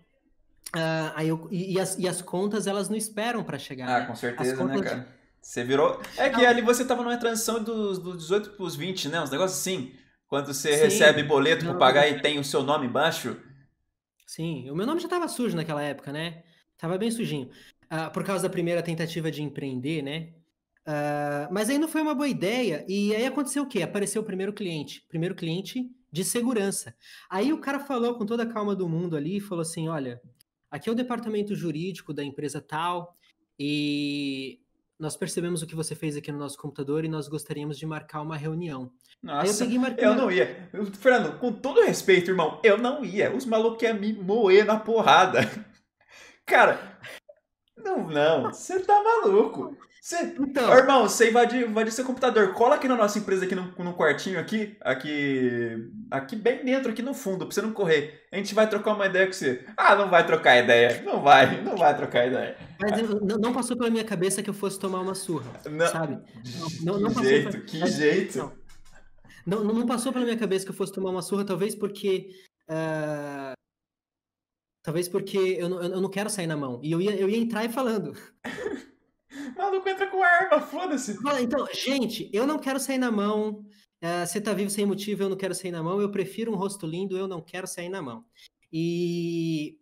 Uh, 0.75 1.13
aí 1.15 1.29
eu, 1.29 1.49
e, 1.51 1.75
e, 1.75 1.81
as, 1.81 1.99
e 1.99 2.07
as 2.07 2.21
contas, 2.21 2.67
elas 2.67 2.89
não 2.89 2.97
esperam 2.97 3.43
para 3.43 3.59
chegar. 3.59 3.89
Ah, 3.89 4.01
né? 4.01 4.07
com 4.07 4.15
certeza, 4.15 4.65
né, 4.65 4.81
cara? 4.81 5.09
Você 5.41 5.65
virou. 5.65 6.01
É 6.17 6.29
que 6.29 6.45
ali 6.45 6.61
você 6.61 6.85
tava 6.85 7.03
numa 7.03 7.17
transição 7.17 7.63
dos, 7.63 7.99
dos 7.99 8.19
18 8.19 8.51
pros 8.51 8.77
20, 8.77 9.09
né? 9.09 9.21
Uns 9.21 9.31
negócios 9.31 9.59
assim. 9.59 9.93
Quando 10.27 10.53
você 10.53 10.77
Sim, 10.77 10.85
recebe 10.85 11.23
boleto 11.23 11.65
para 11.65 11.75
pagar 11.75 12.07
e 12.07 12.21
tem 12.21 12.39
o 12.39 12.45
seu 12.45 12.63
nome 12.63 12.87
embaixo. 12.87 13.41
Sim, 14.27 14.71
o 14.71 14.77
meu 14.77 14.87
nome 14.87 15.01
já 15.01 15.09
tava 15.09 15.27
sujo 15.27 15.57
naquela 15.57 15.83
época, 15.83 16.13
né? 16.13 16.43
Tava 16.77 16.99
bem 16.99 17.11
sujinho. 17.11 17.49
Uh, 17.85 18.13
por 18.13 18.23
causa 18.23 18.43
da 18.43 18.51
primeira 18.51 18.83
tentativa 18.83 19.31
de 19.31 19.43
empreender, 19.43 20.03
né? 20.03 20.29
Uh, 20.87 21.49
mas 21.51 21.71
aí 21.71 21.79
não 21.79 21.89
foi 21.89 22.03
uma 22.03 22.15
boa 22.15 22.29
ideia. 22.29 22.85
E 22.87 23.17
aí 23.17 23.25
aconteceu 23.25 23.63
o 23.63 23.67
quê? 23.67 23.81
Apareceu 23.81 24.21
o 24.21 24.25
primeiro 24.25 24.53
cliente. 24.53 25.03
Primeiro 25.09 25.35
cliente 25.35 25.91
de 26.13 26.25
segurança. 26.25 26.95
Aí 27.31 27.55
o 27.55 27.59
cara 27.59 27.81
falou 27.81 28.15
com 28.17 28.27
toda 28.27 28.43
a 28.43 28.47
calma 28.47 28.77
do 28.77 28.87
mundo 28.87 29.17
ali, 29.17 29.41
falou 29.41 29.63
assim: 29.63 29.89
olha, 29.89 30.21
aqui 30.71 30.89
é 30.89 30.93
o 30.93 30.95
departamento 30.95 31.55
jurídico 31.55 32.13
da 32.13 32.23
empresa 32.25 32.61
tal, 32.61 33.17
e 33.59 34.61
nós 34.99 35.17
percebemos 35.17 35.63
o 35.63 35.67
que 35.67 35.75
você 35.75 35.95
fez 35.95 36.17
aqui 36.17 36.33
no 36.33 36.39
nosso 36.39 36.59
computador 36.59 37.05
e 37.05 37.09
nós 37.09 37.29
gostaríamos 37.29 37.79
de 37.79 37.87
marcar 37.87 38.21
uma 38.21 38.37
reunião. 38.37 38.91
Nossa, 39.23 39.65
eu, 39.65 39.83
eu 39.97 40.15
não 40.15 40.31
ia. 40.31 40.69
Fernando, 40.99 41.39
com 41.39 41.53
todo 41.53 41.83
respeito, 41.83 42.31
irmão, 42.31 42.61
eu 42.65 42.77
não 42.79 43.05
ia. 43.05 43.35
Os 43.35 43.45
malucos 43.45 43.83
iam 43.83 43.95
me 43.95 44.13
moer 44.13 44.65
na 44.65 44.79
porrada. 44.79 45.41
Cara, 46.45 46.99
não, 47.77 48.09
não, 48.09 48.53
você 48.53 48.81
tá 48.81 49.03
maluco. 49.03 49.77
Cê, 50.01 50.35
então, 50.39 50.73
irmão, 50.75 51.09
você 51.09 51.29
invadiu, 51.29 51.69
invadiu 51.69 51.93
seu 51.93 52.05
computador. 52.05 52.55
Cola 52.55 52.77
aqui 52.77 52.87
na 52.87 52.97
nossa 52.97 53.19
empresa, 53.19 53.45
aqui 53.45 53.55
no, 53.55 53.73
no 53.77 53.95
quartinho, 53.95 54.39
aqui, 54.39 54.77
aqui, 54.81 55.91
aqui 56.11 56.37
bem 56.37 56.65
dentro, 56.65 56.91
aqui 56.91 57.03
no 57.03 57.13
fundo, 57.13 57.47
pra 57.47 57.55
você 57.55 57.61
não 57.61 57.73
correr. 57.73 58.27
A 58.33 58.37
gente 58.37 58.55
vai 58.55 58.69
trocar 58.69 58.95
uma 58.95 59.07
ideia 59.07 59.27
com 59.27 59.33
você. 59.33 59.65
Ah, 59.77 59.97
não 59.97 60.09
vai 60.09 60.25
trocar 60.25 60.57
ideia. 60.57 61.03
Não 61.03 61.21
vai, 61.23 61.63
não 61.63 61.77
vai 61.77 61.97
trocar 61.97 62.27
ideia. 62.27 62.57
Mas 62.81 62.99
eu, 62.99 63.39
não 63.39 63.53
passou 63.53 63.77
pela 63.77 63.91
minha 63.91 64.05
cabeça 64.05 64.43
que 64.43 64.49
eu 64.49 64.55
fosse 64.55 64.79
tomar 64.79 65.01
uma 65.01 65.15
surra, 65.15 65.51
não, 65.69 65.87
sabe? 65.89 66.19
Não, 66.83 67.01
não, 67.01 67.13
que 67.13 67.25
jeito, 67.25 67.51
pra... 67.51 67.61
que 67.61 67.87
jeito. 67.89 68.53
Não, 69.45 69.65
não, 69.65 69.75
não, 69.75 69.87
passou 69.87 70.13
pela 70.13 70.25
minha 70.25 70.39
cabeça 70.39 70.65
que 70.65 70.71
eu 70.71 70.77
fosse 70.77 70.93
tomar 70.93 71.11
uma 71.11 71.23
surra, 71.23 71.45
talvez 71.45 71.75
porque... 71.75 72.31
Uh... 72.71 73.53
Talvez 74.83 75.09
porque 75.09 75.57
eu 75.59 75.69
não, 75.69 75.83
eu 75.83 76.01
não 76.01 76.09
quero 76.09 76.31
sair 76.31 76.47
na 76.47 76.57
mão. 76.57 76.81
E 76.83 76.93
eu 76.93 77.01
ia, 77.01 77.15
eu 77.17 77.29
ia 77.29 77.37
entrar 77.37 77.65
e 77.65 77.69
falando. 77.69 78.15
maluco 79.57 79.89
entra 79.89 80.07
com 80.07 80.23
arma, 80.23 80.61
foda-se. 80.67 81.19
Então, 81.41 81.67
gente, 81.73 82.31
eu 82.33 82.47
não 82.47 82.59
quero 82.59 82.81
sair 82.81 82.99
na 82.99 83.11
mão. 83.11 83.65
Uh, 84.03 84.27
você 84.27 84.41
tá 84.41 84.53
vivo 84.53 84.71
sem 84.71 84.87
motivo, 84.87 85.25
eu 85.25 85.29
não 85.29 85.37
quero 85.37 85.55
sair 85.55 85.71
na 85.71 85.83
mão. 85.83 86.01
Eu 86.01 86.11
prefiro 86.11 86.53
um 86.53 86.57
rosto 86.57 86.87
lindo, 86.87 87.17
eu 87.17 87.27
não 87.27 87.41
quero 87.41 87.67
sair 87.67 87.89
na 87.89 88.01
mão. 88.01 88.25
E 88.73 89.79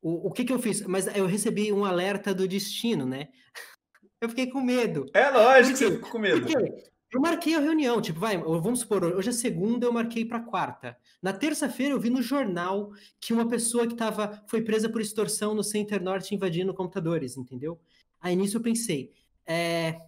o, 0.00 0.28
o 0.28 0.32
que 0.32 0.44
que 0.44 0.52
eu 0.52 0.58
fiz? 0.58 0.82
Mas 0.82 1.06
eu 1.16 1.26
recebi 1.26 1.72
um 1.72 1.84
alerta 1.84 2.34
do 2.34 2.46
destino, 2.46 3.06
né? 3.06 3.28
Eu 4.20 4.28
fiquei 4.30 4.46
com 4.46 4.62
medo. 4.62 5.04
É 5.12 5.28
lógico 5.28 5.76
que 5.76 5.84
você 5.84 5.90
ficou 5.90 6.10
com 6.12 6.18
medo. 6.18 6.40
Porque 6.40 6.90
eu 7.14 7.20
marquei 7.20 7.54
a 7.54 7.60
reunião, 7.60 8.00
tipo, 8.00 8.18
vai, 8.18 8.36
vamos 8.36 8.80
supor, 8.80 9.04
hoje 9.04 9.28
é 9.28 9.32
segunda, 9.32 9.86
eu 9.86 9.92
marquei 9.92 10.24
para 10.24 10.40
quarta. 10.40 10.96
Na 11.22 11.32
terça-feira 11.32 11.94
eu 11.94 12.00
vi 12.00 12.10
no 12.10 12.20
jornal 12.20 12.90
que 13.20 13.32
uma 13.32 13.46
pessoa 13.46 13.86
que 13.86 13.94
tava, 13.94 14.42
foi 14.48 14.62
presa 14.62 14.88
por 14.88 15.00
extorsão 15.00 15.54
no 15.54 15.62
Center 15.62 16.02
Norte 16.02 16.34
invadindo 16.34 16.74
computadores, 16.74 17.36
entendeu? 17.36 17.78
Aí 18.24 18.34
nisso 18.34 18.56
eu 18.56 18.62
pensei, 18.62 19.12
é... 19.46 20.00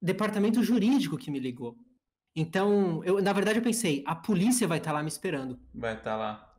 departamento 0.00 0.62
jurídico 0.62 1.18
que 1.18 1.30
me 1.30 1.38
ligou. 1.38 1.76
Então, 2.34 3.04
eu, 3.04 3.20
na 3.20 3.30
verdade, 3.34 3.58
eu 3.58 3.62
pensei, 3.62 4.02
a 4.06 4.14
polícia 4.14 4.66
vai 4.66 4.78
estar 4.78 4.92
tá 4.92 4.96
lá 4.96 5.02
me 5.02 5.08
esperando. 5.10 5.60
Vai 5.74 5.92
estar 5.92 6.12
tá 6.12 6.16
lá. 6.16 6.56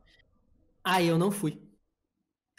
Aí 0.84 1.08
eu 1.08 1.18
não 1.18 1.32
fui. 1.32 1.60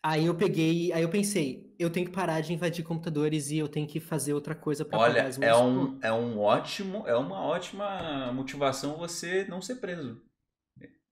Aí 0.03 0.25
eu 0.25 0.35
peguei, 0.35 0.91
aí 0.91 1.01
eu 1.01 1.09
pensei, 1.09 1.73
eu 1.79 1.89
tenho 1.89 2.07
que 2.07 2.11
parar 2.11 2.41
de 2.41 2.51
invadir 2.51 2.83
computadores 2.83 3.51
e 3.51 3.57
eu 3.57 3.69
tenho 3.69 3.87
que 3.87 4.01
fazer 4.01 4.33
outra 4.33 4.53
coisa 4.53 4.83
para 4.83 4.99
Olha, 4.99 5.29
é 5.39 5.55
um, 5.55 5.97
é 6.01 6.11
um 6.11 6.39
ótimo, 6.39 7.07
é 7.07 7.15
uma 7.15 7.41
ótima 7.41 8.33
motivação 8.33 8.97
você 8.97 9.45
não 9.45 9.61
ser 9.61 9.75
preso. 9.75 10.21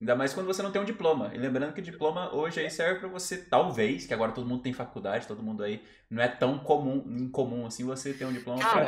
Ainda 0.00 0.14
mais 0.14 0.32
quando 0.32 0.46
você 0.46 0.62
não 0.62 0.70
tem 0.70 0.80
um 0.80 0.84
diploma. 0.84 1.32
E 1.34 1.38
lembrando 1.38 1.72
que 1.72 1.82
diploma 1.82 2.32
hoje 2.32 2.60
aí 2.60 2.70
serve 2.70 3.00
para 3.00 3.08
você, 3.08 3.36
talvez, 3.36 4.06
que 4.06 4.14
agora 4.14 4.30
todo 4.30 4.46
mundo 4.46 4.62
tem 4.62 4.72
faculdade, 4.72 5.26
todo 5.26 5.42
mundo 5.42 5.64
aí. 5.64 5.82
Não 6.08 6.22
é 6.22 6.28
tão 6.28 6.58
comum, 6.58 7.04
incomum 7.18 7.66
assim 7.66 7.84
você 7.84 8.14
ter 8.14 8.24
um 8.24 8.32
diploma. 8.32 8.60
Cara, 8.60 8.86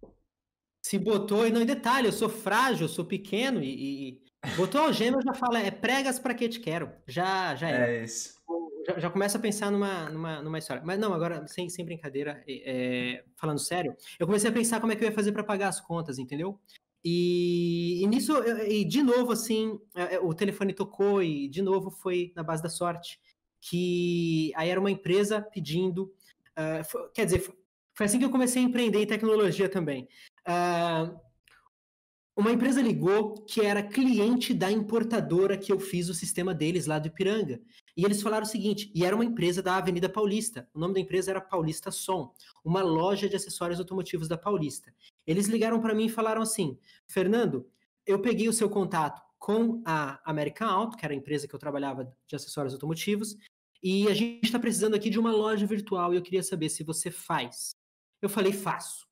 pra... 0.00 0.08
se 0.84 0.96
botou, 0.96 1.46
e 1.46 1.50
não 1.50 1.60
em 1.60 1.66
detalhe, 1.66 2.06
eu 2.06 2.12
sou 2.12 2.28
frágil, 2.28 2.84
eu 2.84 2.88
sou 2.88 3.04
pequeno 3.04 3.62
e. 3.62 4.10
e 4.10 4.24
botou 4.56 4.82
algema, 4.82 5.20
já 5.22 5.34
fala, 5.34 5.58
é 5.58 5.72
pregas 5.72 6.20
para 6.20 6.34
que 6.34 6.48
te 6.48 6.60
quero. 6.60 6.92
Já, 7.08 7.56
já 7.56 7.68
é. 7.68 7.98
É 7.98 8.04
isso. 8.04 8.34
Já, 8.86 8.98
já 9.00 9.10
começa 9.10 9.38
a 9.38 9.40
pensar 9.40 9.72
numa, 9.72 10.08
numa, 10.10 10.40
numa 10.40 10.58
história. 10.58 10.82
Mas 10.84 11.00
não, 11.00 11.12
agora, 11.12 11.44
sem, 11.48 11.68
sem 11.68 11.84
brincadeira, 11.84 12.44
é, 12.46 13.24
falando 13.34 13.58
sério, 13.58 13.96
eu 14.20 14.26
comecei 14.26 14.50
a 14.50 14.52
pensar 14.52 14.80
como 14.80 14.92
é 14.92 14.96
que 14.96 15.02
eu 15.02 15.08
ia 15.08 15.14
fazer 15.14 15.32
para 15.32 15.42
pagar 15.42 15.68
as 15.68 15.80
contas, 15.80 16.18
entendeu? 16.18 16.60
E, 17.04 18.02
e 18.02 18.06
nisso, 18.06 18.32
e 18.66 18.84
de 18.84 19.02
novo, 19.02 19.32
assim, 19.32 19.78
é, 19.94 20.14
é, 20.14 20.20
o 20.20 20.32
telefone 20.32 20.72
tocou 20.72 21.22
e 21.22 21.48
de 21.48 21.60
novo 21.60 21.90
foi 21.90 22.32
na 22.34 22.42
base 22.42 22.62
da 22.62 22.70
sorte. 22.70 23.20
Que 23.60 24.52
aí 24.56 24.70
era 24.70 24.80
uma 24.80 24.90
empresa 24.90 25.40
pedindo. 25.40 26.12
Uh, 26.56 26.84
foi, 26.84 27.08
quer 27.10 27.26
dizer, 27.26 27.40
foi 27.94 28.06
assim 28.06 28.18
que 28.18 28.24
eu 28.24 28.30
comecei 28.30 28.62
a 28.62 28.64
empreender 28.64 29.02
em 29.02 29.06
tecnologia 29.06 29.68
também. 29.68 30.08
Uh, 30.48 31.18
uma 32.36 32.50
empresa 32.50 32.80
ligou 32.80 33.34
que 33.44 33.60
era 33.60 33.82
cliente 33.82 34.52
da 34.52 34.70
importadora 34.70 35.56
que 35.56 35.72
eu 35.72 35.78
fiz 35.78 36.08
o 36.08 36.14
sistema 36.14 36.54
deles 36.54 36.86
lá 36.86 36.98
do 36.98 37.08
Ipiranga. 37.08 37.60
E 37.96 38.04
eles 38.04 38.20
falaram 38.22 38.44
o 38.44 38.48
seguinte, 38.48 38.90
e 38.94 39.04
era 39.04 39.14
uma 39.14 39.24
empresa 39.24 39.62
da 39.62 39.76
Avenida 39.76 40.08
Paulista. 40.08 40.68
O 40.74 40.78
nome 40.80 40.94
da 40.94 41.00
empresa 41.00 41.30
era 41.30 41.40
Paulista 41.40 41.90
Som, 41.92 42.32
uma 42.64 42.82
loja 42.82 43.28
de 43.28 43.36
acessórios 43.36 43.78
automotivos 43.78 44.26
da 44.28 44.36
Paulista. 44.36 44.92
Eles 45.26 45.46
ligaram 45.46 45.80
para 45.80 45.94
mim 45.94 46.06
e 46.06 46.08
falaram 46.10 46.42
assim: 46.42 46.78
"Fernando, 47.06 47.70
eu 48.06 48.20
peguei 48.20 48.48
o 48.48 48.52
seu 48.52 48.68
contato 48.68 49.22
com 49.38 49.82
a 49.86 50.20
American 50.28 50.68
Auto, 50.68 50.96
que 50.96 51.04
era 51.04 51.14
a 51.14 51.16
empresa 51.16 51.46
que 51.46 51.54
eu 51.54 51.58
trabalhava 51.58 52.12
de 52.26 52.34
acessórios 52.36 52.74
automotivos, 52.74 53.36
e 53.82 54.08
a 54.08 54.14
gente 54.14 54.44
está 54.44 54.58
precisando 54.58 54.94
aqui 54.94 55.10
de 55.10 55.18
uma 55.18 55.30
loja 55.32 55.66
virtual 55.66 56.12
e 56.12 56.16
eu 56.16 56.22
queria 56.22 56.42
saber 56.42 56.68
se 56.70 56.82
você 56.82 57.10
faz". 57.10 57.74
Eu 58.22 58.28
falei: 58.28 58.52
"Faço". 58.52 59.06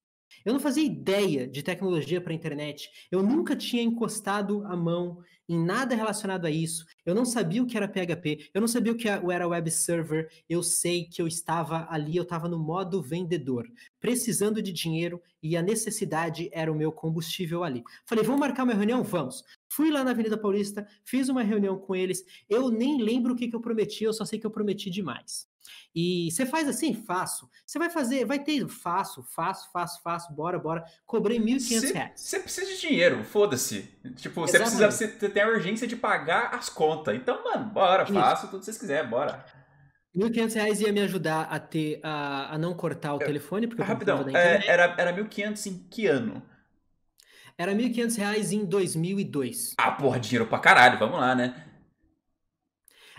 Eu 0.45 0.53
não 0.53 0.61
fazia 0.61 0.85
ideia 0.85 1.47
de 1.47 1.63
tecnologia 1.63 2.21
para 2.21 2.33
a 2.33 2.35
internet. 2.35 2.91
Eu 3.11 3.23
nunca 3.23 3.55
tinha 3.57 3.83
encostado 3.83 4.65
a 4.67 4.77
mão 4.77 5.23
em 5.49 5.59
nada 5.59 5.95
relacionado 5.95 6.47
a 6.47 6.51
isso. 6.51 6.85
Eu 7.05 7.15
não 7.15 7.25
sabia 7.25 7.63
o 7.63 7.67
que 7.67 7.77
era 7.77 7.89
PHP, 7.89 8.51
eu 8.55 8.61
não 8.61 8.69
sabia 8.69 8.93
o 8.93 8.97
que 8.97 9.09
era 9.09 9.49
web 9.49 9.71
server. 9.71 10.29
Eu 10.49 10.63
sei 10.63 11.05
que 11.05 11.21
eu 11.21 11.27
estava 11.27 11.87
ali, 11.91 12.17
eu 12.17 12.23
estava 12.23 12.49
no 12.49 12.59
modo 12.59 13.03
vendedor, 13.03 13.67
precisando 14.01 14.63
de 14.63 14.73
dinheiro 14.73 15.21
e 15.43 15.57
a 15.57 15.63
necessidade 15.63 16.49
era 16.53 16.71
o 16.71 16.77
meu 16.77 16.93
combustível 16.93 17.65
ali. 17.65 17.83
Falei, 18.07 18.25
vamos 18.25 18.41
marcar 18.41 18.65
uma 18.65 18.75
reunião? 18.75 19.03
Vamos. 19.03 19.43
Fui 19.69 19.91
lá 19.91 20.05
na 20.05 20.13
Avenida 20.13 20.39
Paulista, 20.39 20.87
fiz 21.05 21.29
uma 21.29 21.43
reunião 21.43 21.79
com 21.79 21.95
eles. 21.95 22.25
Eu 22.49 22.71
nem 22.71 23.03
lembro 23.03 23.33
o 23.33 23.37
que, 23.37 23.49
que 23.49 23.57
eu 23.57 23.61
prometi, 23.61 24.05
eu 24.05 24.13
só 24.13 24.25
sei 24.25 24.39
que 24.39 24.47
eu 24.47 24.51
prometi 24.51 24.91
demais. 24.91 25.52
E 25.95 26.31
você 26.31 26.47
faz 26.47 26.69
assim? 26.69 26.95
Faço. 26.95 27.49
Você 27.67 27.79
vai 27.79 27.91
fazer, 27.91 28.25
vai 28.25 28.39
ter, 28.39 28.67
faço, 28.69 29.23
faço, 29.23 29.71
faço, 29.73 30.03
faço, 30.03 30.33
bora, 30.33 30.59
bora. 30.59 30.85
Cobrei 31.07 31.39
R$ 31.39 31.45
1.500. 31.45 32.13
Você 32.15 32.41
precisa 32.41 32.67
de 32.67 32.81
dinheiro, 32.81 33.23
foda-se. 33.25 33.91
Tipo, 34.17 34.41
você 34.41 34.59
precisa, 34.59 34.91
você 34.91 35.09
tem 35.09 35.43
a 35.43 35.49
urgência 35.49 35.87
de 35.87 35.97
pagar 35.97 36.55
as 36.55 36.69
contas. 36.69 37.15
Então, 37.15 37.45
mano, 37.45 37.67
bora, 37.67 38.05
Isso. 38.05 38.13
faço 38.15 38.47
tudo 38.49 38.61
que 38.61 38.65
vocês 38.65 38.79
quiserem, 38.79 39.09
bora. 39.09 39.45
R$ 40.15 40.29
1.500 40.29 40.81
ia 40.81 40.93
me 40.93 41.01
ajudar 41.01 41.43
a 41.43 41.59
ter, 41.59 42.01
a, 42.03 42.55
a 42.55 42.59
não 42.59 42.75
cortar 42.75 43.15
o 43.15 43.21
eu, 43.21 43.27
telefone, 43.27 43.67
porque 43.67 43.83
eu 43.83 43.87
Rapidão, 43.87 44.25
é, 44.35 44.67
era, 44.67 44.95
era 44.99 45.13
1.500 45.13 45.67
em 45.67 45.79
que 45.91 46.07
ano? 46.07 46.43
Era 47.57 47.73
R$ 47.73 47.79
1.500 47.79 48.53
em 48.53 48.65
2002. 48.65 49.75
Ah, 49.79 49.93
porra, 49.93 50.19
dinheiro 50.19 50.47
pra 50.47 50.59
caralho, 50.59 50.99
vamos 50.99 51.19
lá, 51.19 51.35
né? 51.35 51.72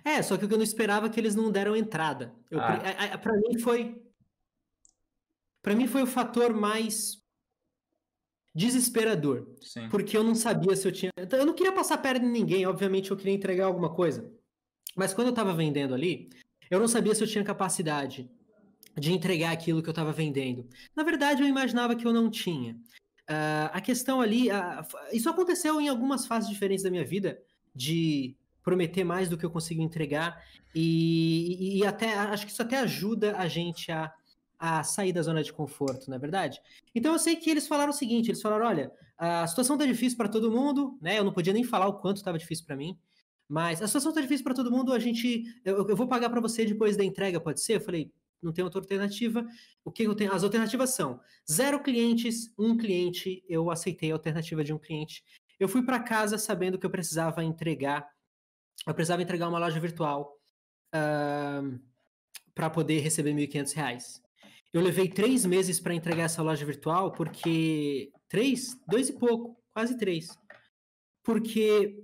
É, 0.03 0.21
só 0.21 0.37
que 0.37 0.45
eu 0.45 0.49
não 0.49 0.61
esperava 0.61 1.09
que 1.09 1.19
eles 1.19 1.35
não 1.35 1.51
deram 1.51 1.75
entrada. 1.75 2.33
Eu, 2.51 2.59
ah. 2.59 3.17
Para 3.17 3.33
mim 3.37 3.57
foi. 3.59 4.01
Para 5.61 5.75
mim 5.75 5.87
foi 5.87 6.03
o 6.03 6.07
fator 6.07 6.53
mais 6.53 7.23
desesperador. 8.53 9.47
Sim. 9.61 9.87
Porque 9.89 10.15
eu 10.15 10.23
não 10.23 10.35
sabia 10.35 10.75
se 10.75 10.87
eu 10.87 10.91
tinha. 10.91 11.11
Então, 11.17 11.39
eu 11.39 11.45
não 11.45 11.53
queria 11.53 11.71
passar 11.71 11.97
perto 11.97 12.21
de 12.21 12.27
ninguém, 12.27 12.65
obviamente 12.65 13.11
eu 13.11 13.17
queria 13.17 13.33
entregar 13.33 13.65
alguma 13.65 13.93
coisa. 13.93 14.29
Mas 14.95 15.13
quando 15.13 15.27
eu 15.27 15.31
estava 15.31 15.53
vendendo 15.53 15.93
ali, 15.93 16.29
eu 16.69 16.79
não 16.79 16.87
sabia 16.87 17.15
se 17.15 17.23
eu 17.23 17.27
tinha 17.27 17.43
capacidade 17.43 18.29
de 18.95 19.11
entregar 19.11 19.51
aquilo 19.51 19.81
que 19.81 19.89
eu 19.89 19.93
estava 19.93 20.11
vendendo. 20.11 20.67
Na 20.95 21.03
verdade, 21.03 21.41
eu 21.41 21.47
imaginava 21.47 21.95
que 21.95 22.05
eu 22.05 22.13
não 22.13 22.29
tinha. 22.29 22.73
Uh, 23.29 23.71
a 23.71 23.81
questão 23.81 24.21
ali, 24.21 24.49
uh, 24.49 24.85
isso 25.11 25.29
aconteceu 25.29 25.79
em 25.81 25.87
algumas 25.87 26.27
fases 26.27 26.49
diferentes 26.49 26.83
da 26.83 26.91
minha 26.91 27.05
vida, 27.05 27.41
de 27.73 28.35
prometer 28.63 29.03
mais 29.03 29.29
do 29.29 29.37
que 29.37 29.45
eu 29.45 29.49
consigo 29.49 29.81
entregar 29.81 30.41
e, 30.73 31.79
e, 31.79 31.85
até 31.85 32.13
acho 32.13 32.45
que 32.45 32.51
isso 32.51 32.61
até 32.61 32.79
ajuda 32.79 33.37
a 33.37 33.47
gente 33.47 33.91
a, 33.91 34.11
a 34.57 34.83
sair 34.83 35.11
da 35.11 35.21
zona 35.21 35.43
de 35.43 35.53
conforto, 35.53 36.09
não 36.09 36.15
é 36.15 36.19
verdade? 36.19 36.59
Então 36.95 37.13
eu 37.13 37.19
sei 37.19 37.35
que 37.35 37.49
eles 37.49 37.67
falaram 37.67 37.91
o 37.91 37.95
seguinte, 37.95 38.29
eles 38.29 38.41
falaram, 38.41 38.65
olha, 38.65 38.91
a 39.17 39.45
situação 39.45 39.77
tá 39.77 39.85
difícil 39.85 40.17
para 40.17 40.29
todo 40.29 40.51
mundo, 40.51 40.97
né? 41.01 41.19
Eu 41.19 41.23
não 41.23 41.33
podia 41.33 41.53
nem 41.53 41.63
falar 41.63 41.87
o 41.87 41.99
quanto 41.99 42.17
estava 42.17 42.37
difícil 42.37 42.65
para 42.65 42.75
mim, 42.75 42.97
mas 43.47 43.81
a 43.81 43.87
situação 43.87 44.13
tá 44.13 44.21
difícil 44.21 44.43
para 44.43 44.55
todo 44.55 44.71
mundo, 44.71 44.93
a 44.93 44.99
gente 44.99 45.43
eu, 45.63 45.87
eu 45.87 45.95
vou 45.95 46.07
pagar 46.07 46.29
para 46.29 46.41
você 46.41 46.65
depois 46.65 46.97
da 46.97 47.03
entrega, 47.03 47.39
pode 47.39 47.61
ser? 47.61 47.75
Eu 47.75 47.81
falei, 47.81 48.11
não 48.43 48.51
tem 48.51 48.63
outra 48.63 48.79
alternativa. 48.81 49.45
O 49.83 49.91
que 49.91 50.03
eu 50.03 50.13
tenho? 50.13 50.33
As 50.33 50.43
alternativas 50.43 50.93
são 50.93 51.19
zero 51.49 51.81
clientes, 51.81 52.53
um 52.57 52.77
cliente. 52.77 53.43
Eu 53.47 53.71
aceitei 53.71 54.11
a 54.11 54.15
alternativa 54.15 54.63
de 54.63 54.73
um 54.73 54.77
cliente. 54.77 55.23
Eu 55.59 55.67
fui 55.67 55.83
para 55.83 55.99
casa 55.99 56.37
sabendo 56.37 56.77
que 56.77 56.85
eu 56.85 56.89
precisava 56.89 57.43
entregar 57.43 58.07
eu 58.85 58.93
precisava 58.93 59.21
entregar 59.21 59.47
uma 59.47 59.59
loja 59.59 59.79
virtual 59.79 60.37
uh, 60.93 61.79
para 62.53 62.69
poder 62.69 62.99
receber 62.99 63.33
R$ 63.33 63.47
1.500. 63.47 64.21
Eu 64.73 64.81
levei 64.81 65.07
três 65.07 65.45
meses 65.45 65.79
para 65.79 65.93
entregar 65.93 66.23
essa 66.23 66.41
loja 66.41 66.65
virtual, 66.65 67.11
porque. 67.11 68.11
Três? 68.27 68.75
Dois 68.87 69.09
e 69.09 69.13
pouco, 69.13 69.55
quase 69.71 69.95
três. 69.97 70.29
Porque, 71.23 72.03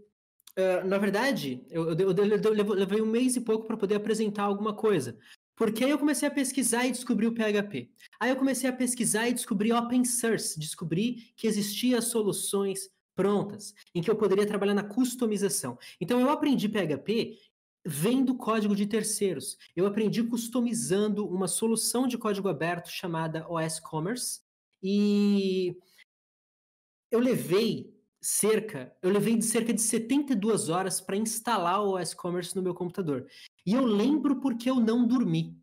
uh, 0.58 0.88
na 0.88 1.00
verdade, 1.00 1.66
eu, 1.72 1.90
eu, 1.92 2.12
eu, 2.12 2.28
eu, 2.28 2.74
levei 2.74 3.02
um 3.02 3.08
mês 3.08 3.36
e 3.36 3.42
pouco 3.42 3.66
para 3.66 3.76
poder 3.76 3.96
apresentar 3.96 4.44
alguma 4.44 4.76
coisa. 4.76 5.18
Porque 5.56 5.84
aí 5.84 5.90
eu 5.90 5.98
comecei 5.98 6.28
a 6.28 6.32
pesquisar 6.32 6.86
e 6.86 6.92
descobri 6.92 7.28
o 7.28 7.34
PHP. 7.34 7.92
Aí 8.20 8.30
eu 8.30 8.38
comecei 8.38 8.70
a 8.70 8.74
pesquisar 8.74 9.28
e 9.28 9.34
descobri 9.34 9.74
open 9.74 10.06
source, 10.06 10.58
descobri 10.58 11.34
que 11.36 11.48
existiam 11.48 12.02
soluções 12.02 12.90
prontas, 13.20 13.76
em 13.94 14.02
que 14.02 14.10
eu 14.10 14.16
poderia 14.16 14.48
trabalhar 14.48 14.74
na 14.74 14.82
customização. 14.82 15.78
Então 16.00 16.22
eu 16.22 16.30
aprendi 16.30 16.70
PHP 16.70 17.38
vendo 17.86 18.34
código 18.34 18.74
de 18.74 18.86
terceiros. 18.86 19.58
Eu 19.76 19.86
aprendi 19.86 20.24
customizando 20.24 21.28
uma 21.28 21.46
solução 21.46 22.08
de 22.08 22.18
código 22.18 22.48
aberto 22.48 22.88
chamada 22.88 23.46
OS 23.50 23.78
Commerce 23.82 24.40
e 24.82 25.76
eu 27.12 27.20
levei 27.20 27.94
cerca, 28.22 28.96
eu 29.02 29.12
levei 29.12 29.36
de 29.36 29.44
cerca 29.44 29.74
de 29.74 29.82
72 29.82 30.70
horas 30.70 31.02
para 31.02 31.18
instalar 31.18 31.84
o 31.84 32.00
OS 32.00 32.14
Commerce 32.14 32.56
no 32.56 32.62
meu 32.62 32.74
computador. 32.74 33.28
E 33.66 33.74
eu 33.74 33.84
lembro 33.84 34.40
porque 34.40 34.70
eu 34.70 34.76
não 34.76 35.06
dormi. 35.06 35.58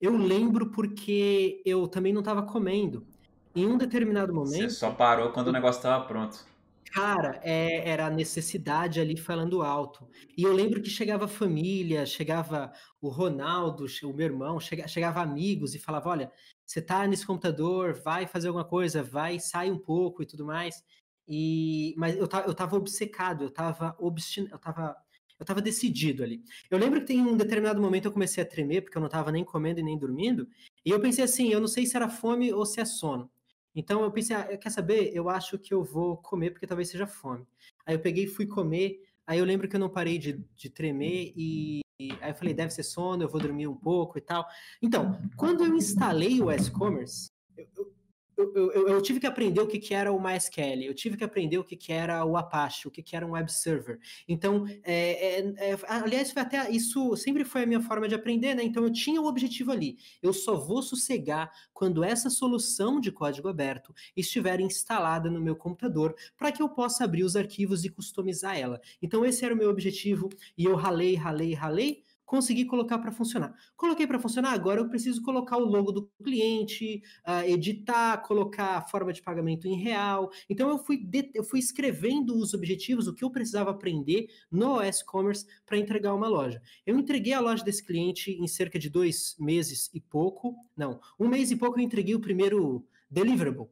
Eu 0.00 0.16
lembro 0.16 0.72
porque 0.72 1.62
eu 1.64 1.86
também 1.86 2.12
não 2.12 2.20
estava 2.20 2.42
comendo. 2.42 3.06
Em 3.54 3.66
um 3.66 3.78
determinado 3.78 4.34
momento. 4.34 4.70
Você 4.70 4.70
só 4.70 4.90
parou 4.90 5.30
quando 5.30 5.48
o 5.48 5.52
negócio 5.52 5.78
estava 5.78 6.04
pronto. 6.04 6.50
Cara, 6.92 7.40
é, 7.44 7.88
era 7.88 8.06
a 8.06 8.10
necessidade 8.10 9.00
ali 9.00 9.16
falando 9.16 9.62
alto. 9.62 10.08
E 10.36 10.42
eu 10.42 10.52
lembro 10.52 10.82
que 10.82 10.90
chegava 10.90 11.28
família, 11.28 12.04
chegava 12.04 12.72
o 13.00 13.08
Ronaldo, 13.08 13.86
o 14.02 14.12
meu 14.12 14.26
irmão, 14.26 14.58
chega, 14.58 14.88
chegava 14.88 15.20
amigos 15.20 15.74
e 15.74 15.78
falava: 15.78 16.08
olha, 16.08 16.32
você 16.66 16.82
tá 16.82 17.06
nesse 17.06 17.24
computador, 17.24 17.94
vai 17.94 18.26
fazer 18.26 18.48
alguma 18.48 18.64
coisa, 18.64 19.02
vai, 19.02 19.38
sai 19.38 19.70
um 19.70 19.78
pouco 19.78 20.22
e 20.22 20.26
tudo 20.26 20.44
mais. 20.44 20.82
E, 21.28 21.94
mas 21.96 22.16
eu, 22.16 22.28
eu 22.46 22.54
tava 22.54 22.76
obcecado, 22.76 23.44
eu 23.44 23.50
tava 23.50 23.94
obstinado, 23.98 24.54
eu 24.54 24.58
tava, 24.58 24.96
eu 25.38 25.46
tava 25.46 25.62
decidido 25.62 26.24
ali. 26.24 26.42
Eu 26.68 26.76
lembro 26.76 27.00
que 27.00 27.06
tem 27.06 27.20
um 27.20 27.36
determinado 27.36 27.80
momento 27.80 28.06
eu 28.06 28.12
comecei 28.12 28.42
a 28.42 28.46
tremer, 28.46 28.82
porque 28.82 28.98
eu 28.98 29.02
não 29.02 29.08
tava 29.08 29.30
nem 29.30 29.44
comendo 29.44 29.78
e 29.78 29.82
nem 29.82 29.96
dormindo, 29.96 30.48
e 30.84 30.90
eu 30.90 31.00
pensei 31.00 31.24
assim, 31.24 31.50
eu 31.50 31.60
não 31.60 31.68
sei 31.68 31.86
se 31.86 31.96
era 31.96 32.08
fome 32.08 32.52
ou 32.52 32.66
se 32.66 32.80
é 32.80 32.84
sono. 32.84 33.30
Então 33.74 34.02
eu 34.02 34.10
pensei, 34.10 34.36
ah, 34.36 34.56
quer 34.56 34.70
saber? 34.70 35.10
Eu 35.14 35.28
acho 35.28 35.58
que 35.58 35.72
eu 35.72 35.82
vou 35.82 36.16
comer 36.16 36.50
porque 36.50 36.66
talvez 36.66 36.90
seja 36.90 37.06
fome. 37.06 37.46
Aí 37.86 37.94
eu 37.94 38.00
peguei 38.00 38.24
e 38.24 38.28
fui 38.28 38.46
comer. 38.46 39.02
Aí 39.26 39.38
eu 39.38 39.44
lembro 39.44 39.68
que 39.68 39.76
eu 39.76 39.80
não 39.80 39.88
parei 39.88 40.18
de, 40.18 40.44
de 40.56 40.68
tremer 40.68 41.32
e, 41.36 41.80
e 42.00 42.12
aí 42.20 42.30
eu 42.30 42.34
falei, 42.34 42.52
deve 42.52 42.72
ser 42.72 42.82
sono, 42.82 43.22
eu 43.22 43.28
vou 43.28 43.40
dormir 43.40 43.68
um 43.68 43.76
pouco 43.76 44.18
e 44.18 44.20
tal. 44.20 44.46
Então, 44.82 45.20
quando 45.36 45.64
eu 45.64 45.76
instalei 45.76 46.40
o 46.40 46.50
S-Commerce, 46.50 47.30
eu, 47.56 47.92
eu, 48.54 48.72
eu, 48.72 48.88
eu, 48.88 49.02
tive 49.02 49.20
que 49.20 49.26
aprender 49.26 49.60
o 49.60 49.66
que, 49.66 49.78
que 49.78 49.94
era 49.94 50.12
o 50.12 50.20
MySQL, 50.20 50.82
eu 50.82 50.94
tive 50.94 51.16
que 51.16 51.24
aprender 51.24 51.58
o 51.58 51.64
que, 51.64 51.76
que 51.76 51.92
era 51.92 52.24
o 52.24 52.36
Apache, 52.36 52.88
o 52.88 52.90
que, 52.90 53.02
que 53.02 53.14
era 53.14 53.26
um 53.26 53.32
web 53.32 53.50
server. 53.52 53.98
Então, 54.28 54.66
é, 54.82 55.40
é, 55.40 55.70
é, 55.70 55.78
aliás, 55.88 56.32
foi 56.32 56.42
até 56.42 56.70
isso 56.70 57.16
sempre 57.16 57.44
foi 57.44 57.62
a 57.62 57.66
minha 57.66 57.80
forma 57.80 58.08
de 58.08 58.14
aprender, 58.14 58.54
né? 58.54 58.62
Então 58.62 58.84
eu 58.84 58.92
tinha 58.92 59.20
o 59.20 59.26
objetivo 59.26 59.70
ali. 59.72 59.98
Eu 60.22 60.32
só 60.32 60.56
vou 60.56 60.82
sossegar 60.82 61.50
quando 61.72 62.02
essa 62.02 62.30
solução 62.30 63.00
de 63.00 63.12
código 63.12 63.48
aberto 63.48 63.94
estiver 64.16 64.60
instalada 64.60 65.30
no 65.30 65.40
meu 65.40 65.56
computador 65.56 66.14
para 66.36 66.52
que 66.52 66.62
eu 66.62 66.68
possa 66.68 67.04
abrir 67.04 67.24
os 67.24 67.36
arquivos 67.36 67.84
e 67.84 67.90
customizar 67.90 68.58
ela. 68.58 68.80
Então 69.02 69.24
esse 69.24 69.44
era 69.44 69.54
o 69.54 69.56
meu 69.56 69.70
objetivo 69.70 70.28
e 70.56 70.64
eu 70.64 70.74
ralei, 70.76 71.14
ralei, 71.14 71.54
ralei 71.54 72.02
consegui 72.30 72.64
colocar 72.64 72.96
para 73.00 73.10
funcionar. 73.10 73.52
Coloquei 73.76 74.06
para 74.06 74.20
funcionar, 74.20 74.52
agora 74.52 74.80
eu 74.80 74.88
preciso 74.88 75.20
colocar 75.20 75.56
o 75.56 75.64
logo 75.64 75.90
do 75.90 76.08
cliente, 76.22 77.02
uh, 77.26 77.44
editar, 77.44 78.18
colocar 78.18 78.76
a 78.76 78.82
forma 78.82 79.12
de 79.12 79.20
pagamento 79.20 79.66
em 79.66 79.74
real. 79.74 80.30
Então 80.48 80.68
eu 80.68 80.78
fui, 80.78 81.04
eu 81.34 81.42
fui 81.42 81.58
escrevendo 81.58 82.38
os 82.38 82.54
objetivos, 82.54 83.08
o 83.08 83.14
que 83.14 83.24
eu 83.24 83.32
precisava 83.32 83.72
aprender 83.72 84.28
no 84.48 84.78
OS 84.78 85.02
Commerce 85.02 85.44
para 85.66 85.76
entregar 85.76 86.14
uma 86.14 86.28
loja. 86.28 86.62
Eu 86.86 86.96
entreguei 86.96 87.32
a 87.32 87.40
loja 87.40 87.64
desse 87.64 87.84
cliente 87.84 88.30
em 88.30 88.46
cerca 88.46 88.78
de 88.78 88.88
dois 88.88 89.34
meses 89.36 89.90
e 89.92 90.00
pouco. 90.00 90.54
Não, 90.76 91.00
um 91.18 91.26
mês 91.26 91.50
e 91.50 91.56
pouco 91.56 91.80
eu 91.80 91.82
entreguei 91.82 92.14
o 92.14 92.20
primeiro 92.20 92.86
deliverable, 93.10 93.66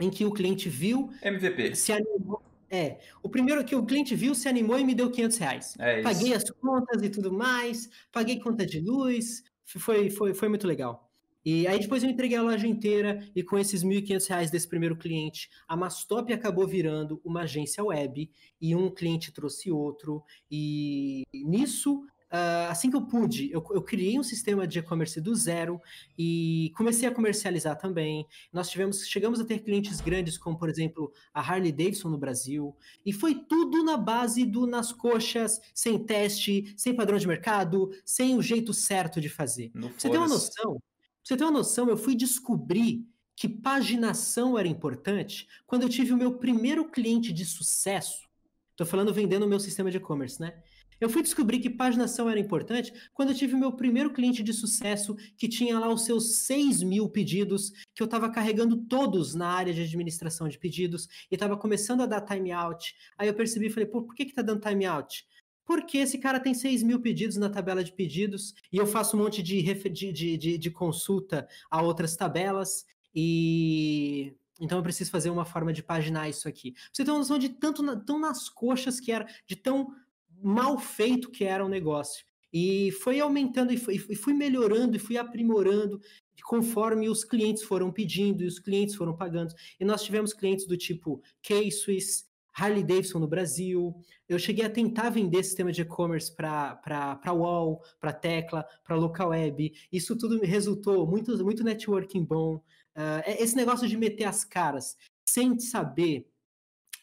em 0.00 0.10
que 0.10 0.24
o 0.24 0.32
cliente 0.32 0.68
viu, 0.68 1.10
MVP. 1.22 1.76
se 1.76 1.92
animou, 1.92 2.42
é, 2.70 2.98
o 3.22 3.28
primeiro 3.28 3.64
que 3.64 3.74
o 3.74 3.84
cliente 3.84 4.14
viu, 4.14 4.34
se 4.34 4.48
animou 4.48 4.78
e 4.78 4.84
me 4.84 4.94
deu 4.94 5.10
500 5.10 5.38
reais. 5.38 5.74
É 5.78 6.02
paguei 6.02 6.34
as 6.34 6.48
contas 6.50 7.02
e 7.02 7.08
tudo 7.08 7.32
mais, 7.32 7.88
paguei 8.12 8.38
conta 8.38 8.66
de 8.66 8.80
luz, 8.80 9.42
foi, 9.64 10.10
foi, 10.10 10.34
foi 10.34 10.48
muito 10.48 10.66
legal. 10.66 11.08
E 11.44 11.66
aí 11.66 11.78
depois 11.78 12.02
eu 12.02 12.10
entreguei 12.10 12.36
a 12.36 12.42
loja 12.42 12.66
inteira 12.66 13.26
e 13.34 13.42
com 13.42 13.58
esses 13.58 13.82
1.500 13.82 14.28
reais 14.28 14.50
desse 14.50 14.68
primeiro 14.68 14.96
cliente, 14.96 15.48
a 15.66 15.76
Mastop 15.76 16.30
acabou 16.32 16.66
virando 16.66 17.20
uma 17.24 17.42
agência 17.42 17.82
web 17.82 18.30
e 18.60 18.76
um 18.76 18.90
cliente 18.90 19.32
trouxe 19.32 19.70
outro. 19.70 20.22
E 20.50 21.22
nisso 21.32 22.04
Uh, 22.30 22.68
assim 22.68 22.90
que 22.90 22.96
eu 22.96 23.06
pude, 23.06 23.50
eu, 23.50 23.64
eu 23.70 23.80
criei 23.80 24.18
um 24.18 24.22
sistema 24.22 24.66
de 24.66 24.80
e-commerce 24.80 25.18
do 25.18 25.34
zero 25.34 25.80
e 26.16 26.70
comecei 26.76 27.08
a 27.08 27.14
comercializar 27.14 27.78
também. 27.78 28.26
Nós 28.52 28.68
tivemos, 28.68 29.06
chegamos 29.06 29.40
a 29.40 29.46
ter 29.46 29.60
clientes 29.60 30.00
grandes, 30.00 30.36
como 30.36 30.58
por 30.58 30.68
exemplo 30.68 31.10
a 31.32 31.40
Harley 31.40 31.72
Davidson 31.72 32.10
no 32.10 32.18
Brasil, 32.18 32.76
e 33.04 33.14
foi 33.14 33.34
tudo 33.34 33.82
na 33.82 33.96
base 33.96 34.44
do 34.44 34.66
nas 34.66 34.92
coxas, 34.92 35.58
sem 35.74 35.98
teste, 35.98 36.74
sem 36.76 36.94
padrão 36.94 37.16
de 37.16 37.26
mercado, 37.26 37.90
sem 38.04 38.36
o 38.36 38.42
jeito 38.42 38.74
certo 38.74 39.22
de 39.22 39.30
fazer. 39.30 39.70
Você 39.96 40.10
ter 40.10 40.18
uma 40.18 40.28
noção, 40.28 40.82
você 41.24 41.36
ter 41.36 41.44
uma 41.44 41.50
noção, 41.50 41.88
eu 41.88 41.96
fui 41.96 42.14
descobrir 42.14 43.06
que 43.34 43.48
paginação 43.48 44.58
era 44.58 44.68
importante 44.68 45.48
quando 45.66 45.82
eu 45.82 45.88
tive 45.88 46.12
o 46.12 46.16
meu 46.16 46.34
primeiro 46.34 46.90
cliente 46.90 47.32
de 47.32 47.44
sucesso. 47.44 48.28
Estou 48.72 48.86
falando 48.86 49.14
vendendo 49.14 49.44
o 49.44 49.48
meu 49.48 49.58
sistema 49.58 49.90
de 49.90 49.96
e-commerce, 49.96 50.40
né? 50.40 50.54
Eu 51.00 51.08
fui 51.08 51.22
descobrir 51.22 51.60
que 51.60 51.70
paginação 51.70 52.28
era 52.28 52.40
importante 52.40 52.92
quando 53.14 53.30
eu 53.30 53.34
tive 53.34 53.54
meu 53.54 53.72
primeiro 53.72 54.12
cliente 54.12 54.42
de 54.42 54.52
sucesso 54.52 55.16
que 55.36 55.48
tinha 55.48 55.78
lá 55.78 55.88
os 55.88 56.04
seus 56.04 56.38
6 56.38 56.82
mil 56.82 57.08
pedidos, 57.08 57.70
que 57.94 58.02
eu 58.02 58.06
estava 58.06 58.30
carregando 58.30 58.76
todos 58.76 59.34
na 59.34 59.48
área 59.48 59.72
de 59.72 59.82
administração 59.82 60.48
de 60.48 60.58
pedidos 60.58 61.08
e 61.30 61.34
estava 61.34 61.56
começando 61.56 62.02
a 62.02 62.06
dar 62.06 62.22
timeout. 62.22 62.94
Aí 63.16 63.28
eu 63.28 63.34
percebi 63.34 63.66
e 63.66 63.70
falei, 63.70 63.86
pô, 63.86 64.02
por 64.02 64.14
que 64.14 64.24
está 64.24 64.42
dando 64.42 64.60
timeout? 64.60 65.24
Porque 65.64 65.98
esse 65.98 66.18
cara 66.18 66.40
tem 66.40 66.54
6 66.54 66.82
mil 66.82 67.00
pedidos 67.00 67.36
na 67.36 67.50
tabela 67.50 67.84
de 67.84 67.92
pedidos 67.92 68.54
e 68.72 68.78
eu 68.78 68.86
faço 68.86 69.16
um 69.16 69.22
monte 69.22 69.42
de, 69.42 69.62
de, 69.62 70.12
de, 70.12 70.58
de 70.58 70.70
consulta 70.70 71.46
a 71.70 71.82
outras 71.82 72.16
tabelas 72.16 72.86
e 73.14 74.34
então 74.60 74.78
eu 74.78 74.82
preciso 74.82 75.10
fazer 75.10 75.30
uma 75.30 75.44
forma 75.44 75.72
de 75.72 75.82
paginar 75.82 76.28
isso 76.28 76.48
aqui. 76.48 76.74
Você 76.92 77.04
tem 77.04 77.12
uma 77.12 77.20
noção 77.20 77.38
de 77.38 77.48
tanto 77.48 77.82
na, 77.82 77.94
tão 77.96 78.18
nas 78.18 78.48
coxas 78.48 78.98
que 78.98 79.12
era, 79.12 79.26
de 79.46 79.54
tão 79.54 79.94
mal 80.42 80.78
feito 80.78 81.30
que 81.30 81.44
era 81.44 81.64
o 81.64 81.68
negócio. 81.68 82.24
E 82.52 82.90
foi 82.92 83.20
aumentando 83.20 83.72
e, 83.72 83.76
fui 83.76 84.32
melhorando 84.32 84.96
e 84.96 84.98
fui 84.98 85.18
aprimorando 85.18 86.00
conforme 86.42 87.08
os 87.08 87.24
clientes 87.24 87.62
foram 87.62 87.92
pedindo 87.92 88.42
e 88.42 88.46
os 88.46 88.58
clientes 88.58 88.94
foram 88.94 89.14
pagando. 89.14 89.54
E 89.78 89.84
nós 89.84 90.02
tivemos 90.02 90.32
clientes 90.32 90.66
do 90.66 90.76
tipo 90.76 91.20
K-Swiss, 91.42 92.26
Harley 92.54 92.82
Davidson 92.82 93.18
no 93.18 93.28
Brasil. 93.28 93.94
Eu 94.28 94.38
cheguei 94.38 94.64
a 94.64 94.70
tentar 94.70 95.10
vender 95.10 95.44
sistema 95.44 95.70
de 95.70 95.82
e-commerce 95.82 96.34
para 96.34 97.20
Wall, 97.26 97.82
para 98.00 98.12
Tecla, 98.12 98.66
para 98.82 98.96
Local 98.96 99.28
Web. 99.28 99.72
Isso 99.92 100.16
tudo 100.16 100.40
resultou 100.40 101.06
muito, 101.06 101.36
muito 101.44 101.62
networking 101.62 102.24
bom. 102.24 102.56
Uh, 102.96 103.22
esse 103.26 103.54
negócio 103.54 103.86
de 103.86 103.96
meter 103.96 104.24
as 104.24 104.44
caras 104.44 104.96
sem 105.28 105.58
saber, 105.58 106.26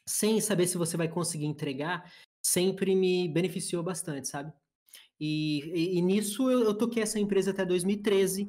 sem 0.06 0.42
saber 0.42 0.68
se 0.68 0.78
você 0.78 0.98
vai 0.98 1.08
conseguir 1.08 1.46
entregar, 1.46 2.12
sempre 2.46 2.96
me 2.96 3.28
beneficiou 3.28 3.82
bastante, 3.82 4.28
sabe? 4.28 4.54
E, 5.20 5.64
e, 5.74 5.98
e 5.98 6.02
nisso 6.02 6.52
eu, 6.52 6.64
eu, 6.64 6.76
toquei 6.76 7.02
essa 7.02 7.18
empresa 7.18 7.50
até 7.50 7.66
2013 7.66 8.48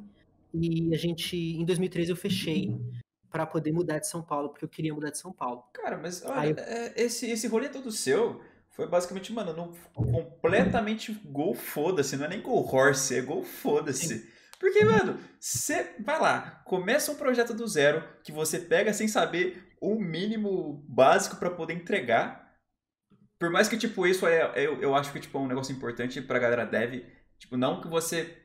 e 0.52 0.94
a 0.94 0.98
gente 0.98 1.34
em 1.34 1.64
2013 1.64 2.10
eu 2.10 2.16
fechei 2.16 2.76
para 3.30 3.46
poder 3.46 3.72
mudar 3.72 3.98
de 3.98 4.06
São 4.06 4.22
Paulo 4.22 4.50
porque 4.50 4.66
eu 4.66 4.68
queria 4.68 4.92
mudar 4.92 5.08
de 5.10 5.16
São 5.16 5.32
Paulo. 5.32 5.64
Cara, 5.72 5.96
mas 5.96 6.22
olha, 6.26 6.50
eu... 6.50 6.58
É, 6.58 6.92
esse 6.96 7.30
esse 7.30 7.46
rolê 7.46 7.70
todo 7.70 7.90
seu 7.90 8.42
foi 8.68 8.86
basicamente, 8.86 9.32
mano, 9.32 9.54
no, 9.54 9.72
completamente 9.94 11.12
gol 11.24 11.54
foda-se, 11.54 12.18
não 12.18 12.26
é 12.26 12.28
nem 12.28 12.42
gol 12.42 12.68
horse, 12.70 13.16
é 13.16 13.22
gol 13.22 13.42
foda-se. 13.42 14.30
Porque, 14.60 14.84
mano, 14.84 15.18
você 15.40 15.94
vai 16.00 16.20
lá, 16.20 16.62
começa 16.66 17.12
um 17.12 17.16
projeto 17.16 17.54
do 17.54 17.66
zero 17.66 18.04
que 18.22 18.32
você 18.32 18.58
pega 18.58 18.92
sem 18.92 19.08
saber 19.08 19.74
o 19.80 19.94
mínimo 19.98 20.84
básico 20.86 21.36
para 21.36 21.50
poder 21.50 21.72
entregar 21.72 22.45
por 23.38 23.50
mais 23.50 23.68
que, 23.68 23.76
tipo, 23.76 24.06
isso 24.06 24.26
é, 24.26 24.52
eu, 24.56 24.80
eu 24.80 24.94
acho 24.94 25.12
que, 25.12 25.20
tipo, 25.20 25.36
é 25.38 25.40
um 25.40 25.46
negócio 25.46 25.74
importante 25.74 26.20
pra 26.22 26.38
galera 26.38 26.64
dev. 26.64 27.04
Tipo, 27.38 27.56
não 27.56 27.80
que 27.80 27.88
você 27.88 28.42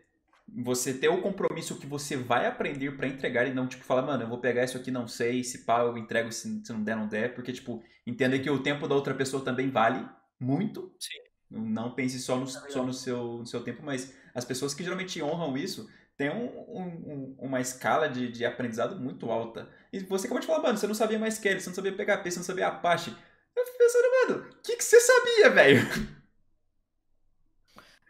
você 0.53 0.93
ter 0.93 1.07
o 1.07 1.21
compromisso 1.21 1.79
que 1.79 1.87
você 1.87 2.17
vai 2.17 2.45
aprender 2.45 2.97
para 2.97 3.07
entregar 3.07 3.47
e 3.47 3.53
não, 3.53 3.67
tipo, 3.67 3.83
falar, 3.85 4.01
mano, 4.01 4.23
eu 4.23 4.27
vou 4.27 4.39
pegar 4.39 4.63
isso 4.65 4.77
aqui, 4.77 4.91
não 4.91 5.07
sei, 5.07 5.43
se 5.43 5.59
pá, 5.59 5.79
eu 5.81 5.97
entrego, 5.97 6.31
se, 6.31 6.61
se 6.65 6.73
não 6.73 6.83
der, 6.83 6.95
não 6.95 7.07
der. 7.07 7.33
Porque, 7.33 7.53
tipo, 7.53 7.81
entenda 8.05 8.37
que 8.37 8.49
o 8.49 8.61
tempo 8.61 8.87
da 8.87 8.95
outra 8.95 9.13
pessoa 9.13 9.43
também 9.43 9.69
vale 9.69 10.05
muito. 10.39 10.93
Sim. 10.99 11.19
Não 11.49 11.93
pense 11.93 12.19
só 12.19 12.37
no, 12.37 12.45
é 12.45 12.47
só 12.47 12.83
no, 12.83 12.93
seu, 12.93 13.39
no 13.39 13.45
seu 13.45 13.61
tempo, 13.63 13.81
mas 13.83 14.13
as 14.33 14.45
pessoas 14.45 14.73
que 14.73 14.83
geralmente 14.83 15.21
honram 15.21 15.57
isso 15.57 15.89
têm 16.17 16.29
um, 16.29 16.45
um, 16.45 17.35
uma 17.39 17.59
escala 17.59 18.07
de, 18.07 18.31
de 18.31 18.45
aprendizado 18.45 18.99
muito 18.99 19.29
alta. 19.29 19.69
E 19.91 19.99
você 19.99 20.27
acabou 20.27 20.39
de 20.39 20.47
falar, 20.47 20.61
mano, 20.61 20.77
você 20.77 20.87
não 20.87 20.93
sabia 20.95 21.19
mais 21.19 21.35
SQL, 21.35 21.59
você 21.59 21.69
não 21.69 21.75
sabia 21.75 21.91
PHP, 21.91 22.31
você 22.31 22.37
não 22.39 22.45
sabia 22.45 22.67
Apache. 22.67 23.15
Eu 23.55 23.65
fico 23.65 23.77
pensando, 23.77 24.05
mano, 24.11 24.49
o 24.49 24.61
que, 24.61 24.77
que 24.77 24.83
você 24.83 24.99
sabia, 24.99 25.49
velho? 25.49 25.81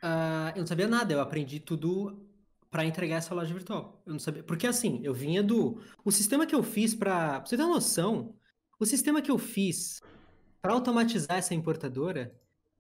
Uh, 0.04 0.50
eu 0.56 0.60
não 0.60 0.68
sabia 0.68 0.88
nada, 0.88 1.14
eu 1.14 1.22
aprendi 1.22 1.60
tudo 1.60 2.28
para 2.72 2.86
entregar 2.86 3.18
essa 3.18 3.36
loja 3.36 3.54
virtual. 3.54 4.02
Eu 4.06 4.14
não 4.14 4.20
sabia. 4.20 4.44
Porque 4.44 4.66
assim, 4.66 5.02
eu 5.04 5.14
vinha 5.14 5.44
do. 5.44 5.82
O 6.04 6.12
sistema 6.12 6.46
que 6.46 6.56
eu 6.56 6.64
fiz 6.64 6.96
para. 6.96 7.39
Pra 7.39 7.46
você 7.50 7.58
ter 7.58 7.64
uma 7.64 7.76
noção, 7.76 8.36
o 8.80 8.86
sistema 8.86 9.22
que 9.22 9.30
eu 9.30 9.38
fiz 9.38 10.02
para 10.62 10.74
automatizar 10.74 11.38
essa 11.38 11.54
importadora, 11.54 12.34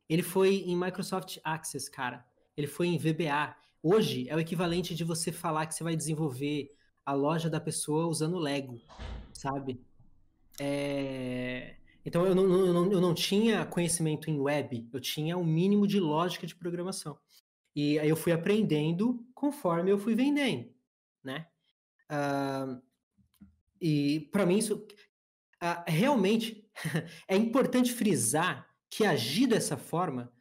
ele 0.07 0.23
foi 0.23 0.63
em 0.65 0.75
Microsoft 0.75 1.37
Access, 1.43 1.89
cara. 1.89 2.25
Ele 2.55 2.67
foi 2.67 2.87
em 2.87 2.97
VBA. 2.97 3.55
Hoje 3.83 4.29
é 4.29 4.35
o 4.35 4.39
equivalente 4.39 4.95
de 4.95 5.03
você 5.03 5.31
falar 5.31 5.65
que 5.65 5.75
você 5.75 5.83
vai 5.83 5.95
desenvolver 5.95 6.71
a 7.05 7.13
loja 7.13 7.49
da 7.49 7.59
pessoa 7.59 8.07
usando 8.07 8.37
Lego, 8.37 8.79
sabe? 9.33 9.81
É... 10.59 11.75
Então 12.05 12.25
eu 12.25 12.33
não, 12.33 12.43
eu, 12.43 12.73
não, 12.73 12.91
eu 12.91 13.01
não 13.01 13.13
tinha 13.13 13.65
conhecimento 13.65 14.29
em 14.29 14.39
web, 14.39 14.89
eu 14.91 14.99
tinha 14.99 15.37
o 15.37 15.41
um 15.41 15.45
mínimo 15.45 15.85
de 15.85 15.99
lógica 15.99 16.47
de 16.47 16.55
programação. 16.55 17.17
E 17.75 17.97
aí 17.99 18.09
eu 18.09 18.15
fui 18.15 18.31
aprendendo 18.31 19.25
conforme 19.33 19.91
eu 19.91 19.97
fui 19.97 20.15
vendendo, 20.15 20.69
né? 21.23 21.47
Uh, 22.11 22.81
e 23.79 24.29
para 24.31 24.45
mim 24.45 24.57
isso 24.57 24.85
uh, 25.63 25.83
realmente 25.87 26.69
é 27.27 27.37
importante 27.37 27.93
frisar 27.93 28.67
que 28.89 29.05
agir 29.05 29.47
dessa 29.47 29.77
forma 29.77 30.31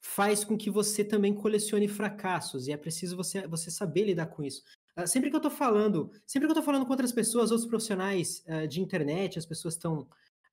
faz 0.00 0.42
com 0.42 0.56
que 0.56 0.70
você 0.70 1.04
também 1.04 1.32
colecione 1.32 1.86
fracassos 1.86 2.66
e 2.66 2.72
é 2.72 2.76
preciso 2.76 3.16
você, 3.16 3.46
você 3.46 3.70
saber 3.70 4.04
lidar 4.04 4.26
com 4.26 4.42
isso. 4.42 4.64
Uh, 4.98 5.06
sempre 5.06 5.30
que 5.30 5.36
eu 5.36 5.38
estou 5.38 5.52
falando, 5.52 6.10
sempre 6.26 6.48
que 6.48 6.50
eu 6.50 6.56
tô 6.56 6.62
falando 6.62 6.84
com 6.84 6.90
outras 6.90 7.12
pessoas, 7.12 7.52
outros 7.52 7.68
profissionais 7.68 8.44
de 8.68 8.80
internet, 8.80 9.38
as 9.38 9.46
pessoas 9.46 9.74
estão 9.74 10.08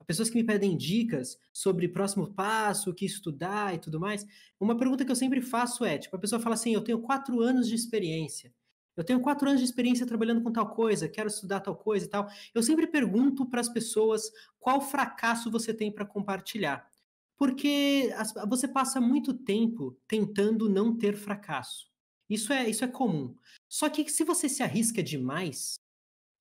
pessoas 0.07 0.29
que 0.29 0.37
me 0.37 0.43
pedem 0.43 0.75
dicas 0.75 1.37
sobre 1.53 1.89
próximo 1.89 2.33
passo, 2.33 2.89
o 2.89 2.93
que 2.93 3.05
estudar 3.05 3.75
e 3.75 3.77
tudo 3.77 3.99
mais, 3.99 4.25
uma 4.59 4.77
pergunta 4.77 5.03
que 5.03 5.11
eu 5.11 5.15
sempre 5.15 5.41
faço 5.41 5.83
é, 5.83 5.97
tipo, 5.97 6.15
a 6.15 6.19
pessoa 6.19 6.41
fala 6.41 6.55
assim, 6.55 6.73
eu 6.73 6.81
tenho 6.81 6.99
quatro 6.99 7.41
anos 7.41 7.67
de 7.67 7.75
experiência, 7.75 8.53
eu 8.95 9.03
tenho 9.03 9.19
quatro 9.19 9.47
anos 9.47 9.61
de 9.61 9.65
experiência 9.65 10.07
trabalhando 10.07 10.41
com 10.41 10.51
tal 10.51 10.73
coisa, 10.73 11.07
quero 11.07 11.27
estudar 11.27 11.59
tal 11.59 11.75
coisa 11.75 12.07
e 12.07 12.09
tal. 12.09 12.27
Eu 12.51 12.63
sempre 12.63 12.87
pergunto 12.87 13.45
para 13.45 13.61
as 13.61 13.69
pessoas 13.69 14.31
qual 14.59 14.81
fracasso 14.81 15.51
você 15.51 15.71
tem 15.71 15.91
para 15.91 16.03
compartilhar. 16.03 16.89
Porque 17.37 18.11
você 18.49 18.67
passa 18.67 18.99
muito 18.99 19.35
tempo 19.35 19.95
tentando 20.07 20.67
não 20.67 20.97
ter 20.97 21.15
fracasso. 21.15 21.91
Isso 22.27 22.51
é, 22.51 22.67
isso 22.67 22.83
é 22.83 22.87
comum. 22.87 23.35
Só 23.69 23.87
que 23.87 24.09
se 24.09 24.23
você 24.23 24.49
se 24.49 24.63
arrisca 24.63 25.03
demais, 25.03 25.75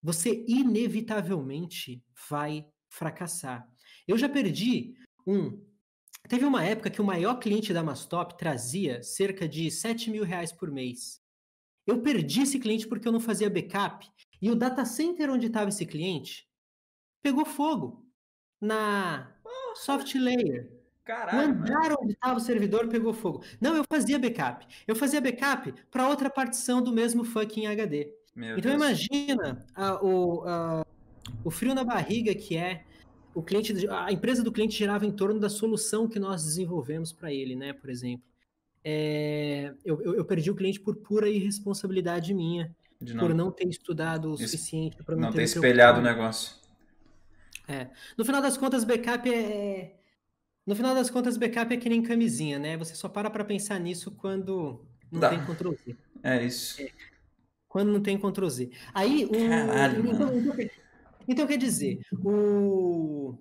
você 0.03 0.43
inevitavelmente 0.49 2.03
vai 2.31 2.67
fracassar. 2.97 3.69
Eu 4.07 4.17
já 4.17 4.29
perdi 4.29 4.95
um. 5.27 5.63
Teve 6.29 6.45
uma 6.45 6.65
época 6.65 6.91
que 6.91 7.01
o 7.01 7.05
maior 7.05 7.37
cliente 7.37 7.73
da 7.73 7.83
Mastop 7.83 8.37
trazia 8.37 9.03
cerca 9.03 9.49
de 9.49 9.71
7 9.71 10.11
mil 10.11 10.25
reais 10.25 10.51
por 10.51 10.71
mês. 10.71 11.21
Eu 11.87 12.03
perdi 12.03 12.43
esse 12.43 12.59
cliente 12.59 12.89
porque 12.89 13.07
eu 13.07 13.13
não 13.13 13.21
fazia 13.21 13.49
backup. 13.49 14.09
E 14.43 14.51
o 14.51 14.57
data 14.57 14.85
center 14.85 15.31
onde 15.31 15.47
estava 15.47 15.69
esse 15.69 15.87
cliente 15.87 16.49
pegou 17.23 17.45
fogo 17.45 18.05
na 18.61 19.33
soft 19.77 20.15
layer. 20.15 20.73
Caralho, 21.05 21.39
o 21.39 21.43
andar 21.43 21.97
onde 22.01 22.15
estava 22.15 22.39
o 22.39 22.41
servidor 22.41 22.89
pegou 22.89 23.15
fogo. 23.15 23.45
Não, 23.61 23.77
eu 23.77 23.85
fazia 23.89 24.19
backup. 24.19 24.67
Eu 24.89 24.97
fazia 24.97 25.21
backup 25.21 25.73
para 25.89 26.09
outra 26.09 26.29
partição 26.29 26.83
do 26.83 26.93
mesmo 26.93 27.23
fucking 27.23 27.67
HD. 27.67 28.13
Meu 28.35 28.59
então 28.59 28.77
Deus. 28.77 28.83
imagina 28.83 29.65
a, 29.75 30.05
o, 30.05 30.43
a, 30.45 30.85
o 31.45 31.51
frio 31.51 31.75
na 31.75 31.85
barriga 31.85 32.35
que 32.35 32.57
é 32.57 32.85
o 33.35 33.43
cliente, 33.43 33.87
a 33.91 34.11
empresa 34.11 34.43
do 34.43 34.51
cliente 34.51 34.79
girava 34.79 35.05
em 35.05 35.13
torno 35.13 35.39
da 35.39 35.51
solução 35.51 36.09
que 36.09 36.19
nós 36.19 36.43
desenvolvemos 36.43 37.13
para 37.13 37.31
ele, 37.31 37.55
né? 37.55 37.75
Por 37.75 37.91
exemplo, 37.91 38.25
é, 38.83 39.75
eu, 39.85 40.01
eu, 40.01 40.25
perdi 40.25 40.51
o 40.51 40.55
cliente 40.55 40.81
por 40.81 40.97
pura 40.97 41.29
irresponsabilidade 41.29 42.33
minha, 42.33 42.75
não, 42.99 43.19
por 43.19 43.35
não 43.35 43.51
ter 43.51 43.69
estudado 43.69 44.33
o 44.33 44.39
suficiente 44.39 44.97
para 45.05 45.17
não 45.17 45.31
ter 45.31 45.43
espelhado 45.43 46.01
o 46.01 46.03
negócio. 46.03 46.57
É. 47.69 47.89
No 48.17 48.25
final 48.25 48.41
das 48.41 48.57
contas, 48.57 48.85
backup 48.85 49.29
é, 49.29 49.35
é 49.35 49.97
no 50.67 50.75
final 50.75 50.95
das 50.95 51.11
contas, 51.11 51.37
backup 51.37 51.75
é 51.75 51.77
que 51.77 51.89
nem 51.89 52.03
camisinha, 52.03 52.59
né? 52.59 52.77
Você 52.79 52.95
só 52.95 53.09
para 53.09 53.29
para 53.29 53.45
pensar 53.45 53.79
nisso 53.79 54.11
quando 54.13 54.85
não 55.13 55.21
Dá. 55.21 55.29
tem 55.29 55.45
Ctrl 55.45 55.73
Z. 55.73 55.97
É 56.23 56.45
isso. 56.45 56.83
É. 56.83 56.91
Quando 57.69 57.93
não 57.93 58.01
tem 58.01 58.19
Ctrl 58.19 58.49
Z. 58.49 58.71
Aí, 58.95 59.27
o, 59.27 59.49
Caralho, 59.49 60.11
então, 60.11 60.29
então, 61.29 61.47
quer 61.47 61.59
dizer, 61.59 62.01
o, 62.13 63.39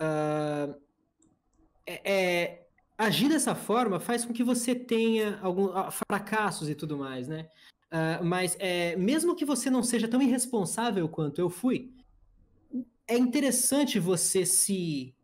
uh, 0.00 0.74
é, 1.86 2.12
é, 2.12 2.66
agir 2.96 3.28
dessa 3.28 3.54
forma 3.54 4.00
faz 4.00 4.24
com 4.24 4.32
que 4.32 4.44
você 4.44 4.74
tenha 4.74 5.38
alguns 5.42 5.72
fracassos 6.08 6.68
e 6.68 6.74
tudo 6.74 6.96
mais, 6.96 7.28
né? 7.28 7.48
Uh, 7.92 8.24
mas 8.24 8.56
é, 8.58 8.96
mesmo 8.96 9.36
que 9.36 9.44
você 9.44 9.70
não 9.70 9.82
seja 9.82 10.08
tão 10.08 10.20
irresponsável 10.20 11.08
quanto 11.08 11.40
eu 11.40 11.48
fui, 11.48 11.92
é 13.06 13.16
interessante 13.16 13.98
você 14.00 14.44
se 14.44 15.14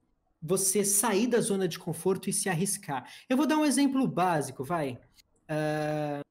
você 0.42 0.84
sair 0.84 1.26
da 1.26 1.40
zona 1.40 1.68
de 1.68 1.78
conforto 1.78 2.30
e 2.30 2.32
se 2.32 2.48
arriscar. 2.48 3.06
Eu 3.28 3.36
vou 3.36 3.46
dar 3.46 3.58
um 3.58 3.64
exemplo 3.64 4.06
básico, 4.06 4.64
vai. 4.64 4.98
Uh, 5.50 6.24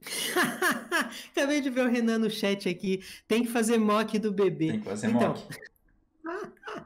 Acabei 1.32 1.60
de 1.60 1.70
ver 1.70 1.86
o 1.86 1.90
Renan 1.90 2.18
no 2.18 2.30
chat 2.30 2.68
aqui. 2.68 3.02
Tem 3.28 3.42
que 3.42 3.50
fazer 3.50 3.78
mock 3.78 4.18
do 4.18 4.32
bebê. 4.32 4.68
Tem 4.68 4.80
que 4.80 4.86
fazer 4.86 5.08
então... 5.08 5.28
mock. 5.28 5.48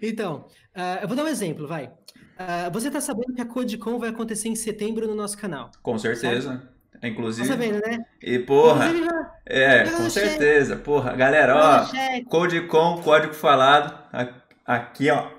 então, 0.00 0.46
uh, 0.76 1.02
eu 1.02 1.08
vou 1.08 1.16
dar 1.16 1.24
um 1.24 1.28
exemplo, 1.28 1.66
vai. 1.66 1.86
Uh, 1.86 2.70
você 2.72 2.90
tá 2.90 3.00
sabendo 3.00 3.34
que 3.34 3.40
a 3.40 3.46
CodeCon 3.46 3.98
vai 3.98 4.10
acontecer 4.10 4.48
em 4.48 4.54
setembro 4.54 5.06
no 5.06 5.14
nosso 5.14 5.36
canal? 5.36 5.70
Com 5.82 5.98
certeza. 5.98 6.48
Sabe? 6.48 6.72
Inclusive. 7.02 7.48
Tá 7.48 7.54
sabendo, 7.54 7.80
né? 7.80 8.04
E 8.20 8.38
porra. 8.38 8.86
é, 9.44 9.84
com 9.90 10.08
certeza. 10.08 10.76
Porra, 10.76 11.14
galera, 11.14 11.56
ó. 11.56 12.24
CodeCon, 12.28 13.02
código 13.02 13.34
falado. 13.34 13.98
Aqui, 14.64 15.10
ó. 15.10 15.30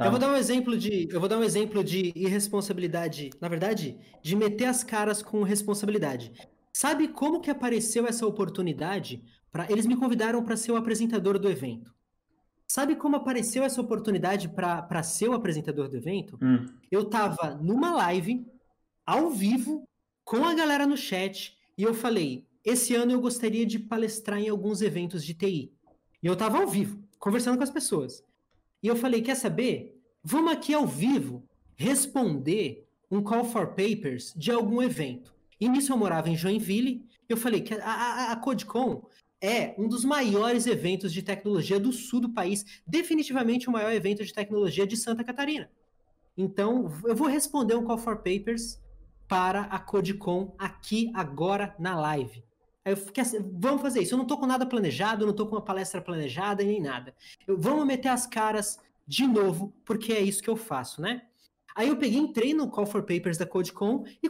Tá. 0.00 0.06
Eu 0.06 0.12
vou 0.12 0.18
dar 0.18 0.32
um 0.32 0.36
exemplo 0.36 0.78
de, 0.78 1.06
eu 1.10 1.20
vou 1.20 1.28
dar 1.28 1.36
um 1.36 1.44
exemplo 1.44 1.84
de 1.84 2.10
irresponsabilidade, 2.16 3.28
na 3.38 3.48
verdade, 3.48 3.98
de 4.22 4.34
meter 4.34 4.64
as 4.64 4.82
caras 4.82 5.22
com 5.22 5.42
responsabilidade. 5.42 6.32
Sabe 6.72 7.08
como 7.08 7.38
que 7.38 7.50
apareceu 7.50 8.06
essa 8.06 8.26
oportunidade? 8.26 9.22
Para 9.52 9.70
eles 9.70 9.84
me 9.84 9.94
convidaram 9.94 10.42
para 10.42 10.56
ser 10.56 10.72
o 10.72 10.76
apresentador 10.76 11.38
do 11.38 11.50
evento. 11.50 11.94
Sabe 12.66 12.96
como 12.96 13.16
apareceu 13.16 13.62
essa 13.62 13.78
oportunidade 13.78 14.48
para 14.48 15.02
ser 15.02 15.28
o 15.28 15.34
apresentador 15.34 15.86
do 15.86 15.98
evento? 15.98 16.38
Hum. 16.40 16.64
Eu 16.90 17.04
tava 17.04 17.56
numa 17.56 17.94
live 17.94 18.46
ao 19.04 19.28
vivo 19.28 19.86
com 20.24 20.46
a 20.46 20.54
galera 20.54 20.86
no 20.86 20.96
chat 20.96 21.58
e 21.76 21.82
eu 21.82 21.92
falei: 21.92 22.46
esse 22.64 22.94
ano 22.94 23.12
eu 23.12 23.20
gostaria 23.20 23.66
de 23.66 23.78
palestrar 23.78 24.38
em 24.38 24.48
alguns 24.48 24.80
eventos 24.80 25.22
de 25.22 25.34
TI. 25.34 25.74
E 26.22 26.26
eu 26.26 26.34
tava 26.34 26.56
ao 26.56 26.66
vivo, 26.66 27.04
conversando 27.18 27.58
com 27.58 27.64
as 27.64 27.70
pessoas. 27.70 28.24
E 28.82 28.88
eu 28.88 28.96
falei: 28.96 29.22
quer 29.22 29.36
saber? 29.36 30.00
Vamos 30.22 30.52
aqui 30.52 30.74
ao 30.74 30.86
vivo 30.86 31.42
responder 31.76 32.86
um 33.10 33.22
call 33.22 33.44
for 33.44 33.68
papers 33.68 34.32
de 34.36 34.50
algum 34.50 34.82
evento. 34.82 35.34
E 35.60 35.68
nisso 35.68 35.92
eu 35.92 35.96
morava 35.96 36.28
em 36.28 36.36
Joinville. 36.36 37.04
Eu 37.28 37.36
falei 37.36 37.60
que 37.60 37.74
a, 37.74 37.84
a, 37.84 38.32
a 38.32 38.36
CodeCon 38.36 39.06
é 39.40 39.74
um 39.78 39.88
dos 39.88 40.04
maiores 40.04 40.66
eventos 40.66 41.12
de 41.12 41.22
tecnologia 41.22 41.80
do 41.80 41.92
sul 41.92 42.20
do 42.20 42.32
país, 42.32 42.82
definitivamente 42.86 43.68
o 43.68 43.72
maior 43.72 43.92
evento 43.92 44.24
de 44.24 44.32
tecnologia 44.32 44.86
de 44.86 44.96
Santa 44.96 45.24
Catarina. 45.24 45.70
Então, 46.36 46.92
eu 47.04 47.14
vou 47.14 47.28
responder 47.28 47.74
um 47.74 47.84
call 47.84 47.98
for 47.98 48.18
papers 48.18 48.80
para 49.26 49.62
a 49.62 49.78
CodeCon 49.78 50.54
aqui 50.58 51.10
agora 51.14 51.74
na 51.78 51.98
live. 51.98 52.44
Eu 52.84 52.96
assim, 53.18 53.38
vamos 53.58 53.82
fazer 53.82 54.02
isso. 54.02 54.14
Eu 54.14 54.18
não 54.18 54.24
estou 54.24 54.38
com 54.38 54.46
nada 54.46 54.64
planejado, 54.64 55.24
não 55.24 55.32
estou 55.32 55.46
com 55.46 55.54
uma 55.54 55.64
palestra 55.64 56.00
planejada 56.00 56.64
nem 56.64 56.80
nada. 56.80 57.14
Eu, 57.46 57.58
vamos 57.58 57.86
meter 57.86 58.08
as 58.08 58.26
caras 58.26 58.78
de 59.06 59.26
novo, 59.26 59.74
porque 59.84 60.12
é 60.12 60.20
isso 60.20 60.42
que 60.42 60.48
eu 60.48 60.56
faço, 60.56 61.00
né? 61.00 61.22
Aí 61.74 61.88
eu 61.88 61.96
peguei, 61.96 62.18
entrei 62.18 62.54
no 62.54 62.70
Call 62.70 62.86
for 62.86 63.02
Papers 63.02 63.36
da 63.36 63.46
CodeCon 63.46 64.04
e 64.22 64.28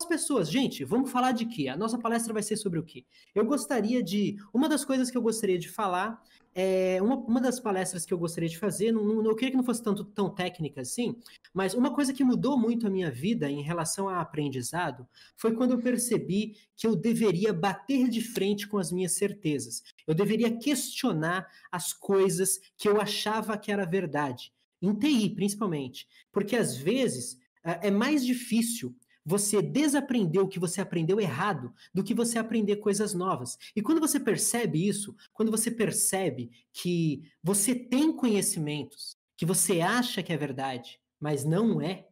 as 0.00 0.06
pessoas, 0.06 0.50
gente, 0.50 0.84
vamos 0.84 1.10
falar 1.10 1.32
de 1.32 1.44
quê? 1.44 1.68
A 1.68 1.76
nossa 1.76 1.98
palestra 1.98 2.32
vai 2.32 2.42
ser 2.42 2.56
sobre 2.56 2.78
o 2.78 2.84
quê? 2.84 3.04
Eu 3.34 3.44
gostaria 3.44 4.02
de. 4.02 4.36
Uma 4.52 4.68
das 4.68 4.84
coisas 4.84 5.10
que 5.10 5.16
eu 5.16 5.22
gostaria 5.22 5.58
de 5.58 5.68
falar 5.68 6.22
é, 6.54 7.00
uma, 7.00 7.16
uma 7.16 7.40
das 7.40 7.60
palestras 7.60 8.04
que 8.04 8.12
eu 8.12 8.18
gostaria 8.18 8.48
de 8.48 8.58
fazer, 8.58 8.92
não, 8.92 9.04
não, 9.04 9.24
eu 9.24 9.34
queria 9.34 9.50
que 9.50 9.56
não 9.56 9.64
fosse 9.64 9.82
tanto 9.82 10.04
tão 10.04 10.28
técnica 10.28 10.80
assim, 10.80 11.16
mas 11.52 11.74
uma 11.74 11.94
coisa 11.94 12.12
que 12.12 12.24
mudou 12.24 12.58
muito 12.58 12.86
a 12.86 12.90
minha 12.90 13.10
vida 13.10 13.50
em 13.50 13.62
relação 13.62 14.08
a 14.08 14.20
aprendizado 14.20 15.06
foi 15.36 15.54
quando 15.54 15.72
eu 15.72 15.78
percebi 15.80 16.56
que 16.76 16.86
eu 16.86 16.96
deveria 16.96 17.52
bater 17.52 18.08
de 18.08 18.20
frente 18.20 18.66
com 18.66 18.78
as 18.78 18.90
minhas 18.90 19.12
certezas. 19.12 19.82
Eu 20.06 20.14
deveria 20.14 20.56
questionar 20.56 21.46
as 21.70 21.92
coisas 21.92 22.58
que 22.76 22.88
eu 22.88 23.00
achava 23.00 23.56
que 23.56 23.70
era 23.70 23.86
verdade. 23.86 24.52
Em 24.80 24.94
TI, 24.94 25.30
principalmente. 25.30 26.06
Porque 26.32 26.56
às 26.56 26.76
vezes 26.76 27.38
é 27.64 27.90
mais 27.90 28.24
difícil 28.24 28.94
você 29.28 29.60
desaprender 29.60 30.40
o 30.40 30.48
que 30.48 30.58
você 30.58 30.80
aprendeu 30.80 31.20
errado 31.20 31.70
do 31.92 32.02
que 32.02 32.14
você 32.14 32.38
aprender 32.38 32.76
coisas 32.76 33.12
novas. 33.12 33.58
E 33.76 33.82
quando 33.82 34.00
você 34.00 34.18
percebe 34.18 34.88
isso, 34.88 35.14
quando 35.34 35.50
você 35.50 35.70
percebe 35.70 36.50
que 36.72 37.30
você 37.42 37.74
tem 37.74 38.10
conhecimentos 38.10 39.18
que 39.36 39.44
você 39.44 39.82
acha 39.82 40.22
que 40.22 40.32
é 40.32 40.36
verdade, 40.36 40.98
mas 41.20 41.44
não 41.44 41.80
é, 41.80 42.08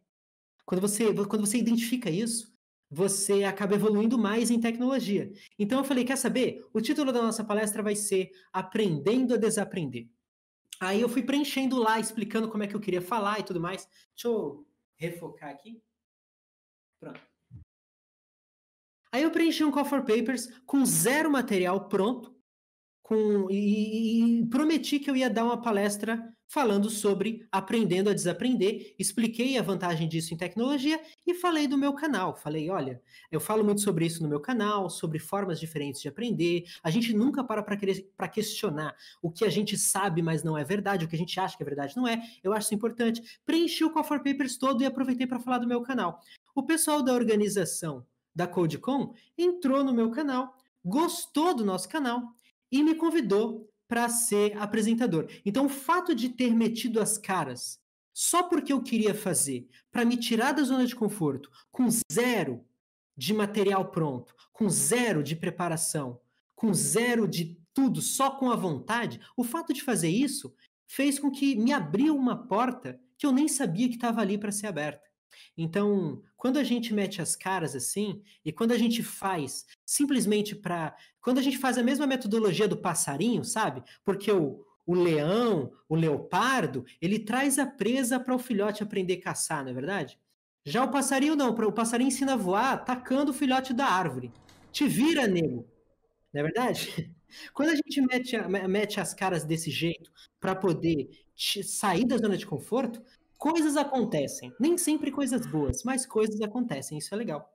quando 0.63 0.79
você, 0.79 1.11
quando 1.25 1.45
você 1.45 1.57
identifica 1.57 2.07
isso, 2.07 2.55
você 2.89 3.43
acaba 3.43 3.73
evoluindo 3.73 4.17
mais 4.17 4.51
em 4.51 4.61
tecnologia. 4.61 5.31
Então 5.57 5.79
eu 5.79 5.83
falei, 5.83 6.05
quer 6.05 6.17
saber? 6.17 6.65
O 6.71 6.79
título 6.79 7.11
da 7.11 7.21
nossa 7.21 7.43
palestra 7.43 7.81
vai 7.81 7.95
ser 7.95 8.29
Aprendendo 8.53 9.33
a 9.33 9.37
Desaprender. 9.37 10.07
Aí 10.79 11.01
eu 11.01 11.09
fui 11.09 11.23
preenchendo 11.23 11.77
lá, 11.79 11.99
explicando 11.99 12.47
como 12.47 12.63
é 12.63 12.67
que 12.67 12.75
eu 12.75 12.79
queria 12.79 13.01
falar 13.01 13.39
e 13.39 13.43
tudo 13.43 13.59
mais. 13.59 13.89
Deixa 14.13 14.27
eu 14.27 14.65
refocar 14.95 15.49
aqui. 15.49 15.81
Pronto. 16.99 17.21
Aí 19.11 19.23
eu 19.23 19.31
preenchi 19.31 19.63
um 19.63 19.71
call 19.71 19.85
for 19.85 20.03
papers 20.03 20.47
com 20.65 20.85
zero 20.85 21.31
material 21.31 21.87
pronto 21.87 22.35
com, 23.07 23.49
e, 23.49 24.41
e, 24.41 24.45
prometi 24.47 24.99
que 24.99 25.09
eu 25.09 25.15
ia 25.15 25.29
dar 25.29 25.45
uma 25.45 25.61
palestra 25.61 26.21
falando 26.49 26.89
sobre 26.89 27.47
aprendendo 27.51 28.09
a 28.09 28.13
desaprender. 28.13 28.93
Expliquei 28.99 29.57
a 29.57 29.61
vantagem 29.61 30.07
disso 30.07 30.33
em 30.33 30.37
tecnologia 30.37 30.99
e 31.25 31.33
falei 31.33 31.67
do 31.67 31.77
meu 31.77 31.93
canal. 31.93 32.35
Falei, 32.35 32.69
olha, 32.69 33.01
eu 33.31 33.39
falo 33.39 33.63
muito 33.63 33.81
sobre 33.81 34.05
isso 34.05 34.21
no 34.21 34.29
meu 34.29 34.41
canal, 34.41 34.89
sobre 34.89 35.19
formas 35.19 35.59
diferentes 35.59 36.01
de 36.01 36.09
aprender. 36.09 36.65
A 36.83 36.89
gente 36.89 37.13
nunca 37.13 37.43
para 37.43 37.63
para 37.63 38.27
questionar 38.27 38.93
o 39.21 39.31
que 39.31 39.45
a 39.45 39.49
gente 39.49 39.77
sabe, 39.77 40.21
mas 40.21 40.43
não 40.43 40.57
é 40.57 40.63
verdade, 40.63 41.05
o 41.05 41.07
que 41.07 41.15
a 41.15 41.19
gente 41.19 41.39
acha 41.39 41.55
que 41.55 41.63
é 41.63 41.65
verdade 41.65 41.95
não 41.95 42.07
é. 42.07 42.21
Eu 42.43 42.51
acho 42.53 42.67
isso 42.67 42.75
importante. 42.75 43.39
Preenchi 43.45 43.85
o 43.85 43.89
call 43.89 44.03
for 44.03 44.21
papers 44.21 44.57
todo 44.57 44.81
e 44.81 44.85
aproveitei 44.85 45.27
para 45.27 45.39
falar 45.39 45.59
do 45.59 45.67
meu 45.67 45.81
canal. 45.81 46.19
O 46.57 46.63
pessoal 46.63 47.03
da 47.03 47.13
organização 47.13 48.03
da 48.33 48.47
CodeCon 48.47 49.13
entrou 49.37 49.83
no 49.83 49.93
meu 49.93 50.09
canal, 50.09 50.57
gostou 50.83 51.53
do 51.53 51.63
nosso 51.63 51.87
canal 51.87 52.33
e 52.71 52.81
me 52.81 52.95
convidou 52.95 53.71
para 53.87 54.09
ser 54.09 54.57
apresentador. 54.57 55.29
Então, 55.45 55.67
o 55.67 55.69
fato 55.69 56.15
de 56.15 56.29
ter 56.29 56.55
metido 56.55 56.99
as 56.99 57.15
caras 57.15 57.79
só 58.11 58.41
porque 58.41 58.73
eu 58.73 58.81
queria 58.81 59.13
fazer, 59.13 59.69
para 59.91 60.03
me 60.03 60.17
tirar 60.17 60.51
da 60.51 60.63
zona 60.63 60.87
de 60.87 60.95
conforto, 60.95 61.47
com 61.71 61.87
zero 62.11 62.65
de 63.15 63.35
material 63.35 63.91
pronto, 63.91 64.33
com 64.51 64.67
zero 64.67 65.21
de 65.21 65.35
preparação, 65.35 66.19
com 66.55 66.73
zero 66.73 67.27
de 67.27 67.55
tudo, 67.71 68.01
só 68.01 68.31
com 68.31 68.49
a 68.49 68.55
vontade, 68.55 69.21
o 69.37 69.43
fato 69.43 69.71
de 69.73 69.83
fazer 69.83 70.09
isso 70.09 70.51
fez 70.87 71.19
com 71.19 71.29
que 71.29 71.55
me 71.55 71.71
abriu 71.71 72.15
uma 72.15 72.47
porta 72.47 72.99
que 73.15 73.27
eu 73.27 73.31
nem 73.31 73.47
sabia 73.47 73.87
que 73.87 73.93
estava 73.93 74.21
ali 74.21 74.39
para 74.39 74.51
ser 74.51 74.65
aberta. 74.65 75.06
Então, 75.57 76.21
quando 76.35 76.57
a 76.57 76.63
gente 76.63 76.93
mete 76.93 77.21
as 77.21 77.35
caras 77.35 77.75
assim, 77.75 78.21
e 78.43 78.51
quando 78.51 78.71
a 78.71 78.77
gente 78.77 79.03
faz 79.03 79.65
simplesmente 79.85 80.55
para. 80.55 80.95
Quando 81.21 81.39
a 81.39 81.41
gente 81.41 81.57
faz 81.57 81.77
a 81.77 81.83
mesma 81.83 82.07
metodologia 82.07 82.67
do 82.67 82.77
passarinho, 82.77 83.43
sabe? 83.43 83.83
Porque 84.03 84.31
o, 84.31 84.65
o 84.85 84.93
leão, 84.93 85.71
o 85.89 85.95
leopardo, 85.95 86.85
ele 87.01 87.19
traz 87.19 87.59
a 87.59 87.65
presa 87.65 88.19
para 88.19 88.33
o 88.33 88.39
filhote 88.39 88.83
aprender 88.83 89.15
a 89.15 89.21
caçar, 89.21 89.63
não 89.63 89.71
é 89.71 89.73
verdade? 89.73 90.17
Já 90.65 90.83
o 90.83 90.91
passarinho 90.91 91.35
não, 91.35 91.49
o 91.49 91.71
passarinho 91.71 92.09
ensina 92.09 92.33
a 92.33 92.37
voar 92.37 92.73
atacando 92.73 93.31
o 93.31 93.33
filhote 93.33 93.73
da 93.73 93.85
árvore. 93.85 94.31
Te 94.71 94.87
vira, 94.87 95.25
nego. 95.25 95.65
Não 96.33 96.41
é 96.41 96.43
verdade? 96.43 97.13
Quando 97.53 97.69
a 97.69 97.75
gente 97.75 98.01
mete, 98.01 98.37
mete 98.67 98.99
as 98.99 99.13
caras 99.13 99.43
desse 99.43 99.71
jeito 99.71 100.11
para 100.39 100.55
poder 100.55 101.09
sair 101.35 102.05
da 102.05 102.17
zona 102.17 102.37
de 102.37 102.45
conforto, 102.45 103.01
coisas 103.37 103.77
acontecem. 103.77 104.53
Nem 104.59 104.77
sempre 104.77 105.11
coisas 105.11 105.45
boas, 105.45 105.83
mas 105.83 106.05
coisas 106.05 106.41
acontecem. 106.41 106.97
Isso 106.97 107.13
é 107.13 107.17
legal. 107.17 107.49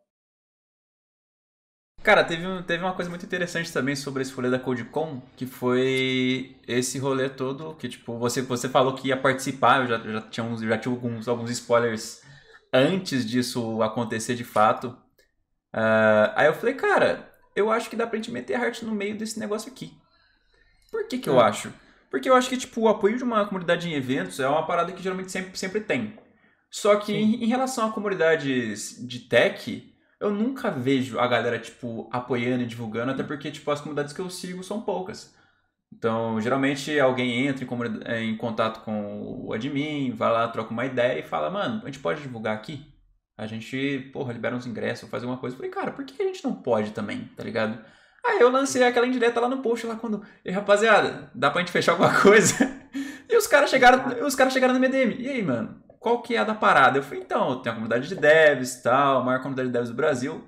Cara, 2.02 2.24
teve, 2.24 2.44
teve 2.64 2.82
uma 2.82 2.94
coisa 2.94 3.08
muito 3.08 3.24
interessante 3.24 3.72
também 3.72 3.94
sobre 3.94 4.22
esse 4.22 4.32
rolê 4.32 4.50
da 4.50 4.58
CodeCon, 4.58 5.22
que 5.36 5.46
foi 5.46 6.56
esse 6.66 6.98
rolê 6.98 7.28
todo 7.28 7.76
que, 7.76 7.88
tipo, 7.88 8.18
você, 8.18 8.42
você 8.42 8.68
falou 8.68 8.94
que 8.94 9.08
ia 9.08 9.16
participar, 9.16 9.82
eu 9.82 9.86
já, 9.86 9.98
já, 9.98 10.20
tinha, 10.22 10.44
uns, 10.44 10.60
já 10.62 10.76
tinha 10.76 10.92
alguns, 10.92 11.28
alguns 11.28 11.50
spoilers 11.50 12.20
antes 12.72 13.24
disso 13.24 13.80
acontecer 13.82 14.34
de 14.34 14.42
fato. 14.42 14.88
Uh, 15.72 16.32
aí 16.34 16.46
eu 16.48 16.54
falei, 16.54 16.74
cara, 16.74 17.32
eu 17.54 17.70
acho 17.70 17.88
que 17.88 17.94
dá 17.94 18.04
pra 18.04 18.16
gente 18.16 18.32
meter 18.32 18.54
a 18.54 18.60
arte 18.60 18.84
no 18.84 18.92
meio 18.92 19.16
desse 19.16 19.38
negócio 19.38 19.70
aqui. 19.70 19.96
Por 20.90 21.06
que 21.06 21.18
que 21.18 21.28
eu 21.28 21.40
é. 21.40 21.44
acho? 21.44 21.72
Porque 22.12 22.28
eu 22.28 22.34
acho 22.36 22.50
que, 22.50 22.58
tipo, 22.58 22.82
o 22.82 22.88
apoio 22.88 23.16
de 23.16 23.24
uma 23.24 23.46
comunidade 23.46 23.88
em 23.88 23.94
eventos 23.94 24.38
é 24.38 24.46
uma 24.46 24.66
parada 24.66 24.92
que 24.92 25.02
geralmente 25.02 25.32
sempre, 25.32 25.58
sempre 25.58 25.80
tem. 25.80 26.12
Só 26.70 26.96
que 26.96 27.14
em, 27.14 27.42
em, 27.42 27.46
relação 27.46 27.88
a 27.88 27.92
comunidades 27.92 28.98
de 29.08 29.20
tech, 29.20 29.90
eu 30.20 30.30
nunca 30.30 30.70
vejo 30.70 31.18
a 31.18 31.26
galera, 31.26 31.58
tipo, 31.58 32.10
apoiando 32.12 32.64
e 32.64 32.66
divulgando, 32.66 33.12
até 33.12 33.22
porque, 33.22 33.50
tipo, 33.50 33.70
as 33.70 33.80
comunidades 33.80 34.12
que 34.12 34.20
eu 34.20 34.28
sigo 34.28 34.62
são 34.62 34.82
poucas. 34.82 35.34
Então, 35.90 36.38
geralmente 36.38 37.00
alguém 37.00 37.46
entra 37.46 37.64
em, 37.64 37.68
é, 38.04 38.22
em 38.22 38.36
contato 38.36 38.84
com 38.84 39.46
o 39.46 39.54
admin, 39.54 40.12
vai 40.12 40.30
lá, 40.30 40.46
troca 40.48 40.70
uma 40.70 40.84
ideia 40.84 41.18
e 41.18 41.22
fala, 41.26 41.48
mano, 41.48 41.80
a 41.82 41.86
gente 41.86 41.98
pode 41.98 42.20
divulgar 42.20 42.54
aqui? 42.54 42.92
A 43.38 43.46
gente, 43.46 44.10
porra, 44.12 44.34
libera 44.34 44.54
uns 44.54 44.66
ingressos, 44.66 45.08
fazer 45.08 45.24
uma 45.24 45.38
coisa. 45.38 45.54
Eu 45.54 45.58
falei, 45.58 45.70
cara, 45.70 45.90
por 45.92 46.04
que 46.04 46.20
a 46.22 46.26
gente 46.26 46.44
não 46.44 46.54
pode 46.54 46.90
também, 46.90 47.24
tá 47.34 47.42
ligado? 47.42 47.82
Aí 48.24 48.40
eu 48.40 48.50
lancei 48.50 48.84
aquela 48.84 49.06
indireta 49.06 49.40
lá 49.40 49.48
no 49.48 49.62
post, 49.62 49.86
lá 49.86 49.96
quando. 49.96 50.22
E 50.44 50.50
rapaziada, 50.50 51.30
dá 51.34 51.50
pra 51.50 51.60
gente 51.60 51.72
fechar 51.72 51.92
alguma 51.92 52.14
coisa? 52.20 52.54
E 53.28 53.36
os 53.36 53.46
caras 53.46 53.70
chegaram, 53.70 54.24
os 54.26 54.34
caras 54.34 54.52
chegaram 54.52 54.74
no 54.74 54.80
MDM. 54.80 55.16
E 55.18 55.28
aí, 55.28 55.42
mano? 55.42 55.82
qual 56.02 56.20
que 56.20 56.34
é 56.34 56.38
a 56.38 56.44
da 56.44 56.54
parada? 56.54 56.98
Eu 56.98 57.02
falei, 57.02 57.20
então, 57.20 57.62
tem 57.62 57.70
a 57.70 57.74
comunidade 57.74 58.08
de 58.08 58.16
devs 58.16 58.74
e 58.74 58.82
tal, 58.82 59.20
a 59.20 59.24
maior 59.24 59.38
comunidade 59.38 59.68
de 59.68 59.72
devs 59.72 59.88
do 59.88 59.94
Brasil. 59.94 60.44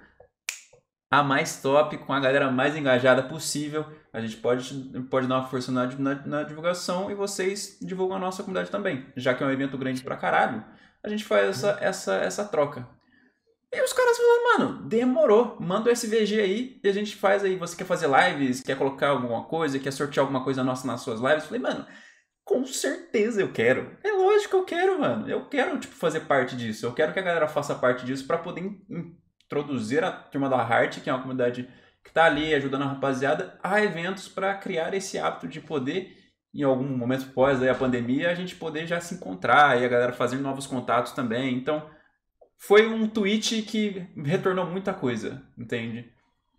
A 1.11 1.23
mais 1.23 1.63
top, 1.63 1.97
com 1.99 2.13
a 2.13 2.19
galera 2.19 2.51
mais 2.51 2.77
engajada 2.77 3.23
possível. 3.23 3.87
A 4.13 4.21
gente 4.21 4.37
pode, 4.37 4.75
pode 5.09 5.29
dar 5.29 5.39
uma 5.39 5.47
força 5.47 5.71
na, 5.71 5.87
na, 5.87 6.15
na 6.27 6.43
divulgação 6.43 7.11
e 7.11 7.15
vocês 7.15 7.79
divulgam 7.81 8.17
a 8.17 8.21
nossa 8.21 8.43
comunidade 8.43 8.71
também. 8.71 9.07
Já 9.17 9.33
que 9.33 9.45
é 9.45 9.47
um 9.47 9.51
evento 9.51 9.79
grande 9.79 10.03
pra 10.03 10.17
caralho, 10.17 10.65
a 11.03 11.09
gente 11.09 11.25
faz 11.25 11.49
essa, 11.49 11.79
essa, 11.81 12.15
essa 12.17 12.45
troca. 12.45 12.89
E 13.75 13.83
os 13.83 13.93
caras 13.93 14.17
falaram, 14.17 14.59
mano, 14.59 14.89
demorou, 14.89 15.57
manda 15.59 15.91
o 15.91 15.93
SVG 15.93 16.41
aí 16.41 16.81
e 16.83 16.89
a 16.89 16.93
gente 16.93 17.17
faz 17.17 17.43
aí. 17.43 17.57
Você 17.57 17.77
quer 17.77 17.85
fazer 17.85 18.09
lives, 18.09 18.63
quer 18.63 18.79
colocar 18.79 19.09
alguma 19.09 19.45
coisa, 19.45 19.79
quer 19.79 19.93
sortear 19.93 20.23
alguma 20.23 20.45
coisa 20.45 20.63
nossa 20.63 20.87
nas 20.87 21.01
suas 21.01 21.21
lives? 21.21 21.47
Falei, 21.47 21.61
mano, 21.61 21.85
com 22.45 22.65
certeza 22.65 23.41
eu 23.41 23.53
quero. 23.53 23.97
É 24.05 24.13
lógico 24.13 24.51
que 24.51 24.57
eu 24.57 24.65
quero, 24.65 25.01
mano. 25.01 25.29
Eu 25.29 25.49
quero, 25.49 25.79
tipo, 25.79 25.95
fazer 25.95 26.21
parte 26.21 26.57
disso. 26.57 26.87
Eu 26.87 26.93
quero 26.93 27.13
que 27.13 27.19
a 27.19 27.23
galera 27.23 27.49
faça 27.49 27.75
parte 27.75 28.07
disso 28.07 28.27
para 28.27 28.39
poder 28.39 28.63
introduzir 28.89 30.05
a 30.05 30.13
turma 30.13 30.49
da 30.49 30.59
Heart, 30.59 31.01
que 31.01 31.11
é 31.11 31.13
uma 31.13 31.23
comunidade 31.23 31.69
que 32.05 32.13
tá 32.13 32.27
ali 32.27 32.55
ajudando 32.55 32.83
a 32.83 32.89
rapaziada, 32.89 33.59
a 33.63 33.83
eventos 33.83 34.29
para 34.29 34.55
criar 34.55 34.93
esse 34.93 35.19
hábito 35.19 35.49
de 35.49 35.61
poder, 35.61 36.15
em 36.55 36.63
algum 36.63 36.85
momento 36.85 37.33
pós 37.33 37.63
aí 37.63 37.69
a 37.69 37.75
pandemia, 37.75 38.31
a 38.31 38.35
gente 38.35 38.55
poder 38.55 38.87
já 38.87 39.01
se 39.01 39.15
encontrar 39.15 39.81
e 39.81 39.85
a 39.85 39.89
galera 39.89 40.13
fazer 40.13 40.37
novos 40.37 40.67
contatos 40.67 41.13
também. 41.13 41.57
Então, 41.57 41.89
foi 42.67 42.87
um 42.87 43.07
tweet 43.07 43.63
que 43.63 44.07
retornou 44.17 44.67
muita 44.67 44.93
coisa, 44.93 45.43
entende? 45.57 46.13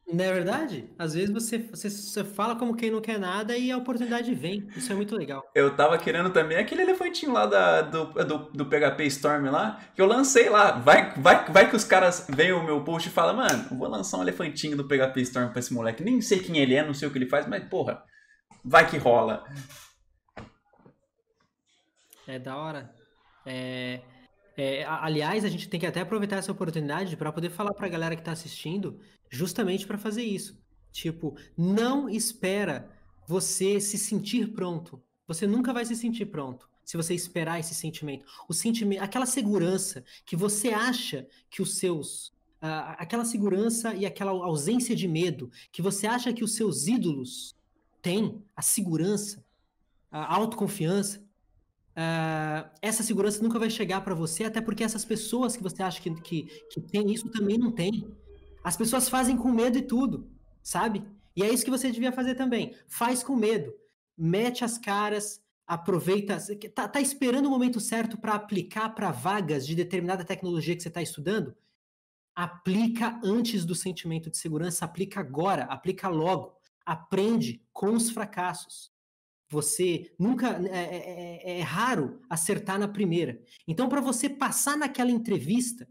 Não 0.07 0.23
é 0.23 0.31
verdade? 0.31 0.87
Às 0.99 1.15
vezes 1.15 1.31
você, 1.31 1.57
você, 1.57 1.89
você 1.89 2.23
fala 2.23 2.55
como 2.55 2.75
quem 2.75 2.91
não 2.91 3.01
quer 3.01 3.19
nada 3.19 3.57
e 3.57 3.71
a 3.71 3.77
oportunidade 3.77 4.35
vem. 4.35 4.67
Isso 4.75 4.91
é 4.91 4.95
muito 4.95 5.15
legal. 5.15 5.43
Eu 5.55 5.75
tava 5.75 5.97
querendo 5.97 6.29
também 6.29 6.59
aquele 6.59 6.83
elefantinho 6.83 7.33
lá 7.33 7.47
da, 7.47 7.81
do, 7.81 8.05
do, 8.05 8.37
do 8.51 8.65
PHP 8.67 9.03
Storm 9.07 9.49
lá, 9.49 9.81
que 9.95 10.01
eu 10.01 10.05
lancei 10.05 10.47
lá. 10.47 10.73
Vai, 10.73 11.11
vai, 11.15 11.45
vai 11.51 11.69
que 11.69 11.75
os 11.75 11.83
caras 11.83 12.27
veem 12.29 12.53
o 12.53 12.63
meu 12.63 12.83
post 12.83 13.09
e 13.09 13.11
falam, 13.11 13.37
mano, 13.37 13.67
vou 13.71 13.89
lançar 13.89 14.19
um 14.19 14.21
elefantinho 14.21 14.77
do 14.77 14.87
PHP 14.87 15.21
Storm 15.21 15.49
pra 15.49 15.59
esse 15.59 15.73
moleque. 15.73 16.03
Nem 16.03 16.21
sei 16.21 16.37
quem 16.37 16.59
ele 16.59 16.75
é, 16.75 16.85
não 16.85 16.93
sei 16.93 17.07
o 17.07 17.11
que 17.11 17.17
ele 17.17 17.27
faz, 17.27 17.47
mas 17.47 17.67
porra, 17.67 18.03
vai 18.63 18.87
que 18.87 18.97
rola. 18.97 19.43
É 22.27 22.37
da 22.37 22.55
hora. 22.55 22.93
É, 23.43 24.01
é, 24.57 24.85
aliás, 24.85 25.43
a 25.43 25.49
gente 25.49 25.67
tem 25.67 25.79
que 25.79 25.85
até 25.85 26.01
aproveitar 26.01 26.37
essa 26.37 26.51
oportunidade 26.51 27.15
para 27.17 27.31
poder 27.31 27.49
falar 27.49 27.73
para 27.73 27.85
a 27.85 27.89
galera 27.89 28.15
que 28.15 28.21
está 28.21 28.31
assistindo, 28.31 28.99
justamente 29.29 29.85
para 29.85 29.97
fazer 29.97 30.23
isso. 30.23 30.57
Tipo, 30.91 31.35
não 31.57 32.07
espera 32.09 32.89
você 33.27 33.81
se 33.81 33.97
sentir 33.97 34.53
pronto. 34.53 35.01
Você 35.27 35.45
nunca 35.45 35.73
vai 35.73 35.85
se 35.85 35.95
sentir 35.95 36.27
pronto 36.27 36.69
se 36.85 36.95
você 36.95 37.13
esperar 37.13 37.59
esse 37.59 37.73
sentimento. 37.73 38.25
O 38.47 38.53
sentimento, 38.53 39.01
aquela 39.01 39.25
segurança 39.25 40.05
que 40.25 40.35
você 40.35 40.69
acha 40.69 41.27
que 41.49 41.61
os 41.61 41.77
seus 41.77 42.27
uh, 42.61 42.95
aquela 42.97 43.25
segurança 43.25 43.93
e 43.95 44.05
aquela 44.05 44.31
ausência 44.31 44.95
de 44.95 45.07
medo 45.07 45.51
que 45.71 45.81
você 45.81 46.05
acha 46.05 46.31
que 46.31 46.43
os 46.43 46.55
seus 46.55 46.87
ídolos 46.87 47.55
têm, 48.01 48.41
a 48.55 48.61
segurança, 48.61 49.43
a 50.11 50.35
autoconfiança, 50.35 51.24
Uh, 51.95 52.69
essa 52.81 53.03
segurança 53.03 53.41
nunca 53.41 53.57
vai 53.57 53.69
chegar 53.69 54.01
para 54.01 54.13
você, 54.13 54.43
até 54.43 54.59
porque 54.59 54.83
essas 54.83 55.05
pessoas 55.05 55.55
que 55.55 55.63
você 55.63 55.81
acha 55.81 56.01
que, 56.01 56.13
que, 56.21 56.43
que 56.69 56.81
tem 56.81 57.09
isso 57.11 57.29
também 57.29 57.57
não 57.57 57.71
tem. 57.71 58.05
As 58.63 58.75
pessoas 58.75 59.07
fazem 59.07 59.37
com 59.37 59.51
medo 59.51 59.77
e 59.77 59.81
tudo, 59.81 60.29
sabe? 60.61 61.05
E 61.35 61.43
é 61.43 61.49
isso 61.49 61.63
que 61.63 61.71
você 61.71 61.91
devia 61.91 62.11
fazer 62.11 62.35
também. 62.35 62.75
Faz 62.87 63.23
com 63.23 63.35
medo. 63.35 63.73
Mete 64.17 64.63
as 64.65 64.77
caras, 64.77 65.41
aproveita. 65.67 66.37
Tá, 66.73 66.87
tá 66.87 66.99
esperando 66.99 67.45
o 67.45 67.49
momento 67.49 67.79
certo 67.79 68.17
para 68.17 68.33
aplicar 68.33 68.89
para 68.89 69.11
vagas 69.11 69.65
de 69.65 69.75
determinada 69.75 70.25
tecnologia 70.25 70.75
que 70.75 70.81
você 70.81 70.87
está 70.87 71.01
estudando? 71.01 71.55
Aplica 72.35 73.19
antes 73.23 73.63
do 73.65 73.75
sentimento 73.75 74.29
de 74.29 74.37
segurança, 74.37 74.83
aplica 74.83 75.21
agora, 75.21 75.63
aplica 75.65 76.09
logo. 76.09 76.57
Aprende 76.85 77.63
com 77.71 77.93
os 77.93 78.09
fracassos. 78.09 78.94
Você 79.49 80.11
nunca. 80.17 80.59
É, 80.67 80.77
é, 80.77 81.57
é, 81.57 81.59
é 81.59 81.61
raro 81.61 82.19
acertar 82.29 82.79
na 82.79 82.87
primeira. 82.87 83.39
Então, 83.67 83.87
para 83.87 84.01
você 84.01 84.29
passar 84.29 84.77
naquela 84.77 85.11
entrevista, 85.11 85.87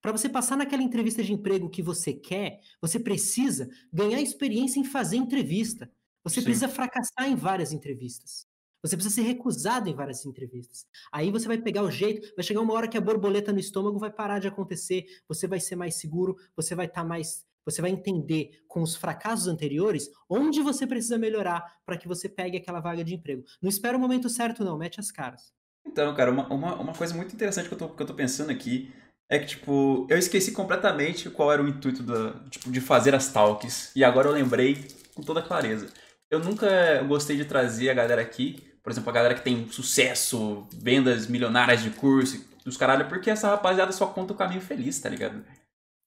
para 0.00 0.12
você 0.12 0.28
passar 0.28 0.56
naquela 0.56 0.82
entrevista 0.82 1.22
de 1.22 1.32
emprego 1.32 1.68
que 1.68 1.82
você 1.82 2.12
quer, 2.12 2.60
você 2.80 3.00
precisa 3.00 3.68
ganhar 3.92 4.20
experiência 4.20 4.78
em 4.78 4.84
fazer 4.84 5.16
entrevista. 5.16 5.90
Você 6.22 6.40
Sim. 6.40 6.44
precisa 6.44 6.68
fracassar 6.68 7.28
em 7.28 7.34
várias 7.34 7.72
entrevistas. 7.72 8.46
Você 8.82 8.96
precisa 8.96 9.16
ser 9.16 9.22
recusado 9.22 9.88
em 9.88 9.94
várias 9.94 10.24
entrevistas. 10.24 10.86
Aí 11.10 11.32
você 11.32 11.48
vai 11.48 11.58
pegar 11.58 11.82
o 11.82 11.90
jeito, 11.90 12.32
vai 12.36 12.44
chegar 12.44 12.60
uma 12.60 12.74
hora 12.74 12.86
que 12.86 12.96
a 12.96 13.00
borboleta 13.00 13.52
no 13.52 13.58
estômago 13.58 13.98
vai 13.98 14.10
parar 14.10 14.38
de 14.38 14.46
acontecer, 14.46 15.04
você 15.26 15.48
vai 15.48 15.58
ser 15.58 15.74
mais 15.74 15.96
seguro, 15.96 16.36
você 16.54 16.74
vai 16.76 16.86
estar 16.86 17.02
tá 17.02 17.08
mais 17.08 17.44
você 17.70 17.82
vai 17.82 17.90
entender 17.90 18.62
com 18.66 18.80
os 18.82 18.96
fracassos 18.96 19.46
anteriores 19.46 20.08
onde 20.28 20.62
você 20.62 20.86
precisa 20.86 21.18
melhorar 21.18 21.62
para 21.84 21.98
que 21.98 22.08
você 22.08 22.28
pegue 22.28 22.56
aquela 22.56 22.80
vaga 22.80 23.04
de 23.04 23.14
emprego. 23.14 23.44
Não 23.60 23.68
espera 23.68 23.96
o 23.96 24.00
momento 24.00 24.28
certo, 24.28 24.64
não, 24.64 24.78
mete 24.78 24.98
as 24.98 25.10
caras. 25.10 25.52
Então, 25.86 26.14
cara, 26.14 26.30
uma, 26.30 26.48
uma, 26.52 26.74
uma 26.76 26.92
coisa 26.92 27.14
muito 27.14 27.34
interessante 27.34 27.68
que 27.68 27.74
eu, 27.74 27.78
tô, 27.78 27.88
que 27.90 28.02
eu 28.02 28.06
tô 28.06 28.14
pensando 28.14 28.50
aqui 28.50 28.92
é 29.30 29.38
que, 29.38 29.46
tipo, 29.46 30.06
eu 30.08 30.16
esqueci 30.16 30.52
completamente 30.52 31.28
qual 31.28 31.52
era 31.52 31.62
o 31.62 31.68
intuito 31.68 32.02
da, 32.02 32.32
tipo, 32.48 32.70
de 32.70 32.80
fazer 32.80 33.14
as 33.14 33.30
talks. 33.30 33.94
E 33.94 34.02
agora 34.02 34.28
eu 34.28 34.32
lembrei 34.32 34.86
com 35.14 35.22
toda 35.22 35.42
clareza. 35.42 35.88
Eu 36.30 36.40
nunca 36.40 37.02
gostei 37.02 37.36
de 37.36 37.44
trazer 37.44 37.90
a 37.90 37.94
galera 37.94 38.22
aqui, 38.22 38.62
por 38.82 38.90
exemplo, 38.90 39.10
a 39.10 39.12
galera 39.12 39.34
que 39.34 39.42
tem 39.42 39.68
sucesso, 39.70 40.66
vendas 40.72 41.26
milionárias 41.26 41.82
de 41.82 41.90
curso, 41.90 42.42
dos 42.64 42.76
caralho, 42.76 43.08
porque 43.08 43.30
essa 43.30 43.48
rapaziada 43.48 43.92
só 43.92 44.06
conta 44.06 44.32
o 44.32 44.36
caminho 44.36 44.60
feliz, 44.60 44.98
tá 44.98 45.08
ligado? 45.08 45.44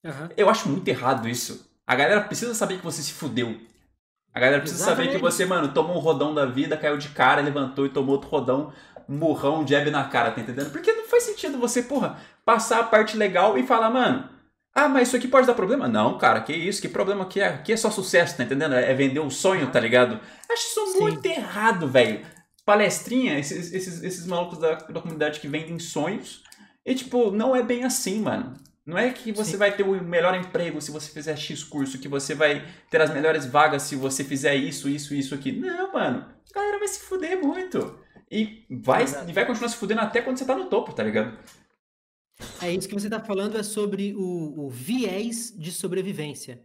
Uhum. 0.04 0.28
Eu 0.36 0.48
acho 0.48 0.68
muito 0.68 0.86
errado 0.88 1.28
isso. 1.28 1.70
A 1.86 1.94
galera 1.94 2.20
precisa 2.20 2.54
saber 2.54 2.78
que 2.78 2.84
você 2.84 3.02
se 3.02 3.12
fudeu. 3.12 3.56
A 4.34 4.40
galera 4.40 4.60
precisa 4.60 4.82
Exatamente. 4.82 5.08
saber 5.08 5.18
que 5.18 5.22
você, 5.22 5.44
mano, 5.44 5.68
tomou 5.68 5.96
um 5.96 6.00
rodão 6.00 6.34
da 6.34 6.46
vida, 6.46 6.76
caiu 6.76 6.96
de 6.96 7.08
cara, 7.10 7.42
levantou 7.42 7.84
e 7.84 7.90
tomou 7.90 8.14
outro 8.14 8.30
rodão, 8.30 8.72
um 9.08 9.16
murrão, 9.16 9.60
um 9.62 9.66
jab 9.66 9.90
na 9.90 10.04
cara, 10.04 10.30
tá 10.30 10.40
entendendo? 10.40 10.70
Porque 10.70 10.92
não 10.92 11.04
faz 11.06 11.24
sentido 11.24 11.58
você, 11.58 11.82
porra, 11.82 12.18
passar 12.44 12.80
a 12.80 12.84
parte 12.84 13.16
legal 13.16 13.58
e 13.58 13.66
falar, 13.66 13.90
mano, 13.90 14.28
ah, 14.74 14.88
mas 14.88 15.08
isso 15.08 15.16
aqui 15.16 15.28
pode 15.28 15.46
dar 15.46 15.54
problema? 15.54 15.86
Não, 15.86 16.16
cara, 16.16 16.40
que 16.40 16.52
isso, 16.52 16.80
que 16.80 16.88
problema 16.88 17.26
que 17.26 17.40
é? 17.40 17.48
Aqui 17.48 17.74
é 17.74 17.76
só 17.76 17.90
sucesso, 17.90 18.38
tá 18.38 18.44
entendendo? 18.44 18.74
É 18.74 18.94
vender 18.94 19.20
um 19.20 19.28
sonho, 19.28 19.70
tá 19.70 19.78
ligado? 19.78 20.18
Acho 20.50 20.66
isso 20.66 20.86
Sim. 20.92 21.00
muito 21.00 21.26
errado, 21.26 21.86
velho. 21.86 22.24
Palestrinha, 22.64 23.38
esses, 23.38 23.72
esses, 23.72 24.02
esses 24.02 24.26
malucos 24.26 24.58
da, 24.58 24.74
da 24.74 25.00
comunidade 25.00 25.40
que 25.40 25.48
vendem 25.48 25.78
sonhos. 25.78 26.42
E, 26.86 26.94
tipo, 26.94 27.30
não 27.30 27.54
é 27.54 27.62
bem 27.62 27.84
assim, 27.84 28.22
mano. 28.22 28.54
Não 28.84 28.98
é 28.98 29.12
que 29.12 29.30
você 29.30 29.52
Sim. 29.52 29.56
vai 29.58 29.76
ter 29.76 29.84
o 29.84 30.02
melhor 30.02 30.34
emprego 30.34 30.80
se 30.80 30.90
você 30.90 31.10
fizer 31.12 31.36
X 31.36 31.62
curso, 31.62 31.98
que 31.98 32.08
você 32.08 32.34
vai 32.34 32.66
ter 32.90 33.00
as 33.00 33.12
melhores 33.14 33.46
vagas 33.46 33.82
se 33.82 33.94
você 33.94 34.24
fizer 34.24 34.56
isso, 34.56 34.88
isso, 34.88 35.14
isso 35.14 35.34
aqui. 35.34 35.52
Não, 35.52 35.92
mano. 35.92 36.26
A 36.50 36.54
galera 36.54 36.78
vai 36.78 36.88
se 36.88 37.00
fuder 37.00 37.40
muito. 37.40 38.00
E 38.30 38.64
vai, 38.68 39.04
e 39.28 39.32
vai 39.32 39.46
continuar 39.46 39.68
se 39.68 39.76
fudendo 39.76 40.00
até 40.00 40.20
quando 40.20 40.38
você 40.38 40.44
tá 40.44 40.56
no 40.56 40.66
topo, 40.66 40.92
tá 40.92 41.04
ligado? 41.04 41.38
É 42.60 42.72
isso 42.72 42.88
que 42.88 42.94
você 42.94 43.08
tá 43.08 43.20
falando, 43.20 43.56
é 43.56 43.62
sobre 43.62 44.14
o, 44.14 44.66
o 44.66 44.70
viés 44.70 45.54
de 45.56 45.70
sobrevivência. 45.70 46.60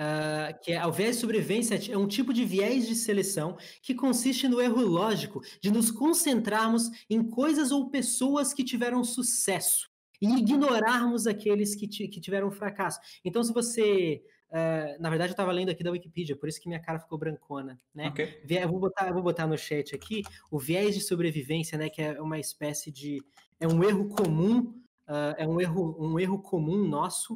Uh, 0.00 0.58
que 0.62 0.72
é 0.72 0.84
o 0.84 0.90
viés 0.90 1.16
de 1.16 1.20
sobrevivência 1.20 1.92
é 1.92 1.96
um 1.96 2.08
tipo 2.08 2.32
de 2.32 2.42
viés 2.42 2.88
de 2.88 2.94
seleção 2.94 3.58
que 3.82 3.94
consiste 3.94 4.48
no 4.48 4.58
erro 4.58 4.80
lógico 4.80 5.42
de 5.62 5.70
nos 5.70 5.90
concentrarmos 5.90 6.90
em 7.08 7.22
coisas 7.22 7.70
ou 7.70 7.90
pessoas 7.90 8.54
que 8.54 8.64
tiveram 8.64 9.04
sucesso 9.04 9.89
e 10.20 10.28
ignorarmos 10.38 11.26
aqueles 11.26 11.74
que, 11.74 11.88
que 11.88 12.20
tiveram 12.20 12.50
fracasso. 12.50 13.00
Então, 13.24 13.42
se 13.42 13.52
você. 13.52 14.22
Uh, 14.50 15.00
na 15.00 15.08
verdade, 15.08 15.30
eu 15.30 15.34
estava 15.34 15.52
lendo 15.52 15.70
aqui 15.70 15.84
da 15.84 15.92
Wikipedia, 15.92 16.36
por 16.36 16.48
isso 16.48 16.60
que 16.60 16.66
minha 16.66 16.80
cara 16.80 16.98
ficou 16.98 17.16
brancona, 17.16 17.78
né? 17.94 18.08
Okay. 18.08 18.42
Eu, 18.48 18.68
vou 18.68 18.80
botar, 18.80 19.06
eu 19.06 19.14
vou 19.14 19.22
botar 19.22 19.46
no 19.46 19.56
chat 19.56 19.94
aqui 19.94 20.22
o 20.50 20.58
viés 20.58 20.94
de 20.94 21.00
sobrevivência, 21.00 21.78
né? 21.78 21.88
Que 21.88 22.02
é 22.02 22.20
uma 22.20 22.38
espécie 22.38 22.90
de. 22.90 23.22
É 23.60 23.68
um 23.68 23.82
erro 23.84 24.08
comum, 24.08 24.74
uh, 25.08 25.34
é 25.38 25.46
um 25.46 25.60
erro, 25.60 25.96
um 25.98 26.18
erro 26.18 26.38
comum 26.40 26.86
nosso. 26.86 27.34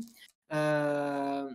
Uh, 0.51 1.55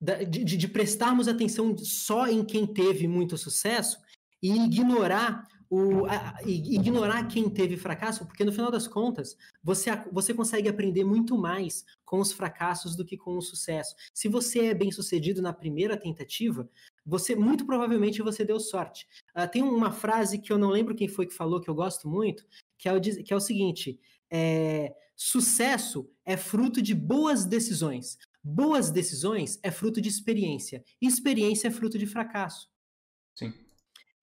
de, 0.00 0.44
de, 0.44 0.68
prestarmos 0.68 1.26
atenção 1.26 1.76
só 1.76 2.28
em 2.28 2.44
quem 2.44 2.64
teve 2.64 3.08
muito 3.08 3.36
sucesso 3.36 3.98
e 4.40 4.56
ignorar 4.64 5.44
o, 5.70 6.06
a, 6.06 6.38
ignorar 6.44 7.26
quem 7.28 7.48
teve 7.48 7.76
fracasso, 7.76 8.26
porque 8.26 8.44
no 8.44 8.52
final 8.52 8.70
das 8.70 8.88
contas, 8.88 9.36
você, 9.62 9.90
você 10.10 10.32
consegue 10.32 10.68
aprender 10.68 11.04
muito 11.04 11.36
mais 11.36 11.84
com 12.04 12.20
os 12.20 12.32
fracassos 12.32 12.96
do 12.96 13.04
que 13.04 13.16
com 13.16 13.36
o 13.36 13.42
sucesso. 13.42 13.94
Se 14.14 14.28
você 14.28 14.66
é 14.66 14.74
bem 14.74 14.90
sucedido 14.90 15.42
na 15.42 15.52
primeira 15.52 15.96
tentativa, 15.96 16.68
você 17.04 17.36
muito 17.36 17.66
provavelmente 17.66 18.22
você 18.22 18.44
deu 18.44 18.58
sorte. 18.58 19.06
Uh, 19.36 19.48
tem 19.50 19.62
uma 19.62 19.92
frase 19.92 20.38
que 20.38 20.52
eu 20.52 20.58
não 20.58 20.70
lembro 20.70 20.94
quem 20.94 21.08
foi 21.08 21.26
que 21.26 21.34
falou, 21.34 21.60
que 21.60 21.68
eu 21.68 21.74
gosto 21.74 22.08
muito, 22.08 22.46
que 22.78 22.88
é 22.88 22.92
o, 22.92 23.00
que 23.00 23.32
é 23.32 23.36
o 23.36 23.40
seguinte: 23.40 24.00
é, 24.30 24.94
sucesso 25.14 26.10
é 26.24 26.36
fruto 26.36 26.80
de 26.80 26.94
boas 26.94 27.44
decisões. 27.44 28.18
Boas 28.42 28.90
decisões 28.90 29.58
é 29.62 29.70
fruto 29.70 30.00
de 30.00 30.08
experiência. 30.08 30.82
Experiência 31.00 31.68
é 31.68 31.70
fruto 31.70 31.98
de 31.98 32.06
fracasso. 32.06 32.70
Sim. 33.34 33.52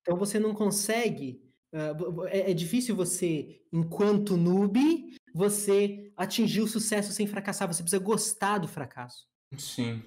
Então 0.05 0.17
você 0.17 0.39
não 0.39 0.53
consegue 0.53 1.43
Uh, 1.75 2.25
é, 2.27 2.51
é, 2.51 2.53
difícil 2.53 2.95
você, 2.95 3.59
enquanto 3.73 4.37
noob, 4.37 5.13
você 5.33 6.09
atingir 6.15 6.61
o 6.61 6.67
sucesso 6.67 7.11
sem 7.11 7.27
fracassar. 7.27 7.67
Você 7.67 7.83
precisa 7.83 8.01
gostar 8.01 8.59
do 8.59 8.67
fracasso. 8.67 9.27
Sim. 9.57 10.01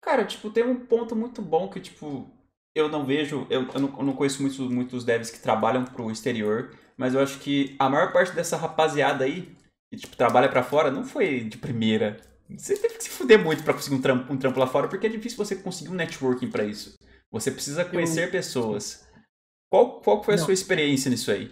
Cara, 0.00 0.24
tipo, 0.24 0.48
tem 0.48 0.64
um 0.64 0.86
ponto 0.86 1.14
muito 1.14 1.42
bom 1.42 1.68
que, 1.68 1.78
tipo, 1.78 2.26
eu 2.74 2.88
não 2.88 3.04
vejo, 3.04 3.46
eu, 3.50 3.68
eu, 3.74 3.80
não, 3.80 3.98
eu 3.98 4.04
não, 4.04 4.12
conheço 4.14 4.40
muitos, 4.40 4.58
muitos 4.60 5.04
devs 5.04 5.30
que 5.30 5.40
trabalham 5.40 5.84
pro 5.84 6.10
exterior, 6.10 6.74
mas 6.96 7.12
eu 7.12 7.20
acho 7.20 7.38
que 7.38 7.76
a 7.78 7.90
maior 7.90 8.10
parte 8.10 8.32
dessa 8.34 8.56
rapaziada 8.56 9.24
aí, 9.24 9.54
que, 9.90 9.98
tipo, 9.98 10.16
trabalha 10.16 10.48
para 10.48 10.62
fora, 10.62 10.90
não 10.90 11.04
foi 11.04 11.44
de 11.44 11.58
primeira. 11.58 12.18
Você 12.48 12.78
teve 12.78 12.94
que 12.94 13.04
se 13.04 13.10
fuder 13.10 13.42
muito 13.42 13.62
para 13.62 13.74
conseguir 13.74 13.96
um 13.96 14.00
trampo, 14.00 14.32
um 14.32 14.38
trampo 14.38 14.58
lá 14.58 14.66
fora, 14.66 14.88
porque 14.88 15.06
é 15.06 15.10
difícil 15.10 15.36
você 15.36 15.54
conseguir 15.54 15.90
um 15.90 15.94
networking 15.94 16.50
para 16.50 16.64
isso. 16.64 16.98
Você 17.30 17.50
precisa 17.50 17.84
conhecer 17.84 18.28
eu... 18.28 18.30
pessoas. 18.30 19.03
Qual, 19.74 20.00
qual 20.00 20.22
foi 20.22 20.34
a 20.34 20.36
Não. 20.36 20.44
sua 20.44 20.54
experiência 20.54 21.10
nisso 21.10 21.32
aí? 21.32 21.50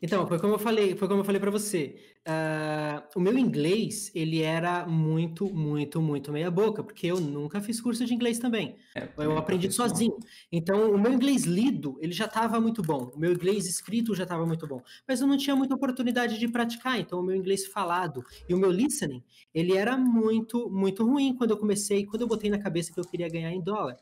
Então, 0.00 0.26
foi 0.26 0.38
como 0.38 0.54
eu 0.54 0.58
falei, 0.58 0.96
foi 0.96 1.06
como 1.06 1.20
eu 1.20 1.24
falei 1.24 1.38
para 1.38 1.50
você. 1.50 1.96
Uh, 2.26 3.18
o 3.18 3.20
meu 3.20 3.36
inglês, 3.36 4.10
ele 4.14 4.40
era 4.40 4.86
muito, 4.86 5.52
muito, 5.52 6.00
muito 6.00 6.32
meia 6.32 6.50
boca, 6.50 6.82
porque 6.82 7.06
eu 7.06 7.20
nunca 7.20 7.60
fiz 7.60 7.78
curso 7.78 8.06
de 8.06 8.14
inglês 8.14 8.38
também. 8.38 8.76
É, 8.94 9.06
eu 9.18 9.36
aprendi 9.36 9.70
sozinho. 9.70 10.16
Então, 10.50 10.90
o 10.90 10.98
meu 10.98 11.12
inglês 11.12 11.44
lido, 11.44 11.98
ele 12.00 12.12
já 12.12 12.24
estava 12.24 12.58
muito 12.58 12.80
bom. 12.80 13.10
O 13.14 13.18
meu 13.18 13.32
inglês 13.32 13.66
escrito 13.66 14.14
já 14.14 14.22
estava 14.22 14.46
muito 14.46 14.66
bom. 14.66 14.80
Mas 15.06 15.20
eu 15.20 15.26
não 15.26 15.36
tinha 15.36 15.54
muita 15.54 15.74
oportunidade 15.74 16.38
de 16.38 16.48
praticar. 16.48 16.98
Então, 16.98 17.20
o 17.20 17.22
meu 17.22 17.36
inglês 17.36 17.66
falado 17.66 18.24
e 18.48 18.54
o 18.54 18.58
meu 18.58 18.70
listening, 18.70 19.22
ele 19.52 19.76
era 19.76 19.94
muito, 19.94 20.70
muito 20.70 21.04
ruim 21.04 21.34
quando 21.34 21.50
eu 21.50 21.58
comecei, 21.58 22.06
quando 22.06 22.22
eu 22.22 22.28
botei 22.28 22.48
na 22.48 22.58
cabeça 22.58 22.90
que 22.94 22.98
eu 22.98 23.04
queria 23.04 23.28
ganhar 23.28 23.52
em 23.52 23.60
dólar. 23.60 23.96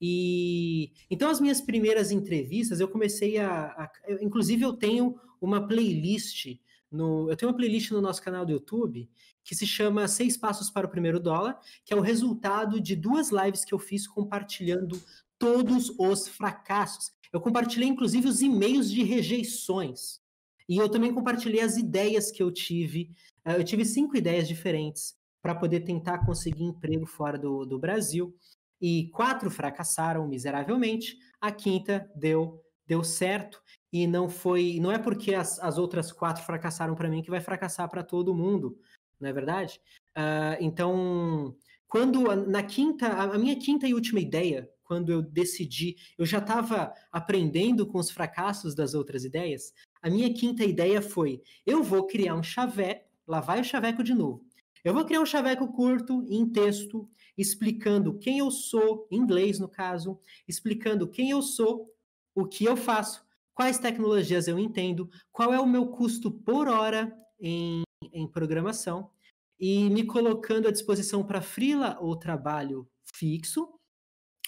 E 0.00 0.92
então 1.10 1.30
as 1.30 1.40
minhas 1.40 1.60
primeiras 1.60 2.10
entrevistas 2.10 2.80
eu 2.80 2.88
comecei 2.88 3.38
a, 3.38 3.66
a 3.66 3.90
eu, 4.06 4.22
inclusive 4.22 4.62
eu 4.62 4.72
tenho 4.72 5.18
uma 5.40 5.66
playlist 5.66 6.58
no, 6.90 7.28
eu 7.30 7.36
tenho 7.36 7.50
uma 7.50 7.56
playlist 7.56 7.90
no 7.90 8.00
nosso 8.00 8.22
canal 8.22 8.44
do 8.44 8.52
YouTube 8.52 9.08
que 9.42 9.54
se 9.54 9.66
chama 9.66 10.08
Seis 10.08 10.36
Passos 10.36 10.70
para 10.70 10.86
o 10.86 10.90
Primeiro 10.90 11.20
Dólar, 11.20 11.60
que 11.84 11.92
é 11.92 11.96
o 11.96 12.00
resultado 12.00 12.80
de 12.80 12.96
duas 12.96 13.30
lives 13.30 13.64
que 13.64 13.74
eu 13.74 13.78
fiz 13.78 14.06
compartilhando 14.06 15.00
todos 15.38 15.90
os 15.98 16.28
fracassos. 16.28 17.12
Eu 17.32 17.40
compartilhei 17.40 17.88
inclusive 17.88 18.28
os 18.28 18.40
e-mails 18.40 18.90
de 18.90 19.02
rejeições. 19.02 20.20
E 20.68 20.78
eu 20.78 20.88
também 20.88 21.12
compartilhei 21.12 21.60
as 21.60 21.76
ideias 21.76 22.30
que 22.30 22.42
eu 22.42 22.50
tive. 22.50 23.10
Eh, 23.44 23.56
eu 23.56 23.64
tive 23.64 23.84
cinco 23.84 24.16
ideias 24.16 24.48
diferentes 24.48 25.14
para 25.42 25.54
poder 25.54 25.80
tentar 25.80 26.24
conseguir 26.24 26.64
emprego 26.64 27.04
fora 27.04 27.38
do, 27.38 27.66
do 27.66 27.78
Brasil 27.78 28.34
e 28.80 29.08
quatro 29.12 29.50
fracassaram 29.50 30.26
miseravelmente, 30.26 31.16
a 31.40 31.50
quinta 31.50 32.10
deu 32.14 32.60
deu 32.86 33.02
certo 33.02 33.62
e 33.92 34.06
não 34.06 34.28
foi, 34.28 34.78
não 34.80 34.92
é 34.92 34.98
porque 34.98 35.34
as, 35.34 35.58
as 35.58 35.78
outras 35.78 36.12
quatro 36.12 36.44
fracassaram 36.44 36.94
para 36.94 37.08
mim 37.08 37.22
que 37.22 37.30
vai 37.30 37.40
fracassar 37.40 37.88
para 37.88 38.02
todo 38.02 38.34
mundo, 38.34 38.78
não 39.18 39.28
é 39.28 39.32
verdade? 39.32 39.80
Uh, 40.16 40.56
então, 40.60 41.56
quando 41.88 42.24
na 42.46 42.62
quinta, 42.62 43.06
a, 43.06 43.38
minha 43.38 43.56
quinta 43.56 43.86
e 43.86 43.94
última 43.94 44.20
ideia, 44.20 44.68
quando 44.84 45.10
eu 45.10 45.22
decidi, 45.22 45.96
eu 46.18 46.26
já 46.26 46.38
estava 46.38 46.92
aprendendo 47.10 47.86
com 47.86 47.98
os 47.98 48.10
fracassos 48.10 48.74
das 48.74 48.94
outras 48.94 49.24
ideias. 49.24 49.72
A 50.02 50.10
minha 50.10 50.32
quinta 50.34 50.64
ideia 50.64 51.00
foi: 51.00 51.40
eu 51.64 51.82
vou 51.82 52.06
criar 52.06 52.34
um 52.34 52.42
chaveco, 52.42 53.08
lá 53.26 53.40
vai 53.40 53.60
o 53.60 53.64
chaveco 53.64 54.02
de 54.02 54.12
novo. 54.12 54.44
Eu 54.84 54.92
vou 54.92 55.04
criar 55.04 55.20
um 55.20 55.26
chaveco 55.26 55.72
curto 55.72 56.26
em 56.28 56.46
texto, 56.46 57.08
explicando 57.36 58.18
quem 58.18 58.38
eu 58.38 58.50
sou, 58.50 59.06
em 59.10 59.16
inglês 59.16 59.58
no 59.58 59.68
caso, 59.68 60.18
explicando 60.46 61.08
quem 61.08 61.30
eu 61.30 61.42
sou, 61.42 61.90
o 62.34 62.46
que 62.46 62.64
eu 62.64 62.76
faço, 62.76 63.24
quais 63.54 63.78
tecnologias 63.78 64.48
eu 64.48 64.58
entendo, 64.58 65.10
qual 65.32 65.52
é 65.52 65.60
o 65.60 65.66
meu 65.66 65.88
custo 65.88 66.30
por 66.30 66.68
hora 66.68 67.16
em, 67.40 67.82
em 68.12 68.26
programação, 68.26 69.10
e 69.58 69.88
me 69.90 70.04
colocando 70.04 70.68
à 70.68 70.70
disposição 70.70 71.24
para 71.24 71.40
freela 71.40 71.96
ou 72.00 72.16
trabalho 72.16 72.88
fixo, 73.14 73.68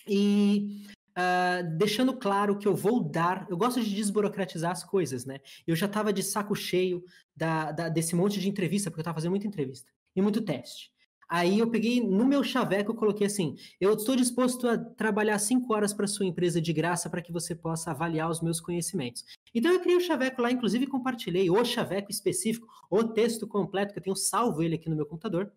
e 0.08 0.84
uh, 1.16 1.76
deixando 1.76 2.16
claro 2.16 2.58
que 2.58 2.68
eu 2.68 2.74
vou 2.74 3.02
dar. 3.02 3.46
Eu 3.48 3.56
gosto 3.56 3.82
de 3.82 3.94
desburocratizar 3.94 4.72
as 4.72 4.84
coisas, 4.84 5.24
né? 5.24 5.40
Eu 5.66 5.74
já 5.74 5.86
estava 5.86 6.12
de 6.12 6.22
saco 6.22 6.54
cheio 6.54 7.04
da, 7.34 7.72
da, 7.72 7.88
desse 7.88 8.14
monte 8.14 8.40
de 8.40 8.48
entrevista, 8.48 8.90
porque 8.90 9.00
eu 9.00 9.02
estava 9.02 9.16
fazendo 9.16 9.30
muita 9.30 9.46
entrevista 9.46 9.90
e 10.14 10.22
muito 10.22 10.42
teste. 10.42 10.92
Aí 11.28 11.58
eu 11.58 11.68
peguei 11.68 12.00
no 12.00 12.24
meu 12.24 12.42
chaveco, 12.44 12.92
eu 12.92 12.94
coloquei 12.94 13.26
assim: 13.26 13.56
eu 13.80 13.94
estou 13.94 14.14
disposto 14.14 14.68
a 14.68 14.78
trabalhar 14.78 15.38
cinco 15.38 15.74
horas 15.74 15.92
para 15.92 16.06
sua 16.06 16.24
empresa 16.24 16.60
de 16.60 16.72
graça 16.72 17.10
para 17.10 17.20
que 17.20 17.32
você 17.32 17.54
possa 17.54 17.90
avaliar 17.90 18.30
os 18.30 18.40
meus 18.40 18.60
conhecimentos. 18.60 19.24
Então 19.54 19.72
eu 19.72 19.80
criei 19.80 19.96
o 19.96 20.00
chaveco 20.00 20.40
lá, 20.40 20.50
inclusive 20.50 20.86
compartilhei 20.86 21.50
o 21.50 21.64
chaveco 21.64 22.10
específico, 22.10 22.68
o 22.90 23.02
texto 23.02 23.46
completo, 23.46 23.92
que 23.92 23.98
eu 23.98 24.02
tenho 24.02 24.16
salvo 24.16 24.62
ele 24.62 24.76
aqui 24.76 24.88
no 24.88 24.96
meu 24.96 25.06
computador. 25.06 25.52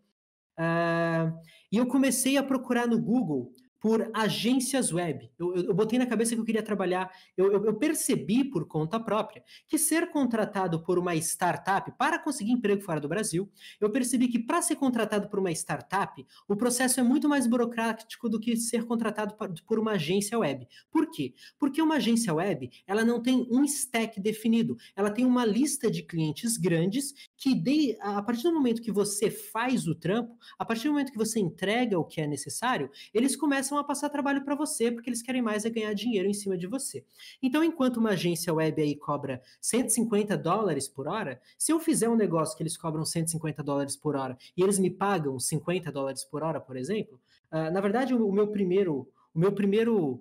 Uh, 0.58 1.32
e 1.72 1.78
eu 1.78 1.86
comecei 1.86 2.36
a 2.36 2.44
procurar 2.44 2.88
no 2.88 3.00
Google 3.00 3.54
por 3.80 4.10
agências 4.14 4.92
web. 4.92 5.32
Eu, 5.38 5.56
eu, 5.56 5.64
eu, 5.66 5.74
botei 5.74 5.98
na 5.98 6.06
cabeça 6.06 6.36
que 6.36 6.42
eu 6.42 6.46
queria 6.46 6.62
trabalhar. 6.62 7.12
Eu, 7.38 7.66
eu, 7.66 7.74
percebi 7.76 8.44
por 8.44 8.68
conta 8.68 9.00
própria 9.00 9.44
que 9.68 9.78
ser 9.78 10.12
contratado 10.12 10.84
por 10.84 11.00
uma 11.00 11.16
startup 11.16 11.92
para 11.98 12.20
conseguir 12.20 12.52
emprego 12.52 12.82
fora 12.82 13.00
do 13.00 13.08
Brasil, 13.08 13.50
eu 13.80 13.90
percebi 13.90 14.28
que 14.28 14.40
para 14.40 14.62
ser 14.62 14.76
contratado 14.76 15.30
por 15.30 15.40
uma 15.40 15.52
startup, 15.52 16.26
o 16.48 16.56
processo 16.56 17.00
é 17.00 17.04
muito 17.04 17.30
mais 17.30 17.48
burocrático 17.48 18.28
do 18.28 18.40
que 18.40 18.58
ser 18.58 18.86
contratado 18.86 19.36
por 19.66 19.80
uma 19.80 19.92
agência 19.92 20.38
web. 20.38 20.68
Por 20.92 21.10
quê? 21.10 21.34
Porque 21.58 21.82
uma 21.82 21.96
agência 21.96 22.34
web 22.34 22.70
ela 22.86 23.06
não 23.06 23.22
tem 23.22 23.48
um 23.50 23.64
stack 23.64 24.20
definido. 24.20 24.78
Ela 24.96 25.10
tem 25.10 25.26
uma 25.26 25.46
lista 25.46 25.90
de 25.90 26.04
clientes 26.04 26.58
grandes 26.58 27.14
que, 27.38 27.56
de, 27.56 27.98
a 28.02 28.22
partir 28.22 28.44
do 28.44 28.54
momento 28.54 28.82
que 28.82 28.92
você 28.92 29.30
faz 29.30 29.88
o 29.88 29.96
trampo, 29.96 30.38
a 30.58 30.66
partir 30.66 30.88
do 30.88 30.92
momento 30.92 31.12
que 31.12 31.18
você 31.18 31.40
entrega 31.40 31.98
o 31.98 32.04
que 32.04 32.20
é 32.20 32.28
necessário, 32.28 32.90
eles 33.14 33.36
começam 33.36 33.69
começam 33.70 33.78
a 33.78 33.84
passar 33.84 34.10
trabalho 34.10 34.44
para 34.44 34.56
você, 34.56 34.92
porque 34.92 35.10
eles 35.10 35.22
querem 35.22 35.42
mais 35.42 35.64
é 35.64 35.70
ganhar 35.70 35.94
dinheiro 35.94 36.28
em 36.28 36.34
cima 36.34 36.58
de 36.58 36.66
você. 36.66 37.06
Então, 37.42 37.64
enquanto 37.64 37.98
uma 37.98 38.12
agência 38.12 38.52
web 38.52 38.82
aí 38.82 38.96
cobra 38.96 39.42
150 39.62 40.36
dólares 40.36 40.88
por 40.88 41.08
hora, 41.08 41.40
se 41.58 41.72
eu 41.72 41.80
fizer 41.80 42.10
um 42.10 42.16
negócio 42.16 42.58
que 42.58 42.64
eles 42.64 42.76
cobram 42.76 43.06
150 43.06 43.62
dólares 43.62 43.96
por 43.96 44.16
hora 44.16 44.36
e 44.58 44.64
eles 44.64 44.80
me 44.80 44.90
pagam 44.90 45.40
50 45.40 45.92
dólares 45.92 46.24
por 46.24 46.42
hora, 46.42 46.60
por 46.60 46.76
exemplo, 46.76 47.20
uh, 47.52 47.72
na 47.72 47.80
verdade, 47.80 48.14
o, 48.14 48.32
meu 48.32 48.48
primeiro, 48.48 49.08
o 49.34 49.40
meu 49.40 49.52
primeiro 49.52 50.14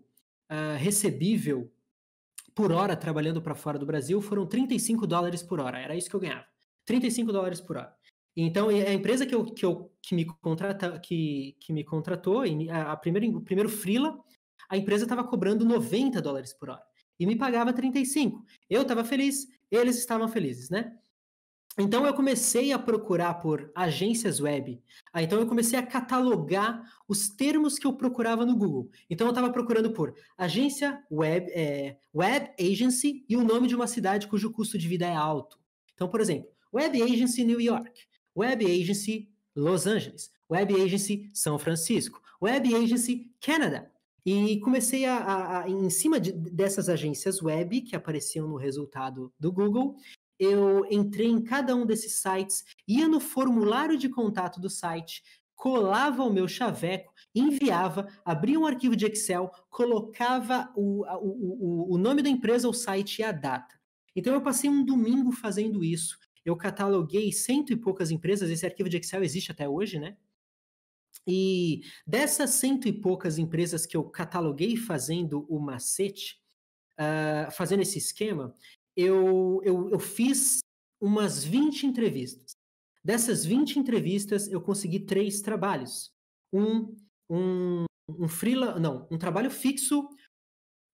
uh, 0.51 0.77
recebível 0.77 1.70
por 2.55 2.70
hora 2.70 2.95
trabalhando 2.97 3.41
para 3.41 3.55
fora 3.55 3.79
do 3.79 3.87
Brasil 3.87 4.20
foram 4.20 4.47
35 4.47 5.07
dólares 5.07 5.43
por 5.43 5.59
hora. 5.59 5.79
Era 5.79 5.97
isso 5.97 6.11
que 6.11 6.16
eu 6.16 6.20
ganhava. 6.20 6.45
35 6.85 7.33
dólares 7.33 7.61
por 7.61 7.79
hora. 7.79 7.98
Então, 8.40 8.69
a 8.69 8.93
empresa 8.93 9.27
que, 9.27 9.35
eu, 9.35 9.44
que, 9.44 9.65
eu, 9.65 9.90
que, 10.01 10.15
me, 10.15 10.24
contrata, 10.24 10.97
que, 11.01 11.56
que 11.59 11.73
me 11.73 11.82
contratou, 11.82 12.43
a, 12.70 12.97
primeira, 12.97 13.27
o 13.36 13.40
primeiro 13.40 13.69
freela, 13.69 14.16
a 14.69 14.77
empresa 14.77 15.05
estava 15.05 15.24
cobrando 15.24 15.65
90 15.65 16.23
dólares 16.23 16.52
por 16.52 16.70
hora 16.70 16.82
e 17.19 17.27
me 17.27 17.35
pagava 17.35 17.73
35. 17.73 18.44
Eu 18.70 18.82
estava 18.82 19.02
feliz, 19.02 19.48
eles 19.69 19.98
estavam 19.98 20.28
felizes, 20.28 20.70
né? 20.70 20.97
Então 21.77 22.06
eu 22.06 22.15
comecei 22.15 22.73
a 22.73 22.78
procurar 22.78 23.35
por 23.35 23.73
agências 23.74 24.40
web. 24.40 24.81
Ah, 25.12 25.20
então 25.20 25.40
eu 25.40 25.47
comecei 25.47 25.77
a 25.77 25.85
catalogar 25.85 26.81
os 27.09 27.28
termos 27.28 27.77
que 27.77 27.89
eu 27.89 27.93
procurava 27.93 28.47
no 28.47 28.56
Google. 28.56 28.89
Então 29.10 29.27
eu 29.27 29.32
estava 29.32 29.51
procurando 29.51 29.93
por 29.93 30.15
agência 30.36 31.05
web, 31.10 31.51
é, 31.51 31.98
web 32.15 32.51
agency 32.60 33.24
e 33.28 33.36
o 33.36 33.43
nome 33.43 33.66
de 33.66 33.74
uma 33.74 33.89
cidade 33.89 34.28
cujo 34.28 34.52
custo 34.52 34.78
de 34.78 34.86
vida 34.86 35.06
é 35.06 35.15
alto. 35.15 35.59
Então, 35.94 36.09
por 36.09 36.20
exemplo, 36.20 36.48
Web 36.73 37.02
Agency 37.02 37.44
New 37.44 37.60
York. 37.60 37.90
Web 38.39 38.65
Agency 38.65 39.28
Los 39.56 39.86
Angeles, 39.86 40.31
Web 40.48 40.73
Agency 40.81 41.28
São 41.35 41.59
Francisco, 41.59 42.23
Web 42.40 42.73
Agency 42.73 43.32
Canada. 43.40 43.90
E 44.24 44.60
comecei 44.60 45.06
a, 45.06 45.16
a, 45.16 45.62
a 45.62 45.69
em 45.69 45.90
cima 45.90 46.20
de, 46.20 46.31
dessas 46.31 46.89
agências 46.89 47.43
web 47.43 47.81
que 47.81 47.97
apareciam 47.97 48.47
no 48.47 48.56
resultado 48.56 49.32
do 49.40 49.51
Google, 49.51 49.97
eu 50.39 50.86
entrei 50.89 51.27
em 51.27 51.43
cada 51.43 51.74
um 51.74 51.85
desses 51.85 52.20
sites, 52.20 52.65
ia 52.86 53.09
no 53.09 53.19
formulário 53.19 53.98
de 53.98 54.09
contato 54.09 54.60
do 54.60 54.70
site, 54.70 55.23
colava 55.56 56.23
o 56.23 56.32
meu 56.32 56.47
chaveco, 56.47 57.12
enviava, 57.35 58.06
abria 58.24 58.60
um 58.60 58.66
arquivo 58.66 58.94
de 58.94 59.06
Excel, 59.06 59.51
colocava 59.69 60.70
o, 60.77 61.05
o, 61.05 61.89
o, 61.90 61.94
o 61.94 61.98
nome 61.98 62.23
da 62.23 62.28
empresa, 62.28 62.69
o 62.69 62.73
site 62.73 63.19
e 63.19 63.24
a 63.24 63.32
data. 63.32 63.74
Então 64.15 64.32
eu 64.32 64.40
passei 64.40 64.70
um 64.70 64.85
domingo 64.85 65.32
fazendo 65.32 65.82
isso 65.82 66.19
eu 66.44 66.56
cataloguei 66.56 67.32
cento 67.32 67.73
e 67.73 67.77
poucas 67.77 68.10
empresas, 68.10 68.51
esse 68.51 68.66
arquivo 68.66 68.89
de 68.89 68.97
Excel 68.97 69.23
existe 69.23 69.51
até 69.51 69.69
hoje, 69.69 69.98
né? 69.98 70.16
E 71.27 71.82
dessas 72.06 72.51
cento 72.51 72.89
e 72.89 72.93
poucas 72.93 73.39
empresas 73.39 73.85
que 73.86 73.97
eu 73.97 74.05
cataloguei 74.05 74.77
fazendo 74.77 75.47
o 75.48 75.59
macete, 75.59 76.40
uh, 76.98 77.51
fazendo 77.51 77.82
esse 77.82 77.98
esquema, 77.98 78.55
eu, 78.97 79.60
eu, 79.65 79.90
eu 79.90 79.98
fiz 79.98 80.60
umas 81.01 81.44
20 81.44 81.86
entrevistas. 81.86 82.52
Dessas 83.05 83.44
20 83.44 83.78
entrevistas, 83.78 84.48
eu 84.48 84.60
consegui 84.60 85.01
três 85.01 85.40
trabalhos. 85.40 86.12
Um, 86.52 86.97
um, 87.31 87.85
um 88.09 88.28
freela, 88.28 88.78
não, 88.78 89.06
um 89.10 89.19
trabalho 89.19 89.51
fixo 89.51 90.09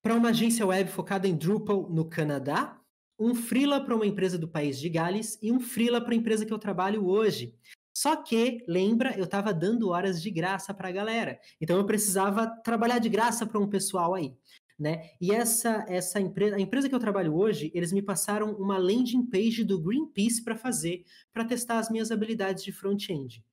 para 0.02 0.14
uma 0.14 0.28
agência 0.28 0.66
web 0.66 0.90
focada 0.90 1.26
em 1.26 1.36
Drupal 1.36 1.88
no 1.88 2.08
Canadá, 2.08 2.78
um 3.18 3.34
freela 3.34 3.84
para 3.84 3.94
uma 3.94 4.06
empresa 4.06 4.38
do 4.38 4.48
país 4.48 4.78
de 4.78 4.88
Gales 4.88 5.38
e 5.40 5.52
um 5.52 5.60
freela 5.60 6.00
para 6.00 6.14
a 6.14 6.16
empresa 6.16 6.44
que 6.44 6.52
eu 6.52 6.58
trabalho 6.58 7.06
hoje. 7.06 7.54
Só 7.96 8.16
que, 8.16 8.64
lembra, 8.66 9.16
eu 9.16 9.24
estava 9.24 9.54
dando 9.54 9.90
horas 9.90 10.20
de 10.20 10.30
graça 10.30 10.74
para 10.74 10.88
a 10.88 10.92
galera. 10.92 11.38
Então 11.60 11.76
eu 11.76 11.86
precisava 11.86 12.46
trabalhar 12.64 12.98
de 12.98 13.08
graça 13.08 13.46
para 13.46 13.60
um 13.60 13.68
pessoal 13.68 14.14
aí. 14.14 14.34
Né? 14.76 15.10
E 15.20 15.30
essa 15.30 15.84
essa 15.88 16.20
empresa, 16.20 16.56
a 16.56 16.60
empresa 16.60 16.88
que 16.88 16.94
eu 16.94 16.98
trabalho 16.98 17.36
hoje, 17.36 17.70
eles 17.72 17.92
me 17.92 18.02
passaram 18.02 18.52
uma 18.56 18.76
landing 18.76 19.24
page 19.26 19.62
do 19.62 19.80
Greenpeace 19.80 20.42
para 20.42 20.56
fazer, 20.56 21.04
para 21.32 21.44
testar 21.44 21.78
as 21.78 21.88
minhas 21.88 22.10
habilidades 22.10 22.64
de 22.64 22.72
front-end. 22.72 23.44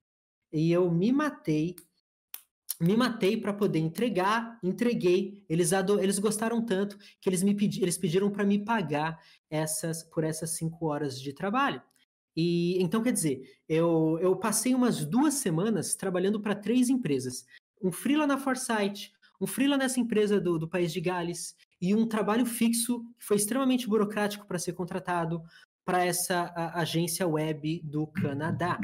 E 0.52 0.72
eu 0.72 0.90
me 0.90 1.12
matei, 1.12 1.76
me 2.82 2.96
matei 2.96 3.36
para 3.36 3.52
poder 3.52 3.78
entregar, 3.78 4.58
entreguei. 4.62 5.42
Eles 5.48 5.70
eles 6.00 6.18
gostaram 6.18 6.64
tanto 6.64 6.98
que 7.20 7.28
eles 7.28 7.42
me 7.42 7.54
pedi, 7.54 7.80
eles 7.80 7.96
pediram 7.96 8.30
para 8.30 8.44
me 8.44 8.58
pagar 8.58 9.20
essas 9.48 10.02
por 10.02 10.24
essas 10.24 10.50
cinco 10.50 10.86
horas 10.86 11.20
de 11.20 11.32
trabalho. 11.32 11.80
E 12.36 12.82
então 12.82 13.02
quer 13.02 13.12
dizer, 13.12 13.42
eu, 13.68 14.18
eu 14.20 14.34
passei 14.36 14.74
umas 14.74 15.04
duas 15.04 15.34
semanas 15.34 15.94
trabalhando 15.94 16.40
para 16.40 16.54
três 16.54 16.88
empresas. 16.88 17.46
Um 17.80 17.92
freela 17.92 18.26
na 18.26 18.38
Foresight, 18.38 19.12
um 19.40 19.46
freela 19.46 19.76
nessa 19.76 20.00
empresa 20.00 20.40
do, 20.40 20.58
do 20.58 20.68
país 20.68 20.92
de 20.92 21.00
Gales 21.00 21.54
e 21.80 21.94
um 21.94 22.06
trabalho 22.06 22.46
fixo 22.46 23.04
que 23.18 23.24
foi 23.24 23.36
extremamente 23.36 23.88
burocrático 23.88 24.46
para 24.46 24.58
ser 24.58 24.72
contratado 24.72 25.42
para 25.84 26.04
essa 26.04 26.52
a, 26.56 26.80
agência 26.80 27.26
web 27.28 27.80
do 27.84 28.06
Canadá. 28.06 28.78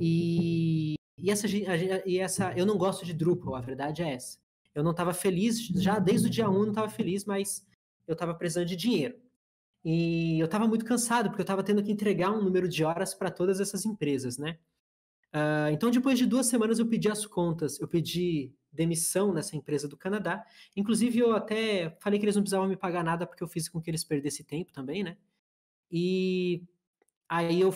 E, 0.00 0.94
e, 1.22 1.30
essa, 1.30 1.46
e 2.06 2.18
essa, 2.18 2.52
eu 2.56 2.66
não 2.66 2.76
gosto 2.76 3.04
de 3.04 3.12
Drupal, 3.12 3.54
a 3.54 3.60
verdade 3.60 4.02
é 4.02 4.14
essa. 4.14 4.38
Eu 4.74 4.82
não 4.82 4.92
estava 4.92 5.12
feliz, 5.12 5.66
já 5.66 5.98
desde 5.98 6.28
o 6.28 6.30
dia 6.30 6.48
1 6.48 6.52
não 6.52 6.68
estava 6.68 6.88
feliz, 6.88 7.24
mas 7.24 7.66
eu 8.06 8.12
estava 8.12 8.34
precisando 8.34 8.66
de 8.66 8.76
dinheiro. 8.76 9.16
E 9.84 10.38
eu 10.38 10.44
estava 10.44 10.68
muito 10.68 10.84
cansado, 10.84 11.28
porque 11.28 11.40
eu 11.40 11.44
estava 11.44 11.62
tendo 11.62 11.82
que 11.82 11.90
entregar 11.90 12.30
um 12.30 12.42
número 12.42 12.68
de 12.68 12.84
horas 12.84 13.14
para 13.14 13.30
todas 13.30 13.60
essas 13.60 13.84
empresas, 13.86 14.36
né? 14.36 14.58
Uh, 15.32 15.70
então, 15.72 15.90
depois 15.90 16.18
de 16.18 16.26
duas 16.26 16.46
semanas, 16.46 16.78
eu 16.78 16.86
pedi 16.86 17.08
as 17.08 17.24
contas, 17.24 17.80
eu 17.80 17.88
pedi 17.88 18.52
demissão 18.72 19.32
nessa 19.32 19.56
empresa 19.56 19.88
do 19.88 19.96
Canadá. 19.96 20.44
Inclusive, 20.76 21.18
eu 21.18 21.34
até 21.34 21.96
falei 22.00 22.18
que 22.18 22.24
eles 22.24 22.36
não 22.36 22.42
precisavam 22.42 22.68
me 22.68 22.76
pagar 22.76 23.02
nada, 23.02 23.26
porque 23.26 23.42
eu 23.42 23.48
fiz 23.48 23.68
com 23.68 23.80
que 23.80 23.90
eles 23.90 24.04
perdessem 24.04 24.44
tempo 24.44 24.72
também, 24.72 25.02
né? 25.02 25.16
E 25.90 26.62
aí 27.28 27.60
eu 27.60 27.74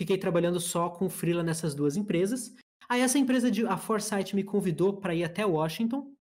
fiquei 0.00 0.16
trabalhando 0.16 0.58
só 0.58 0.88
com 0.88 1.10
freela 1.10 1.42
nessas 1.42 1.74
duas 1.74 1.94
empresas. 1.94 2.54
Aí 2.88 3.02
essa 3.02 3.18
empresa 3.18 3.50
de 3.50 3.66
a 3.66 3.76
Foresight 3.76 4.34
me 4.34 4.42
convidou 4.42 4.98
para 4.98 5.14
ir 5.14 5.22
até 5.22 5.44
Washington 5.44 5.98
uh, 5.98 6.14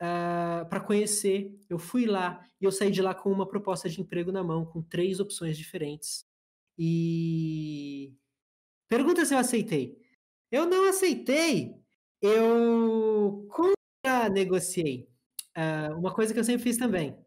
ah, 0.00 0.66
para 0.70 0.78
conhecer. 0.78 1.58
Eu 1.68 1.76
fui 1.76 2.06
lá 2.06 2.40
e 2.60 2.64
eu 2.64 2.70
saí 2.70 2.88
de 2.88 3.02
lá 3.02 3.12
com 3.12 3.32
uma 3.32 3.48
proposta 3.48 3.88
de 3.88 4.00
emprego 4.00 4.30
na 4.30 4.44
mão, 4.44 4.64
com 4.64 4.80
três 4.80 5.18
opções 5.18 5.58
diferentes. 5.58 6.24
E 6.78 8.14
pergunta 8.88 9.24
se 9.24 9.34
eu 9.34 9.38
aceitei. 9.38 10.00
Eu 10.48 10.66
não 10.66 10.88
aceitei. 10.88 11.74
Eu 12.22 13.44
contra 13.50 14.28
negociei. 14.28 15.08
Uh, 15.58 15.98
uma 15.98 16.14
coisa 16.14 16.32
que 16.32 16.38
eu 16.38 16.44
sempre 16.44 16.62
fiz 16.62 16.76
também. 16.76 17.18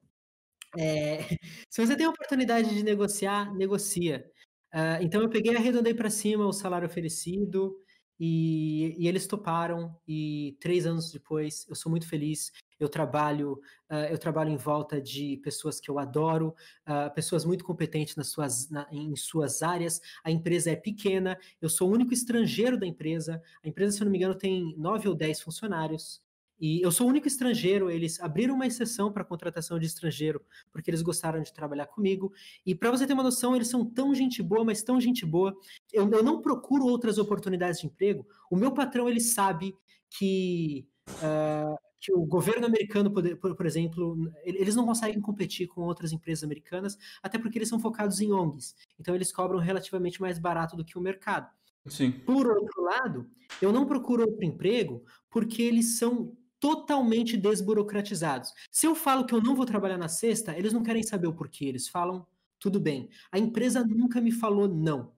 É, 0.78 1.18
se 1.70 1.86
você 1.86 1.94
tem 1.94 2.06
a 2.06 2.10
oportunidade 2.10 2.74
de 2.74 2.84
negociar, 2.84 3.54
negocia. 3.54 4.26
Uh, 4.74 5.02
então 5.02 5.22
eu 5.22 5.30
peguei 5.30 5.54
e 5.54 5.56
arredondei 5.56 5.94
para 5.94 6.10
cima 6.10 6.48
o 6.48 6.54
salário 6.54 6.88
oferecido. 6.88 7.78
E, 8.20 8.96
e, 8.98 9.08
eles 9.08 9.28
toparam. 9.28 9.96
E 10.08 10.58
três 10.60 10.86
anos 10.86 11.12
depois 11.12 11.66
eu 11.70 11.76
sou 11.76 11.90
muito 11.90 12.08
feliz. 12.08 12.52
Eu 12.80 12.90
trabalho 12.90 13.62
uh, 13.92 14.08
eu 14.10 14.18
trabalho 14.18 14.50
em 14.50 14.58
volta 14.58 15.02
de 15.02 15.38
pessoas 15.44 15.80
que 15.80 15.90
eu 15.90 16.00
adoro 16.00 16.56
uh, 16.88 17.14
pessoas 17.14 17.46
muito 17.46 17.64
competentes 17.64 18.16
nas 18.16 18.28
suas 18.28 18.70
na, 18.70 18.88
em 18.92 19.16
suas 19.16 19.62
áreas. 19.62 20.02
A 20.24 20.32
empresa 20.32 20.72
é 20.72 20.76
pequena. 20.76 21.38
Eu 21.62 21.70
sou 21.70 21.90
o 21.90 21.94
único 21.94 22.14
estrangeiro 22.14 22.78
da 22.78 22.86
empresa. 22.88 23.42
A 23.64 23.68
empresa 23.68 23.98
se 23.98 24.02
eu 24.02 24.06
não 24.06 24.12
me 24.12 24.18
engano 24.18 24.36
tem 24.36 24.76
nove 24.78 25.08
ou 25.08 25.16
dez 25.16 25.42
funcionários 25.42 26.22
e 26.60 26.82
eu 26.82 26.92
sou 26.92 27.08
o 27.08 27.10
único 27.10 27.28
estrangeiro, 27.28 27.90
eles 27.90 28.20
abriram 28.20 28.56
uma 28.56 28.66
exceção 28.66 29.12
para 29.12 29.24
contratação 29.24 29.78
de 29.80 29.86
estrangeiro, 29.86 30.42
porque 30.72 30.90
eles 30.90 31.02
gostaram 31.02 31.42
de 31.42 31.54
trabalhar 31.54 31.88
comigo. 31.88 32.32
E 32.66 32.74
para 32.74 32.92
você 32.92 33.06
ter 33.06 33.14
uma 33.14 33.24
noção, 33.24 33.56
eles 33.56 33.68
são 33.68 33.86
tão 33.86 34.14
gente 34.14 34.42
boa, 34.42 34.64
mas 34.64 34.84
tão 34.84 35.00
gente 35.00 35.26
boa. 35.26 35.54
Eu, 35.92 36.10
eu 36.10 36.24
não 36.24 36.42
procuro 36.42 36.86
outras 36.86 37.18
oportunidades 37.18 37.82
de 37.82 37.88
emprego. 37.88 38.26
O 38.50 38.56
meu 38.56 38.72
patrão, 38.72 39.10
ele 39.10 39.20
sabe 39.20 39.76
que, 40.10 40.88
uh, 41.10 41.76
que 42.00 42.14
o 42.14 42.26
governo 42.26 42.66
americano, 42.66 43.12
por, 43.12 43.56
por, 43.56 43.66
exemplo, 43.66 44.16
eles 44.44 44.76
não 44.76 44.86
conseguem 44.86 45.20
competir 45.20 45.68
com 45.68 45.82
outras 45.82 46.12
empresas 46.14 46.44
americanas, 46.44 46.98
até 47.22 47.38
porque 47.38 47.58
eles 47.58 47.70
são 47.70 47.80
focados 47.80 48.22
em 48.22 48.32
ONGs. 48.32 48.76
Então, 49.00 49.16
eles 49.16 49.32
cobram 49.32 49.60
relativamente 49.60 50.22
mais 50.22 50.40
barato 50.40 50.78
do 50.78 50.86
que 50.86 50.98
o 50.98 51.02
mercado. 51.02 51.50
Sim. 51.88 52.12
Por 52.12 52.48
outro 52.48 52.82
lado, 52.82 53.30
eu 53.62 53.72
não 53.72 53.86
procuro 53.86 54.24
outro 54.24 54.46
emprego 54.46 55.04
porque 55.30 55.62
eles 55.62 55.98
são 55.98 56.38
totalmente 56.64 57.36
desburocratizados. 57.36 58.54
Se 58.72 58.88
eu 58.88 58.96
falo 58.96 59.26
que 59.26 59.36
eu 59.36 59.42
não 59.42 59.54
vou 59.54 59.66
trabalhar 59.66 59.98
na 59.98 60.08
sexta, 60.08 60.58
eles 60.58 60.72
não 60.72 60.82
querem 60.82 61.04
saber 61.04 61.28
o 61.28 61.34
porquê, 61.34 61.66
eles 61.66 61.90
falam 61.90 62.26
tudo 62.58 62.80
bem. 62.80 63.10
A 63.30 63.38
empresa 63.38 63.84
nunca 63.84 64.22
me 64.22 64.32
falou 64.32 64.66
não. 64.66 65.12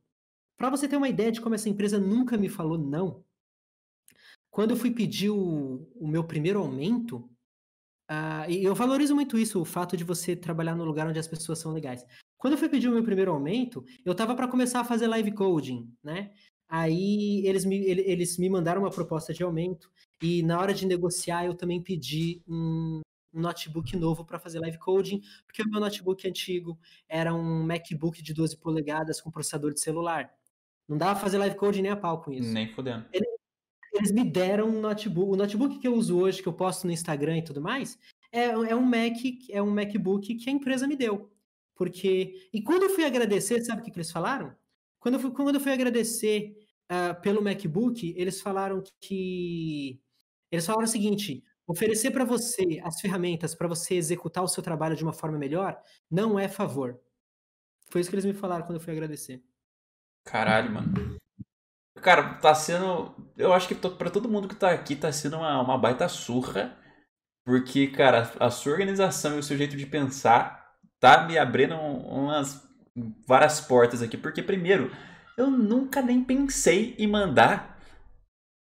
Para 0.57 0.71
você 0.71 0.87
ter 0.87 0.97
uma 0.97 1.07
ideia 1.07 1.31
de 1.31 1.39
como 1.39 1.53
essa 1.53 1.69
empresa 1.69 1.99
nunca 1.99 2.35
me 2.35 2.49
falou 2.49 2.79
não, 2.79 3.23
quando 4.49 4.71
eu 4.71 4.75
fui 4.75 4.89
pedir 4.89 5.29
o, 5.29 5.87
o 5.93 6.07
meu 6.07 6.23
primeiro 6.23 6.57
aumento, 6.57 7.17
uh, 8.09 8.49
e 8.49 8.63
eu 8.63 8.73
valorizo 8.73 9.13
muito 9.13 9.37
isso, 9.37 9.61
o 9.61 9.65
fato 9.65 9.95
de 9.95 10.03
você 10.03 10.35
trabalhar 10.35 10.73
no 10.73 10.83
lugar 10.83 11.07
onde 11.07 11.19
as 11.19 11.27
pessoas 11.27 11.59
são 11.59 11.73
legais. 11.73 12.03
Quando 12.39 12.53
eu 12.53 12.57
fui 12.57 12.69
pedir 12.69 12.89
o 12.89 12.91
meu 12.91 13.03
primeiro 13.03 13.31
aumento, 13.31 13.85
eu 14.03 14.13
estava 14.13 14.33
para 14.33 14.47
começar 14.47 14.79
a 14.79 14.83
fazer 14.83 15.05
live 15.05 15.31
coding, 15.33 15.93
né? 16.03 16.31
Aí 16.67 17.45
eles 17.45 17.63
me, 17.65 17.77
eles 17.85 18.39
me 18.39 18.49
mandaram 18.49 18.81
uma 18.81 18.89
proposta 18.89 19.31
de 19.31 19.43
aumento 19.43 19.91
e 20.21 20.41
na 20.43 20.59
hora 20.59 20.73
de 20.73 20.85
negociar 20.85 21.45
eu 21.45 21.55
também 21.55 21.81
pedi 21.81 22.41
um, 22.47 23.01
um 23.33 23.41
notebook 23.41 23.95
novo 23.97 24.23
para 24.23 24.39
fazer 24.39 24.59
live 24.59 24.77
coding, 24.77 25.21
porque 25.45 25.61
o 25.61 25.69
meu 25.69 25.79
notebook 25.79 26.27
antigo 26.27 26.79
era 27.07 27.33
um 27.33 27.63
MacBook 27.63 28.21
de 28.21 28.33
12 28.33 28.57
polegadas 28.57 29.19
com 29.19 29.29
processador 29.29 29.73
de 29.73 29.81
celular. 29.81 30.33
Não 30.87 30.97
dava 30.97 31.19
fazer 31.19 31.37
live 31.37 31.55
coding 31.55 31.81
nem 31.81 31.91
a 31.91 31.97
pau 31.97 32.21
com 32.21 32.31
isso. 32.31 32.51
Nem 32.51 32.71
fudendo. 32.71 33.05
Eles, 33.11 33.27
eles 33.93 34.11
me 34.11 34.23
deram 34.23 34.69
um 34.69 34.79
notebook. 34.79 35.31
O 35.31 35.35
notebook 35.35 35.79
que 35.79 35.87
eu 35.87 35.95
uso 35.95 36.17
hoje, 36.17 36.41
que 36.41 36.47
eu 36.47 36.53
posto 36.53 36.85
no 36.85 36.93
Instagram 36.93 37.39
e 37.39 37.43
tudo 37.43 37.61
mais, 37.61 37.97
é, 38.31 38.45
é 38.45 38.75
um 38.75 38.81
Mac, 38.81 39.17
é 39.49 39.61
um 39.61 39.71
MacBook 39.71 40.35
que 40.35 40.49
a 40.49 40.53
empresa 40.53 40.87
me 40.87 40.95
deu. 40.95 41.31
Porque. 41.75 42.49
E 42.53 42.61
quando 42.61 42.83
eu 42.83 42.89
fui 42.89 43.03
agradecer, 43.03 43.63
sabe 43.63 43.81
o 43.81 43.83
que, 43.83 43.91
que 43.91 43.97
eles 43.97 44.11
falaram? 44.11 44.55
Quando 44.99 45.15
eu 45.15 45.19
fui, 45.19 45.31
quando 45.31 45.55
eu 45.55 45.61
fui 45.61 45.71
agradecer 45.71 46.55
uh, 46.91 47.19
pelo 47.21 47.41
MacBook, 47.41 48.13
eles 48.17 48.41
falaram 48.41 48.83
que. 48.99 50.01
Eles 50.55 50.65
falaram 50.65 50.85
o 50.85 50.87
seguinte: 50.87 51.43
oferecer 51.67 52.11
para 52.11 52.25
você 52.25 52.81
as 52.83 52.99
ferramentas 52.99 53.53
para 53.53 53.67
você 53.67 53.95
executar 53.95 54.43
o 54.43 54.47
seu 54.47 54.63
trabalho 54.63 54.95
de 54.95 55.03
uma 55.03 55.13
forma 55.13 55.37
melhor 55.37 55.77
não 56.09 56.39
é 56.39 56.47
favor. 56.47 56.99
Foi 57.89 58.01
isso 58.01 58.09
que 58.09 58.15
eles 58.15 58.25
me 58.25 58.33
falaram 58.33 58.65
quando 58.65 58.75
eu 58.75 58.81
fui 58.81 58.93
agradecer. 58.93 59.43
Caralho, 60.25 60.71
mano. 60.71 61.17
Cara, 62.01 62.35
tá 62.35 62.53
sendo. 62.53 63.15
Eu 63.37 63.53
acho 63.53 63.67
que 63.67 63.75
para 63.75 64.09
todo 64.09 64.29
mundo 64.29 64.47
que 64.47 64.55
tá 64.55 64.71
aqui 64.71 64.95
tá 64.95 65.11
sendo 65.11 65.37
uma, 65.37 65.61
uma 65.61 65.77
baita 65.77 66.07
surra. 66.09 66.77
Porque, 67.45 67.87
cara, 67.87 68.31
a 68.39 68.49
sua 68.49 68.71
organização 68.71 69.35
e 69.35 69.39
o 69.39 69.43
seu 69.43 69.55
jeito 69.55 69.77
de 69.77 69.85
pensar 69.85 70.65
tá 70.99 71.27
me 71.27 71.37
abrindo 71.37 71.75
umas 71.75 72.67
várias 73.27 73.61
portas 73.61 74.01
aqui, 74.01 74.17
porque 74.17 74.41
primeiro, 74.41 74.91
eu 75.37 75.51
nunca 75.51 76.01
nem 76.01 76.23
pensei 76.23 76.95
em 76.97 77.07
mandar 77.07 77.74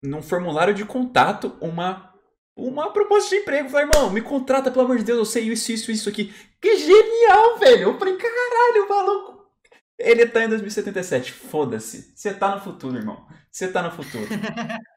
num 0.02 0.22
formulário 0.22 0.74
de 0.74 0.84
contato 0.84 1.56
uma 1.60 2.12
uma 2.54 2.92
proposta 2.92 3.30
de 3.30 3.36
emprego. 3.36 3.70
falei, 3.70 3.86
irmão, 3.86 4.10
me 4.10 4.20
contrata, 4.20 4.70
pelo 4.70 4.84
amor 4.84 4.98
de 4.98 5.04
Deus, 5.04 5.18
eu 5.18 5.24
sei 5.24 5.44
isso, 5.44 5.72
isso, 5.72 5.90
isso 5.90 6.08
aqui. 6.08 6.34
Que 6.60 6.76
genial, 6.76 7.58
velho! 7.58 7.82
Eu 7.84 7.98
falei, 7.98 8.16
caralho, 8.16 8.88
maluco. 8.88 9.46
Ele 9.98 10.26
tá 10.26 10.44
em 10.44 10.48
2077, 10.48 11.32
foda-se. 11.32 12.12
Você 12.14 12.34
tá 12.34 12.54
no 12.54 12.60
futuro, 12.60 12.96
irmão. 12.96 13.26
Você 13.50 13.68
tá 13.68 13.82
no 13.82 13.90
futuro. 13.90 14.26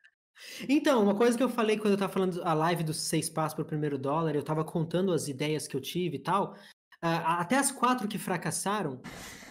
Então, 0.69 1.01
uma 1.01 1.15
coisa 1.15 1.37
que 1.37 1.43
eu 1.43 1.49
falei 1.49 1.77
quando 1.77 1.93
eu 1.93 1.97
tava 1.97 2.13
falando 2.13 2.41
a 2.43 2.53
live 2.53 2.83
dos 2.83 3.01
seis 3.01 3.29
passos 3.29 3.55
pro 3.55 3.65
primeiro 3.65 3.97
dólar, 3.97 4.35
eu 4.35 4.43
tava 4.43 4.63
contando 4.63 5.11
as 5.11 5.27
ideias 5.27 5.67
que 5.67 5.75
eu 5.75 5.81
tive 5.81 6.17
e 6.17 6.19
tal. 6.19 6.53
Uh, 7.03 7.23
até 7.23 7.57
as 7.57 7.71
quatro 7.71 8.07
que 8.07 8.17
fracassaram, 8.17 9.01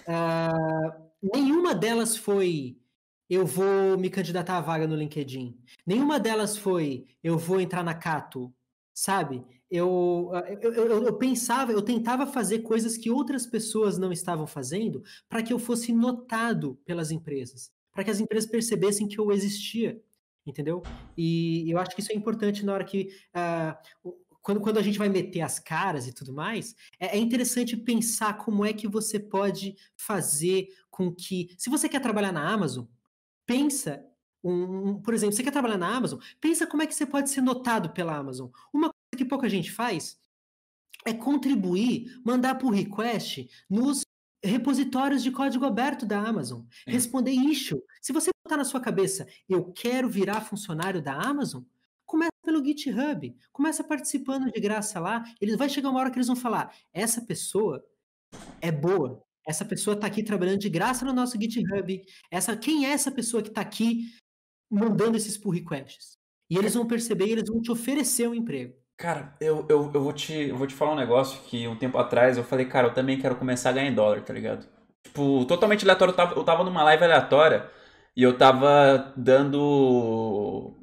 uh, 0.06 1.10
nenhuma 1.22 1.74
delas 1.74 2.16
foi 2.16 2.78
eu 3.28 3.46
vou 3.46 3.96
me 3.98 4.10
candidatar 4.10 4.59
à 4.59 4.60
vaga 4.60 4.86
no 4.86 4.96
LinkedIn. 4.96 5.56
Nenhuma 5.86 6.20
delas 6.20 6.56
foi 6.56 7.06
eu 7.22 7.38
vou 7.38 7.60
entrar 7.60 7.82
na 7.82 7.94
Cato, 7.94 8.52
sabe? 8.92 9.44
Eu, 9.70 10.30
ah, 10.32 10.44
eu, 10.60 10.72
eu, 10.72 11.05
eu, 11.05 11.18
pensava, 11.18 11.72
eu 11.72 11.82
tentava 11.82 12.26
fazer 12.26 12.60
coisas 12.60 12.96
que 12.96 13.10
outras 13.10 13.46
pessoas 13.46 13.98
não 13.98 14.12
estavam 14.12 14.46
fazendo 14.46 15.02
para 15.28 15.42
que 15.42 15.52
eu 15.52 15.59
fosse 15.59 15.92
notado 15.92 16.78
pelas 16.84 17.10
empresas, 17.10 17.72
para 17.92 18.05
que 18.05 18.10
as 18.10 18.20
empresas 18.20 18.48
percebessem 18.48 19.09
que 19.09 19.18
eu 19.18 19.32
existia, 19.32 20.01
entendeu? 20.46 20.82
E 21.16 21.68
eu 21.68 21.78
acho 21.78 21.94
que 21.94 22.01
isso 22.01 22.12
é 22.12 22.14
importante 22.14 22.64
na 22.64 22.72
hora 22.72 22.84
que 22.84 23.09
uh, 23.34 24.14
quando, 24.44 24.60
quando 24.60 24.78
a 24.78 24.82
gente 24.82 24.98
vai 24.98 25.09
meter 25.09 25.40
as 25.40 25.59
caras 25.59 26.06
e 26.06 26.12
tudo 26.12 26.32
mais, 26.32 26.76
é, 27.01 27.16
é, 27.16 27.18
interessante 27.18 27.76
pensar 27.78 28.36
como 28.36 28.62
é 28.64 28.74
que 28.74 28.86
você 28.86 29.18
pode 29.18 29.74
fazer 29.96 30.68
com 30.90 31.10
que. 31.10 31.48
Se 31.56 31.70
você 31.70 31.88
quer 31.88 32.01
trabalhar 32.01 32.30
na 32.30 32.46
Amazon, 32.46 32.84
pensa. 33.47 34.05
Um, 34.43 34.89
um, 34.89 35.03
por 35.03 35.15
exemplo, 35.15 35.35
você 35.35 35.43
quer 35.43 35.51
trabalhar 35.51 35.79
na 35.79 35.95
Amazon, 35.95 36.21
pensa 36.41 36.66
como 36.66 36.83
é 36.83 36.87
que 36.87 36.95
você 36.95 37.07
pode 37.07 37.31
ser 37.31 37.41
notado 37.41 37.91
pela 37.91 38.16
Amazon. 38.16 38.51
Uma 38.73 38.89
coisa 38.89 39.16
que 39.16 39.25
pouca 39.25 39.49
gente 39.49 39.73
faz 39.73 40.19
é 41.05 41.12
contribuir, 41.15 42.21
mandar 42.25 42.57
por 42.57 42.71
request 42.71 43.49
nos 43.69 44.03
repositórios 44.43 45.23
de 45.23 45.31
código 45.31 45.65
aberto 45.65 46.05
da 46.05 46.21
Amazon, 46.21 46.62
responder 46.87 47.33
issue. 47.33 47.83
Se 48.03 48.12
você 48.12 48.31
botar 48.45 48.59
na 48.59 48.65
sua 48.65 48.81
cabeça, 48.81 49.27
eu 49.49 49.73
quero 49.73 50.09
virar 50.09 50.43
funcionário 50.43 51.01
da 51.03 51.15
Amazon, 51.15 51.62
começa 52.05 52.33
pelo 52.45 52.62
GitHub, 52.62 53.35
começa 53.51 53.83
participando 53.83 54.53
de 54.53 54.61
graça 54.61 55.01
lá. 55.01 55.25
Eles 55.41 55.57
vai 55.57 55.69
chegar 55.71 55.89
uma 55.89 55.99
hora 55.99 56.11
que 56.11 56.19
eles 56.19 56.27
vão 56.27 56.37
falar: 56.37 56.75
essa 56.93 57.23
pessoa 57.23 57.83
é 58.61 58.71
boa, 58.71 59.25
essa 59.47 59.65
pessoa 59.65 59.95
está 59.95 60.07
aqui 60.07 60.23
trabalhando 60.23 60.59
de 60.59 60.69
graça 60.69 61.05
no 61.05 61.12
nosso 61.12 61.41
GitHub. 61.41 62.05
Essa, 62.31 62.57
quem 62.57 62.87
é 62.87 62.91
essa 62.91 63.11
pessoa 63.11 63.43
que 63.43 63.49
está 63.49 63.61
aqui 63.61 64.11
mandando 64.71 65.16
esses 65.16 65.37
pull 65.37 65.53
requests? 65.53 66.16
E 66.51 66.57
eles 66.57 66.75
vão 66.75 66.87
perceber 66.87 67.27
e 67.27 67.33
eles 67.33 67.49
vão 67.49 67.61
te 67.61 67.71
oferecer 67.71 68.29
um 68.29 68.35
emprego. 68.35 68.75
Cara, 68.97 69.37
eu, 69.41 69.66
eu, 69.69 69.91
eu, 69.93 70.03
vou 70.03 70.12
te, 70.12 70.33
eu 70.33 70.57
vou 70.57 70.66
te 70.66 70.75
falar 70.75 70.93
um 70.93 70.97
negócio 70.97 71.43
que 71.45 71.66
um 71.66 71.77
tempo 71.77 71.99
atrás 71.99 72.37
eu 72.37 72.45
falei, 72.45 72.66
cara, 72.66 72.89
eu 72.89 72.95
também 72.95 73.19
quero 73.19 73.37
começar 73.37 73.71
a 73.71 73.73
ganhar 73.73 73.91
em 73.91 73.95
dólar, 73.95 74.23
tá 74.23 74.33
ligado? 74.33 74.66
Tipo, 75.03 75.45
totalmente 75.47 75.85
aleatório. 75.85 76.12
Eu 76.12 76.16
tava, 76.16 76.35
eu 76.35 76.45
tava 76.45 76.65
numa 76.65 76.83
live 76.85 77.05
aleatória 77.05 77.71
e 78.16 78.23
eu 78.23 78.37
tava 78.39 79.12
dando. 79.16 80.75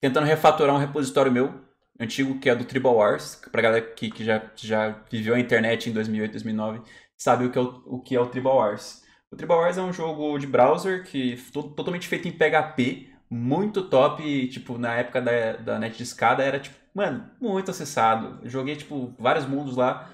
tentando 0.00 0.26
refatorar 0.26 0.74
um 0.74 0.78
repositório 0.78 1.30
meu, 1.32 1.54
antigo, 2.00 2.38
que 2.40 2.48
é 2.48 2.54
do 2.56 2.64
Tribal 2.64 2.96
Wars. 2.96 3.36
Pra 3.52 3.62
galera 3.62 3.84
que, 3.84 4.10
que 4.10 4.24
já, 4.24 4.42
já 4.56 4.90
viveu 5.10 5.34
a 5.34 5.40
internet 5.40 5.90
em 5.90 5.92
2008, 5.92 6.32
2009, 6.32 6.82
sabe 7.16 7.46
o 7.46 7.50
que 7.50 7.58
é 7.58 7.62
o, 7.62 7.82
o 7.86 8.00
que 8.00 8.16
é 8.16 8.20
o 8.20 8.26
Tribal 8.26 8.56
Wars. 8.56 9.02
O 9.30 9.36
Tribal 9.36 9.58
Wars 9.58 9.78
é 9.78 9.82
um 9.82 9.92
jogo 9.92 10.38
de 10.38 10.46
browser 10.46 11.04
que 11.04 11.36
totalmente 11.52 12.06
feito 12.06 12.28
em 12.28 12.32
PHP, 12.32 13.08
muito 13.28 13.88
top. 13.88 14.48
Tipo, 14.48 14.78
na 14.78 14.94
época 14.94 15.20
da, 15.20 15.56
da 15.56 15.78
net 15.78 15.96
de 15.96 16.02
escada 16.02 16.42
era 16.42 16.60
tipo 16.60 16.84
mano, 16.94 17.28
muito 17.40 17.70
acessado. 17.70 18.38
joguei, 18.48 18.76
tipo, 18.76 19.14
vários 19.18 19.46
mundos 19.46 19.76
lá. 19.76 20.08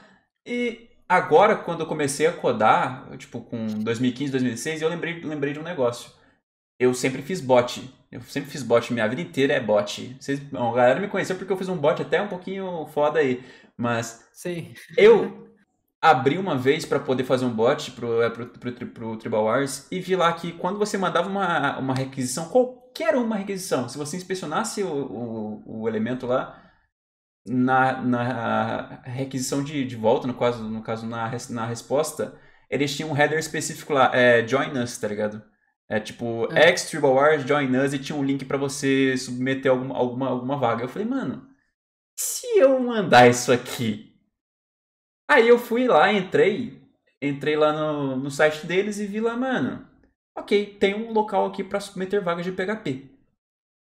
E 0.46 0.88
agora, 1.08 1.54
quando 1.54 1.80
eu 1.80 1.86
comecei 1.86 2.26
a 2.26 2.32
codar, 2.32 3.06
tipo, 3.18 3.42
com 3.42 3.66
2015, 3.66 4.32
2016, 4.32 4.82
eu 4.82 4.88
lembrei, 4.88 5.20
lembrei 5.20 5.52
de 5.52 5.60
um 5.60 5.62
negócio. 5.62 6.10
Eu 6.78 6.94
sempre 6.94 7.20
fiz 7.20 7.40
bot. 7.40 7.82
Eu 8.10 8.22
sempre 8.22 8.50
fiz 8.50 8.62
bot, 8.62 8.92
minha 8.92 9.06
vida 9.06 9.20
inteira 9.20 9.52
é 9.52 9.60
bot. 9.60 10.16
Vocês, 10.18 10.40
a 10.52 10.72
galera 10.72 10.98
me 10.98 11.08
conheceu 11.08 11.36
porque 11.36 11.52
eu 11.52 11.56
fiz 11.56 11.68
um 11.68 11.76
bot 11.76 12.00
até 12.00 12.22
um 12.22 12.28
pouquinho 12.28 12.86
foda 12.86 13.18
aí. 13.20 13.44
Mas 13.76 14.26
Sim. 14.32 14.72
eu 14.96 15.46
abri 16.00 16.38
uma 16.38 16.56
vez 16.56 16.86
para 16.86 16.98
poder 16.98 17.24
fazer 17.24 17.44
um 17.44 17.54
bot 17.54 17.90
pro, 17.92 18.22
é, 18.22 18.30
pro, 18.30 18.46
pro, 18.46 18.86
pro, 18.86 19.16
Tribal 19.18 19.44
Wars 19.44 19.86
e 19.90 20.00
vi 20.00 20.16
lá 20.16 20.32
que 20.32 20.52
quando 20.52 20.78
você 20.78 20.96
mandava 20.96 21.28
uma, 21.28 21.78
uma 21.78 21.94
requisição, 21.94 22.48
qualquer 22.48 23.14
uma 23.16 23.36
requisição, 23.36 23.88
se 23.88 23.98
você 23.98 24.16
inspecionasse 24.16 24.82
o, 24.82 24.88
o, 24.88 25.82
o 25.82 25.88
elemento 25.88 26.26
lá, 26.26 26.70
na, 27.46 28.00
na 28.02 29.02
requisição 29.04 29.62
de, 29.62 29.84
de 29.84 29.96
volta, 29.96 30.26
no 30.26 30.34
caso, 30.34 30.62
no 30.64 30.82
caso 30.82 31.06
na, 31.06 31.30
na 31.50 31.66
resposta, 31.66 32.38
eles 32.70 32.94
tinham 32.94 33.10
um 33.10 33.16
header 33.16 33.38
específico 33.38 33.92
lá, 33.92 34.10
é 34.14 34.46
Join 34.46 34.78
Us, 34.78 34.96
tá 34.98 35.08
ligado? 35.08 35.42
É 35.88 35.98
tipo, 35.98 36.46
é. 36.52 36.68
X 36.68 36.84
Tribal 36.84 37.14
Wars, 37.14 37.42
Join 37.42 37.76
Us, 37.76 37.92
e 37.92 37.98
tinha 37.98 38.16
um 38.16 38.22
link 38.22 38.44
para 38.44 38.56
você 38.56 39.16
submeter 39.16 39.72
alguma, 39.72 39.96
alguma, 39.96 40.28
alguma 40.28 40.56
vaga. 40.56 40.84
Eu 40.84 40.88
falei, 40.88 41.08
mano, 41.08 41.48
se 42.16 42.46
eu 42.56 42.78
mandar 42.78 43.28
isso 43.28 43.52
aqui? 43.52 44.09
Aí 45.30 45.46
eu 45.46 45.60
fui 45.60 45.86
lá, 45.86 46.12
entrei, 46.12 46.82
entrei 47.22 47.54
lá 47.54 47.72
no, 47.72 48.16
no 48.16 48.32
site 48.32 48.66
deles 48.66 48.98
e 48.98 49.06
vi 49.06 49.20
lá, 49.20 49.36
mano, 49.36 49.86
ok, 50.36 50.76
tem 50.80 50.92
um 50.92 51.12
local 51.12 51.46
aqui 51.46 51.62
para 51.62 51.78
submeter 51.78 52.20
vagas 52.20 52.44
de 52.44 52.50
PHP. 52.50 53.08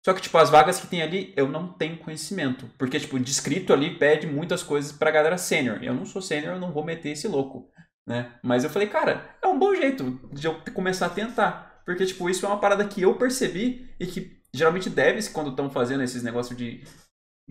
Só 0.06 0.14
que, 0.14 0.22
tipo, 0.22 0.38
as 0.38 0.52
vagas 0.52 0.80
que 0.80 0.86
tem 0.86 1.02
ali, 1.02 1.34
eu 1.36 1.48
não 1.48 1.74
tenho 1.74 1.98
conhecimento. 1.98 2.70
Porque, 2.78 3.00
tipo, 3.00 3.20
descrito 3.20 3.74
ali 3.74 3.98
pede 3.98 4.28
muitas 4.28 4.62
coisas 4.62 4.92
pra 4.92 5.10
galera 5.10 5.36
sênior. 5.36 5.84
Eu 5.84 5.96
não 5.96 6.06
sou 6.06 6.22
sênior, 6.22 6.54
eu 6.54 6.60
não 6.60 6.72
vou 6.72 6.86
meter 6.86 7.10
esse 7.10 7.28
louco, 7.28 7.68
né? 8.06 8.36
Mas 8.44 8.64
eu 8.64 8.70
falei, 8.70 8.88
cara, 8.88 9.36
é 9.42 9.48
um 9.48 9.58
bom 9.58 9.74
jeito 9.74 10.20
de 10.32 10.46
eu 10.46 10.62
começar 10.76 11.08
a 11.08 11.10
tentar. 11.10 11.82
Porque, 11.84 12.06
tipo, 12.06 12.30
isso 12.30 12.46
é 12.46 12.50
uma 12.50 12.60
parada 12.60 12.88
que 12.88 13.02
eu 13.02 13.16
percebi 13.16 13.90
e 14.00 14.06
que 14.06 14.40
geralmente 14.54 14.92
devs, 14.92 15.28
quando 15.28 15.50
estão 15.50 15.72
fazendo 15.72 16.04
esses 16.04 16.22
negócios 16.22 16.56
de 16.56 16.84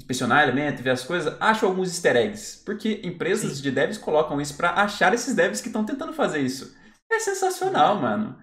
inspecionar 0.00 0.42
elemento, 0.42 0.82
ver 0.82 0.90
as 0.90 1.04
coisas, 1.04 1.36
acham 1.38 1.68
alguns 1.68 1.88
easter 1.88 2.16
eggs. 2.16 2.62
Porque 2.64 3.00
empresas 3.04 3.58
Sim. 3.58 3.62
de 3.62 3.70
devs 3.70 3.98
colocam 3.98 4.40
isso 4.40 4.56
para 4.56 4.72
achar 4.72 5.12
esses 5.14 5.34
devs 5.34 5.60
que 5.60 5.68
estão 5.68 5.84
tentando 5.84 6.12
fazer 6.12 6.40
isso. 6.40 6.74
É 7.10 7.18
sensacional, 7.18 8.00
mano. 8.00 8.36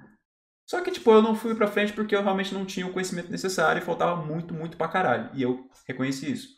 Só 0.69 0.81
que, 0.81 0.91
tipo, 0.91 1.09
eu 1.11 1.21
não 1.21 1.35
fui 1.35 1.55
pra 1.55 1.67
frente 1.67 1.93
porque 1.93 2.15
eu 2.15 2.21
realmente 2.21 2.53
não 2.53 2.65
tinha 2.65 2.85
o 2.85 2.91
conhecimento 2.91 3.31
necessário 3.31 3.81
e 3.81 3.85
faltava 3.85 4.21
muito, 4.21 4.53
muito 4.53 4.77
pra 4.77 4.87
caralho. 4.87 5.29
E 5.33 5.41
eu 5.41 5.67
reconheci 5.87 6.31
isso. 6.31 6.49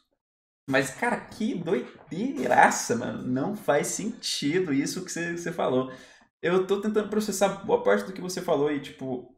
Mas, 0.68 0.92
cara, 0.92 1.18
que 1.18 1.56
doideiraça, 1.56 2.96
mano. 2.96 3.26
Não 3.26 3.56
faz 3.56 3.88
sentido 3.88 4.74
isso 4.74 5.06
que 5.06 5.12
você, 5.12 5.38
você 5.38 5.52
falou. 5.52 5.92
Eu 6.42 6.66
tô 6.66 6.82
tentando 6.82 7.10
processar 7.10 7.64
boa 7.66 7.84
parte 7.84 8.06
do 8.06 8.14
que 8.14 8.22
você 8.22 8.42
falou 8.42 8.72
e, 8.72 8.80
tipo, 8.80 9.36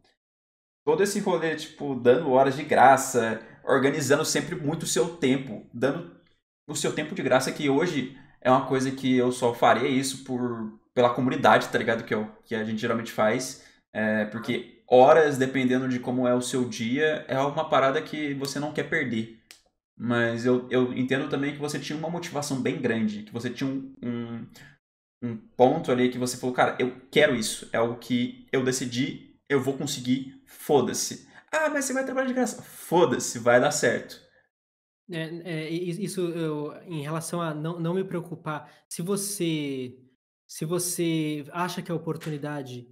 todo 0.86 1.04
esse 1.04 1.20
rolê, 1.20 1.56
tipo, 1.56 1.96
dando 1.96 2.32
horas 2.32 2.56
de 2.56 2.64
graça, 2.64 3.42
organizando 3.64 4.26
sempre 4.26 4.56
muito 4.56 4.84
o 4.84 4.88
seu 4.88 5.18
tempo, 5.18 5.66
dando 5.74 6.16
o 6.68 6.76
seu 6.76 6.94
tempo 6.94 7.16
de 7.16 7.22
graça, 7.22 7.52
que 7.52 7.70
hoje 7.70 8.18
é 8.40 8.50
uma 8.50 8.66
coisa 8.66 8.92
que 8.92 9.16
eu 9.16 9.32
só 9.32 9.54
faria 9.54 9.88
isso 9.88 10.24
por 10.24 10.80
pela 10.94 11.14
comunidade, 11.14 11.70
tá 11.70 11.78
ligado? 11.78 12.04
Que, 12.04 12.14
é 12.14 12.18
o, 12.18 12.30
que 12.44 12.56
a 12.56 12.64
gente 12.64 12.80
geralmente 12.80 13.12
faz. 13.12 13.66
É, 13.94 14.26
porque 14.26 14.84
horas, 14.88 15.38
dependendo 15.38 15.88
de 15.88 16.00
como 16.00 16.28
é 16.28 16.34
o 16.34 16.42
seu 16.42 16.68
dia, 16.68 17.26
é 17.28 17.40
uma 17.40 17.70
parada 17.70 18.02
que 18.02 18.34
você 18.34 18.60
não 18.60 18.74
quer 18.74 18.90
perder. 18.90 19.40
Mas 19.98 20.46
eu, 20.46 20.68
eu 20.70 20.94
entendo 20.94 21.30
também 21.30 21.54
que 21.54 21.60
você 21.60 21.80
tinha 21.80 21.98
uma 21.98 22.10
motivação 22.10 22.62
bem 22.62 22.82
grande, 22.82 23.24
que 23.24 23.32
você 23.32 23.50
tinha 23.50 23.70
um, 23.70 23.94
um, 24.02 24.48
um 25.24 25.38
ponto 25.56 25.92
ali 25.92 26.10
que 26.10 26.18
você 26.18 26.38
falou, 26.38 26.56
cara, 26.56 26.76
eu 26.80 26.96
quero 27.12 27.36
isso, 27.36 27.70
é 27.72 27.78
algo 27.78 27.98
que 27.98 28.48
eu 28.52 28.64
decidi, 28.64 29.36
eu 29.48 29.62
vou 29.62 29.78
conseguir, 29.78 30.42
foda-se. 30.46 31.30
Ah, 31.52 31.70
mas 31.70 31.86
você 31.86 31.94
vai 31.94 32.06
trabalhar 32.06 32.28
de 32.28 32.34
graça. 32.34 32.62
Foda-se, 32.62 33.38
vai 33.40 33.60
dar 33.60 33.72
certo. 33.72 34.22
É, 35.12 35.24
é, 35.44 35.70
isso 35.70 36.22
eu, 36.22 36.74
em 36.84 37.02
relação 37.02 37.42
a 37.42 37.54
não, 37.54 37.80
não 37.80 37.94
me 37.94 38.04
preocupar, 38.04 38.72
se 38.88 39.02
você 39.02 39.98
se 40.48 40.66
você 40.66 41.46
acha 41.52 41.82
que 41.82 41.92
a 41.92 41.96
oportunidade 41.96 42.88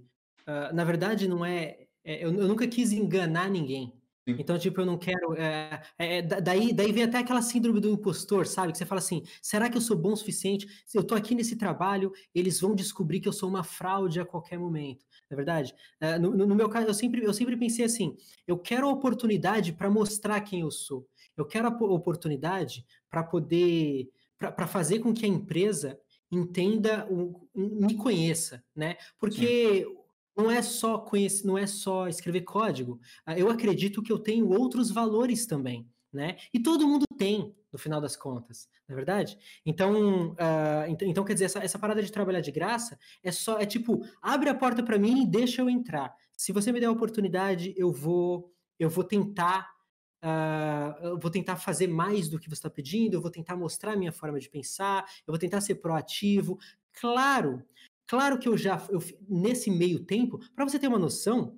ah, 0.50 0.72
na 0.72 0.84
verdade, 0.84 1.28
não 1.28 1.44
é. 1.44 1.78
é 2.04 2.24
eu, 2.24 2.34
eu, 2.34 2.48
nunca 2.48 2.66
quis 2.66 2.92
enganar 2.92 3.48
ninguém. 3.48 3.99
Sim. 4.28 4.36
Então, 4.38 4.58
tipo, 4.58 4.80
eu 4.80 4.86
não 4.86 4.98
quero. 4.98 5.34
É, 5.34 5.82
é, 5.98 6.22
daí, 6.22 6.72
daí 6.72 6.92
vem 6.92 7.04
até 7.04 7.18
aquela 7.18 7.40
síndrome 7.40 7.80
do 7.80 7.88
impostor, 7.88 8.46
sabe? 8.46 8.72
Que 8.72 8.78
você 8.78 8.86
fala 8.86 8.98
assim: 8.98 9.22
será 9.40 9.68
que 9.70 9.76
eu 9.76 9.80
sou 9.80 9.96
bom 9.96 10.12
o 10.12 10.16
suficiente? 10.16 10.66
Se 10.86 10.98
eu 10.98 11.02
tô 11.02 11.14
aqui 11.14 11.34
nesse 11.34 11.56
trabalho, 11.56 12.12
eles 12.34 12.60
vão 12.60 12.74
descobrir 12.74 13.20
que 13.20 13.28
eu 13.28 13.32
sou 13.32 13.48
uma 13.48 13.64
fraude 13.64 14.20
a 14.20 14.24
qualquer 14.24 14.58
momento. 14.58 15.04
Na 15.30 15.34
é 15.34 15.36
verdade, 15.36 15.74
no, 16.20 16.34
no, 16.34 16.56
meu 16.56 16.68
caso, 16.68 16.88
eu 16.88 16.94
sempre, 16.94 17.24
eu 17.24 17.32
sempre 17.32 17.56
pensei 17.56 17.84
assim: 17.84 18.16
eu 18.46 18.58
quero 18.58 18.86
a 18.86 18.92
oportunidade 18.92 19.72
para 19.72 19.90
mostrar 19.90 20.40
quem 20.42 20.60
eu 20.60 20.70
sou. 20.70 21.06
Eu 21.36 21.46
quero 21.46 21.68
a 21.68 21.70
oportunidade 21.70 22.84
para 23.08 23.22
poder. 23.22 24.10
para 24.38 24.66
fazer 24.66 24.98
com 24.98 25.14
que 25.14 25.24
a 25.24 25.28
empresa 25.28 25.98
entenda, 26.30 27.08
o, 27.10 27.48
me 27.54 27.94
conheça, 27.94 28.62
né? 28.76 28.96
Porque 29.18 29.84
Sim 29.84 29.99
não 30.40 30.50
é 30.50 30.62
só 30.62 30.96
conhecer, 30.96 31.46
não 31.46 31.58
é 31.58 31.66
só 31.66 32.08
escrever 32.08 32.40
código. 32.42 32.98
Ah, 33.26 33.38
eu 33.38 33.50
acredito 33.50 34.02
que 34.02 34.10
eu 34.10 34.18
tenho 34.18 34.48
outros 34.48 34.90
valores 34.90 35.44
também, 35.44 35.86
né? 36.10 36.36
E 36.52 36.58
todo 36.58 36.88
mundo 36.88 37.04
tem, 37.18 37.54
no 37.70 37.78
final 37.78 38.00
das 38.00 38.16
contas, 38.16 38.66
não 38.88 38.94
é 38.94 38.96
verdade? 38.96 39.38
Então, 39.66 40.30
uh, 40.30 40.88
então, 40.88 41.06
então, 41.06 41.24
quer 41.24 41.34
dizer, 41.34 41.44
essa, 41.46 41.58
essa 41.58 41.78
parada 41.78 42.02
de 42.02 42.10
trabalhar 42.10 42.40
de 42.40 42.50
graça 42.50 42.98
é 43.22 43.30
só, 43.30 43.58
é 43.58 43.66
tipo, 43.66 44.02
abre 44.22 44.48
a 44.48 44.54
porta 44.54 44.82
para 44.82 44.98
mim 44.98 45.22
e 45.22 45.26
deixa 45.26 45.60
eu 45.60 45.68
entrar. 45.68 46.14
Se 46.36 46.52
você 46.52 46.72
me 46.72 46.80
der 46.80 46.86
a 46.86 46.92
oportunidade, 46.92 47.74
eu 47.76 47.92
vou, 47.92 48.50
eu 48.78 48.88
vou 48.88 49.04
tentar 49.04 49.78
Uh, 50.22 50.92
eu 51.02 51.18
vou 51.18 51.30
tentar 51.30 51.56
fazer 51.56 51.86
mais 51.86 52.28
do 52.28 52.38
que 52.38 52.46
você 52.46 52.56
está 52.56 52.68
pedindo, 52.68 53.14
eu 53.14 53.22
vou 53.22 53.30
tentar 53.30 53.56
mostrar 53.56 53.94
a 53.94 53.96
minha 53.96 54.12
forma 54.12 54.38
de 54.38 54.50
pensar, 54.50 55.02
eu 55.26 55.32
vou 55.32 55.38
tentar 55.38 55.62
ser 55.62 55.76
proativo. 55.76 56.58
Claro 56.92 57.64
Claro 58.10 58.40
que 58.40 58.48
eu 58.48 58.58
já, 58.58 58.84
eu, 58.90 59.00
nesse 59.28 59.70
meio 59.70 60.04
tempo, 60.04 60.40
para 60.56 60.68
você 60.68 60.80
ter 60.80 60.88
uma 60.88 60.98
noção, 60.98 61.56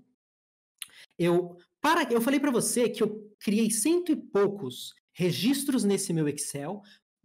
eu, 1.18 1.56
para, 1.80 2.12
eu 2.12 2.20
falei 2.20 2.38
para 2.38 2.50
você 2.50 2.90
que 2.90 3.02
eu 3.02 3.34
criei 3.40 3.70
cento 3.70 4.12
e 4.12 4.16
poucos 4.16 4.94
registros 5.14 5.82
nesse 5.82 6.12
meu 6.12 6.28
Excel. 6.28 6.82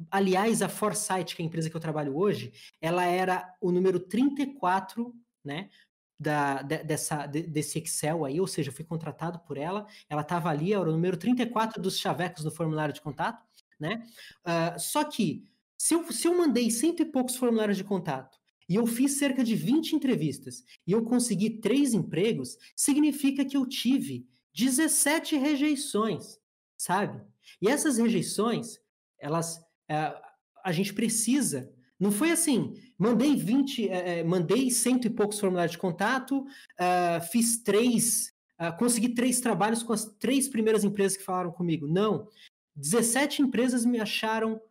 Aliás, 0.09 0.61
a 0.61 0.69
Foresight, 0.69 1.35
que 1.35 1.41
é 1.41 1.43
a 1.43 1.45
empresa 1.45 1.69
que 1.69 1.75
eu 1.75 1.81
trabalho 1.81 2.15
hoje, 2.15 2.53
ela 2.79 3.03
era 3.03 3.53
o 3.59 3.69
número 3.69 3.99
34, 3.99 5.13
né? 5.43 5.69
Da, 6.17 6.61
de, 6.61 6.85
dessa, 6.85 7.27
de, 7.27 7.41
desse 7.41 7.79
Excel 7.79 8.23
aí, 8.23 8.39
ou 8.39 8.47
seja, 8.47 8.69
eu 8.69 8.73
fui 8.73 8.85
contratado 8.85 9.39
por 9.39 9.57
ela, 9.57 9.85
ela 10.09 10.21
estava 10.21 10.49
ali, 10.49 10.71
era 10.71 10.89
o 10.89 10.93
número 10.93 11.17
34 11.17 11.81
dos 11.81 11.99
chavecos 11.99 12.45
no 12.45 12.51
formulário 12.51 12.93
de 12.93 13.01
contato. 13.01 13.45
né? 13.77 14.07
Uh, 14.45 14.79
só 14.79 15.03
que, 15.03 15.43
se 15.77 15.93
eu, 15.95 16.09
se 16.13 16.29
eu 16.29 16.37
mandei 16.37 16.71
cento 16.71 17.01
e 17.01 17.05
poucos 17.05 17.35
formulários 17.35 17.75
de 17.75 17.83
contato 17.83 18.36
e 18.69 18.75
eu 18.75 18.85
fiz 18.85 19.13
cerca 19.13 19.43
de 19.43 19.55
20 19.55 19.93
entrevistas 19.93 20.63
e 20.85 20.91
eu 20.91 21.03
consegui 21.03 21.61
três 21.61 21.93
empregos, 21.93 22.57
significa 22.75 23.45
que 23.45 23.55
eu 23.55 23.65
tive 23.65 24.27
17 24.53 25.37
rejeições, 25.37 26.39
sabe? 26.77 27.21
E 27.61 27.67
essas 27.67 27.97
rejeições, 27.97 28.79
elas. 29.19 29.57
Uh, 29.89 30.27
a 30.63 30.71
gente 30.71 30.93
precisa. 30.93 31.71
Não 31.99 32.11
foi 32.11 32.31
assim, 32.31 32.73
mandei 32.97 33.35
20, 33.35 33.89
eh, 33.89 34.23
mandei 34.23 34.69
cento 34.69 35.07
e 35.07 35.09
poucos 35.09 35.39
formulários 35.39 35.71
de 35.71 35.77
contato, 35.79 36.41
uh, 36.41 37.21
fiz 37.31 37.63
três, 37.63 38.31
consegui 38.77 39.09
três 39.15 39.39
trabalhos 39.39 39.81
com 39.81 39.93
as 39.93 40.05
três 40.19 40.47
primeiras 40.47 40.83
empresas 40.83 41.17
que 41.17 41.23
falaram 41.23 41.51
comigo. 41.51 41.87
Não. 41.87 42.27
17 42.75 43.41
empresas 43.41 43.83
me 43.83 43.99
acharam, 43.99 44.61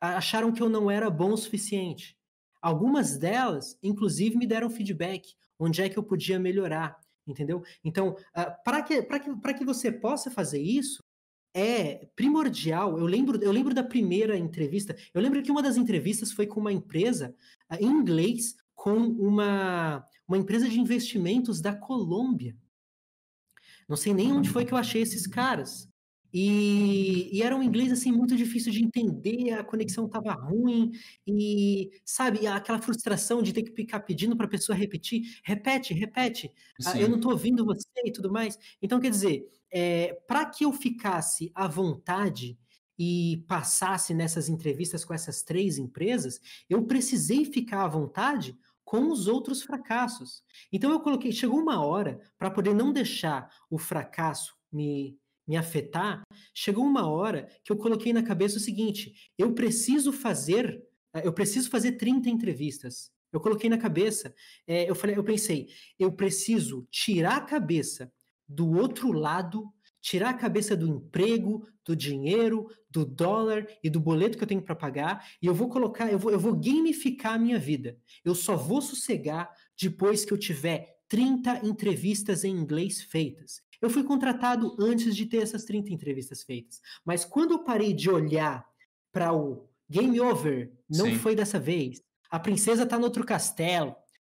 acharam 0.00 0.50
que 0.50 0.60
eu 0.60 0.68
não 0.68 0.90
era 0.90 1.08
bom 1.08 1.32
o 1.32 1.36
suficiente. 1.36 2.16
Algumas 2.64 3.18
delas, 3.18 3.78
inclusive, 3.82 4.38
me 4.38 4.46
deram 4.46 4.70
feedback, 4.70 5.34
onde 5.58 5.82
é 5.82 5.88
que 5.90 5.98
eu 5.98 6.02
podia 6.02 6.38
melhorar, 6.38 6.98
entendeu? 7.26 7.62
Então, 7.84 8.16
uh, 8.34 8.64
para 8.64 8.80
que, 8.82 9.02
que, 9.02 9.54
que 9.58 9.64
você 9.66 9.92
possa 9.92 10.30
fazer 10.30 10.62
isso, 10.62 11.04
é 11.52 12.08
primordial. 12.16 12.98
Eu 12.98 13.04
lembro, 13.04 13.38
eu 13.44 13.52
lembro 13.52 13.74
da 13.74 13.84
primeira 13.84 14.34
entrevista. 14.34 14.96
Eu 15.12 15.20
lembro 15.20 15.42
que 15.42 15.50
uma 15.50 15.62
das 15.62 15.76
entrevistas 15.76 16.32
foi 16.32 16.46
com 16.46 16.58
uma 16.58 16.72
empresa 16.72 17.36
uh, 17.70 17.76
em 17.78 17.84
inglês, 17.84 18.56
com 18.74 18.96
uma, 18.96 20.02
uma 20.26 20.38
empresa 20.38 20.66
de 20.66 20.80
investimentos 20.80 21.60
da 21.60 21.76
Colômbia. 21.76 22.56
Não 23.86 23.96
sei 23.98 24.14
nem 24.14 24.32
onde 24.32 24.48
foi 24.48 24.64
que 24.64 24.72
eu 24.72 24.78
achei 24.78 25.02
esses 25.02 25.26
caras. 25.26 25.86
E, 26.36 27.30
e, 27.32 27.42
era 27.44 27.56
um 27.56 27.62
inglês 27.62 27.92
assim 27.92 28.10
muito 28.10 28.34
difícil 28.34 28.72
de 28.72 28.84
entender, 28.84 29.52
a 29.52 29.62
conexão 29.62 30.06
estava 30.06 30.32
ruim 30.32 30.90
e 31.24 31.92
sabe 32.04 32.44
aquela 32.48 32.82
frustração 32.82 33.40
de 33.40 33.52
ter 33.52 33.62
que 33.62 33.70
ficar 33.70 34.00
pedindo 34.00 34.36
para 34.36 34.46
a 34.46 34.50
pessoa 34.50 34.76
repetir, 34.76 35.22
repete, 35.44 35.94
repete, 35.94 36.50
ah, 36.86 36.98
eu 36.98 37.08
não 37.08 37.18
estou 37.18 37.30
ouvindo 37.30 37.64
você 37.64 37.86
e 38.04 38.10
tudo 38.10 38.32
mais. 38.32 38.58
Então 38.82 38.98
quer 38.98 39.10
dizer, 39.10 39.48
é, 39.70 40.14
para 40.26 40.44
que 40.46 40.64
eu 40.64 40.72
ficasse 40.72 41.52
à 41.54 41.68
vontade 41.68 42.58
e 42.98 43.44
passasse 43.46 44.12
nessas 44.12 44.48
entrevistas 44.48 45.04
com 45.04 45.14
essas 45.14 45.44
três 45.44 45.78
empresas, 45.78 46.40
eu 46.68 46.84
precisei 46.84 47.44
ficar 47.44 47.84
à 47.84 47.88
vontade 47.88 48.58
com 48.84 49.08
os 49.08 49.28
outros 49.28 49.62
fracassos. 49.62 50.42
Então 50.72 50.90
eu 50.90 50.98
coloquei, 50.98 51.30
chegou 51.30 51.60
uma 51.60 51.84
hora 51.84 52.20
para 52.36 52.50
poder 52.50 52.74
não 52.74 52.92
deixar 52.92 53.48
o 53.70 53.78
fracasso 53.78 54.52
me 54.72 55.16
me 55.46 55.56
afetar, 55.56 56.22
chegou 56.54 56.84
uma 56.84 57.08
hora 57.08 57.48
que 57.62 57.72
eu 57.72 57.76
coloquei 57.76 58.12
na 58.12 58.22
cabeça 58.22 58.56
o 58.56 58.60
seguinte: 58.60 59.30
eu 59.36 59.52
preciso 59.52 60.12
fazer, 60.12 60.82
eh, 61.14 61.26
eu 61.26 61.32
preciso 61.32 61.70
fazer 61.70 61.92
30 61.92 62.28
entrevistas. 62.28 63.12
Eu 63.32 63.40
coloquei 63.40 63.68
na 63.68 63.76
cabeça, 63.76 64.32
é, 64.64 64.88
eu 64.88 64.94
falei, 64.94 65.16
eu 65.16 65.24
pensei, 65.24 65.66
eu 65.98 66.12
preciso 66.12 66.86
tirar 66.88 67.36
a 67.38 67.40
cabeça 67.40 68.12
do 68.46 68.70
outro 68.76 69.10
lado, 69.10 69.68
tirar 70.00 70.30
a 70.30 70.34
cabeça 70.34 70.76
do 70.76 70.86
emprego, 70.86 71.66
do 71.84 71.96
dinheiro, 71.96 72.68
do 72.88 73.04
dólar 73.04 73.66
e 73.82 73.90
do 73.90 73.98
boleto 73.98 74.38
que 74.38 74.44
eu 74.44 74.48
tenho 74.48 74.62
para 74.62 74.76
pagar, 74.76 75.26
e 75.42 75.46
eu 75.46 75.54
vou 75.54 75.68
colocar, 75.68 76.12
eu 76.12 76.18
vou, 76.18 76.30
eu 76.30 76.38
vou 76.38 76.54
gamificar 76.54 77.34
a 77.34 77.38
minha 77.38 77.58
vida. 77.58 77.98
Eu 78.24 78.36
só 78.36 78.56
vou 78.56 78.80
sossegar 78.80 79.50
depois 79.76 80.24
que 80.24 80.32
eu 80.32 80.38
tiver 80.38 80.94
30 81.08 81.66
entrevistas 81.66 82.44
em 82.44 82.56
inglês 82.56 83.02
feitas. 83.02 83.63
Eu 83.80 83.90
fui 83.90 84.02
contratado 84.04 84.76
antes 84.78 85.14
de 85.14 85.26
ter 85.26 85.38
essas 85.38 85.64
30 85.64 85.92
entrevistas 85.92 86.42
feitas. 86.42 86.80
Mas 87.04 87.24
quando 87.24 87.52
eu 87.52 87.64
parei 87.64 87.92
de 87.92 88.10
olhar 88.10 88.64
para 89.12 89.32
o 89.32 89.68
game 89.88 90.20
over, 90.20 90.72
não 90.88 91.06
Sim. 91.06 91.16
foi 91.16 91.34
dessa 91.34 91.58
vez. 91.58 92.02
A 92.30 92.38
princesa 92.38 92.82
está 92.84 92.98
no 92.98 93.04
outro 93.04 93.24
castelo. 93.24 93.94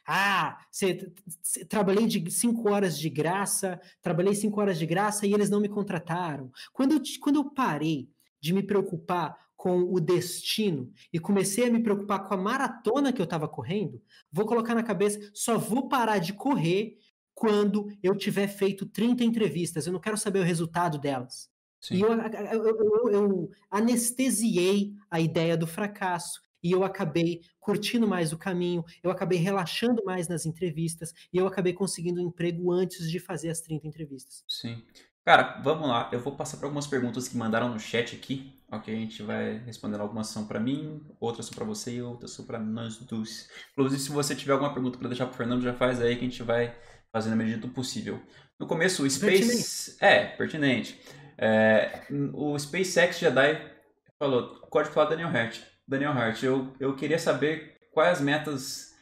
Ah, 0.08 0.60
cê, 0.72 1.12
cê, 1.42 1.66
trabalhei 1.66 2.06
de 2.06 2.30
cinco 2.30 2.70
horas 2.70 2.98
de 3.00 3.10
graça, 3.10 3.80
trabalhei 4.02 4.36
cinco 4.36 4.62
horas 4.62 4.78
de 4.78 4.86
graça 4.86 5.26
e 5.26 5.34
eles 5.34 5.50
não 5.50 5.60
me 5.60 5.70
contrataram. 5.70 6.52
Quando 6.72 6.94
eu, 6.94 7.02
quando 7.20 7.38
eu 7.38 7.46
parei 7.46 8.10
de 8.40 8.54
me 8.54 8.62
preocupar 8.62 9.36
com 9.56 9.80
o 9.82 10.00
destino 10.00 10.92
e 11.12 11.20
comecei 11.20 11.68
a 11.68 11.72
me 11.72 11.82
preocupar 11.82 12.28
com 12.28 12.36
a 12.36 12.38
maratona 12.38 13.12
que 13.12 13.20
eu 13.20 13.24
estava 13.24 13.48
correndo, 13.48 14.00
vou 14.32 14.46
colocar 14.46 14.76
na 14.76 14.84
cabeça, 14.84 15.20
só 15.34 15.58
vou 15.58 15.88
parar 15.88 16.20
de 16.20 16.34
correr 16.34 17.00
quando 17.36 17.92
eu 18.02 18.16
tiver 18.16 18.48
feito 18.48 18.86
30 18.86 19.24
entrevistas. 19.24 19.86
Eu 19.86 19.94
não 19.94 20.00
quero 20.00 20.18
saber 20.18 20.40
o 20.40 20.44
resultado 20.44 20.98
delas. 20.98 21.50
Sim. 21.82 21.98
E 21.98 22.02
eu, 22.02 22.14
eu, 22.14 22.66
eu, 22.66 23.10
eu, 23.12 23.52
anestesiei 23.70 24.94
a 25.12 25.20
ideia 25.20 25.56
do 25.56 25.68
fracasso. 25.68 26.42
E 26.64 26.72
eu 26.72 26.84
acabei 26.84 27.42
curtindo 27.60 28.08
mais 28.08 28.34
o 28.34 28.40
caminho, 28.40 28.84
eu 29.04 29.12
acabei 29.12 29.38
relaxando 29.38 30.04
mais 30.04 30.28
nas 30.28 30.48
entrevistas, 30.48 31.14
e 31.32 31.38
eu 31.38 31.46
acabei 31.46 31.74
conseguindo 31.74 32.20
um 32.20 32.28
emprego 32.28 32.72
antes 32.72 33.12
de 33.12 33.20
fazer 33.20 33.52
as 33.52 33.62
30 33.62 33.86
entrevistas. 33.86 34.44
Sim. 34.48 34.82
Cara, 35.24 35.62
vamos 35.64 35.88
lá. 35.88 36.10
Eu 36.12 36.20
vou 36.20 36.36
passar 36.36 36.58
para 36.58 36.66
algumas 36.66 36.88
perguntas 36.88 37.28
que 37.28 37.38
mandaram 37.38 37.70
no 37.70 37.80
chat 37.80 38.16
aqui. 38.16 38.54
Ok, 38.72 38.92
a 38.92 38.98
gente 38.98 39.22
vai 39.22 39.60
respondendo. 39.60 40.02
Algumas 40.02 40.28
são 40.28 40.48
para 40.48 40.60
mim, 40.60 41.02
outras 41.20 41.46
são 41.46 41.56
para 41.56 41.66
você 41.66 41.98
e 41.98 42.02
outras 42.02 42.32
são 42.32 42.46
para 42.46 42.58
nós 42.60 42.98
dois. 42.98 43.48
Inclusive, 43.74 44.02
se 44.02 44.10
você 44.10 44.36
tiver 44.36 44.54
alguma 44.54 44.74
pergunta 44.74 44.98
para 44.98 45.08
deixar 45.08 45.28
para 45.28 45.36
Fernando, 45.36 45.62
já 45.62 45.74
faz 45.74 46.02
aí 46.02 46.16
que 46.16 46.26
a 46.26 46.30
gente 46.30 46.42
vai 46.42 46.76
fazendo 47.16 47.32
a 47.32 47.38
medida 47.38 47.66
do 47.66 47.70
possível. 47.70 48.22
No 48.60 48.68
começo, 48.68 49.06
o 49.06 49.10
Space. 49.10 49.96
Pertinente. 49.96 50.04
É, 50.04 50.26
pertinente. 50.36 51.02
É, 51.38 52.06
o 52.34 52.60
SpaceX 52.60 53.20
Jedi 53.20 53.74
falou, 54.20 54.60
pode 54.70 54.90
falar 54.90 55.12
Daniel 55.12 55.30
Hart. 55.30 55.62
Daniel 55.88 56.12
Hart, 56.12 56.44
eu, 56.44 56.76
eu 56.78 56.94
queria 56.94 57.18
saber 57.18 57.78
quais 57.94 58.20
metas 58.20 58.94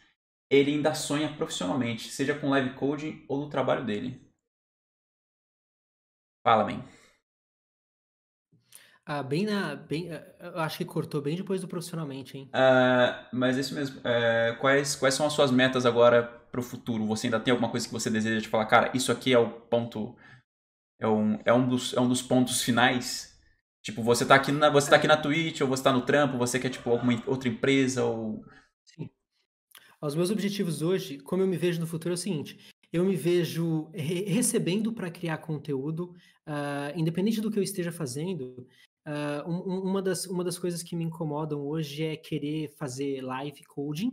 ele 0.48 0.73
ainda 0.73 0.94
sonha 0.94 1.35
profissionalmente, 1.35 2.11
seja 2.11 2.38
com 2.38 2.52
live 2.52 2.76
coding 2.76 3.26
ou 3.27 3.40
no 3.40 3.49
trabalho 3.49 3.84
dele. 3.84 4.31
Fala, 6.45 6.65
bem. 6.65 6.84
Ah, 9.03 9.23
bem 9.23 9.48
na. 9.48 9.76
Bem, 9.76 10.10
eu 10.40 10.60
acho 10.60 10.77
que 10.77 10.85
cortou 10.85 11.19
bem 11.19 11.35
depois 11.35 11.61
do 11.61 11.68
profissionalmente, 11.68 12.38
hein? 12.38 12.52
Uh, 12.53 13.27
mas 13.34 13.57
isso 13.57 13.73
mesmo. 13.73 13.99
Uh, 14.02 14.56
quais, 14.60 14.95
quais 14.95 15.15
são 15.15 15.26
as 15.26 15.34
suas 15.34 15.49
metas 15.49 15.84
agora 15.84 16.42
para 16.53 16.59
o 16.59 16.63
futuro? 16.63 17.07
Você 17.07 17.25
ainda 17.25 17.39
tem 17.39 17.51
alguma 17.51 17.71
coisa 17.71 17.88
que 17.88 17.91
você 17.91 18.11
deseja 18.11 18.39
de 18.39 18.47
falar, 18.47 18.67
cara, 18.67 18.91
isso 18.95 19.11
aqui 19.11 19.34
é 19.34 19.39
o 19.39 19.49
ponto, 19.49 20.15
é 20.99 21.07
um, 21.07 21.39
é 21.43 21.51
um, 21.51 21.67
dos, 21.67 21.95
é 21.95 21.99
um 21.99 22.07
dos 22.07 22.21
pontos 22.21 22.61
finais? 22.61 23.35
Tipo, 23.81 24.03
você 24.03 24.23
tá 24.23 24.35
aqui 24.35 24.51
na, 24.51 24.69
você 24.69 24.88
tá 24.88 24.97
aqui 24.97 25.07
na 25.07 25.17
Twitch, 25.17 25.61
ou 25.61 25.67
você 25.67 25.81
tá 25.81 25.91
no 25.91 26.05
trampo, 26.05 26.38
você 26.38 26.59
quer, 26.59 26.69
tipo, 26.69 26.91
alguma 26.91 27.21
outra 27.25 27.49
empresa, 27.49 28.05
ou... 28.05 28.45
Sim. 28.85 29.09
Os 29.99 30.13
meus 30.13 30.30
objetivos 30.30 30.84
hoje, 30.84 31.17
como 31.17 31.41
eu 31.41 31.47
me 31.47 31.57
vejo 31.57 31.80
no 31.81 31.88
futuro, 31.88 32.13
é 32.13 32.15
o 32.15 32.17
seguinte, 32.17 32.69
eu 32.91 33.03
me 33.03 33.15
vejo 33.15 33.89
re 33.91 34.21
recebendo 34.25 34.93
para 34.93 35.09
criar 35.09 35.39
conteúdo, 35.39 36.13
uh, 36.47 36.95
independente 36.95 37.41
do 37.41 37.49
que 37.49 37.57
eu 37.57 37.63
esteja 37.63 37.91
fazendo, 37.91 38.67
uh, 39.07 39.49
um, 39.49 39.89
uma, 39.89 40.03
das, 40.03 40.27
uma 40.27 40.43
das 40.43 40.59
coisas 40.59 40.84
que 40.84 40.95
me 40.95 41.03
incomodam 41.03 41.65
hoje 41.65 42.03
é 42.03 42.15
querer 42.15 42.69
fazer 42.77 43.21
live 43.21 43.63
coding, 43.63 44.11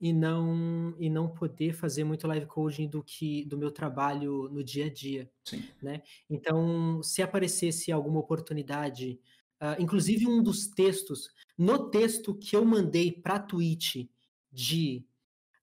e 0.00 0.12
não 0.12 0.94
e 0.98 1.10
não 1.10 1.28
poder 1.28 1.72
fazer 1.72 2.04
muito 2.04 2.26
live 2.26 2.46
coding 2.46 2.88
do 2.88 3.02
que 3.02 3.44
do 3.44 3.58
meu 3.58 3.70
trabalho 3.70 4.48
no 4.48 4.62
dia 4.62 4.86
a 4.86 4.92
dia, 4.92 5.30
Sim. 5.44 5.64
né? 5.82 6.02
Então, 6.30 7.02
se 7.02 7.20
aparecesse 7.22 7.90
alguma 7.90 8.20
oportunidade, 8.20 9.20
uh, 9.60 9.80
inclusive 9.80 10.26
um 10.26 10.42
dos 10.42 10.68
textos, 10.68 11.30
no 11.56 11.90
texto 11.90 12.34
que 12.34 12.54
eu 12.54 12.64
mandei 12.64 13.10
para 13.10 13.34
a 13.34 13.40
Twitch 13.40 14.06
de 14.52 15.04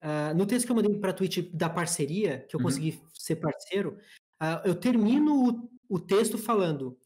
uh, 0.03 0.35
no 0.35 0.45
texto 0.45 0.65
que 0.65 0.71
eu 0.71 0.75
mandei 0.75 0.93
para 0.99 1.13
Twitch 1.13 1.49
da 1.53 1.69
parceria, 1.69 2.45
que 2.49 2.55
eu 2.55 2.59
uhum. 2.59 2.65
consegui 2.65 3.01
ser 3.13 3.37
parceiro, 3.37 3.97
uh, 4.41 4.67
eu 4.67 4.75
termino 4.75 5.49
o, 5.49 5.95
o 5.95 5.99
texto 5.99 6.37
falando 6.37 6.97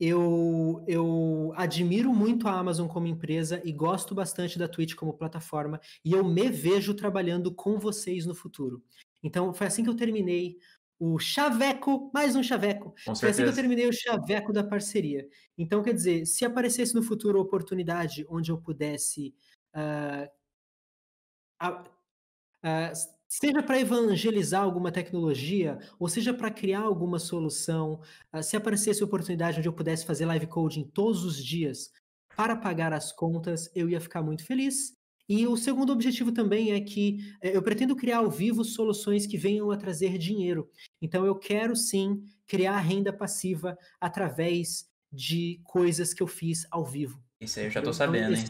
eu, 0.00 0.82
eu 0.88 1.52
admiro 1.54 2.10
muito 2.14 2.48
a 2.48 2.58
Amazon 2.58 2.88
como 2.88 3.06
empresa 3.06 3.60
e 3.64 3.70
gosto 3.70 4.14
bastante 4.14 4.58
da 4.58 4.66
Twitch 4.66 4.94
como 4.94 5.12
plataforma 5.12 5.78
e 6.02 6.12
eu 6.12 6.24
me 6.24 6.48
vejo 6.48 6.94
trabalhando 6.94 7.54
com 7.54 7.78
vocês 7.78 8.24
no 8.24 8.34
futuro. 8.34 8.82
Então, 9.22 9.52
foi 9.52 9.66
assim 9.66 9.84
que 9.84 9.90
eu 9.90 9.96
terminei 9.96 10.56
o 10.98 11.18
chaveco, 11.18 12.10
mais 12.14 12.34
um 12.34 12.42
chaveco. 12.42 12.94
Com 13.04 13.14
foi 13.14 13.28
assim 13.28 13.42
que 13.42 13.48
eu 13.50 13.54
terminei 13.54 13.86
o 13.86 13.92
chaveco 13.92 14.54
da 14.54 14.64
parceria. 14.64 15.28
Então, 15.56 15.82
quer 15.82 15.92
dizer, 15.92 16.24
se 16.24 16.46
aparecesse 16.46 16.94
no 16.94 17.02
futuro 17.02 17.38
oportunidade 17.38 18.24
onde 18.28 18.50
eu 18.50 18.56
pudesse 18.56 19.34
uh, 19.74 20.28
uh, 21.62 23.19
seja 23.30 23.62
para 23.62 23.78
evangelizar 23.78 24.62
alguma 24.62 24.90
tecnologia, 24.90 25.78
ou 26.00 26.08
seja 26.08 26.34
para 26.34 26.50
criar 26.50 26.80
alguma 26.80 27.20
solução, 27.20 28.00
uh, 28.34 28.42
se 28.42 28.56
aparecesse 28.56 29.04
oportunidade 29.04 29.58
onde 29.58 29.68
eu 29.68 29.72
pudesse 29.72 30.04
fazer 30.04 30.26
live 30.26 30.48
coding 30.48 30.82
todos 30.92 31.24
os 31.24 31.42
dias 31.42 31.92
para 32.36 32.56
pagar 32.56 32.92
as 32.92 33.12
contas, 33.12 33.70
eu 33.72 33.88
ia 33.88 34.00
ficar 34.00 34.20
muito 34.20 34.44
feliz. 34.44 34.98
E 35.28 35.46
o 35.46 35.56
segundo 35.56 35.92
objetivo 35.92 36.32
também 36.32 36.72
é 36.72 36.80
que 36.80 37.18
eh, 37.40 37.56
eu 37.56 37.62
pretendo 37.62 37.94
criar 37.94 38.18
ao 38.18 38.30
vivo 38.30 38.64
soluções 38.64 39.26
que 39.28 39.38
venham 39.38 39.70
a 39.70 39.76
trazer 39.76 40.18
dinheiro. 40.18 40.68
Então 41.00 41.24
eu 41.24 41.36
quero 41.36 41.76
sim 41.76 42.24
criar 42.48 42.78
renda 42.80 43.12
passiva 43.12 43.78
através 44.00 44.88
de 45.12 45.60
coisas 45.62 46.12
que 46.12 46.20
eu 46.20 46.26
fiz 46.26 46.66
ao 46.68 46.84
vivo. 46.84 47.22
Isso 47.40 47.60
aí 47.60 47.66
eu 47.66 47.70
já 47.70 47.78
então, 47.78 47.92
sabendo, 47.92 48.34
hein? 48.34 48.44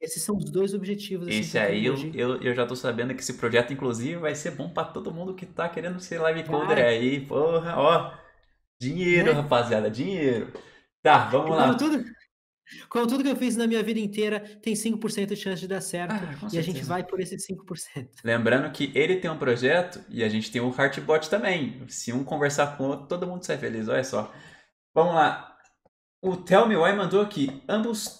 Esses 0.00 0.22
são 0.22 0.36
os 0.36 0.50
dois 0.50 0.72
objetivos. 0.72 1.28
Assim, 1.28 1.40
esse 1.40 1.58
aí 1.58 1.84
eu, 1.84 1.94
eu, 2.14 2.42
eu, 2.42 2.54
já 2.54 2.66
tô 2.66 2.74
sabendo 2.74 3.14
que 3.14 3.20
esse 3.20 3.34
projeto, 3.34 3.72
inclusive, 3.72 4.16
vai 4.16 4.34
ser 4.34 4.52
bom 4.52 4.70
para 4.70 4.88
todo 4.88 5.12
mundo 5.12 5.34
que 5.34 5.44
tá 5.44 5.68
querendo 5.68 6.00
ser 6.00 6.18
live 6.18 6.44
coder 6.44 6.84
aí. 6.84 7.20
Porra, 7.20 7.76
ó. 7.76 8.14
Dinheiro, 8.80 9.26
né? 9.26 9.32
rapaziada, 9.32 9.90
dinheiro. 9.90 10.52
Tá, 11.02 11.28
vamos 11.28 11.54
lá. 11.54 11.74
Tudo, 11.74 12.02
como 12.88 13.06
tudo 13.06 13.22
que 13.22 13.28
eu 13.28 13.36
fiz 13.36 13.56
na 13.56 13.66
minha 13.66 13.82
vida 13.82 13.98
inteira, 13.98 14.40
tem 14.40 14.74
5% 14.74 15.26
de 15.26 15.36
chance 15.36 15.60
de 15.60 15.68
dar 15.68 15.80
certo. 15.80 16.12
Ah, 16.14 16.48
e 16.52 16.58
a 16.58 16.62
gente 16.62 16.82
vai 16.82 17.04
por 17.04 17.20
esses 17.20 17.46
5%. 17.46 18.08
Lembrando 18.24 18.70
que 18.72 18.92
ele 18.94 19.16
tem 19.16 19.30
um 19.30 19.38
projeto 19.38 20.02
e 20.08 20.22
a 20.22 20.28
gente 20.28 20.50
tem 20.50 20.62
um 20.62 20.74
Heartbot 20.74 21.28
também. 21.28 21.82
Se 21.88 22.12
um 22.12 22.24
conversar 22.24 22.76
com 22.76 22.84
o 22.84 22.88
outro, 22.88 23.06
todo 23.06 23.26
mundo 23.26 23.44
sai 23.44 23.58
feliz. 23.58 23.88
Olha 23.88 24.04
só. 24.04 24.32
Vamos 24.94 25.14
lá. 25.14 25.58
O 26.22 26.36
Tell 26.36 26.66
Me 26.66 26.76
Why 26.76 26.94
mandou 26.94 27.20
aqui. 27.20 27.62
Ambos 27.68 28.19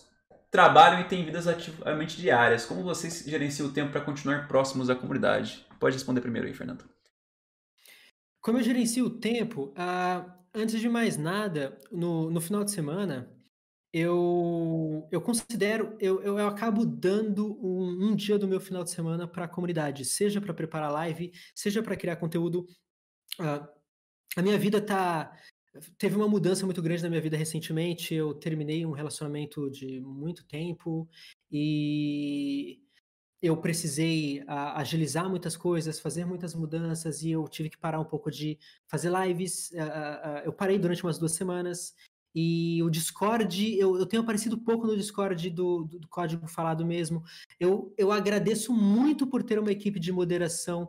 trabalham 0.51 1.01
e 1.01 1.09
têm 1.09 1.24
vidas 1.24 1.47
ativamente 1.47 2.16
diárias. 2.20 2.66
Como 2.66 2.82
vocês 2.82 3.24
gerenciam 3.27 3.68
o 3.68 3.72
tempo 3.72 3.93
para 3.93 4.01
continuar 4.01 4.48
próximos 4.48 4.89
da 4.89 4.97
comunidade? 4.97 5.66
Pode 5.78 5.94
responder 5.94 6.20
primeiro 6.20 6.48
aí, 6.48 6.55
Fernando. 6.55 6.85
Como 8.40 8.59
eu 8.59 8.62
gerencio 8.62 9.06
o 9.06 9.10
tempo? 9.10 9.72
Uh, 9.77 10.31
antes 10.55 10.81
de 10.81 10.89
mais 10.89 11.16
nada, 11.16 11.78
no, 11.93 12.31
no 12.31 12.40
final 12.40 12.64
de 12.64 12.70
semana, 12.70 13.31
eu, 13.93 15.09
eu 15.10 15.20
considero, 15.20 15.97
eu, 16.01 16.22
eu, 16.22 16.39
eu 16.39 16.47
acabo 16.47 16.86
dando 16.86 17.59
um, 17.64 18.09
um, 18.09 18.16
dia 18.16 18.39
do 18.39 18.47
meu 18.48 18.60
final 18.60 18.85
de 18.85 18.90
semana 18.90 19.27
para 19.27 19.44
a 19.44 19.48
comunidade, 19.48 20.05
seja 20.05 20.40
para 20.40 20.55
preparar 20.55 20.93
live, 20.93 21.32
seja 21.55 21.82
para 21.82 21.97
criar 21.97 22.16
conteúdo. 22.16 22.66
Uh, 23.39 23.68
a 24.36 24.43
minha 24.43 24.59
vida 24.59 24.81
tá. 24.81 25.36
Teve 25.97 26.16
uma 26.16 26.28
mudança 26.28 26.66
muito 26.66 26.82
grande 26.82 27.02
na 27.02 27.09
minha 27.09 27.20
vida 27.20 27.36
recentemente. 27.36 28.14
Eu 28.14 28.34
terminei 28.34 28.84
um 28.84 28.90
relacionamento 28.90 29.70
de 29.70 30.01
muito 30.01 30.44
tempo 30.44 31.09
e 31.51 32.80
eu 33.40 33.56
precisei 33.56 34.40
uh, 34.40 34.74
agilizar 34.74 35.28
muitas 35.28 35.56
coisas, 35.56 36.01
fazer 36.01 36.24
muitas 36.24 36.55
mudanças 36.55 37.22
e 37.22 37.30
eu 37.30 37.47
tive 37.48 37.70
que 37.70 37.78
parar 37.78 38.01
um 38.01 38.05
pouco 38.05 38.30
de 38.30 38.59
fazer 38.88 39.10
lives. 39.10 39.70
Eu 40.44 40.52
parei 40.52 40.78
durante 40.78 41.05
umas 41.05 41.18
duas 41.18 41.32
semanas 41.32 41.94
e 42.34 42.82
o 42.82 42.90
Discord, 42.90 43.76
eu, 43.76 43.98
eu 43.98 44.06
tenho 44.06 44.22
aparecido 44.22 44.56
pouco 44.56 44.86
no 44.86 44.97
Discord 44.97 45.51
do, 45.51 45.84
do, 45.84 45.98
do, 45.98 46.09
código 46.09 46.47
falado 46.47 46.86
mesmo. 46.86 47.24
Eu, 47.59 47.92
eu 47.98 48.12
agradeço 48.12 48.72
muito 48.72 49.26
por 49.26 49.42
ter 49.42 49.59
uma 49.59 49.72
equipe 49.72 49.98
de 49.98 50.12
moderação 50.12 50.88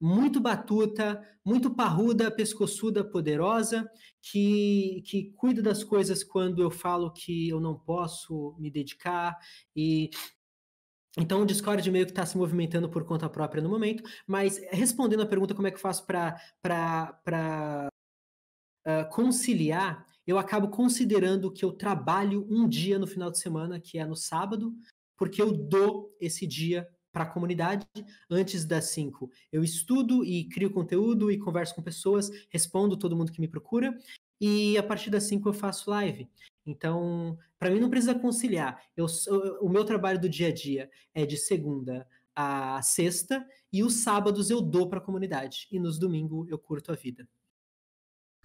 muito 0.00 0.40
batuta, 0.40 1.22
muito 1.44 1.74
parruda, 1.74 2.30
pescoçuda, 2.30 3.04
poderosa, 3.04 3.90
que, 4.22 5.02
que 5.06 5.32
cuida 5.32 5.62
das 5.62 5.82
coisas 5.82 6.22
quando 6.22 6.62
eu 6.62 6.70
falo 6.70 7.12
que 7.12 7.48
eu 7.48 7.60
não 7.60 7.78
posso 7.78 8.56
me 8.58 8.70
dedicar. 8.70 9.36
E 9.74 10.10
então 11.18 11.42
o 11.42 11.46
Discord 11.46 11.90
meio 11.90 12.04
que 12.04 12.12
está 12.12 12.26
se 12.26 12.36
movimentando 12.36 12.90
por 12.90 13.04
conta 13.04 13.28
própria 13.28 13.62
no 13.62 13.70
momento. 13.70 14.02
Mas 14.26 14.58
respondendo 14.70 15.22
a 15.22 15.26
pergunta 15.26 15.54
como 15.54 15.66
é 15.66 15.70
que 15.70 15.80
faço 15.80 16.06
para 16.06 17.90
uh, 18.86 19.08
conciliar 19.10 20.06
eu 20.26 20.38
acabo 20.38 20.68
considerando 20.68 21.52
que 21.52 21.64
eu 21.64 21.72
trabalho 21.72 22.46
um 22.50 22.68
dia 22.68 22.98
no 22.98 23.06
final 23.06 23.30
de 23.30 23.38
semana, 23.38 23.78
que 23.78 23.96
é 23.96 24.04
no 24.04 24.16
sábado, 24.16 24.74
porque 25.16 25.40
eu 25.40 25.52
dou 25.52 26.14
esse 26.20 26.46
dia 26.46 26.88
para 27.16 27.24
a 27.24 27.26
comunidade 27.26 27.86
antes 28.28 28.66
das 28.66 28.90
5. 28.90 29.30
Eu 29.50 29.64
estudo 29.64 30.22
e 30.22 30.44
crio 30.50 30.70
conteúdo 30.70 31.30
e 31.30 31.38
converso 31.38 31.74
com 31.74 31.80
pessoas, 31.82 32.30
respondo 32.50 32.94
todo 32.94 33.16
mundo 33.16 33.32
que 33.32 33.40
me 33.40 33.48
procura, 33.48 33.96
e 34.38 34.76
a 34.76 34.82
partir 34.82 35.08
das 35.08 35.22
5 35.22 35.48
eu 35.48 35.54
faço 35.54 35.88
live. 35.88 36.28
Então, 36.66 37.38
para 37.58 37.70
mim 37.70 37.80
não 37.80 37.88
precisa 37.88 38.14
conciliar. 38.14 38.82
Eu, 38.94 39.06
o 39.62 39.68
meu 39.70 39.82
trabalho 39.82 40.20
do 40.20 40.28
dia 40.28 40.48
a 40.48 40.52
dia 40.52 40.90
é 41.14 41.24
de 41.24 41.38
segunda 41.38 42.06
a 42.34 42.82
sexta, 42.82 43.46
e 43.72 43.82
os 43.82 44.02
sábados 44.02 44.50
eu 44.50 44.60
dou 44.60 44.86
para 44.86 44.98
a 44.98 45.02
comunidade, 45.02 45.68
e 45.72 45.80
nos 45.80 45.98
domingos 45.98 46.46
eu 46.50 46.58
curto 46.58 46.92
a 46.92 46.94
vida. 46.94 47.26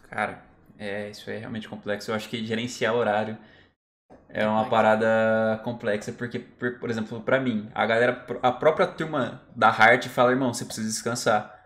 Cara, 0.03 0.45
é, 0.77 1.10
isso 1.10 1.30
é 1.30 1.38
realmente 1.38 1.68
complexo. 1.68 2.10
Eu 2.10 2.15
acho 2.15 2.30
que 2.30 2.45
gerenciar 2.45 2.95
horário 2.95 3.38
é 4.29 4.45
uma 4.47 4.69
parada 4.69 5.59
complexa, 5.63 6.11
porque, 6.13 6.39
por, 6.39 6.79
por 6.79 6.89
exemplo, 6.89 7.21
para 7.21 7.39
mim, 7.39 7.69
a 7.73 7.85
galera, 7.85 8.25
a 8.41 8.51
própria 8.51 8.88
turma 8.88 9.41
da 9.55 9.67
Heart 9.67 10.07
fala, 10.07 10.31
irmão, 10.31 10.53
você 10.53 10.65
precisa 10.65 10.88
descansar. 10.88 11.59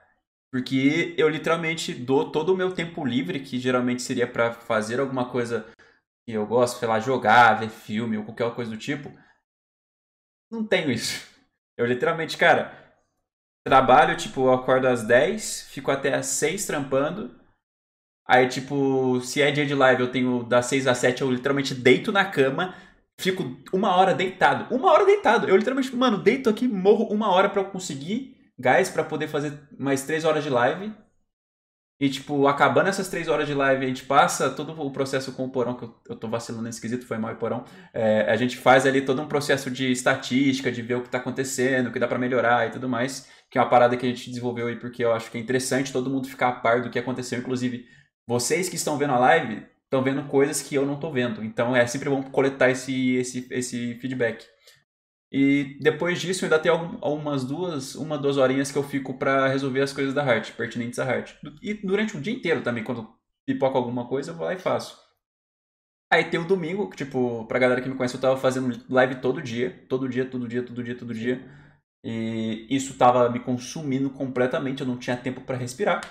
Porque 0.51 1.13
eu 1.17 1.27
literalmente 1.29 1.93
dou 1.93 2.31
todo 2.31 2.53
o 2.53 2.57
meu 2.57 2.73
tempo 2.73 3.05
livre, 3.05 3.41
que 3.41 3.59
geralmente 3.59 4.01
seria 4.01 4.25
para 4.25 4.51
fazer 4.51 4.99
alguma 4.99 5.29
coisa 5.29 5.65
que 6.25 6.33
eu 6.33 6.45
gosto, 6.47 6.79
sei 6.79 6.87
lá, 6.87 6.99
jogar, 6.99 7.59
ver 7.59 7.69
filme 7.69 8.17
ou 8.17 8.23
qualquer 8.23 8.53
coisa 8.55 8.71
do 8.71 8.77
tipo. 8.77 9.11
Não 10.51 10.65
tenho 10.65 10.91
isso. 10.91 11.27
Eu 11.77 11.85
literalmente, 11.85 12.37
cara, 12.37 12.73
trabalho, 13.65 14.15
tipo, 14.15 14.41
eu 14.41 14.53
acordo 14.53 14.87
às 14.87 15.03
10, 15.03 15.67
fico 15.69 15.91
até 15.91 16.13
às 16.15 16.27
6 16.27 16.65
trampando 16.65 17.44
Aí, 18.27 18.47
tipo, 18.47 19.21
se 19.21 19.41
é 19.41 19.51
dia 19.51 19.65
de 19.65 19.75
live, 19.75 20.01
eu 20.01 20.11
tenho 20.11 20.43
das 20.43 20.65
6 20.65 20.87
às 20.87 20.97
7, 20.97 21.21
eu 21.21 21.31
literalmente 21.31 21.75
deito 21.75 22.11
na 22.11 22.25
cama, 22.25 22.73
fico 23.19 23.57
uma 23.71 23.95
hora 23.95 24.13
deitado. 24.15 24.73
Uma 24.73 24.91
hora 24.91 25.05
deitado. 25.05 25.47
Eu 25.47 25.55
literalmente, 25.55 25.95
mano, 25.95 26.17
deito 26.17 26.49
aqui, 26.49 26.67
morro 26.67 27.05
uma 27.05 27.31
hora 27.31 27.49
para 27.49 27.61
eu 27.61 27.69
conseguir 27.69 28.35
gás 28.57 28.89
para 28.89 29.03
poder 29.03 29.27
fazer 29.27 29.53
mais 29.77 30.03
3 30.03 30.25
horas 30.25 30.43
de 30.43 30.49
live. 30.49 30.91
E, 31.97 32.09
tipo, 32.09 32.45
acabando 32.47 32.89
essas 32.89 33.07
3 33.07 33.27
horas 33.29 33.47
de 33.47 33.53
live, 33.53 33.85
a 33.85 33.87
gente 33.87 34.03
passa 34.03 34.49
todo 34.49 34.73
o 34.81 34.91
processo 34.91 35.31
com 35.31 35.45
o 35.45 35.49
porão, 35.49 35.75
que 35.75 35.85
eu, 35.85 35.95
eu 36.09 36.15
tô 36.17 36.27
vacilando 36.27 36.63
nesse 36.63 36.81
quesito, 36.81 37.05
foi 37.05 37.17
mal 37.17 37.31
o 37.31 37.37
porão. 37.37 37.63
É, 37.93 38.29
a 38.29 38.35
gente 38.35 38.57
faz 38.57 38.85
ali 38.85 39.01
todo 39.01 39.21
um 39.21 39.27
processo 39.27 39.71
de 39.71 39.91
estatística, 39.91 40.71
de 40.71 40.81
ver 40.81 40.95
o 40.95 41.03
que 41.03 41.09
tá 41.09 41.19
acontecendo, 41.19 41.87
o 41.87 41.91
que 41.93 41.99
dá 41.99 42.07
para 42.07 42.19
melhorar 42.19 42.67
e 42.67 42.71
tudo 42.71 42.89
mais. 42.89 43.29
Que 43.49 43.57
é 43.57 43.61
uma 43.61 43.69
parada 43.69 43.95
que 43.95 44.05
a 44.05 44.09
gente 44.09 44.29
desenvolveu 44.29 44.67
aí, 44.67 44.75
porque 44.77 45.05
eu 45.05 45.13
acho 45.13 45.31
que 45.31 45.37
é 45.37 45.41
interessante 45.41 45.93
todo 45.93 46.09
mundo 46.09 46.27
ficar 46.27 46.49
a 46.49 46.53
par 46.53 46.81
do 46.81 46.89
que 46.89 46.99
aconteceu, 46.99 47.39
inclusive 47.39 47.85
vocês 48.27 48.69
que 48.69 48.75
estão 48.75 48.97
vendo 48.97 49.13
a 49.13 49.19
live 49.19 49.65
estão 49.83 50.03
vendo 50.03 50.27
coisas 50.27 50.61
que 50.61 50.75
eu 50.75 50.85
não 50.85 50.95
estou 50.95 51.11
vendo. 51.11 51.43
Então 51.43 51.75
é 51.75 51.85
sempre 51.87 52.09
bom 52.09 52.23
coletar 52.23 52.69
esse, 52.69 53.15
esse, 53.15 53.47
esse 53.51 53.95
feedback. 53.95 54.45
E 55.31 55.77
depois 55.81 56.21
disso 56.21 56.45
ainda 56.45 56.59
tem 56.59 56.71
algumas 56.71 57.43
duas, 57.43 57.95
uma, 57.95 58.17
duas 58.17 58.37
horinhas 58.37 58.71
que 58.71 58.77
eu 58.77 58.83
fico 58.83 59.13
para 59.15 59.47
resolver 59.47 59.81
as 59.81 59.91
coisas 59.91 60.13
da 60.13 60.23
Heart, 60.23 60.53
pertinentes 60.53 60.99
à 60.99 61.05
Heart. 61.05 61.35
E 61.61 61.73
durante 61.73 62.15
o 62.15 62.21
dia 62.21 62.33
inteiro 62.33 62.61
também, 62.61 62.83
quando 62.83 63.09
pipoca 63.45 63.77
alguma 63.77 64.07
coisa, 64.07 64.31
eu 64.31 64.35
vou 64.35 64.45
lá 64.45 64.53
e 64.53 64.59
faço. 64.59 64.97
Aí 66.11 66.23
tem 66.25 66.39
o 66.39 66.47
domingo, 66.47 66.89
que 66.89 66.97
tipo, 66.97 67.45
pra 67.47 67.59
galera 67.59 67.81
que 67.81 67.89
me 67.89 67.95
conhece, 67.95 68.15
eu 68.15 68.21
tava 68.21 68.37
fazendo 68.37 68.81
live 68.89 69.15
todo 69.15 69.41
dia, 69.41 69.85
todo 69.89 70.07
dia, 70.07 70.25
todo 70.25 70.47
dia, 70.47 70.63
todo 70.63 70.83
dia, 70.83 70.97
todo 70.97 71.13
dia. 71.13 71.43
E 72.03 72.67
isso 72.69 72.97
tava 72.97 73.29
me 73.29 73.39
consumindo 73.39 74.09
completamente, 74.11 74.81
eu 74.81 74.87
não 74.87 74.97
tinha 74.97 75.17
tempo 75.17 75.41
para 75.41 75.57
respirar. 75.57 76.01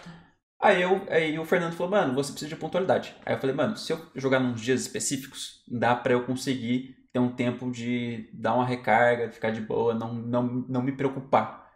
Aí, 0.65 0.81
eu, 0.81 1.07
aí 1.11 1.39
o 1.39 1.45
Fernando 1.45 1.74
falou, 1.74 1.91
mano, 1.91 2.15
você 2.15 2.32
precisa 2.32 2.49
de 2.49 2.57
pontualidade. 2.57 3.15
Aí 3.27 3.35
eu 3.35 3.39
falei, 3.39 3.55
mano, 3.55 3.77
se 3.77 3.93
eu 3.93 4.01
jogar 4.15 4.41
nos 4.41 4.59
dias 4.59 4.81
específicos, 4.81 5.62
dá 5.69 5.95
para 5.95 6.15
eu 6.15 6.24
conseguir 6.24 6.97
ter 7.12 7.19
um 7.19 7.31
tempo 7.31 7.70
de 7.70 8.31
dar 8.32 8.55
uma 8.55 8.65
recarga, 8.65 9.31
ficar 9.31 9.51
de 9.51 9.61
boa, 9.61 9.93
não, 9.93 10.15
não, 10.15 10.43
não 10.66 10.82
me 10.82 10.93
preocupar. 10.93 11.70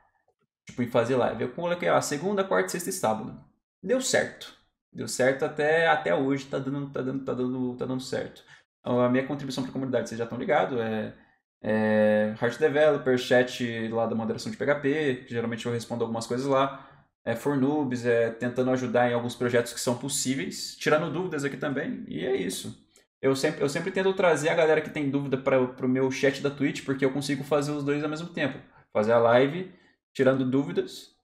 Tipo, 0.65 0.83
em 0.83 0.87
fazer 0.87 1.17
live. 1.17 1.43
Eu 1.43 1.51
coloquei, 1.51 1.91
ó, 1.91 2.01
segunda, 2.01 2.43
quarta, 2.43 2.71
sexta 2.71 2.89
e 2.89 2.93
sábado. 2.95 3.39
Deu 3.83 4.01
certo. 4.01 4.57
Deu 4.91 5.07
certo 5.07 5.45
até, 5.45 5.87
até 5.87 6.15
hoje, 6.15 6.47
tá 6.47 6.59
dando, 6.59 6.91
tá, 6.91 7.03
dando, 7.03 7.25
tá, 7.27 7.35
dando, 7.35 7.77
tá 7.77 7.85
dando 7.85 8.03
certo. 8.03 8.43
A 8.83 9.11
minha 9.11 9.27
contribuição 9.27 9.65
para 9.65 9.71
a 9.71 9.73
comunidade, 9.75 10.09
vocês 10.09 10.19
já 10.19 10.25
estão 10.25 10.39
ligados, 10.39 10.81
é, 10.81 11.15
é 11.63 12.35
Heart 12.41 12.59
Developer, 12.59 13.19
chat 13.19 13.89
lá 13.89 14.07
da 14.07 14.15
moderação 14.15 14.51
de 14.51 14.57
PHP, 14.57 15.27
geralmente 15.29 15.67
eu 15.67 15.73
respondo 15.73 16.05
algumas 16.05 16.27
coisas 16.27 16.47
lá 16.47 16.88
é, 17.25 17.35
Fornubes, 17.37 18.05
é, 18.07 18.31
tentando 18.31 18.71
ajudar 18.71 19.11
em 19.11 19.15
alguns 19.15 19.35
projetos 19.35 19.73
que 19.73 19.81
são 19.81 19.97
possíveis, 19.97 20.77
tirando 20.77 21.13
dúvidas 21.13 21.45
aqui 21.45 21.57
também, 21.57 22.05
e 22.09 22.25
é 22.25 22.35
isso. 22.35 22.87
Eu 23.21 23.35
sempre, 23.35 23.63
eu 23.63 23.69
sempre 23.69 23.91
tento 23.91 24.13
trazer 24.13 24.49
a 24.49 24.55
galera 24.55 24.81
que 24.81 24.91
tem 24.91 25.11
dúvida 25.11 25.37
para 25.37 25.61
o 25.61 25.89
meu 25.89 26.11
chat 26.11 26.41
da 26.41 26.51
Twitch, 26.51 26.85
porque 26.85 27.05
eu 27.05 27.13
consigo 27.13 27.43
fazer 27.43 27.73
os 27.73 27.85
dois 27.85 28.03
ao 28.03 28.11
mesmo 28.11 28.29
tempo. 28.29 28.59
Fazer 28.93 29.13
a 29.13 29.19
live, 29.19 29.73
tirando 30.15 30.49
dúvidas. 30.49 31.17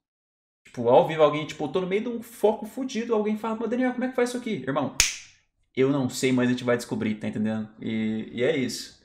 Tipo, 0.66 0.88
ao 0.88 1.06
vivo 1.06 1.22
alguém, 1.22 1.46
tipo, 1.46 1.68
tô 1.68 1.80
no 1.80 1.86
meio 1.86 2.02
de 2.02 2.08
um 2.08 2.22
foco 2.22 2.66
fudido, 2.66 3.14
alguém 3.14 3.38
fala, 3.38 3.56
mas 3.60 3.70
Daniel, 3.70 3.92
como 3.92 4.04
é 4.04 4.08
que 4.08 4.16
faz 4.16 4.30
isso 4.30 4.38
aqui? 4.38 4.64
Irmão, 4.66 4.96
eu 5.76 5.90
não 5.90 6.08
sei, 6.08 6.32
mas 6.32 6.48
a 6.48 6.52
gente 6.52 6.64
vai 6.64 6.76
descobrir, 6.76 7.14
tá 7.14 7.28
entendendo? 7.28 7.68
E, 7.80 8.28
e 8.32 8.42
é 8.42 8.56
isso. 8.56 9.02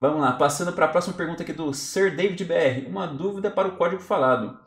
Vamos 0.00 0.20
lá, 0.20 0.32
passando 0.32 0.72
para 0.72 0.86
a 0.86 0.88
próxima 0.88 1.16
pergunta 1.16 1.42
aqui 1.42 1.52
do 1.52 1.74
Sir 1.74 2.16
David 2.16 2.44
BR. 2.44 2.88
Uma 2.88 3.06
dúvida 3.06 3.50
para 3.50 3.68
o 3.68 3.76
código 3.76 4.00
falado. 4.00 4.58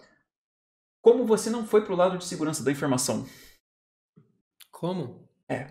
Como 1.03 1.25
você 1.25 1.49
não 1.49 1.67
foi 1.67 1.83
pro 1.83 1.97
lado 1.97 2.17
de 2.17 2.23
segurança 2.23 2.63
da 2.63 2.71
informação? 2.71 3.27
Como? 4.71 5.27
É. 5.49 5.67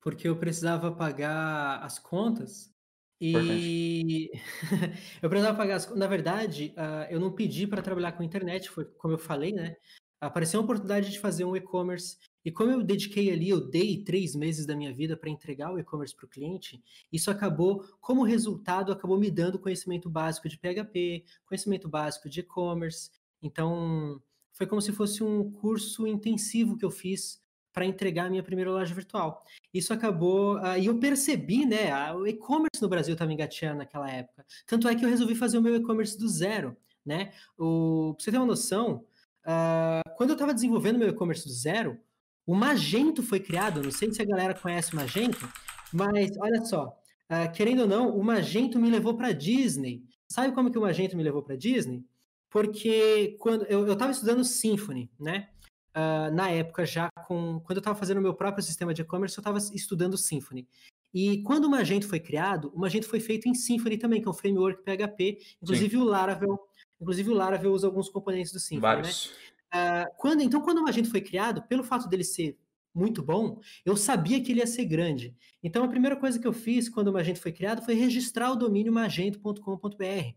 Porque 0.00 0.26
eu 0.26 0.38
precisava 0.38 0.90
pagar 0.90 1.84
as 1.84 1.98
contas 1.98 2.72
e 3.20 4.30
eu 5.20 5.28
precisava 5.28 5.54
pagar 5.54 5.76
as 5.76 5.94
Na 5.94 6.06
verdade, 6.06 6.74
uh, 6.78 7.12
eu 7.12 7.20
não 7.20 7.30
pedi 7.30 7.66
para 7.66 7.82
trabalhar 7.82 8.12
com 8.12 8.22
internet, 8.22 8.70
foi 8.70 8.86
como 8.86 9.12
eu 9.12 9.18
falei, 9.18 9.52
né? 9.52 9.76
apareceu 10.20 10.60
a 10.60 10.62
oportunidade 10.62 11.10
de 11.10 11.18
fazer 11.18 11.44
um 11.44 11.56
e-commerce. 11.56 12.18
E 12.44 12.50
como 12.50 12.70
eu 12.70 12.82
dediquei 12.82 13.30
ali, 13.30 13.48
eu 13.48 13.60
dei 13.60 14.04
três 14.04 14.34
meses 14.34 14.66
da 14.66 14.76
minha 14.76 14.92
vida 14.92 15.16
para 15.16 15.30
entregar 15.30 15.72
o 15.72 15.78
e-commerce 15.78 16.14
para 16.14 16.26
o 16.26 16.28
cliente, 16.28 16.82
isso 17.12 17.30
acabou, 17.30 17.84
como 18.00 18.22
resultado, 18.22 18.92
acabou 18.92 19.18
me 19.18 19.30
dando 19.30 19.58
conhecimento 19.58 20.08
básico 20.10 20.48
de 20.48 20.58
PHP, 20.58 21.24
conhecimento 21.46 21.88
básico 21.88 22.28
de 22.28 22.40
e-commerce. 22.40 23.10
Então, 23.42 24.20
foi 24.52 24.66
como 24.66 24.80
se 24.80 24.92
fosse 24.92 25.22
um 25.22 25.50
curso 25.50 26.06
intensivo 26.06 26.76
que 26.76 26.84
eu 26.84 26.90
fiz 26.90 27.40
para 27.72 27.84
entregar 27.84 28.26
a 28.26 28.30
minha 28.30 28.42
primeira 28.42 28.70
loja 28.70 28.94
virtual. 28.94 29.44
Isso 29.72 29.92
acabou, 29.92 30.56
uh, 30.56 30.76
e 30.78 30.86
eu 30.86 30.98
percebi, 30.98 31.64
né, 31.64 31.90
a, 31.90 32.14
o 32.14 32.26
e-commerce 32.26 32.82
no 32.82 32.88
Brasil 32.88 33.12
estava 33.12 33.32
engateando 33.32 33.78
naquela 33.78 34.10
época. 34.10 34.44
Tanto 34.66 34.88
é 34.88 34.94
que 34.94 35.04
eu 35.04 35.08
resolvi 35.08 35.34
fazer 35.34 35.58
o 35.58 35.62
meu 35.62 35.76
e-commerce 35.76 36.18
do 36.18 36.28
zero, 36.28 36.76
né? 37.06 37.32
O, 37.56 38.14
pra 38.14 38.24
você 38.24 38.30
ter 38.30 38.38
uma 38.38 38.46
noção, 38.46 39.04
uh, 39.46 40.16
quando 40.16 40.30
eu 40.30 40.34
estava 40.34 40.52
desenvolvendo 40.52 40.98
meu 40.98 41.08
e-commerce 41.08 41.46
do 41.46 41.52
zero, 41.52 41.98
o 42.44 42.54
Magento 42.54 43.22
foi 43.22 43.38
criado, 43.38 43.82
não 43.82 43.92
sei 43.92 44.12
se 44.12 44.20
a 44.20 44.24
galera 44.24 44.54
conhece 44.54 44.92
o 44.92 44.96
Magento, 44.96 45.48
mas 45.92 46.30
olha 46.38 46.64
só, 46.64 46.88
uh, 47.30 47.52
querendo 47.52 47.82
ou 47.82 47.88
não, 47.88 48.16
o 48.16 48.24
Magento 48.24 48.78
me 48.80 48.90
levou 48.90 49.16
para 49.16 49.32
Disney. 49.32 50.02
Sabe 50.28 50.52
como 50.54 50.70
que 50.70 50.78
o 50.78 50.82
Magento 50.82 51.16
me 51.16 51.22
levou 51.22 51.42
para 51.42 51.56
Disney? 51.56 52.04
Porque 52.50 53.36
quando 53.38 53.64
eu 53.66 53.90
estava 53.92 54.10
estudando 54.10 54.44
Symfony, 54.44 55.10
né? 55.18 55.48
Uh, 55.90 56.32
na 56.32 56.48
época 56.50 56.86
já 56.86 57.10
com 57.26 57.58
quando 57.60 57.78
eu 57.78 57.80
estava 57.80 57.98
fazendo 57.98 58.18
o 58.18 58.22
meu 58.22 58.34
próprio 58.34 58.62
sistema 58.62 58.94
de 58.94 59.02
e-commerce, 59.02 59.36
eu 59.36 59.40
estava 59.40 59.58
estudando 59.58 60.16
Symfony. 60.16 60.68
E 61.12 61.42
quando 61.42 61.64
o 61.64 61.70
Magento 61.70 62.06
foi 62.06 62.20
criado, 62.20 62.70
o 62.74 62.78
Magento 62.78 63.08
foi 63.08 63.18
feito 63.18 63.48
em 63.48 63.54
Symfony 63.54 63.98
também, 63.98 64.20
que 64.20 64.28
é 64.28 64.30
um 64.30 64.34
framework 64.34 64.82
PHP. 64.82 65.38
Inclusive 65.62 65.90
Sim. 65.90 65.96
o 65.96 66.04
Laravel, 66.04 66.60
inclusive 67.00 67.30
o 67.30 67.34
Laravel 67.34 67.72
usa 67.72 67.86
alguns 67.86 68.08
componentes 68.08 68.52
do 68.52 68.60
Symfony, 68.60 68.80
né? 68.80 69.02
Vários. 69.02 69.32
né? 69.72 70.06
Uh, 70.06 70.16
quando, 70.16 70.42
então, 70.42 70.60
quando 70.60 70.78
o 70.78 70.82
Magento 70.82 71.10
foi 71.10 71.20
criado, 71.20 71.62
pelo 71.62 71.84
fato 71.84 72.08
dele 72.08 72.24
ser 72.24 72.56
muito 72.94 73.22
bom, 73.22 73.60
eu 73.84 73.96
sabia 73.96 74.40
que 74.42 74.50
ele 74.50 74.60
ia 74.60 74.66
ser 74.66 74.84
grande. 74.84 75.34
Então, 75.62 75.84
a 75.84 75.88
primeira 75.88 76.16
coisa 76.16 76.38
que 76.38 76.46
eu 76.46 76.52
fiz 76.52 76.88
quando 76.88 77.08
o 77.08 77.12
Magento 77.12 77.40
foi 77.40 77.52
criado 77.52 77.82
foi 77.82 77.94
registrar 77.94 78.50
o 78.50 78.56
domínio 78.56 78.92
magento.com.br. 78.92 80.34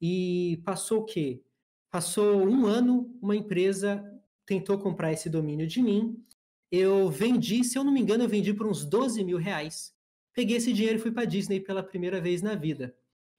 E 0.00 0.60
passou 0.64 1.00
o 1.00 1.04
quê? 1.04 1.42
Passou 1.90 2.46
um 2.46 2.66
ano, 2.66 3.16
uma 3.20 3.36
empresa 3.36 4.04
tentou 4.46 4.78
comprar 4.78 5.12
esse 5.12 5.28
domínio 5.28 5.66
de 5.66 5.82
mim. 5.82 6.24
Eu 6.70 7.08
vendi, 7.10 7.62
se 7.64 7.78
eu 7.78 7.84
não 7.84 7.92
me 7.92 8.00
engano, 8.00 8.24
eu 8.24 8.28
vendi 8.28 8.54
por 8.54 8.66
uns 8.66 8.84
12 8.84 9.22
mil 9.24 9.38
reais. 9.38 9.92
Peguei 10.32 10.56
esse 10.56 10.72
dinheiro 10.72 10.98
e 10.98 11.00
fui 11.00 11.10
para 11.10 11.24
Disney 11.24 11.60
pela 11.60 11.82
primeira 11.82 12.20
vez 12.20 12.42
na 12.42 12.54
vida. 12.54 12.94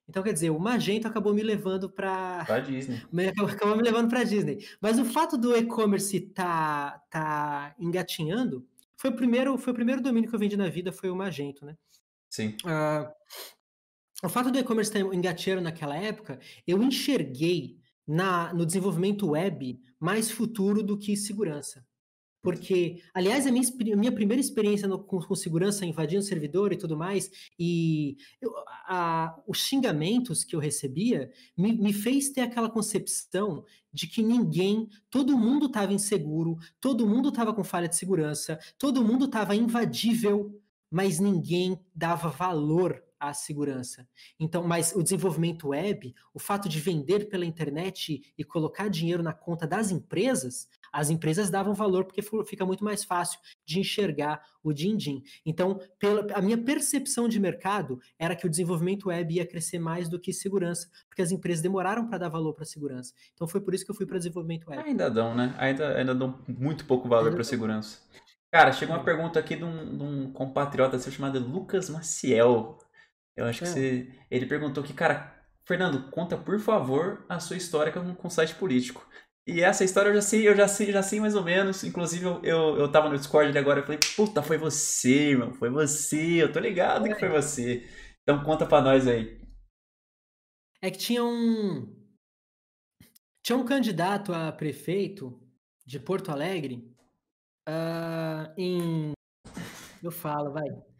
Então, 0.07 0.21
quer 0.21 0.33
dizer, 0.33 0.49
o 0.49 0.59
Magento 0.59 1.07
acabou 1.07 1.33
me 1.33 1.41
levando 1.41 1.89
para. 1.89 2.43
Para 2.45 2.59
Disney. 2.59 3.01
Acabou 3.47 3.77
me 3.77 3.83
levando 3.83 4.09
para 4.09 4.23
Disney. 4.23 4.65
Mas 4.81 4.99
o 4.99 5.05
fato 5.05 5.37
do 5.37 5.55
e-commerce 5.55 6.19
tá, 6.19 7.01
tá 7.09 7.73
engatinhando 7.79 8.67
foi 9.01 9.09
o, 9.09 9.15
primeiro, 9.15 9.57
foi 9.57 9.73
o 9.73 9.75
primeiro 9.75 9.99
domínio 9.99 10.29
que 10.29 10.35
eu 10.35 10.39
vendi 10.39 10.55
na 10.55 10.69
vida, 10.69 10.91
foi 10.91 11.09
o 11.09 11.15
Magento, 11.15 11.65
né? 11.65 11.75
Sim. 12.29 12.55
Uh, 12.63 13.11
o 14.23 14.29
fato 14.29 14.51
do 14.51 14.59
e-commerce 14.59 14.91
estar 14.95 15.13
engateando 15.13 15.61
naquela 15.61 15.95
época, 15.97 16.39
eu 16.67 16.81
enxerguei 16.83 17.79
na, 18.07 18.53
no 18.53 18.65
desenvolvimento 18.65 19.29
web 19.29 19.79
mais 19.99 20.29
futuro 20.29 20.83
do 20.83 20.97
que 20.97 21.15
segurança. 21.15 21.85
Porque, 22.41 23.01
aliás, 23.13 23.45
a 23.45 23.51
minha, 23.51 23.67
a 23.93 23.95
minha 23.95 24.11
primeira 24.11 24.41
experiência 24.41 24.87
no, 24.87 24.97
com, 24.97 25.19
com, 25.19 25.35
segurança 25.35 25.85
invadindo 25.85 26.23
servidor 26.23 26.73
e 26.73 26.77
tudo 26.77 26.97
mais, 26.97 27.29
e 27.57 28.17
eu, 28.41 28.51
a, 28.87 29.39
os 29.47 29.59
xingamentos 29.59 30.43
que 30.43 30.55
eu 30.55 30.59
recebia 30.59 31.31
me, 31.55 31.71
me 31.73 31.93
fez 31.93 32.29
ter 32.29 32.41
aquela 32.41 32.69
concepção 32.69 33.63
de 33.93 34.07
que 34.07 34.23
ninguém, 34.23 34.89
todo 35.09 35.37
mundo 35.37 35.67
estava 35.67 35.93
inseguro, 35.93 36.57
todo 36.79 37.07
mundo 37.07 37.29
estava 37.29 37.53
com 37.53 37.63
falha 37.63 37.87
de 37.87 37.95
segurança, 37.95 38.59
todo 38.77 39.05
mundo 39.05 39.25
estava 39.25 39.55
invadível, 39.55 40.59
mas 40.89 41.19
ninguém 41.19 41.79
dava 41.93 42.29
valor 42.29 43.03
à 43.21 43.33
segurança. 43.33 44.07
Então, 44.39 44.63
mas 44.63 44.95
o 44.95 45.03
desenvolvimento 45.03 45.69
web, 45.69 46.15
o 46.33 46.39
fato 46.39 46.67
de 46.67 46.79
vender 46.79 47.29
pela 47.29 47.45
internet 47.45 48.33
e 48.35 48.43
colocar 48.43 48.89
dinheiro 48.89 49.21
na 49.21 49.31
conta 49.31 49.67
das 49.67 49.91
empresas, 49.91 50.67
as 50.91 51.11
empresas 51.11 51.51
davam 51.51 51.75
valor 51.75 52.05
porque 52.05 52.21
fica 52.45 52.65
muito 52.65 52.83
mais 52.83 53.03
fácil 53.03 53.39
de 53.63 53.79
enxergar 53.79 54.41
o 54.63 54.73
din-din. 54.73 55.21
Então, 55.45 55.79
pela, 55.99 56.33
a 56.33 56.41
minha 56.41 56.57
percepção 56.57 57.29
de 57.29 57.39
mercado 57.39 57.99
era 58.17 58.35
que 58.35 58.47
o 58.47 58.49
desenvolvimento 58.49 59.09
web 59.09 59.35
ia 59.35 59.45
crescer 59.45 59.77
mais 59.77 60.09
do 60.09 60.19
que 60.19 60.33
segurança, 60.33 60.89
porque 61.07 61.21
as 61.21 61.31
empresas 61.31 61.61
demoraram 61.61 62.07
para 62.07 62.17
dar 62.17 62.29
valor 62.29 62.53
para 62.53 62.65
segurança. 62.65 63.13
Então, 63.35 63.47
foi 63.47 63.61
por 63.61 63.75
isso 63.75 63.85
que 63.85 63.91
eu 63.91 63.95
fui 63.95 64.07
para 64.07 64.17
desenvolvimento 64.17 64.69
web. 64.69 64.81
Ainda 64.83 65.09
dão, 65.09 65.35
né? 65.35 65.53
Ainda, 65.59 65.95
ainda 65.95 66.15
dão 66.15 66.43
muito 66.47 66.85
pouco 66.85 67.07
valor 67.07 67.31
para 67.33 67.43
segurança. 67.43 67.99
Cara, 68.51 68.73
chegou 68.73 68.93
uma 68.93 69.03
pergunta 69.03 69.39
aqui 69.39 69.55
de 69.55 69.63
um, 69.63 69.97
de 69.97 70.03
um 70.03 70.33
compatriota 70.33 70.99
seu 70.99 71.09
chamado 71.09 71.39
Lucas 71.39 71.89
Maciel. 71.89 72.77
Eu 73.41 73.47
acho 73.47 73.59
que 73.59 73.65
é. 73.65 73.67
você. 73.67 74.07
Ele 74.29 74.45
perguntou 74.45 74.83
que, 74.83 74.93
cara, 74.93 75.35
Fernando, 75.65 76.09
conta 76.11 76.37
por 76.37 76.59
favor 76.59 77.25
a 77.27 77.39
sua 77.39 77.57
história 77.57 77.91
com, 77.91 78.13
com 78.15 78.29
site 78.29 78.55
político. 78.55 79.05
E 79.47 79.61
essa 79.61 79.83
história 79.83 80.09
eu 80.09 80.15
já 80.15 80.21
sei, 80.21 80.47
eu 80.47 80.55
já 80.55 80.67
sei, 80.67 80.91
já 80.91 81.01
sei 81.01 81.19
mais 81.19 81.35
ou 81.35 81.43
menos. 81.43 81.83
Inclusive, 81.83 82.25
eu, 82.25 82.41
eu, 82.43 82.77
eu 82.77 82.91
tava 82.91 83.09
no 83.09 83.17
Discord 83.17 83.49
ali 83.49 83.57
agora, 83.57 83.79
eu 83.79 83.83
falei, 83.83 83.99
puta, 84.15 84.43
foi 84.43 84.57
você, 84.57 85.31
irmão, 85.31 85.53
foi 85.53 85.69
você, 85.69 86.43
eu 86.43 86.51
tô 86.51 86.59
ligado 86.59 87.05
que 87.05 87.19
foi 87.19 87.29
você. 87.29 87.87
Então 88.21 88.43
conta 88.43 88.65
pra 88.65 88.81
nós 88.81 89.07
aí. 89.07 89.41
É 90.81 90.91
que 90.91 90.97
tinha 90.97 91.23
um. 91.23 91.95
Tinha 93.43 93.57
um 93.57 93.65
candidato 93.65 94.33
a 94.33 94.51
prefeito 94.51 95.41
de 95.85 95.99
Porto 95.99 96.31
Alegre 96.31 96.95
uh, 97.67 98.53
em. 98.57 99.13
Eu 100.03 100.11
falo, 100.11 100.51
vai. 100.51 100.90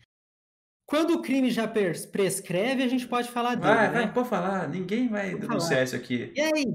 Quando 0.91 1.11
o 1.11 1.21
crime 1.21 1.49
já 1.49 1.65
prescreve, 1.69 2.83
a 2.83 2.87
gente 2.89 3.07
pode 3.07 3.29
falar 3.29 3.55
dele. 3.55 3.73
Vai, 3.73 3.87
né? 3.87 3.93
vai, 3.93 4.13
pode 4.13 4.27
falar. 4.27 4.67
Ninguém 4.67 5.07
vai 5.07 5.33
denunciar 5.33 5.85
isso 5.85 5.95
aqui. 5.95 6.33
E 6.35 6.41
aí? 6.41 6.65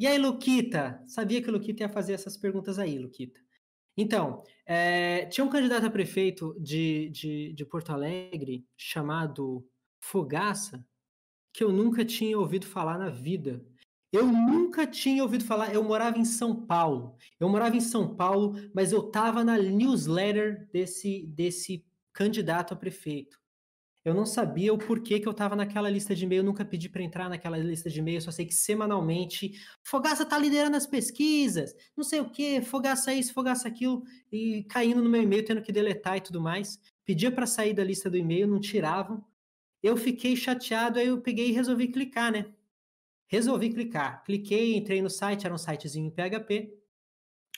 E 0.00 0.06
aí, 0.06 0.16
Luquita? 0.16 0.98
Sabia 1.04 1.42
que 1.42 1.50
o 1.50 1.52
Luquita 1.52 1.82
ia 1.82 1.88
fazer 1.90 2.14
essas 2.14 2.38
perguntas 2.38 2.78
aí, 2.78 2.98
Luquita. 2.98 3.38
Então, 3.94 4.42
é, 4.64 5.26
tinha 5.26 5.44
um 5.44 5.50
candidato 5.50 5.84
a 5.84 5.90
prefeito 5.90 6.56
de, 6.58 7.10
de, 7.10 7.52
de 7.52 7.64
Porto 7.66 7.90
Alegre 7.90 8.64
chamado 8.78 9.62
Fogaça, 10.00 10.82
que 11.52 11.62
eu 11.62 11.70
nunca 11.70 12.02
tinha 12.02 12.38
ouvido 12.38 12.64
falar 12.64 12.96
na 12.96 13.10
vida. 13.10 13.62
Eu 14.10 14.26
nunca 14.26 14.86
tinha 14.86 15.22
ouvido 15.22 15.44
falar. 15.44 15.74
Eu 15.74 15.84
morava 15.84 16.18
em 16.18 16.24
São 16.24 16.64
Paulo. 16.64 17.14
Eu 17.38 17.50
morava 17.50 17.76
em 17.76 17.82
São 17.82 18.16
Paulo, 18.16 18.54
mas 18.74 18.90
eu 18.90 19.06
estava 19.06 19.44
na 19.44 19.58
newsletter 19.58 20.66
desse, 20.72 21.26
desse 21.26 21.84
candidato 22.14 22.72
a 22.72 22.76
prefeito. 22.76 23.38
Eu 24.06 24.14
não 24.14 24.24
sabia 24.24 24.72
o 24.72 24.78
porquê 24.78 25.18
que 25.18 25.26
eu 25.26 25.32
estava 25.32 25.56
naquela 25.56 25.90
lista 25.90 26.14
de 26.14 26.24
e-mail, 26.24 26.44
nunca 26.44 26.64
pedi 26.64 26.88
para 26.88 27.02
entrar 27.02 27.28
naquela 27.28 27.58
lista 27.58 27.90
de 27.90 27.98
e-mail, 27.98 28.22
só 28.22 28.30
sei 28.30 28.46
que 28.46 28.54
semanalmente 28.54 29.60
Fogaça 29.82 30.24
tá 30.24 30.38
liderando 30.38 30.76
as 30.76 30.86
pesquisas, 30.86 31.74
não 31.96 32.04
sei 32.04 32.20
o 32.20 32.30
que, 32.30 32.62
Fogaça 32.62 33.12
isso, 33.12 33.34
Fogaça 33.34 33.66
aquilo, 33.66 34.04
e 34.30 34.62
caindo 34.70 35.02
no 35.02 35.10
meu 35.10 35.20
e-mail, 35.20 35.44
tendo 35.44 35.60
que 35.60 35.72
deletar 35.72 36.18
e 36.18 36.20
tudo 36.20 36.40
mais. 36.40 36.78
Pedia 37.04 37.32
para 37.32 37.48
sair 37.48 37.74
da 37.74 37.82
lista 37.82 38.08
do 38.08 38.16
e-mail, 38.16 38.46
não 38.46 38.60
tiravam. 38.60 39.24
Eu 39.82 39.96
fiquei 39.96 40.36
chateado, 40.36 41.00
aí 41.00 41.08
eu 41.08 41.20
peguei 41.20 41.48
e 41.48 41.52
resolvi 41.52 41.88
clicar, 41.88 42.30
né? 42.30 42.46
Resolvi 43.26 43.70
clicar. 43.70 44.22
Cliquei, 44.22 44.76
entrei 44.76 45.02
no 45.02 45.10
site, 45.10 45.46
era 45.46 45.54
um 45.54 45.58
sitezinho 45.58 46.06
em 46.06 46.10
PHP. 46.12 46.72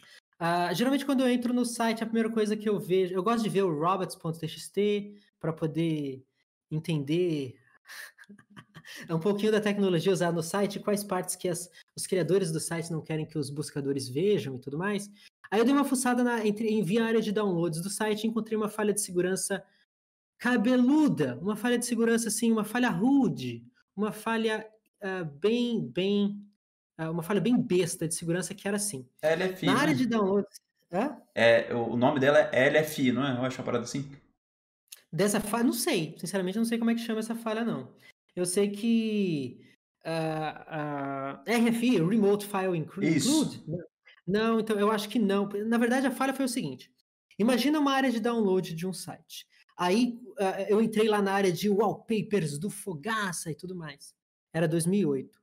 Uh, 0.01 0.39
ah, 0.39 0.73
geralmente, 0.73 1.05
quando 1.05 1.21
eu 1.21 1.29
entro 1.29 1.53
no 1.53 1.67
site, 1.67 2.03
a 2.03 2.07
primeira 2.07 2.31
coisa 2.31 2.57
que 2.57 2.67
eu 2.67 2.81
vejo, 2.81 3.13
eu 3.13 3.23
gosto 3.23 3.43
de 3.45 3.51
ver 3.51 3.65
o 3.65 3.79
robots.txt 3.79 5.13
para 5.39 5.53
poder 5.53 6.25
entender 6.71 7.57
um 9.11 9.19
pouquinho 9.19 9.53
da 9.53 9.61
tecnologia 9.61 10.13
usada 10.13 10.33
no 10.33 10.43
site, 10.43 10.81
quais 10.81 11.05
partes 11.05 11.37
que 11.37 11.49
as, 11.49 11.71
os 11.97 12.07
criadores 12.07 12.51
do 12.51 12.61
site 12.61 12.91
não 12.91 13.01
querem 13.01 13.27
que 13.27 13.39
os 13.39 13.51
buscadores 13.51 14.09
vejam 14.09 14.57
e 14.57 14.59
tudo 14.59 14.79
mais. 14.79 15.11
Aí 15.51 15.61
eu 15.61 15.65
dei 15.65 15.73
uma 15.73 15.85
fuçada 15.85 16.23
na, 16.23 16.47
entre, 16.47 16.69
em 16.69 16.83
via 16.83 17.05
área 17.05 17.23
de 17.23 17.33
downloads 17.33 17.81
do 17.81 17.89
site 17.89 18.25
e 18.25 18.27
encontrei 18.27 18.57
uma 18.57 18.69
falha 18.69 18.93
de 18.93 19.01
segurança 19.01 19.65
cabeluda, 20.39 21.39
uma 21.41 21.57
falha 21.57 21.79
de 21.79 21.87
segurança 21.87 22.29
assim, 22.29 22.53
uma 22.53 22.65
falha 22.65 22.91
rude, 22.91 23.65
uma 23.97 24.13
falha 24.13 24.67
uh, 25.03 25.25
bem, 25.25 25.89
bem, 25.89 26.45
uh, 26.99 27.11
uma 27.11 27.23
falha 27.23 27.41
bem 27.41 27.61
besta 27.61 28.07
de 28.07 28.15
segurança 28.15 28.55
que 28.55 28.69
era 28.69 28.77
assim. 28.77 29.09
LFI. 29.23 29.67
Na 29.67 29.79
área 29.79 29.95
né? 29.95 29.99
de 29.99 30.07
downloads. 30.07 30.61
É, 31.35 31.75
o 31.75 31.97
nome 31.97 32.21
dela 32.21 32.39
é 32.39 32.71
LFI, 32.71 33.13
não 33.13 33.27
é? 33.27 33.33
Eu 33.33 33.43
acho 33.43 33.59
uma 33.59 33.65
parada 33.65 33.85
assim. 33.85 34.11
Dessa 35.13 35.41
falha, 35.41 35.65
não 35.65 35.73
sei. 35.73 36.15
Sinceramente, 36.19 36.59
não 36.59 36.65
sei 36.65 36.79
como 36.79 36.91
é 36.91 36.95
que 36.95 37.01
chama 37.01 37.21
essa 37.21 37.35
falha, 37.35 37.65
não. 37.65 37.93
Eu 38.37 38.45
sei 38.45 38.71
que 38.71 39.61
uh, 40.05 41.45
uh, 41.45 41.69
RFI, 41.69 42.03
Remote 42.03 42.47
File 42.47 42.77
Include. 42.77 43.17
Isso. 43.17 43.65
Não, 44.27 44.61
então 44.61 44.79
eu 44.79 44.91
acho 44.91 45.09
que 45.09 45.19
não. 45.19 45.49
Na 45.67 45.79
verdade, 45.79 46.07
a 46.07 46.11
falha 46.11 46.35
foi 46.35 46.45
o 46.45 46.49
seguinte: 46.49 46.93
imagina 47.39 47.81
uma 47.81 47.93
área 47.93 48.11
de 48.11 48.21
download 48.21 48.75
de 48.75 48.87
um 48.87 48.93
site. 48.93 49.47
Aí 49.77 50.21
uh, 50.39 50.67
eu 50.69 50.83
entrei 50.83 51.09
lá 51.09 51.23
na 51.23 51.33
área 51.33 51.53
de 51.53 51.71
wallpapers 51.71 52.59
do 52.59 52.69
Fogaça 52.69 53.51
e 53.51 53.55
tudo 53.55 53.75
mais. 53.75 54.15
Era 54.53 54.69
2008. 54.69 55.39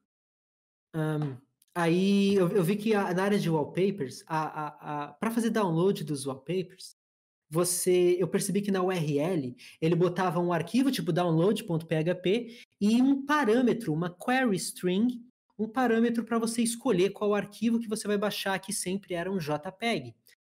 Um, 0.96 1.38
Aí 1.78 2.36
eu, 2.36 2.48
eu 2.52 2.64
vi 2.64 2.78
que 2.78 2.96
a, 2.96 3.14
na 3.14 3.24
área 3.24 3.38
de 3.38 3.50
wallpapers, 3.50 4.24
a, 4.28 5.04
a, 5.04 5.08
para 5.14 5.30
fazer 5.30 5.50
download 5.50 6.06
dos 6.06 6.26
wallpapers, 6.26 6.96
você, 7.50 8.18
eu 8.20 8.28
percebi 8.28 8.62
que 8.62 8.72
na 8.72 8.82
URL 8.82 9.56
ele 9.82 9.96
botava 9.96 10.40
um 10.40 10.52
arquivo 10.52 10.92
tipo 10.92 11.12
download.php 11.12 12.60
e 12.82 13.02
um 13.02 13.26
parâmetro, 13.26 13.94
uma 13.94 14.10
query 14.10 14.56
string, 14.56 15.24
um 15.58 15.68
parâmetro 15.68 16.24
para 16.26 16.40
você 16.40 16.62
escolher 16.62 17.12
qual 17.12 17.34
arquivo 17.34 17.80
que 17.80 17.88
você 17.88 18.08
vai 18.08 18.18
baixar, 18.18 18.60
que 18.60 18.74
sempre 18.74 19.14
era 19.14 19.32
um 19.32 19.38
JPEG. 19.38 20.14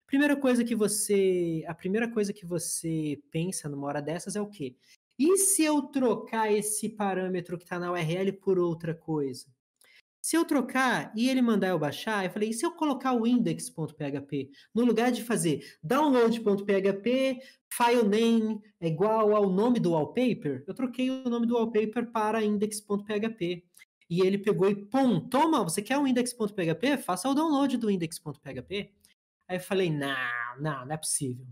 Primeira 0.07 0.37
coisa 0.37 0.65
que 0.65 0.75
você, 0.75 1.63
a 1.67 1.75
primeira 1.75 2.11
coisa 2.11 2.33
que 2.33 2.47
você 2.47 3.21
pensa 3.31 3.69
numa 3.69 3.87
hora 3.87 4.01
dessas 4.01 4.35
é 4.35 4.41
o 4.41 4.49
quê? 4.49 4.75
E 5.19 5.37
se 5.37 5.63
eu 5.65 5.83
trocar 5.83 6.51
esse 6.53 6.89
parâmetro 6.89 7.59
que 7.59 7.65
está 7.65 7.79
na 7.79 7.93
URL 7.93 8.33
por 8.33 8.59
outra 8.59 8.95
coisa? 8.95 9.47
Se 10.29 10.37
eu 10.37 10.45
trocar 10.45 11.11
e 11.17 11.27
ele 11.27 11.41
mandar 11.41 11.69
eu 11.69 11.79
baixar, 11.79 12.23
eu 12.23 12.31
falei, 12.31 12.51
e 12.51 12.53
se 12.53 12.67
eu 12.67 12.73
colocar 12.73 13.15
o 13.15 13.27
index.php? 13.27 14.51
No 14.75 14.85
lugar 14.85 15.11
de 15.11 15.25
fazer 15.25 15.79
download.php, 15.83 17.41
file 17.73 18.03
name 18.03 18.61
é 18.79 18.89
igual 18.89 19.35
ao 19.35 19.49
nome 19.49 19.81
do 19.81 19.93
wallpaper, 19.93 20.65
eu 20.67 20.75
troquei 20.75 21.09
o 21.09 21.31
nome 21.31 21.47
do 21.47 21.55
wallpaper 21.55 22.13
para 22.13 22.45
index.php. 22.45 23.65
E 24.11 24.21
ele 24.21 24.37
pegou 24.37 24.69
e, 24.69 24.77
pum, 24.77 25.19
toma, 25.19 25.65
você 25.65 25.81
quer 25.81 25.97
o 25.97 26.07
index.php? 26.07 26.99
Faça 26.99 27.27
o 27.27 27.35
download 27.35 27.79
do 27.79 27.91
index.php. 27.91 28.93
Aí 29.49 29.57
eu 29.57 29.61
falei, 29.61 29.91
não, 29.91 30.15
não, 30.61 30.85
não 30.85 30.93
é 30.93 30.99
possível. 30.99 31.47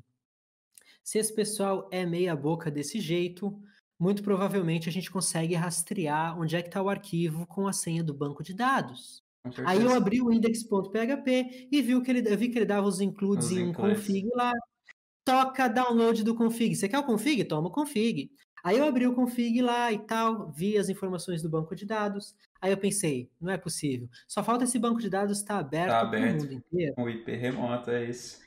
Se 1.02 1.16
esse 1.16 1.34
pessoal 1.34 1.88
é 1.90 2.04
meia 2.04 2.36
boca 2.36 2.70
desse 2.70 3.00
jeito, 3.00 3.58
muito 3.98 4.22
provavelmente 4.22 4.88
a 4.88 4.92
gente 4.92 5.10
consegue 5.10 5.54
rastrear 5.54 6.38
onde 6.38 6.56
é 6.56 6.62
que 6.62 6.68
está 6.68 6.82
o 6.82 6.88
arquivo 6.88 7.46
com 7.46 7.66
a 7.66 7.72
senha 7.72 8.04
do 8.04 8.14
banco 8.14 8.42
de 8.42 8.54
dados. 8.54 9.24
Aí 9.64 9.82
eu 9.82 9.94
abri 9.94 10.20
o 10.20 10.32
index.php 10.32 11.68
e 11.70 11.82
vi 11.82 12.00
que 12.02 12.10
ele, 12.10 12.36
vi 12.36 12.48
que 12.48 12.58
ele 12.58 12.66
dava 12.66 12.86
os 12.86 13.00
includes 13.00 13.46
os 13.46 13.56
em 13.56 13.68
includes. 13.70 13.98
config 13.98 14.28
lá. 14.34 14.52
Toca 15.24 15.68
download 15.68 16.22
do 16.22 16.34
config. 16.34 16.74
Você 16.74 16.88
quer 16.88 16.98
o 16.98 17.04
config? 17.04 17.44
Toma 17.44 17.68
o 17.68 17.72
config. 17.72 18.30
Aí 18.62 18.78
eu 18.78 18.84
abri 18.84 19.06
o 19.06 19.14
config 19.14 19.62
lá 19.62 19.92
e 19.92 19.98
tal, 19.98 20.50
vi 20.50 20.76
as 20.76 20.88
informações 20.88 21.40
do 21.40 21.48
banco 21.48 21.74
de 21.76 21.86
dados. 21.86 22.34
Aí 22.60 22.72
eu 22.72 22.76
pensei, 22.76 23.30
não 23.40 23.52
é 23.52 23.56
possível. 23.56 24.08
Só 24.26 24.42
falta 24.42 24.64
esse 24.64 24.78
banco 24.78 25.00
de 25.00 25.08
dados 25.08 25.38
estar 25.38 25.54
tá 25.54 25.60
aberto, 25.60 25.90
tá 25.90 26.00
aberto 26.00 26.22
para 26.22 26.30
o 26.30 26.40
mundo 26.40 26.52
inteiro. 26.52 26.94
O 26.98 27.08
IP 27.08 27.36
remoto, 27.36 27.90
é 27.92 28.10
isso. 28.10 28.40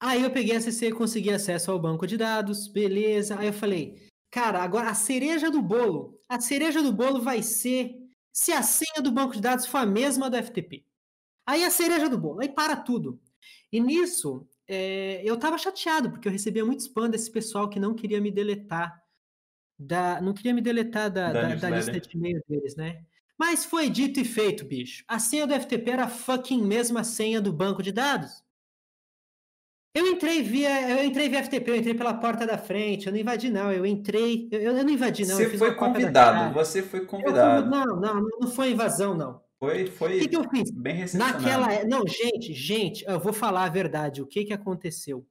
Aí 0.00 0.22
eu 0.22 0.30
peguei 0.30 0.56
a 0.56 0.60
CC, 0.60 0.90
consegui 0.92 1.30
acesso 1.30 1.70
ao 1.70 1.78
banco 1.78 2.06
de 2.06 2.16
dados, 2.16 2.66
beleza. 2.68 3.38
Aí 3.38 3.46
eu 3.46 3.52
falei, 3.52 4.08
cara, 4.30 4.62
agora 4.62 4.90
a 4.90 4.94
cereja 4.94 5.50
do 5.50 5.62
bolo, 5.62 6.20
a 6.28 6.40
cereja 6.40 6.82
do 6.82 6.92
bolo 6.92 7.20
vai 7.20 7.42
ser 7.42 7.94
se 8.32 8.52
a 8.52 8.62
senha 8.62 9.02
do 9.02 9.10
banco 9.10 9.34
de 9.34 9.40
dados 9.40 9.66
for 9.66 9.78
a 9.78 9.86
mesma 9.86 10.28
do 10.28 10.36
FTP. 10.36 10.84
Aí 11.46 11.64
a 11.64 11.70
cereja 11.70 12.08
do 12.08 12.18
bolo, 12.18 12.40
aí 12.40 12.48
para 12.48 12.76
tudo. 12.76 13.20
E 13.72 13.80
nisso, 13.80 14.46
é, 14.68 15.22
eu 15.24 15.38
tava 15.38 15.56
chateado, 15.56 16.10
porque 16.10 16.28
eu 16.28 16.32
recebia 16.32 16.64
muito 16.64 16.80
spam 16.80 17.08
desse 17.08 17.30
pessoal 17.30 17.68
que 17.68 17.80
não 17.80 17.94
queria 17.94 18.20
me 18.20 18.30
deletar. 18.30 19.02
Da, 19.78 20.20
não 20.20 20.32
queria 20.32 20.54
me 20.54 20.60
deletar 20.60 21.10
da, 21.10 21.32
da, 21.32 21.48
da, 21.48 21.54
da 21.54 21.70
lista 21.70 22.00
de 22.00 22.16
e-mail 22.16 22.42
deles, 22.48 22.74
né? 22.76 23.04
Mas 23.38 23.64
foi 23.64 23.90
dito 23.90 24.18
e 24.18 24.24
feito, 24.24 24.64
bicho. 24.64 25.04
A 25.06 25.18
senha 25.18 25.46
do 25.46 25.54
FTP 25.54 25.90
era 25.90 26.04
a 26.04 26.08
fucking 26.08 26.62
mesma 26.62 27.04
senha 27.04 27.40
do 27.40 27.52
banco 27.52 27.82
de 27.82 27.92
dados. 27.92 28.42
Eu 29.96 30.06
entrei 30.08 30.42
via, 30.42 30.90
eu 30.90 31.04
entrei 31.04 31.26
via 31.26 31.42
FTP, 31.42 31.70
eu 31.70 31.76
entrei 31.76 31.94
pela 31.94 32.12
porta 32.12 32.46
da 32.46 32.58
frente, 32.58 33.06
eu 33.06 33.12
não 33.14 33.18
invadi 33.18 33.48
não, 33.48 33.72
eu 33.72 33.86
entrei, 33.86 34.46
eu, 34.52 34.60
eu 34.60 34.84
não 34.84 34.90
invadi 34.90 35.24
não. 35.24 35.36
Você 35.36 35.56
foi 35.56 35.74
convidado, 35.74 36.52
você 36.52 36.82
foi 36.82 37.06
convidado. 37.06 37.64
Eu, 37.64 37.70
não, 37.70 37.96
não, 37.98 38.28
não 38.38 38.50
foi 38.50 38.72
invasão 38.72 39.14
não. 39.14 39.40
Foi, 39.58 39.86
foi. 39.86 40.18
O 40.18 40.20
que, 40.20 40.28
que 40.28 40.36
eu 40.36 40.44
fiz? 40.50 40.70
Bem. 40.70 41.06
Naquela, 41.14 41.72
é, 41.72 41.86
não, 41.86 42.06
gente, 42.06 42.52
gente, 42.52 43.06
eu 43.08 43.18
vou 43.18 43.32
falar 43.32 43.64
a 43.64 43.70
verdade. 43.70 44.20
O 44.20 44.26
que 44.26 44.44
que 44.44 44.52
aconteceu? 44.52 45.26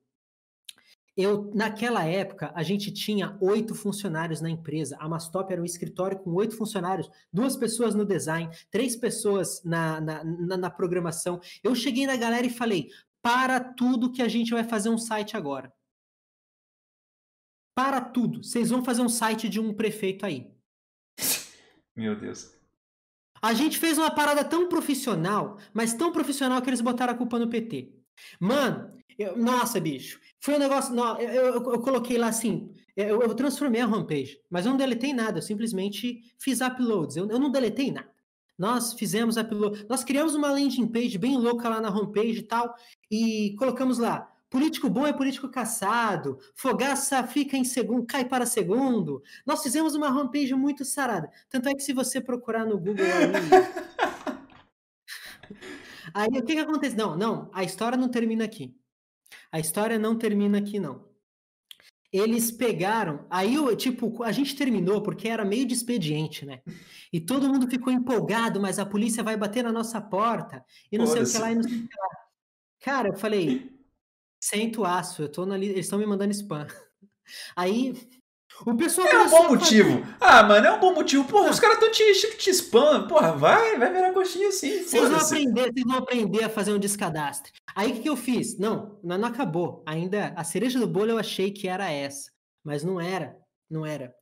Eu, 1.16 1.52
naquela 1.54 2.04
época, 2.04 2.52
a 2.56 2.64
gente 2.64 2.92
tinha 2.92 3.38
oito 3.40 3.76
funcionários 3.76 4.42
na 4.42 4.50
empresa. 4.50 4.98
A 5.00 5.08
Mastop 5.08 5.54
era 5.54 5.62
um 5.62 5.66
escritório 5.66 6.18
com 6.18 6.32
oito 6.32 6.58
funcionários, 6.58 7.08
duas 7.32 7.56
pessoas 7.56 7.94
no 7.94 8.04
design, 8.04 8.50
três 8.72 8.96
pessoas 8.96 9.64
na, 9.64 10.02
na, 10.02 10.24
na, 10.24 10.58
na 10.58 10.70
programação. 10.72 11.40
Eu 11.64 11.76
cheguei 11.76 12.08
na 12.08 12.18
galera 12.18 12.48
e 12.48 12.50
falei: 12.50 12.90
para 13.26 13.60
tudo 13.60 14.12
que 14.12 14.22
a 14.22 14.28
gente 14.28 14.52
vai 14.52 14.64
fazer 14.64 14.90
um 14.90 15.00
site 15.00 15.36
agora. 15.36 15.74
Para 17.76 18.00
tudo. 18.00 18.44
Vocês 18.44 18.70
vão 18.70 18.86
fazer 18.86 19.02
um 19.02 19.10
site 19.10 19.50
de 19.50 19.60
um 19.60 19.74
prefeito 19.74 20.28
aí. 20.28 20.54
Meu 21.96 22.16
Deus. 22.16 22.56
A 23.42 23.52
gente 23.56 23.80
fez 23.80 23.98
uma 23.98 24.12
parada 24.12 24.46
tão 24.46 24.70
profissional, 24.70 25.58
mas 25.74 25.96
tão 25.96 26.12
profissional 26.12 26.62
que 26.62 26.70
eles 26.70 26.82
botaram 26.82 27.14
a 27.14 27.18
culpa 27.18 27.40
no 27.40 27.50
PT. 27.50 27.96
Mano, 28.40 28.94
eu, 29.18 29.36
nossa, 29.36 29.80
bicho. 29.80 30.20
Foi 30.40 30.54
um 30.54 30.60
negócio. 30.60 30.94
Não, 30.94 31.20
eu, 31.20 31.46
eu, 31.46 31.54
eu, 31.74 31.82
coloquei 31.82 32.20
lá 32.20 32.28
assim. 32.28 32.76
Eu, 32.96 33.34
transformei 33.34 33.82
a 33.82 33.88
homepage, 33.88 34.40
mas 34.52 34.68
eu 34.68 34.70
não 34.70 34.78
deletei 34.78 35.14
nada. 35.14 35.40
Eu 35.40 35.42
simplesmente 35.42 36.22
fiz 36.40 36.62
uploads. 36.62 37.18
Eu, 37.18 37.28
eu 37.28 37.40
não 37.40 37.50
deletei 37.50 37.92
nada. 37.92 38.14
Nós 38.58 38.94
fizemos 38.94 39.38
upload. 39.38 39.86
Nós 39.90 40.04
criamos 40.04 40.36
uma 40.36 40.50
landing 40.50 40.88
page 40.88 41.18
bem 41.18 41.38
louca 41.38 41.68
lá 41.68 41.82
na 41.82 41.90
homepage 41.90 42.40
e 42.40 42.44
tal, 42.44 42.76
e 43.12 43.56
colocamos 43.58 43.98
lá. 43.98 44.32
Político 44.50 44.90
bom 44.90 45.06
é 45.06 45.12
político 45.12 45.50
caçado. 45.50 46.40
Fogaça 46.56 47.26
fica 47.28 47.58
em 47.58 47.66
segundo, 47.66 48.06
cai 48.06 48.24
para 48.24 48.46
segundo. 48.46 49.22
Nós 49.46 49.62
fizemos 49.62 49.96
uma 49.96 50.10
homepage 50.10 50.54
muito 50.54 50.86
sarada. 50.86 51.30
Tanto 51.50 51.68
é 51.68 51.74
que 51.74 51.84
se 51.84 51.94
você 51.94 52.22
procurar 52.22 52.66
no 52.66 52.78
Google 52.78 53.06
aí, 53.06 53.32
aí 56.14 56.40
o 56.40 56.44
que, 56.46 56.54
que 56.54 56.60
acontece? 56.60 56.96
Não, 56.96 57.18
não, 57.18 57.50
a 57.54 57.64
história 57.64 57.98
não 57.98 58.08
termina 58.10 58.46
aqui. 58.46 58.74
A 59.52 59.60
história 59.60 60.00
não 60.00 60.18
termina 60.18 60.58
aqui, 60.58 60.80
não 60.80 61.15
eles 62.12 62.52
pegaram. 62.52 63.26
Aí, 63.30 63.56
tipo, 63.76 64.24
a 64.24 64.32
gente 64.32 64.56
terminou 64.56 65.02
porque 65.02 65.28
era 65.28 65.44
meio 65.44 65.66
de 65.66 65.74
expediente, 65.74 66.46
né? 66.46 66.62
E 67.12 67.20
todo 67.20 67.50
mundo 67.50 67.70
ficou 67.70 67.92
empolgado, 67.92 68.60
mas 68.60 68.80
a 68.80 68.86
polícia 68.86 69.24
vai 69.24 69.38
bater 69.38 69.64
na 69.64 69.72
nossa 69.72 70.00
porta 70.02 70.64
e 70.92 70.98
não 70.98 71.08
sei 71.08 71.24
o 71.24 71.32
que 71.32 71.38
lá 71.38 71.52
e 71.52 71.56
não 71.56 71.64
sei 71.64 71.78
o 71.78 71.88
que 71.88 71.98
lá. 71.98 72.26
Cara, 72.82 73.10
eu 73.10 73.16
falei, 73.16 73.72
sento 74.40 74.86
aço, 74.86 75.24
eu 75.24 75.32
tô 75.32 75.46
na 75.46 75.58
li... 75.58 75.68
eles 75.68 75.86
estão 75.86 76.00
me 76.00 76.06
mandando 76.06 76.32
spam. 76.32 76.68
Aí 77.56 77.96
o 78.66 78.76
pessoal 78.76 79.08
É 79.08 79.24
um 79.24 79.30
bom 79.30 79.50
motivo. 79.50 80.02
Fazer... 80.02 80.16
Ah, 80.22 80.44
mano, 80.44 80.68
é 80.68 80.72
um 80.72 80.80
bom 80.80 80.94
motivo. 80.94 81.26
Porra, 81.26 81.50
os 81.50 81.60
caras 81.60 81.78
estão 81.78 81.92
te, 81.92 82.38
te 82.38 82.50
spam. 82.52 83.08
Porra, 83.08 83.34
vai, 83.34 83.78
vai 83.78 83.92
virar 83.92 84.14
coxinha 84.14 84.50
assim. 84.50 84.84
Vocês 84.84 85.10
vão 85.10 85.20
aprender, 85.20 85.74
vocês 85.74 85.86
vão 85.86 85.98
aprender 85.98 86.44
a 86.44 86.50
fazer 86.50 86.74
um 86.74 86.80
descadastre. 86.80 87.52
Aí 87.76 87.92
o 87.92 87.94
que, 87.96 88.02
que 88.02 88.10
eu 88.10 88.16
fiz? 88.16 88.58
Não, 88.58 89.00
não, 89.04 89.18
não 89.18 89.28
acabou. 89.28 89.84
Ainda 89.86 90.34
a 90.36 90.44
cereja 90.44 90.80
do 90.80 90.88
bolo 90.88 91.12
eu 91.12 91.18
achei 91.18 91.52
que 91.52 91.68
era 91.68 91.90
essa, 91.90 92.32
mas 92.64 92.84
não 92.84 93.02
era, 93.02 93.38
não 93.70 93.86
era. 93.86 94.14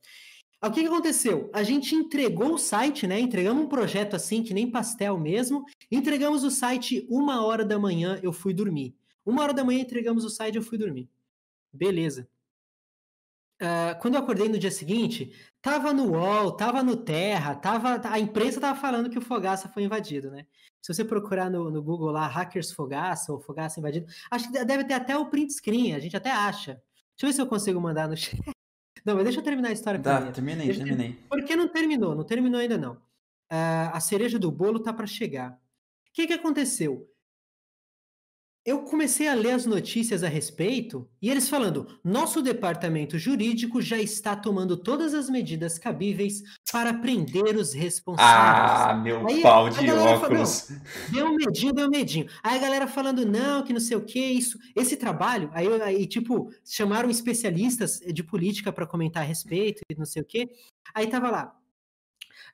O 0.62 0.70
que, 0.70 0.80
que 0.80 0.86
aconteceu? 0.86 1.50
A 1.52 1.62
gente 1.62 1.94
entregou 1.94 2.54
o 2.54 2.58
site, 2.58 3.06
né? 3.06 3.20
Entregamos 3.20 3.62
um 3.62 3.68
projeto 3.68 4.16
assim, 4.16 4.42
que 4.42 4.54
nem 4.54 4.70
pastel 4.70 5.18
mesmo. 5.18 5.64
Entregamos 5.90 6.42
o 6.42 6.50
site 6.50 7.06
uma 7.10 7.44
hora 7.44 7.64
da 7.64 7.78
manhã, 7.78 8.18
eu 8.22 8.32
fui 8.32 8.54
dormir. 8.54 8.96
Uma 9.26 9.42
hora 9.42 9.52
da 9.52 9.62
manhã 9.62 9.80
entregamos 9.80 10.24
o 10.24 10.30
site, 10.30 10.56
eu 10.56 10.62
fui 10.62 10.78
dormir. 10.78 11.08
Beleza. 11.70 12.26
Uh, 13.62 13.98
quando 14.00 14.14
eu 14.14 14.20
acordei 14.20 14.48
no 14.48 14.58
dia 14.58 14.70
seguinte, 14.70 15.32
tava 15.62 15.92
no 15.92 16.10
UOL, 16.12 16.52
tava 16.52 16.82
no 16.82 16.96
Terra, 16.96 17.54
tava, 17.54 18.00
a 18.08 18.18
imprensa 18.18 18.60
tava 18.60 18.78
falando 18.78 19.08
que 19.08 19.18
o 19.18 19.22
Fogaça 19.22 19.68
foi 19.68 19.84
invadido, 19.84 20.30
né? 20.30 20.44
Se 20.82 20.92
você 20.92 21.04
procurar 21.04 21.48
no, 21.48 21.70
no 21.70 21.82
Google 21.82 22.10
lá, 22.10 22.26
hackers 22.26 22.72
Fogaça 22.72 23.32
ou 23.32 23.40
Fogaça 23.40 23.78
invadido, 23.78 24.06
acho 24.30 24.50
que 24.50 24.64
deve 24.64 24.84
ter 24.84 24.94
até 24.94 25.16
o 25.16 25.26
print 25.26 25.54
screen, 25.54 25.94
a 25.94 25.98
gente 26.00 26.16
até 26.16 26.30
acha. 26.30 26.72
Deixa 26.72 27.22
eu 27.22 27.28
ver 27.28 27.32
se 27.32 27.40
eu 27.40 27.46
consigo 27.46 27.80
mandar 27.80 28.08
no 28.08 28.16
chat. 28.18 28.38
Não, 29.04 29.14
mas 29.14 29.24
deixa 29.24 29.38
eu 29.38 29.44
terminar 29.44 29.68
a 29.68 29.72
história 29.72 30.00
tá, 30.00 30.32
terminei, 30.32 30.66
deixa 30.66 30.82
terminei. 30.82 31.18
Porque 31.28 31.54
não 31.54 31.68
terminou, 31.68 32.14
não 32.14 32.24
terminou 32.24 32.60
ainda 32.60 32.76
não. 32.76 32.94
Uh, 33.52 33.92
a 33.92 34.00
cereja 34.00 34.38
do 34.38 34.50
bolo 34.50 34.80
tá 34.80 34.92
para 34.92 35.06
chegar. 35.06 35.52
O 35.52 36.12
que 36.12 36.26
que 36.26 36.32
aconteceu? 36.32 37.08
Eu 38.64 38.82
comecei 38.82 39.28
a 39.28 39.34
ler 39.34 39.50
as 39.50 39.66
notícias 39.66 40.22
a 40.22 40.28
respeito 40.28 41.06
e 41.20 41.30
eles 41.30 41.48
falando: 41.48 41.86
nosso 42.02 42.40
departamento 42.40 43.18
jurídico 43.18 43.82
já 43.82 43.98
está 43.98 44.34
tomando 44.34 44.76
todas 44.76 45.12
as 45.12 45.28
medidas 45.28 45.78
cabíveis 45.78 46.42
para 46.72 46.94
prender 46.94 47.56
os 47.56 47.74
responsáveis. 47.74 48.80
Ah, 48.80 48.94
meu 48.94 49.26
Aí, 49.26 49.42
pau 49.42 49.68
de 49.68 49.90
óculos. 49.90 50.68
Falou, 50.68 50.82
deu 51.12 51.34
medinho, 51.34 51.72
deu 51.74 51.90
medinho. 51.90 52.26
Aí 52.42 52.56
a 52.56 52.60
galera 52.60 52.86
falando: 52.86 53.26
não, 53.26 53.62
que 53.62 53.72
não 53.72 53.80
sei 53.80 53.96
o 53.98 54.04
que, 54.04 54.18
isso. 54.18 54.58
Esse 54.74 54.96
trabalho, 54.96 55.50
aí, 55.52 55.68
aí 55.82 56.06
tipo, 56.06 56.50
chamaram 56.64 57.10
especialistas 57.10 58.00
de 58.00 58.24
política 58.24 58.72
para 58.72 58.86
comentar 58.86 59.22
a 59.22 59.26
respeito 59.26 59.82
e 59.90 59.94
não 59.94 60.06
sei 60.06 60.22
o 60.22 60.24
que. 60.24 60.48
Aí 60.94 61.06
tava 61.06 61.30
lá: 61.30 61.54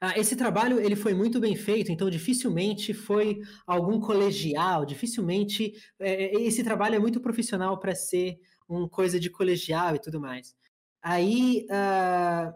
ah, 0.01 0.19
esse 0.19 0.35
trabalho 0.35 0.81
ele 0.81 0.97
foi 0.97 1.13
muito 1.13 1.39
bem 1.39 1.55
feito, 1.55 1.93
então 1.93 2.09
dificilmente 2.09 2.95
foi 2.95 3.41
algum 3.67 4.01
colegial, 4.01 4.87
dificilmente 4.87 5.75
é, 5.99 6.35
é 6.37 6.41
esse 6.43 6.65
trabalho 6.65 6.95
é 6.97 6.99
muito 6.99 7.21
profissional 7.21 7.79
para 7.79 7.95
ser 7.95 8.39
uma 8.67 8.89
coisa 8.89 9.21
de 9.21 9.29
colegial 9.29 9.97
e 9.97 10.01
tudo 10.01 10.19
mais. 10.19 10.55
Aí 11.03 11.67
uh, 11.71 12.53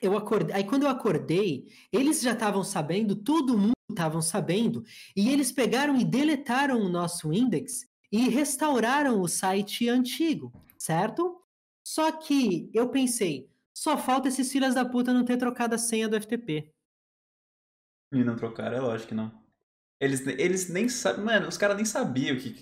eu 0.00 0.16
acordei, 0.16 0.56
aí 0.56 0.64
quando 0.64 0.84
eu 0.84 0.88
acordei, 0.88 1.66
eles 1.92 2.20
já 2.20 2.32
estavam 2.32 2.64
sabendo, 2.64 3.14
todo 3.14 3.56
mundo 3.56 3.72
estavam 3.88 4.20
sabendo 4.20 4.82
e 5.14 5.30
eles 5.30 5.52
pegaram 5.52 5.96
e 5.96 6.04
deletaram 6.04 6.80
o 6.80 6.88
nosso 6.88 7.32
index 7.32 7.86
e 8.10 8.28
restauraram 8.28 9.20
o 9.20 9.28
site 9.28 9.88
antigo, 9.88 10.52
certo? 10.78 11.40
Só 11.84 12.10
que 12.10 12.68
eu 12.74 12.88
pensei, 12.88 13.48
só 13.76 13.98
falta 13.98 14.28
esses 14.28 14.50
filhas 14.50 14.74
da 14.74 14.86
puta 14.86 15.12
não 15.12 15.22
ter 15.22 15.36
trocado 15.36 15.74
a 15.74 15.78
senha 15.78 16.08
do 16.08 16.18
FTP. 16.18 16.72
E 18.10 18.24
não 18.24 18.34
trocaram, 18.34 18.78
é 18.78 18.80
lógico 18.80 19.10
que 19.10 19.14
não. 19.14 19.30
Eles, 20.00 20.26
eles 20.26 20.70
nem 20.70 20.88
sabem. 20.88 21.22
Mano, 21.22 21.46
os 21.46 21.58
caras 21.58 21.76
nem 21.76 21.84
sabiam 21.84 22.38
que, 22.38 22.54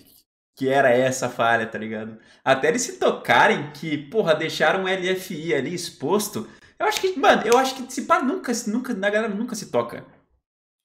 que 0.57 0.67
era 0.67 0.89
essa 0.89 1.29
falha, 1.29 1.65
tá 1.65 1.77
ligado? 1.77 2.19
Até 2.43 2.67
eles 2.67 2.81
se 2.81 2.99
tocarem 2.99 3.71
que, 3.71 3.97
porra, 4.09 4.35
deixaram 4.35 4.83
um 4.83 4.87
LFI 4.87 5.53
ali 5.53 5.73
exposto. 5.73 6.49
Eu 6.77 6.85
acho 6.85 6.99
que, 6.99 7.17
mano, 7.17 7.43
eu 7.45 7.57
acho 7.57 7.75
que 7.75 7.93
se 7.93 8.05
pá, 8.05 8.21
nunca, 8.21 8.51
nunca, 8.67 8.93
na 8.93 9.09
galera 9.09 9.33
nunca 9.33 9.55
se 9.55 9.71
toca. 9.71 10.05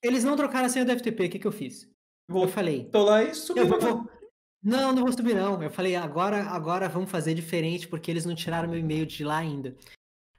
Ele 0.01 0.19
não 0.21 0.37
trocaram 0.37 0.65
a 0.65 0.69
senha 0.69 0.85
do 0.85 0.97
FTP, 0.97 1.25
o 1.25 1.29
que, 1.29 1.39
que 1.39 1.47
eu 1.47 1.51
fiz? 1.51 1.89
Vou, 2.29 2.43
eu 2.43 2.49
falei. 2.49 2.85
Tô 2.85 3.03
lá 3.03 3.21
e 3.21 3.35
subi. 3.35 3.59
Eu 3.59 3.67
vou, 3.67 4.09
não, 4.63 4.93
não 4.93 5.03
vou 5.03 5.11
subir, 5.11 5.35
não. 5.35 5.61
Eu 5.61 5.71
falei, 5.71 5.95
agora, 5.95 6.43
agora 6.43 6.87
vamos 6.87 7.11
fazer 7.11 7.33
diferente, 7.33 7.87
porque 7.87 8.09
eles 8.09 8.25
não 8.25 8.33
tiraram 8.33 8.69
meu 8.69 8.79
e-mail 8.79 9.05
de 9.05 9.25
lá 9.25 9.37
ainda. 9.37 9.75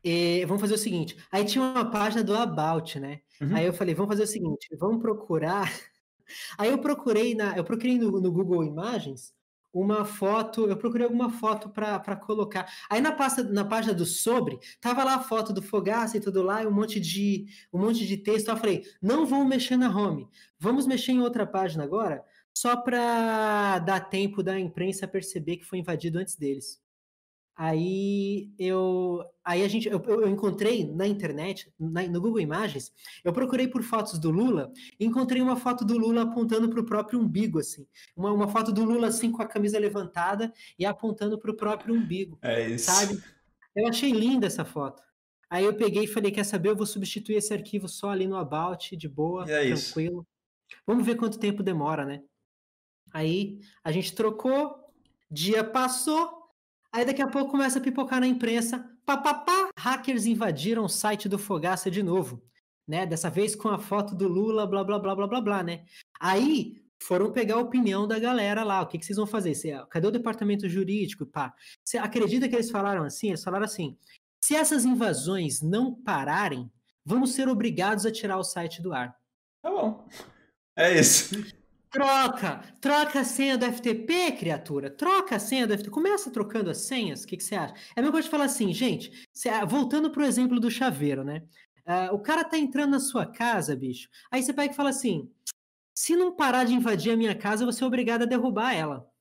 E 0.04 0.44
vamos 0.46 0.60
fazer 0.60 0.74
o 0.74 0.78
seguinte. 0.78 1.16
Aí 1.30 1.44
tinha 1.44 1.62
uma 1.62 1.90
página 1.90 2.24
do 2.24 2.34
About, 2.34 2.98
né? 2.98 3.20
Uhum. 3.40 3.54
Aí 3.54 3.66
eu 3.66 3.72
falei, 3.72 3.94
vamos 3.94 4.10
fazer 4.10 4.24
o 4.24 4.26
seguinte, 4.26 4.68
vamos 4.78 5.00
procurar. 5.00 5.70
Aí 6.58 6.70
eu 6.70 6.78
procurei 6.78 7.34
na, 7.34 7.56
eu 7.56 7.64
procurei 7.64 7.98
no, 7.98 8.20
no 8.20 8.32
Google 8.32 8.64
Imagens 8.64 9.32
uma 9.72 10.04
foto, 10.04 10.66
eu 10.66 10.76
procurei 10.76 11.06
alguma 11.06 11.30
foto 11.30 11.70
para 11.70 12.16
colocar. 12.16 12.70
Aí 12.90 13.00
na, 13.00 13.12
pasta, 13.12 13.42
na 13.42 13.64
página 13.64 13.94
do 13.94 14.04
sobre, 14.04 14.58
tava 14.80 15.02
lá 15.02 15.14
a 15.14 15.22
foto 15.22 15.52
do 15.52 15.62
Fogaça 15.62 16.16
e 16.16 16.20
tudo 16.20 16.42
lá, 16.42 16.62
e 16.62 16.66
um 16.66 16.70
monte 16.70 17.00
de 17.00 17.46
um 17.72 17.78
monte 17.78 18.06
de 18.06 18.18
texto. 18.18 18.48
Eu 18.48 18.56
falei, 18.56 18.84
não 19.00 19.24
vamos 19.24 19.48
mexer 19.48 19.76
na 19.76 19.88
home, 19.88 20.28
vamos 20.58 20.86
mexer 20.86 21.12
em 21.12 21.20
outra 21.20 21.46
página 21.46 21.84
agora, 21.84 22.22
só 22.54 22.76
para 22.76 23.78
dar 23.78 24.00
tempo 24.00 24.42
da 24.42 24.58
imprensa 24.60 25.08
perceber 25.08 25.56
que 25.56 25.64
foi 25.64 25.78
invadido 25.78 26.18
antes 26.18 26.36
deles. 26.36 26.81
Aí 27.54 28.50
eu, 28.58 29.22
aí 29.44 29.62
a 29.62 29.68
gente, 29.68 29.86
eu, 29.86 30.02
eu 30.06 30.28
encontrei 30.28 30.90
na 30.90 31.06
internet, 31.06 31.70
na, 31.78 32.02
no 32.08 32.20
Google 32.20 32.40
Imagens, 32.40 32.92
eu 33.22 33.32
procurei 33.32 33.68
por 33.68 33.82
fotos 33.82 34.18
do 34.18 34.30
Lula, 34.30 34.72
e 34.98 35.04
encontrei 35.04 35.42
uma 35.42 35.56
foto 35.56 35.84
do 35.84 35.98
Lula 35.98 36.22
apontando 36.22 36.68
para 36.70 36.80
o 36.80 36.86
próprio 36.86 37.20
umbigo, 37.20 37.58
assim, 37.58 37.86
uma, 38.16 38.32
uma 38.32 38.48
foto 38.48 38.72
do 38.72 38.84
Lula 38.84 39.08
assim 39.08 39.30
com 39.30 39.42
a 39.42 39.46
camisa 39.46 39.78
levantada 39.78 40.52
e 40.78 40.86
apontando 40.86 41.38
para 41.38 41.50
o 41.50 41.56
próprio 41.56 41.94
umbigo, 41.94 42.38
é 42.40 42.70
isso. 42.70 42.90
sabe? 42.90 43.22
Eu 43.76 43.86
achei 43.86 44.10
linda 44.12 44.46
essa 44.46 44.64
foto. 44.64 45.02
Aí 45.50 45.64
eu 45.64 45.74
peguei 45.74 46.04
e 46.04 46.08
falei, 46.08 46.30
quer 46.30 46.44
saber? 46.44 46.70
Eu 46.70 46.76
vou 46.76 46.86
substituir 46.86 47.36
esse 47.36 47.52
arquivo 47.52 47.86
só 47.86 48.08
ali 48.10 48.26
no 48.26 48.36
About, 48.36 48.96
de 48.96 49.08
boa, 49.08 49.44
é 49.50 49.74
tranquilo. 49.74 50.26
Isso. 50.66 50.80
Vamos 50.86 51.04
ver 51.04 51.16
quanto 51.16 51.38
tempo 51.38 51.62
demora, 51.62 52.06
né? 52.06 52.22
Aí 53.12 53.60
a 53.84 53.92
gente 53.92 54.14
trocou, 54.14 54.74
dia 55.30 55.62
passou, 55.62 56.41
Aí 56.92 57.06
daqui 57.06 57.22
a 57.22 57.26
pouco 57.26 57.50
começa 57.50 57.78
a 57.78 57.82
pipocar 57.82 58.20
na 58.20 58.26
imprensa. 58.26 58.86
Papapá, 59.06 59.70
hackers 59.78 60.26
invadiram 60.26 60.84
o 60.84 60.88
site 60.88 61.28
do 61.28 61.38
Fogaça 61.38 61.90
de 61.90 62.02
novo. 62.02 62.42
Né? 62.86 63.06
Dessa 63.06 63.30
vez 63.30 63.56
com 63.56 63.68
a 63.68 63.78
foto 63.78 64.14
do 64.14 64.28
Lula, 64.28 64.66
blá, 64.66 64.84
blá, 64.84 64.98
blá, 64.98 65.14
blá, 65.14 65.26
blá, 65.26 65.40
blá, 65.40 65.62
né? 65.62 65.84
Aí 66.20 66.82
foram 67.02 67.32
pegar 67.32 67.54
a 67.54 67.60
opinião 67.60 68.06
da 68.06 68.18
galera 68.18 68.62
lá. 68.62 68.82
O 68.82 68.86
que, 68.86 68.98
que 68.98 69.06
vocês 69.06 69.16
vão 69.16 69.26
fazer? 69.26 69.54
Você, 69.54 69.72
cadê 69.88 70.06
o 70.06 70.10
departamento 70.10 70.68
jurídico? 70.68 71.24
Pá. 71.24 71.54
Você 71.82 71.96
acredita 71.96 72.48
que 72.48 72.54
eles 72.54 72.70
falaram 72.70 73.04
assim? 73.04 73.28
Eles 73.28 73.42
falaram 73.42 73.64
assim: 73.64 73.96
se 74.44 74.54
essas 74.54 74.84
invasões 74.84 75.62
não 75.62 75.94
pararem, 75.94 76.70
vamos 77.04 77.32
ser 77.32 77.48
obrigados 77.48 78.04
a 78.04 78.12
tirar 78.12 78.38
o 78.38 78.44
site 78.44 78.82
do 78.82 78.92
ar. 78.92 79.16
Tá 79.62 79.70
bom. 79.70 80.06
É 80.76 80.98
isso. 80.98 81.34
Troca! 81.92 82.62
Troca 82.80 83.20
a 83.20 83.24
senha 83.24 83.58
do 83.58 83.66
FTP, 83.66 84.32
criatura! 84.32 84.90
Troca 84.90 85.36
a 85.36 85.38
senha 85.38 85.66
do 85.66 85.74
FTP. 85.74 85.90
Começa 85.90 86.30
trocando 86.30 86.70
as 86.70 86.78
senhas, 86.78 87.22
o 87.22 87.26
que, 87.26 87.36
que 87.36 87.44
você 87.44 87.54
acha? 87.54 87.74
É 87.94 88.00
a 88.00 88.02
mesma 88.02 88.12
coisa 88.12 88.24
de 88.24 88.30
falar 88.30 88.44
assim, 88.44 88.72
gente, 88.72 89.28
ah, 89.50 89.66
voltando 89.66 90.10
pro 90.10 90.24
exemplo 90.24 90.58
do 90.58 90.70
chaveiro, 90.70 91.22
né? 91.22 91.42
Uh, 91.86 92.14
o 92.14 92.18
cara 92.20 92.44
tá 92.44 92.56
entrando 92.56 92.92
na 92.92 93.00
sua 93.00 93.26
casa, 93.26 93.76
bicho. 93.76 94.08
Aí 94.30 94.42
você 94.42 94.54
pega 94.54 94.72
e 94.72 94.76
fala 94.76 94.88
assim: 94.88 95.30
se 95.94 96.16
não 96.16 96.34
parar 96.34 96.64
de 96.64 96.74
invadir 96.74 97.12
a 97.12 97.16
minha 97.16 97.34
casa, 97.34 97.62
eu 97.62 97.66
vou 97.66 97.72
ser 97.72 97.84
obrigado 97.84 98.22
a 98.22 98.26
derrubar 98.26 98.72
ela. 98.72 99.11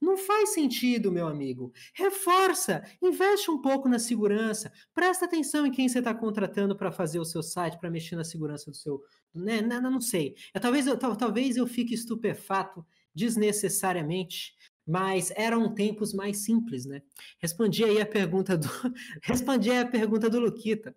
Não 0.00 0.16
faz 0.16 0.54
sentido, 0.54 1.12
meu 1.12 1.28
amigo. 1.28 1.72
Reforça, 1.94 2.82
investe 3.02 3.50
um 3.50 3.60
pouco 3.60 3.88
na 3.88 3.98
segurança, 3.98 4.72
presta 4.94 5.26
atenção 5.26 5.66
em 5.66 5.70
quem 5.70 5.88
você 5.88 5.98
está 5.98 6.14
contratando 6.14 6.74
para 6.74 6.90
fazer 6.90 7.18
o 7.18 7.24
seu 7.24 7.42
site, 7.42 7.78
para 7.78 7.90
mexer 7.90 8.16
na 8.16 8.24
segurança 8.24 8.70
do 8.70 8.76
seu. 8.76 9.02
Né? 9.34 9.60
Não, 9.60 9.90
não 9.90 10.00
sei. 10.00 10.34
Eu, 10.54 10.60
talvez, 10.60 10.86
eu, 10.86 10.96
talvez 10.96 11.56
eu 11.56 11.66
fique 11.66 11.94
estupefato 11.94 12.84
desnecessariamente, 13.14 14.54
mas 14.86 15.30
eram 15.36 15.74
tempos 15.74 16.14
mais 16.14 16.38
simples, 16.38 16.86
né? 16.86 17.02
Respondi 17.38 17.84
aí 17.84 18.00
a 18.00 18.06
pergunta 18.06 18.56
do. 18.56 18.68
Respondi 19.22 19.70
a 19.70 19.86
pergunta 19.86 20.30
do 20.30 20.40
Luquita. 20.40 20.94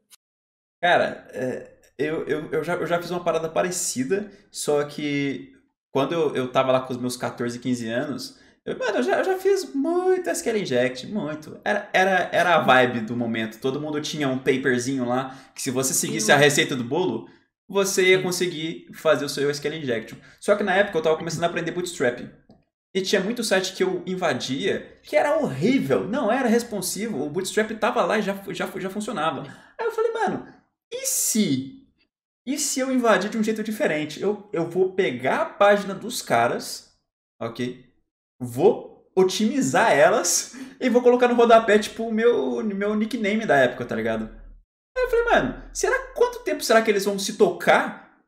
Cara, 0.82 1.28
é, 1.32 1.74
eu, 1.98 2.26
eu, 2.26 2.52
eu, 2.52 2.64
já, 2.64 2.76
eu 2.76 2.88
já 2.88 3.02
fiz 3.02 3.12
uma 3.12 3.24
parada 3.24 3.50
parecida, 3.50 4.32
só 4.50 4.84
que 4.86 5.54
quando 5.92 6.14
eu, 6.14 6.36
eu 6.36 6.52
tava 6.52 6.72
lá 6.72 6.82
com 6.82 6.94
os 6.94 7.00
meus 7.00 7.18
14, 7.18 7.60
15 7.60 7.88
anos 7.88 8.43
eu, 8.66 8.78
mano, 8.80 8.98
eu 8.98 9.04
já, 9.04 9.18
eu 9.20 9.24
já 9.26 9.38
fiz 9.38 9.74
muito 9.74 10.30
SQL 10.30 10.58
Inject, 10.58 11.08
muito. 11.08 11.60
Era, 11.66 11.90
era, 11.92 12.30
era 12.32 12.56
a 12.56 12.62
vibe 12.62 13.02
do 13.02 13.16
momento. 13.16 13.60
Todo 13.60 13.80
mundo 13.80 14.00
tinha 14.02 14.30
um 14.30 14.38
paperzinho 14.38 15.06
lá 15.06 15.38
que 15.54 15.62
se 15.62 15.70
você 15.70 15.94
seguisse 15.94 16.32
a 16.32 16.38
receita 16.38 16.76
do 16.76 16.84
bolo, 16.84 17.30
você 17.68 18.10
ia 18.10 18.22
conseguir 18.22 18.88
fazer 18.94 19.26
o 19.26 19.30
seu 19.30 19.50
SQL 19.50 19.76
Injection. 19.76 20.18
Só 20.40 20.56
que 20.56 20.64
na 20.64 20.76
época 20.76 20.98
eu 20.98 21.02
tava 21.02 21.18
começando 21.18 21.44
a 21.44 21.48
aprender 21.48 21.72
Bootstrap. 21.72 22.22
E 22.96 23.02
tinha 23.02 23.20
muito 23.20 23.44
site 23.44 23.74
que 23.74 23.84
eu 23.84 24.04
invadia 24.06 25.00
que 25.02 25.16
era 25.16 25.38
horrível, 25.38 26.08
não 26.08 26.32
era 26.32 26.48
responsivo, 26.48 27.24
o 27.24 27.30
Bootstrap 27.30 27.72
tava 27.72 28.06
lá 28.06 28.20
e 28.20 28.22
já, 28.22 28.40
já, 28.50 28.70
já 28.78 28.90
funcionava. 28.90 29.42
Aí 29.80 29.88
eu 29.88 29.92
falei, 29.92 30.12
mano, 30.12 30.48
e 30.92 31.06
se? 31.08 31.88
E 32.46 32.58
se 32.58 32.80
eu 32.80 32.92
invadir 32.92 33.32
de 33.32 33.38
um 33.38 33.44
jeito 33.44 33.64
diferente? 33.64 34.22
Eu, 34.22 34.48
eu 34.54 34.70
vou 34.70 34.94
pegar 34.94 35.42
a 35.42 35.46
página 35.46 35.96
dos 35.96 36.22
caras, 36.22 36.94
ok? 37.42 37.84
Vou 38.44 38.94
otimizar 39.16 39.92
elas 39.92 40.56
e 40.80 40.90
vou 40.90 41.02
colocar 41.02 41.28
no 41.28 41.36
rodapé, 41.36 41.78
tipo, 41.80 42.04
o 42.08 42.14
meu, 42.14 42.64
meu 42.64 42.96
nickname 42.96 43.46
da 43.46 43.58
época, 43.58 43.86
tá 43.86 43.96
ligado? 43.96 44.30
Aí 44.98 45.04
eu 45.04 45.10
falei, 45.10 45.26
mano, 45.26 45.64
será 45.72 45.98
quanto 46.14 46.40
tempo 46.40 46.64
será 46.64 46.82
que 46.82 46.90
eles 46.90 47.06
vão 47.06 47.18
se 47.18 47.34
tocar 47.34 48.20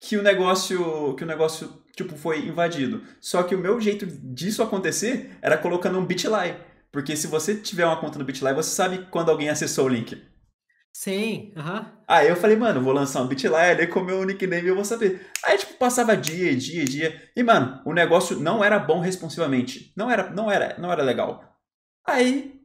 que 0.00 0.16
o 0.16 0.22
negócio, 0.22 1.14
que 1.16 1.24
o 1.24 1.26
negócio, 1.26 1.82
tipo, 1.94 2.16
foi 2.16 2.46
invadido? 2.46 3.02
Só 3.20 3.42
que 3.42 3.54
o 3.54 3.58
meu 3.58 3.80
jeito 3.80 4.06
disso 4.06 4.62
acontecer 4.62 5.36
era 5.42 5.58
colocando 5.58 5.98
um 5.98 6.06
bitly. 6.06 6.56
Porque 6.92 7.14
se 7.14 7.26
você 7.26 7.54
tiver 7.54 7.86
uma 7.86 8.00
conta 8.00 8.18
no 8.18 8.24
bitly, 8.24 8.52
você 8.54 8.70
sabe 8.70 9.06
quando 9.10 9.30
alguém 9.30 9.48
acessou 9.48 9.86
o 9.86 9.88
link. 9.88 10.20
Sim, 10.92 11.52
aham. 11.56 11.80
Uhum. 11.80 11.86
Aí 12.06 12.28
eu 12.28 12.36
falei, 12.36 12.56
mano, 12.56 12.82
vou 12.82 12.92
lançar 12.92 13.22
um 13.22 13.26
Bitly 13.26 13.54
ali 13.54 13.86
com 13.86 14.00
o 14.00 14.04
meu 14.04 14.24
nickname 14.24 14.66
eu 14.66 14.74
vou 14.74 14.84
saber. 14.84 15.30
Aí, 15.44 15.56
tipo, 15.56 15.74
passava 15.74 16.16
dia, 16.16 16.54
dia, 16.56 16.84
dia. 16.84 17.30
E, 17.34 17.42
mano, 17.42 17.80
o 17.84 17.92
negócio 17.92 18.38
não 18.38 18.62
era 18.62 18.78
bom 18.78 19.00
responsivamente. 19.00 19.92
Não 19.96 20.10
era, 20.10 20.30
não 20.30 20.50
era, 20.50 20.76
não 20.78 20.92
era 20.92 21.02
legal. 21.02 21.58
Aí, 22.04 22.60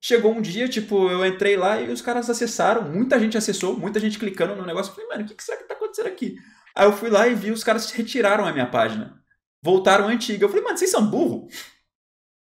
chegou 0.00 0.32
um 0.32 0.40
dia, 0.40 0.68
tipo, 0.68 1.10
eu 1.10 1.26
entrei 1.26 1.56
lá 1.56 1.80
e 1.80 1.90
os 1.90 2.00
caras 2.00 2.30
acessaram. 2.30 2.82
Muita 2.82 3.18
gente 3.18 3.36
acessou, 3.36 3.76
muita 3.76 3.98
gente 3.98 4.18
clicando 4.18 4.54
no 4.54 4.64
negócio. 4.64 4.90
Eu 4.90 4.94
falei, 4.94 5.08
mano, 5.10 5.24
o 5.24 5.26
que, 5.26 5.34
que 5.34 5.42
será 5.42 5.58
que 5.58 5.64
tá 5.64 5.74
acontecendo 5.74 6.06
aqui? 6.06 6.36
Aí 6.74 6.86
eu 6.86 6.92
fui 6.92 7.10
lá 7.10 7.26
e 7.26 7.34
vi 7.34 7.50
os 7.50 7.64
caras 7.64 7.90
retiraram 7.90 8.46
a 8.46 8.52
minha 8.52 8.66
página. 8.66 9.20
Voltaram 9.62 10.06
à 10.06 10.08
antiga. 10.08 10.44
Eu 10.44 10.48
falei, 10.48 10.64
mano, 10.64 10.78
vocês 10.78 10.90
são 10.90 11.04
burro? 11.04 11.48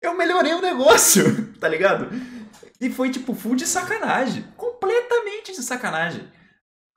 Eu 0.01 0.15
melhorei 0.15 0.53
o 0.53 0.61
negócio, 0.61 1.53
tá 1.59 1.67
ligado? 1.67 2.09
E 2.81 2.89
foi, 2.89 3.11
tipo, 3.11 3.35
full 3.35 3.55
de 3.55 3.67
sacanagem. 3.67 4.43
Completamente 4.57 5.53
de 5.53 5.61
sacanagem. 5.61 6.27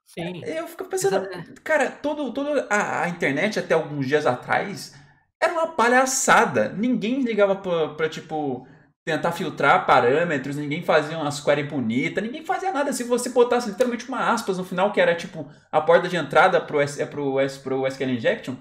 Sim. 0.07 0.43
Eu 0.43 0.67
fico 0.67 0.85
pensando, 0.85 1.27
cara, 1.63 1.91
todo, 1.91 2.31
todo 2.33 2.65
a, 2.69 3.07
internet 3.07 3.59
até 3.59 3.73
alguns 3.73 4.07
dias 4.07 4.25
atrás 4.25 4.95
era 5.41 5.53
uma 5.53 5.67
palhaçada. 5.67 6.69
Ninguém 6.69 7.21
ligava 7.21 7.55
pra, 7.55 7.89
pra, 7.89 8.09
tipo, 8.09 8.67
tentar 9.05 9.31
filtrar 9.31 9.85
parâmetros, 9.85 10.55
ninguém 10.55 10.81
fazia 10.83 11.17
umas 11.17 11.39
query 11.39 11.63
bonitas, 11.63 12.23
ninguém 12.23 12.43
fazia 12.43 12.71
nada. 12.71 12.91
Se 12.91 13.03
você 13.03 13.29
botasse 13.29 13.69
literalmente 13.69 14.07
uma 14.07 14.31
aspas 14.31 14.57
no 14.57 14.63
final, 14.63 14.91
que 14.91 14.99
era 14.99 15.13
tipo 15.13 15.47
a 15.71 15.79
porta 15.79 16.07
de 16.07 16.15
entrada 16.15 16.59
pro, 16.59 16.79
pro, 17.11 17.35
pro 17.61 17.87
SQL 17.87 18.09
Injection, 18.09 18.55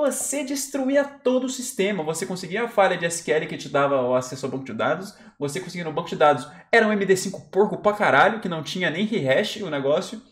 você 0.00 0.44
destruía 0.44 1.04
todo 1.04 1.44
o 1.44 1.48
sistema. 1.48 2.02
Você 2.02 2.24
conseguia 2.24 2.64
a 2.64 2.68
falha 2.68 2.96
de 2.96 3.06
SQL 3.06 3.46
que 3.48 3.56
te 3.56 3.68
dava 3.68 4.00
o 4.02 4.14
acesso 4.14 4.46
ao 4.46 4.52
banco 4.52 4.64
de 4.64 4.72
dados, 4.72 5.16
você 5.38 5.60
conseguia 5.60 5.84
no 5.84 5.92
banco 5.92 6.08
de 6.08 6.16
dados. 6.16 6.48
Era 6.70 6.86
um 6.86 6.90
MD5 6.90 7.50
porco 7.50 7.78
pra 7.78 7.92
caralho, 7.92 8.40
que 8.40 8.48
não 8.48 8.62
tinha 8.62 8.90
nem 8.90 9.04
rehash 9.04 9.56
o 9.56 9.70
negócio. 9.70 10.22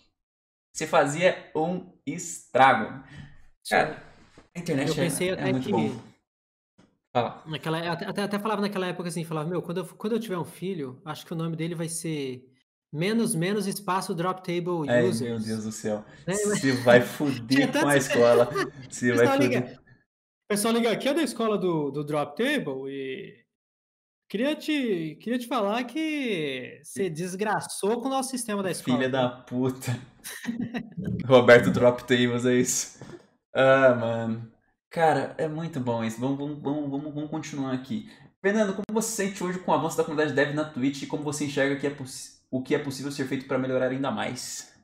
Você 0.72 0.86
fazia 0.86 1.50
um 1.54 1.92
estrago. 2.06 3.02
Cara, 3.68 4.02
a 4.54 4.58
internet 4.58 4.88
eu 4.88 4.94
pensei 4.94 5.30
é, 5.30 5.32
até 5.32 5.48
é 5.48 5.52
muito 5.52 5.64
que... 5.64 5.72
bom. 5.72 6.00
Fala. 7.12 7.42
Naquela, 7.46 7.92
até, 7.92 8.22
até 8.22 8.38
falava 8.38 8.60
naquela 8.60 8.86
época 8.86 9.08
assim, 9.08 9.24
falava, 9.24 9.48
meu, 9.48 9.62
quando 9.62 9.78
eu, 9.78 9.86
quando 9.86 10.12
eu 10.12 10.20
tiver 10.20 10.36
um 10.36 10.44
filho, 10.44 11.00
acho 11.04 11.24
que 11.24 11.32
o 11.32 11.36
nome 11.36 11.56
dele 11.56 11.74
vai 11.74 11.88
ser 11.88 12.46
menos, 12.92 13.34
menos 13.34 13.66
espaço 13.66 14.14
drop 14.14 14.42
table 14.42 14.88
Ai, 14.88 15.06
users. 15.06 15.20
meu 15.20 15.38
Deus 15.38 15.64
do 15.64 15.72
céu. 15.72 16.04
É, 16.26 16.32
Você 16.32 16.72
vai 16.72 17.00
foder 17.00 17.72
com 17.72 17.88
a 17.88 17.96
escola. 17.96 18.48
Você 18.88 19.12
vai 19.12 19.26
foder. 19.26 19.78
O 20.46 20.48
pessoal 20.48 20.74
liga 20.74 20.92
aqui 20.92 21.08
é 21.08 21.14
da 21.14 21.22
escola 21.22 21.58
do, 21.58 21.90
do 21.90 22.04
drop 22.04 22.36
table 22.36 22.88
e 22.88 23.44
queria 24.28 24.54
te, 24.54 25.18
queria 25.20 25.38
te 25.38 25.46
falar 25.48 25.82
que 25.84 26.80
você 26.84 27.10
desgraçou 27.10 28.00
com 28.00 28.06
o 28.06 28.10
nosso 28.10 28.30
sistema 28.30 28.62
da 28.62 28.70
escola. 28.70 28.96
Filha 28.96 29.10
da 29.10 29.28
puta. 29.28 29.98
Roberto 31.26 31.70
Drop 31.70 32.00
Tables, 32.02 32.44
é 32.44 32.54
isso. 32.54 33.00
Ah, 33.52 33.94
mano. 33.94 34.52
Cara, 34.90 35.34
é 35.36 35.48
muito 35.48 35.80
bom 35.80 36.04
isso. 36.04 36.20
Vamos, 36.20 36.38
vamos, 36.38 36.60
vamos, 36.62 37.14
vamos, 37.14 37.30
continuar 37.30 37.72
aqui. 37.72 38.08
Fernando, 38.40 38.74
como 38.74 38.84
você 38.92 39.08
se 39.08 39.16
sente 39.16 39.42
hoje 39.42 39.58
com 39.58 39.72
o 39.72 39.74
avanço 39.74 39.96
da 39.96 40.04
comunidade 40.04 40.34
dev 40.34 40.54
na 40.54 40.64
Twitch 40.64 41.02
e 41.02 41.06
como 41.06 41.22
você 41.24 41.46
enxerga 41.46 41.76
que 41.76 41.86
é 41.86 41.90
o 42.50 42.62
que 42.62 42.74
é 42.74 42.78
possível 42.78 43.10
ser 43.10 43.26
feito 43.26 43.46
para 43.46 43.58
melhorar 43.58 43.90
ainda 43.90 44.10
mais? 44.10 44.74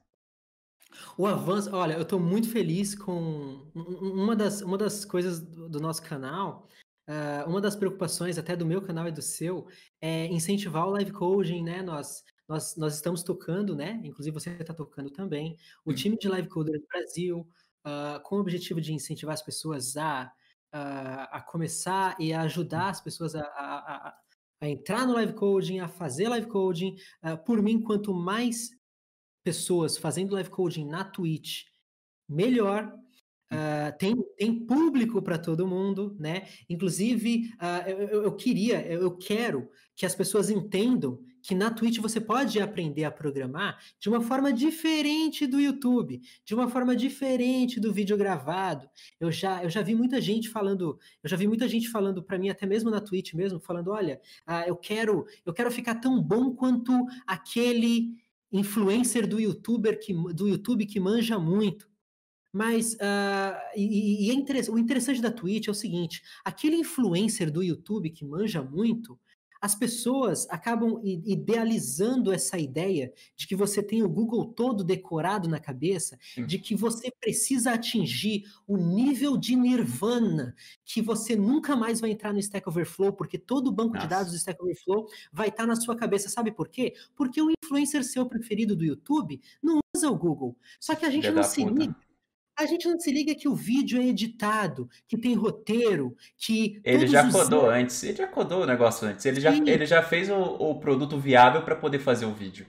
O 1.16 1.26
avanço, 1.26 1.74
olha, 1.74 1.94
eu 1.94 2.02
estou 2.02 2.20
muito 2.20 2.50
feliz 2.50 2.94
com 2.94 3.70
uma 3.74 4.36
das, 4.36 4.60
uma 4.62 4.76
das 4.76 5.04
coisas 5.04 5.40
do, 5.40 5.80
nosso 5.80 6.02
canal. 6.02 6.68
Uh, 7.08 7.48
uma 7.48 7.60
das 7.60 7.74
preocupações 7.74 8.38
até 8.38 8.54
do 8.54 8.64
meu 8.64 8.80
canal 8.80 9.08
e 9.08 9.12
do 9.12 9.22
seu 9.22 9.66
é 10.00 10.26
incentivar 10.26 10.86
o 10.86 10.90
live 10.90 11.12
coding, 11.12 11.62
né? 11.62 11.82
Nós, 11.82 12.22
nós, 12.48 12.76
nós 12.76 12.94
estamos 12.94 13.22
tocando, 13.22 13.74
né? 13.74 14.00
Inclusive 14.04 14.32
você 14.32 14.50
está 14.50 14.72
tocando 14.72 15.10
também. 15.10 15.56
O 15.84 15.92
time 15.92 16.16
de 16.16 16.28
live 16.28 16.48
coders 16.48 16.80
do 16.80 16.86
Brasil, 16.86 17.48
uh, 17.86 18.22
com 18.22 18.36
o 18.36 18.40
objetivo 18.40 18.80
de 18.80 18.92
incentivar 18.92 19.34
as 19.34 19.42
pessoas 19.42 19.96
a 19.96 20.32
a, 20.72 21.24
a 21.36 21.40
começar 21.42 22.16
e 22.18 22.32
a 22.32 22.42
ajudar 22.42 22.88
as 22.88 23.00
pessoas 23.00 23.34
a, 23.34 23.42
a, 23.42 24.08
a, 24.08 24.18
entrar 24.68 25.06
no 25.06 25.14
live 25.14 25.34
coding, 25.34 25.80
a 25.80 25.88
fazer 25.88 26.28
live 26.28 26.46
coding. 26.46 26.96
Uh, 27.22 27.36
por 27.44 27.62
mim, 27.62 27.80
quanto 27.80 28.14
mais 28.14 28.70
pessoas 29.44 29.98
fazendo 29.98 30.34
live 30.34 30.50
coding 30.50 30.86
na 30.86 31.04
Twitch, 31.04 31.64
melhor. 32.28 32.92
Uh, 33.52 33.96
tem, 33.98 34.14
tem 34.38 34.66
público 34.66 35.20
para 35.20 35.38
todo 35.38 35.66
mundo, 35.66 36.16
né? 36.18 36.48
Inclusive, 36.70 37.50
uh, 37.60 37.88
eu, 37.88 38.22
eu, 38.24 38.34
queria, 38.34 38.86
eu 38.86 39.16
quero 39.16 39.68
que 39.94 40.06
as 40.06 40.14
pessoas 40.14 40.48
entendam 40.48 41.18
que 41.42 41.54
na 41.54 41.70
Twitch 41.70 41.98
você 41.98 42.20
pode 42.20 42.60
aprender 42.60 43.04
a 43.04 43.10
programar 43.10 43.78
de 43.98 44.08
uma 44.08 44.20
forma 44.20 44.52
diferente 44.52 45.46
do 45.46 45.60
YouTube, 45.60 46.20
de 46.44 46.54
uma 46.54 46.68
forma 46.68 46.94
diferente 46.94 47.80
do 47.80 47.92
vídeo 47.92 48.16
gravado. 48.16 48.88
Eu 49.18 49.30
já, 49.32 49.62
eu 49.62 49.68
já 49.68 49.82
vi 49.82 49.94
muita 49.94 50.20
gente 50.20 50.48
falando, 50.48 50.98
eu 51.22 51.28
já 51.28 51.36
vi 51.36 51.48
muita 51.48 51.68
gente 51.68 51.88
falando 51.88 52.22
para 52.22 52.38
mim 52.38 52.48
até 52.48 52.64
mesmo 52.64 52.90
na 52.90 53.00
Twitch 53.00 53.34
mesmo, 53.34 53.58
falando, 53.58 53.90
olha, 53.90 54.20
uh, 54.46 54.68
eu 54.68 54.76
quero, 54.76 55.26
eu 55.44 55.52
quero 55.52 55.70
ficar 55.70 55.96
tão 55.96 56.22
bom 56.22 56.54
quanto 56.54 56.92
aquele 57.26 58.14
influencer 58.52 59.26
do 59.26 59.40
YouTuber 59.40 59.98
que, 59.98 60.12
do 60.32 60.46
YouTube 60.46 60.86
que 60.86 61.00
manja 61.00 61.38
muito. 61.38 61.90
Mas 62.52 62.92
uh, 62.94 63.56
e, 63.74 64.28
e 64.28 64.30
é 64.30 64.70
o 64.70 64.78
interessante 64.78 65.22
da 65.22 65.30
Twitch 65.30 65.68
é 65.68 65.70
o 65.70 65.74
seguinte: 65.74 66.22
aquele 66.44 66.76
influencer 66.76 67.50
do 67.50 67.62
YouTube 67.62 68.10
que 68.10 68.26
manja 68.26 68.62
muito, 68.62 69.18
as 69.62 69.76
pessoas 69.76 70.48
acabam 70.50 71.00
idealizando 71.04 72.32
essa 72.32 72.58
ideia 72.58 73.12
de 73.36 73.46
que 73.46 73.54
você 73.54 73.80
tem 73.80 74.02
o 74.02 74.08
Google 74.08 74.46
todo 74.46 74.82
decorado 74.82 75.48
na 75.48 75.60
cabeça, 75.60 76.18
de 76.48 76.58
que 76.58 76.74
você 76.74 77.12
precisa 77.20 77.72
atingir 77.72 78.42
o 78.66 78.76
nível 78.76 79.36
de 79.36 79.54
nirvana, 79.54 80.56
que 80.84 81.00
você 81.00 81.36
nunca 81.36 81.76
mais 81.76 82.00
vai 82.00 82.10
entrar 82.10 82.32
no 82.32 82.40
Stack 82.40 82.68
Overflow, 82.68 83.12
porque 83.12 83.38
todo 83.38 83.68
o 83.68 83.72
banco 83.72 83.94
Nossa. 83.94 84.06
de 84.06 84.10
dados 84.10 84.32
do 84.32 84.36
Stack 84.36 84.60
Overflow 84.60 85.06
vai 85.32 85.48
estar 85.48 85.64
na 85.64 85.76
sua 85.76 85.94
cabeça. 85.94 86.28
Sabe 86.28 86.50
por 86.50 86.68
quê? 86.68 86.94
Porque 87.14 87.40
o 87.40 87.52
influencer 87.62 88.02
seu 88.02 88.26
preferido 88.26 88.74
do 88.74 88.84
YouTube 88.84 89.40
não 89.62 89.78
usa 89.96 90.10
o 90.10 90.18
Google. 90.18 90.56
Só 90.80 90.96
que 90.96 91.06
a 91.06 91.10
gente 91.10 91.30
não 91.30 91.44
se 91.44 91.64
liga 91.64 91.94
a 92.62 92.66
gente 92.66 92.88
não 92.88 92.98
se 92.98 93.10
liga 93.10 93.34
que 93.34 93.48
o 93.48 93.54
vídeo 93.54 94.00
é 94.00 94.06
editado, 94.06 94.88
que 95.06 95.18
tem 95.18 95.34
roteiro, 95.34 96.16
que. 96.36 96.80
Ele 96.84 97.06
já 97.06 97.30
codou 97.30 97.64
os... 97.66 97.74
antes, 97.74 98.02
ele 98.02 98.16
já 98.16 98.26
codou 98.26 98.62
o 98.62 98.66
negócio 98.66 99.06
antes, 99.06 99.24
ele, 99.26 99.40
já, 99.40 99.54
ele 99.54 99.86
já 99.86 100.02
fez 100.02 100.30
o, 100.30 100.36
o 100.36 100.80
produto 100.80 101.18
viável 101.18 101.62
para 101.62 101.76
poder 101.76 101.98
fazer 101.98 102.26
o 102.26 102.32
vídeo. 102.32 102.66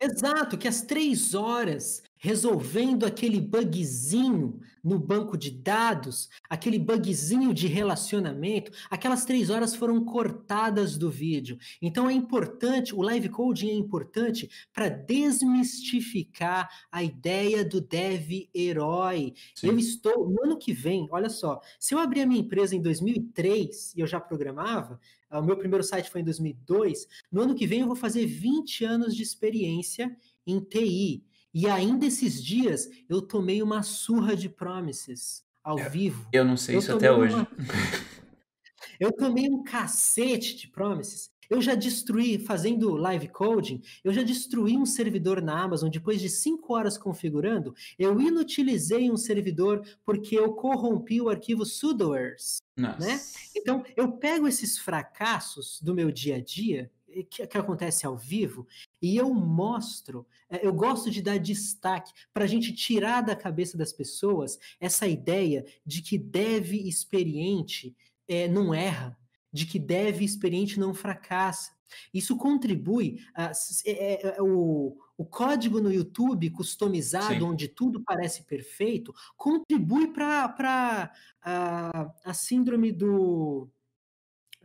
Exato, 0.00 0.58
que 0.58 0.68
às 0.68 0.82
três 0.82 1.34
horas 1.34 2.02
resolvendo 2.18 3.04
aquele 3.04 3.40
bugzinho 3.40 4.60
no 4.82 4.98
banco 5.00 5.36
de 5.36 5.50
dados, 5.50 6.28
aquele 6.48 6.78
bugzinho 6.78 7.52
de 7.52 7.66
relacionamento, 7.66 8.70
aquelas 8.88 9.24
três 9.24 9.50
horas 9.50 9.74
foram 9.74 10.04
cortadas 10.04 10.96
do 10.96 11.10
vídeo. 11.10 11.58
Então 11.82 12.08
é 12.08 12.12
importante, 12.12 12.94
o 12.94 13.02
live 13.02 13.28
coding 13.28 13.70
é 13.70 13.74
importante 13.74 14.48
para 14.72 14.88
desmistificar 14.88 16.68
a 16.90 17.02
ideia 17.02 17.64
do 17.64 17.80
dev 17.80 18.48
herói. 18.54 19.34
Sim. 19.54 19.68
Eu 19.68 19.78
estou, 19.78 20.30
no 20.30 20.44
ano 20.44 20.56
que 20.56 20.72
vem, 20.72 21.08
olha 21.10 21.28
só, 21.28 21.60
se 21.80 21.94
eu 21.94 21.98
abrir 21.98 22.20
a 22.20 22.26
minha 22.26 22.40
empresa 22.40 22.76
em 22.76 22.80
2003 22.80 23.94
e 23.96 24.00
eu 24.00 24.06
já 24.06 24.20
programava, 24.20 25.00
o 25.32 25.42
meu 25.42 25.56
primeiro 25.56 25.82
site 25.82 26.08
foi 26.08 26.20
em 26.20 26.24
2002, 26.24 27.08
no 27.30 27.42
ano 27.42 27.54
que 27.56 27.66
vem 27.66 27.80
eu 27.80 27.86
vou 27.86 27.96
fazer 27.96 28.24
20 28.24 28.84
anos 28.84 29.16
de 29.16 29.22
experiência 29.22 30.16
em 30.46 30.60
TI. 30.60 31.24
E 31.58 31.66
ainda 31.70 32.04
esses 32.04 32.44
dias 32.44 32.86
eu 33.08 33.22
tomei 33.22 33.62
uma 33.62 33.82
surra 33.82 34.36
de 34.36 34.46
promises 34.46 35.42
ao 35.64 35.78
eu, 35.78 35.88
vivo. 35.88 36.28
Eu 36.30 36.44
não 36.44 36.54
sei 36.54 36.74
eu 36.74 36.80
isso 36.80 36.92
até 36.92 37.10
hoje. 37.10 37.34
Uma... 37.34 37.48
eu 39.00 39.10
tomei 39.10 39.48
um 39.48 39.64
cacete 39.64 40.54
de 40.54 40.68
promises. 40.68 41.30
Eu 41.48 41.62
já 41.62 41.74
destruí, 41.74 42.38
fazendo 42.38 42.94
live 42.94 43.28
coding, 43.28 43.80
eu 44.04 44.12
já 44.12 44.22
destruí 44.22 44.76
um 44.76 44.84
servidor 44.84 45.40
na 45.40 45.58
Amazon 45.62 45.88
depois 45.88 46.20
de 46.20 46.28
cinco 46.28 46.74
horas 46.74 46.98
configurando. 46.98 47.74
Eu 47.98 48.20
inutilizei 48.20 49.10
um 49.10 49.16
servidor 49.16 49.82
porque 50.04 50.38
eu 50.38 50.52
corrompi 50.52 51.22
o 51.22 51.30
arquivo 51.30 51.64
sudoers. 51.64 52.58
Né? 52.76 53.18
Então, 53.56 53.82
eu 53.96 54.12
pego 54.12 54.46
esses 54.46 54.76
fracassos 54.76 55.80
do 55.80 55.94
meu 55.94 56.12
dia 56.12 56.36
a 56.36 56.40
dia 56.40 56.90
que, 57.24 57.46
que 57.46 57.58
acontece 57.58 58.06
ao 58.06 58.16
vivo 58.16 58.66
e 59.00 59.16
eu 59.16 59.32
mostro, 59.32 60.26
é, 60.48 60.66
eu 60.66 60.72
gosto 60.72 61.10
de 61.10 61.22
dar 61.22 61.38
destaque 61.38 62.12
para 62.32 62.44
a 62.44 62.46
gente 62.46 62.72
tirar 62.72 63.22
da 63.22 63.36
cabeça 63.36 63.76
das 63.76 63.92
pessoas 63.92 64.58
essa 64.80 65.06
ideia 65.06 65.64
de 65.84 66.02
que 66.02 66.18
deve 66.18 66.88
experiente 66.88 67.94
é, 68.28 68.48
não 68.48 68.74
erra, 68.74 69.16
de 69.52 69.66
que 69.66 69.78
deve 69.78 70.24
experiente 70.24 70.78
não 70.78 70.92
fracassa. 70.92 71.76
Isso 72.12 72.36
contribui 72.36 73.24
a, 73.34 73.52
é, 73.84 74.28
é, 74.28 74.42
o, 74.42 74.96
o 75.16 75.24
código 75.24 75.80
no 75.80 75.92
YouTube 75.92 76.50
customizado, 76.50 77.34
Sim. 77.34 77.42
onde 77.42 77.68
tudo 77.68 78.02
parece 78.02 78.42
perfeito, 78.42 79.14
contribui 79.36 80.08
para 80.08 81.12
a, 81.42 82.12
a 82.24 82.34
síndrome 82.34 82.92
do 82.92 83.68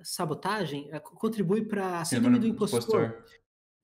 sabotagem 0.03 0.89
é, 0.91 0.99
contribui 0.99 1.65
para 1.65 2.01
a 2.01 2.05
síndrome 2.05 2.39
do 2.39 2.47
impostor. 2.47 2.79
impostor. 2.79 3.25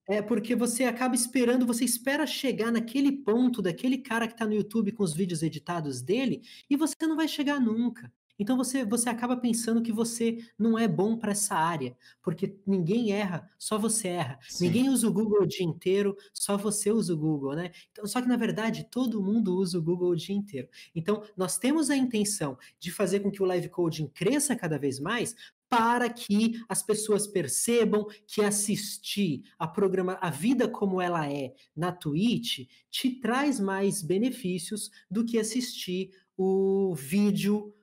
É 0.09 0.21
porque 0.21 0.55
você 0.55 0.85
acaba 0.85 1.15
esperando, 1.15 1.65
você 1.65 1.83
espera 1.83 2.25
chegar 2.25 2.71
naquele 2.71 3.11
ponto 3.11 3.61
daquele 3.61 3.97
cara 3.97 4.25
que 4.25 4.33
está 4.33 4.45
no 4.45 4.53
YouTube 4.53 4.93
com 4.93 5.03
os 5.03 5.13
vídeos 5.13 5.43
editados 5.43 6.01
dele 6.01 6.41
e 6.69 6.77
você 6.77 6.95
não 7.01 7.17
vai 7.17 7.27
chegar 7.27 7.59
nunca. 7.59 8.11
Então 8.39 8.55
você, 8.55 8.85
você 8.85 9.09
acaba 9.09 9.35
pensando 9.35 9.81
que 9.81 9.91
você 9.91 10.37
não 10.57 10.77
é 10.77 10.87
bom 10.87 11.17
para 11.17 11.31
essa 11.31 11.55
área, 11.55 11.97
porque 12.21 12.55
ninguém 12.65 13.11
erra, 13.11 13.49
só 13.57 13.77
você 13.77 14.09
erra. 14.09 14.39
Sim. 14.47 14.65
Ninguém 14.65 14.89
usa 14.89 15.07
o 15.07 15.13
Google 15.13 15.41
o 15.41 15.47
dia 15.47 15.65
inteiro, 15.65 16.15
só 16.33 16.55
você 16.55 16.91
usa 16.91 17.13
o 17.13 17.17
Google, 17.17 17.55
né? 17.55 17.71
Então, 17.91 18.05
só 18.05 18.21
que 18.21 18.27
na 18.27 18.37
verdade 18.37 18.87
todo 18.89 19.23
mundo 19.23 19.55
usa 19.57 19.79
o 19.79 19.81
Google 19.81 20.09
o 20.11 20.15
dia 20.15 20.35
inteiro. 20.35 20.67
Então 20.95 21.23
nós 21.35 21.57
temos 21.57 21.89
a 21.89 21.97
intenção 21.97 22.57
de 22.79 22.91
fazer 22.91 23.21
com 23.21 23.31
que 23.31 23.41
o 23.41 23.45
live 23.45 23.69
coding 23.69 24.07
cresça 24.07 24.55
cada 24.55 24.77
vez 24.77 24.99
mais, 24.99 25.35
para 25.69 26.09
que 26.09 26.61
as 26.69 26.81
pessoas 26.81 27.27
percebam 27.27 28.05
que 28.25 28.41
assistir 28.41 29.43
a 29.59 29.67
programa 29.67 30.17
a 30.21 30.29
vida 30.29 30.67
como 30.67 31.01
ela 31.01 31.29
é 31.31 31.53
na 31.75 31.91
Twitch 31.91 32.67
te 32.89 33.19
traz 33.19 33.59
mais 33.59 34.01
benefícios 34.01 34.89
do 35.09 35.25
que 35.25 35.37
assistir 35.37 36.11
o 36.37 36.93
vídeo. 36.95 37.73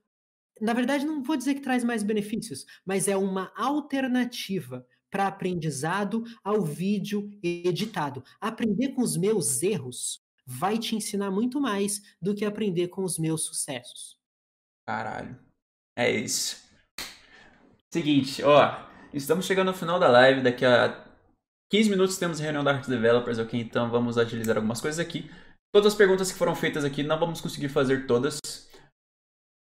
Na 0.60 0.72
verdade, 0.72 1.04
não 1.04 1.22
vou 1.22 1.36
dizer 1.36 1.54
que 1.54 1.60
traz 1.60 1.84
mais 1.84 2.02
benefícios, 2.02 2.64
mas 2.86 3.08
é 3.08 3.16
uma 3.16 3.52
alternativa 3.56 4.86
para 5.10 5.26
aprendizado 5.28 6.24
ao 6.42 6.62
vídeo 6.62 7.30
editado. 7.42 8.24
Aprender 8.40 8.88
com 8.94 9.02
os 9.02 9.16
meus 9.16 9.62
erros 9.62 10.20
vai 10.46 10.78
te 10.78 10.96
ensinar 10.96 11.30
muito 11.30 11.60
mais 11.60 12.02
do 12.20 12.34
que 12.34 12.44
aprender 12.44 12.88
com 12.88 13.04
os 13.04 13.18
meus 13.18 13.44
sucessos. 13.44 14.18
Caralho. 14.86 15.38
É 15.96 16.10
isso. 16.10 16.63
Seguinte, 17.94 18.42
ó, 18.42 18.88
estamos 19.12 19.46
chegando 19.46 19.68
ao 19.68 19.74
final 19.74 20.00
da 20.00 20.08
live, 20.08 20.42
daqui 20.42 20.64
a 20.64 21.06
15 21.70 21.90
minutos 21.90 22.18
temos 22.18 22.40
a 22.40 22.42
reunião 22.42 22.64
da 22.64 22.72
Art 22.72 22.88
Developers, 22.88 23.38
ok? 23.38 23.60
Então 23.60 23.88
vamos 23.88 24.18
agilizar 24.18 24.56
algumas 24.56 24.80
coisas 24.80 24.98
aqui. 24.98 25.30
Todas 25.72 25.92
as 25.92 25.96
perguntas 25.96 26.32
que 26.32 26.36
foram 26.36 26.56
feitas 26.56 26.84
aqui 26.84 27.04
não 27.04 27.20
vamos 27.20 27.40
conseguir 27.40 27.68
fazer 27.68 28.04
todas. 28.08 28.40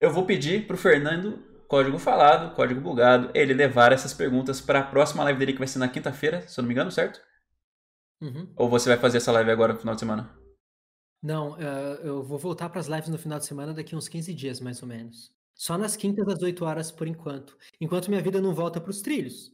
Eu 0.00 0.10
vou 0.10 0.24
pedir 0.24 0.66
pro 0.66 0.74
Fernando, 0.74 1.36
código 1.68 1.98
falado, 1.98 2.54
código 2.54 2.80
bugado, 2.80 3.30
ele 3.34 3.52
levar 3.52 3.92
essas 3.92 4.14
perguntas 4.14 4.58
para 4.58 4.80
a 4.80 4.86
próxima 4.86 5.22
live 5.24 5.38
dele 5.38 5.52
que 5.52 5.58
vai 5.58 5.68
ser 5.68 5.78
na 5.78 5.88
quinta-feira, 5.88 6.48
se 6.48 6.58
eu 6.58 6.62
não 6.62 6.68
me 6.68 6.72
engano, 6.72 6.90
certo? 6.90 7.20
Uhum. 8.22 8.50
Ou 8.56 8.70
você 8.70 8.88
vai 8.88 8.96
fazer 8.96 9.18
essa 9.18 9.32
live 9.32 9.50
agora 9.50 9.74
no 9.74 9.80
final 9.80 9.94
de 9.94 10.00
semana? 10.00 10.34
Não, 11.22 11.58
uh, 11.58 12.00
eu 12.02 12.22
vou 12.22 12.38
voltar 12.38 12.70
para 12.70 12.80
as 12.80 12.86
lives 12.86 13.10
no 13.10 13.18
final 13.18 13.38
de 13.38 13.44
semana 13.44 13.74
daqui 13.74 13.94
uns 13.94 14.08
15 14.08 14.32
dias, 14.32 14.60
mais 14.60 14.80
ou 14.80 14.88
menos. 14.88 15.30
Só 15.54 15.78
nas 15.78 15.96
quintas 15.96 16.26
às 16.28 16.42
8 16.42 16.64
horas 16.64 16.90
por 16.90 17.06
enquanto. 17.06 17.56
Enquanto 17.80 18.08
minha 18.08 18.20
vida 18.20 18.40
não 18.40 18.54
volta 18.54 18.80
para 18.80 18.90
os 18.90 19.00
trilhos. 19.00 19.52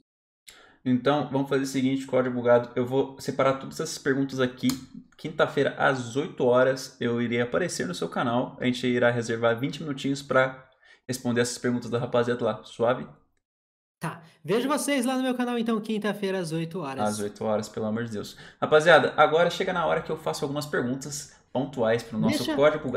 Então, 0.82 1.28
vamos 1.30 1.48
fazer 1.48 1.64
o 1.64 1.66
seguinte, 1.66 2.06
código 2.06 2.34
bugado. 2.34 2.70
Eu 2.74 2.86
vou 2.86 3.20
separar 3.20 3.58
todas 3.58 3.78
essas 3.78 3.98
perguntas 3.98 4.40
aqui. 4.40 4.68
Quinta-feira, 5.16 5.74
às 5.76 6.16
8 6.16 6.42
horas, 6.42 6.96
eu 6.98 7.20
irei 7.20 7.42
aparecer 7.42 7.86
no 7.86 7.94
seu 7.94 8.08
canal. 8.08 8.56
A 8.58 8.64
gente 8.64 8.86
irá 8.86 9.10
reservar 9.10 9.58
20 9.58 9.82
minutinhos 9.82 10.22
para 10.22 10.66
responder 11.06 11.42
essas 11.42 11.58
perguntas 11.58 11.90
da 11.90 11.98
rapaziada 11.98 12.42
lá. 12.42 12.64
Suave? 12.64 13.06
Tá. 14.00 14.22
Vejo 14.42 14.66
vocês 14.66 15.04
lá 15.04 15.18
no 15.18 15.22
meu 15.22 15.34
canal, 15.34 15.58
então, 15.58 15.78
quinta-feira, 15.78 16.38
às 16.38 16.50
8 16.50 16.80
horas. 16.80 17.06
Às 17.06 17.20
8 17.20 17.44
horas, 17.44 17.68
pelo 17.68 17.84
amor 17.84 18.04
de 18.04 18.12
Deus. 18.12 18.38
Rapaziada, 18.58 19.12
agora 19.18 19.50
chega 19.50 19.74
na 19.74 19.84
hora 19.84 20.00
que 20.00 20.10
eu 20.10 20.16
faço 20.16 20.42
algumas 20.46 20.64
perguntas 20.64 21.38
pontuais 21.52 22.02
para 22.02 22.16
o 22.16 22.20
nosso 22.20 22.38
Deixa... 22.38 22.56
código. 22.56 22.90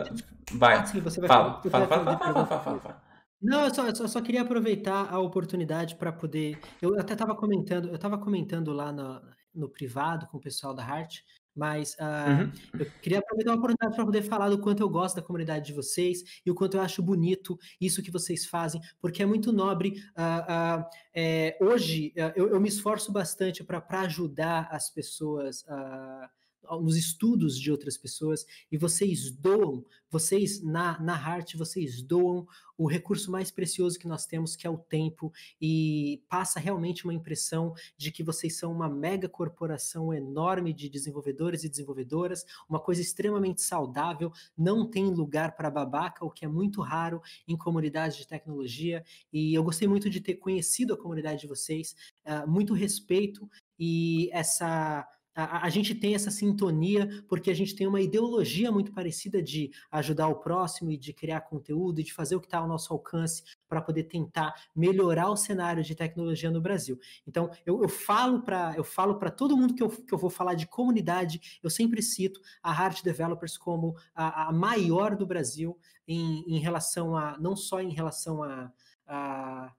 Vai. 0.53 0.77
Ah, 0.77 0.85
sim, 0.85 0.99
você 0.99 1.19
vai 1.19 1.27
fala, 1.27 1.61
fala, 1.69 1.88
fala, 1.88 1.88
fala, 1.88 2.17
fala, 2.17 2.45
fala, 2.45 2.63
fala, 2.63 2.80
fala. 2.80 3.01
Não, 3.41 3.65
eu 3.65 3.73
só, 3.73 3.88
eu 3.88 4.07
só 4.07 4.21
queria 4.21 4.41
aproveitar 4.41 5.13
a 5.13 5.19
oportunidade 5.19 5.97
para 5.97 6.13
poder. 6.13 6.57
Eu 6.81 6.97
até 6.97 7.11
estava 7.11 7.35
comentando, 7.35 7.89
eu 7.89 7.95
estava 7.95 8.17
comentando 8.17 8.71
lá 8.71 8.91
no, 8.93 9.21
no 9.53 9.67
privado 9.67 10.27
com 10.27 10.38
o 10.38 10.41
pessoal 10.41 10.73
da 10.73 10.81
Heart, 10.81 11.19
mas 11.53 11.93
uh, 11.95 12.41
uhum. 12.41 12.80
eu 12.80 12.85
queria 13.01 13.19
aproveitar 13.19 13.51
a 13.51 13.55
oportunidade 13.55 13.95
para 13.95 14.05
poder 14.05 14.21
falar 14.23 14.49
do 14.49 14.59
quanto 14.59 14.81
eu 14.81 14.89
gosto 14.89 15.17
da 15.17 15.21
comunidade 15.21 15.65
de 15.65 15.73
vocês 15.73 16.23
e 16.45 16.49
o 16.49 16.55
quanto 16.55 16.77
eu 16.77 16.81
acho 16.81 17.03
bonito 17.03 17.57
isso 17.81 18.01
que 18.01 18.09
vocês 18.09 18.45
fazem, 18.45 18.80
porque 19.01 19.21
é 19.21 19.25
muito 19.25 19.51
nobre. 19.51 20.01
Uh, 20.17 20.80
uh, 20.80 20.85
é, 21.13 21.57
hoje 21.59 22.13
eu, 22.15 22.47
eu, 22.47 22.61
me 22.61 22.69
esforço 22.69 23.11
bastante 23.11 23.61
para 23.61 23.84
ajudar 24.01 24.69
as 24.71 24.89
pessoas. 24.89 25.63
Uh, 25.63 26.42
nos 26.81 26.95
estudos 26.95 27.60
de 27.60 27.72
outras 27.72 27.98
pessoas 27.98 28.45
e 28.72 28.77
vocês 28.77 29.31
doam, 29.31 29.85
vocês 30.10 30.61
na, 30.61 30.99
na 30.99 31.15
Heart, 31.15 31.56
vocês 31.56 32.02
doam 32.02 32.48
o 32.77 32.88
recurso 32.88 33.31
mais 33.31 33.52
precioso 33.52 33.99
que 33.99 34.07
nós 34.07 34.26
temos, 34.26 34.56
que 34.56 34.65
é 34.65 34.69
o 34.69 34.77
tempo, 34.77 35.31
e 35.61 36.23
passa 36.27 36.60
realmente 36.60 37.03
uma 37.03 37.14
impressão 37.14 37.73
de 37.98 38.11
que 38.11 38.23
vocês 38.23 38.57
são 38.57 38.72
uma 38.72 38.90
mega 38.90 39.30
corporação 39.30 40.14
enorme 40.14 40.73
de 40.73 40.90
desenvolvedores 40.90 41.64
e 41.64 41.69
desenvolvedoras, 41.69 42.45
uma 42.68 42.80
coisa 42.80 43.02
extremamente 43.02 43.61
saudável, 43.61 44.31
não 44.57 44.90
tem 44.90 45.06
lugar 45.06 45.56
para 45.56 45.69
babaca, 45.69 46.26
o 46.26 46.31
que 46.31 46.45
é 46.45 46.48
muito 46.48 46.81
raro 46.81 47.22
em 47.48 47.56
comunidades 47.56 48.18
de 48.18 48.27
tecnologia, 48.27 49.03
e 49.31 49.53
eu 49.53 49.64
gostei 49.64 49.88
muito 49.88 50.10
de 50.10 50.19
ter 50.19 50.35
conhecido 50.35 50.94
a 50.94 50.98
comunidade 50.98 51.41
de 51.41 51.48
vocês, 51.48 51.95
uh, 52.26 52.49
muito 52.49 52.73
respeito 52.73 53.49
e 53.80 54.30
essa 54.31 55.07
a, 55.35 55.65
a, 55.65 55.69
gente 55.69 55.95
tem 55.95 56.15
essa 56.15 56.30
sintonia 56.30 57.23
porque 57.27 57.49
a 57.49 57.55
gente 57.55 57.76
tem 57.76 57.88
uma 57.88 58.01
ideologia 58.01 58.72
muito 58.72 58.91
parecida 58.91 59.41
de 59.41 59.72
ajudar 59.91 60.27
o 60.27 60.39
próximo 60.39 60.91
e 60.91 60.97
de 60.97 61.14
criar 61.14 61.41
conteúdo 61.41 61.99
e 61.99 62.03
de 62.03 62.14
fazer 62.14 62.35
o 62.35 62.39
que 62.39 62.47
está 62.47 62.60
ao 62.60 62.68
nosso 62.68 62.93
alcance 62.93 63.43
para 63.68 63.81
poder 63.81 64.03
tentar 64.03 64.53
melhorar 64.76 65.30
o 65.30 65.35
cenário 65.35 65.84
de 65.84 65.95
tecnologia 65.95 66.51
no 66.51 66.61
Brasil. 66.61 66.99
Então, 67.27 67.49
eu, 67.65 67.81
eu 67.81 67.89
falo 67.89 68.41
para 68.41 68.73
eu 68.76 68.84
falo 68.84 69.15
para 69.15 69.31
todo 69.31 69.57
mundo 69.57 69.73
que 69.73 69.84
eu, 69.84 69.89
que 69.89 70.14
eu 70.14 70.18
vou 70.18 70.30
falar 70.30 70.53
de 70.53 70.68
comunidade, 70.68 71.60
eu 71.64 71.69
sempre 71.69 72.01
cito 72.01 72.39
a 72.61 72.72
Hard 72.72 73.01
Developers 73.01 73.57
como 73.57 73.95
a, 74.14 74.49
a 74.49 74.51
maior 74.51 75.15
do 75.15 75.26
Brasil 75.26 75.77
em, 76.07 76.43
em 76.47 76.60
relação 76.60 77.15
a 77.18 77.38
não 77.39 77.55
só 77.55 77.81
em 77.81 77.93
relação 77.93 78.43
a, 78.43 78.72
a 79.07 79.73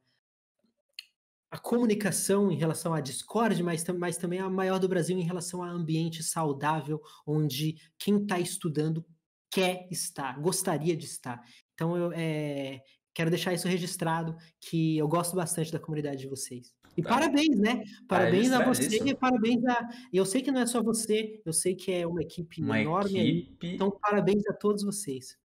a 1.55 1.59
comunicação 1.59 2.51
em 2.51 2.57
relação 2.57 2.93
à 2.93 3.01
Discord, 3.01 3.63
mas, 3.63 3.85
mas 3.97 4.17
também 4.17 4.41
a 4.41 4.51
maior 4.51 4.81
do 4.81 4.89
Brasil 4.89 5.17
em 5.17 5.23
relação 5.23 5.63
a 5.63 5.71
ambiente 5.71 6.21
saudável, 6.21 7.01
onde 7.25 7.77
quem 7.97 8.21
está 8.21 8.41
estudando 8.41 9.07
quer 9.53 9.87
estar, 9.89 10.41
gostaria 10.41 10.97
de 10.97 11.05
estar. 11.05 11.41
Então 11.73 11.97
eu 11.97 12.11
é, 12.13 12.81
quero 13.15 13.31
deixar 13.31 13.55
isso 13.55 13.69
registrado, 13.69 14.37
que 14.61 14.99
eu 14.99 15.07
gosto 15.07 15.37
bastante 15.37 15.71
da 15.71 15.79
comunidade 15.79 16.23
de 16.23 16.27
vocês. 16.27 16.75
E 16.97 17.03
tá. 17.05 17.11
parabéns, 17.11 17.57
né? 17.57 17.85
Parabéns 18.09 18.51
a 18.51 18.65
você, 18.65 18.89
isso. 18.89 19.17
parabéns 19.17 19.65
a. 19.65 19.89
Eu 20.13 20.27
sei 20.27 20.43
que 20.43 20.51
não 20.51 20.61
é 20.61 20.67
só 20.67 20.83
você, 20.83 21.41
eu 21.47 21.53
sei 21.53 21.77
que 21.77 21.93
é 21.93 22.05
uma 22.05 22.21
equipe 22.21 22.63
uma 22.63 22.81
enorme. 22.81 23.21
Equipe... 23.21 23.67
Aí, 23.69 23.75
então, 23.77 23.97
parabéns 24.03 24.45
a 24.49 24.53
todos 24.53 24.83
vocês. 24.83 25.39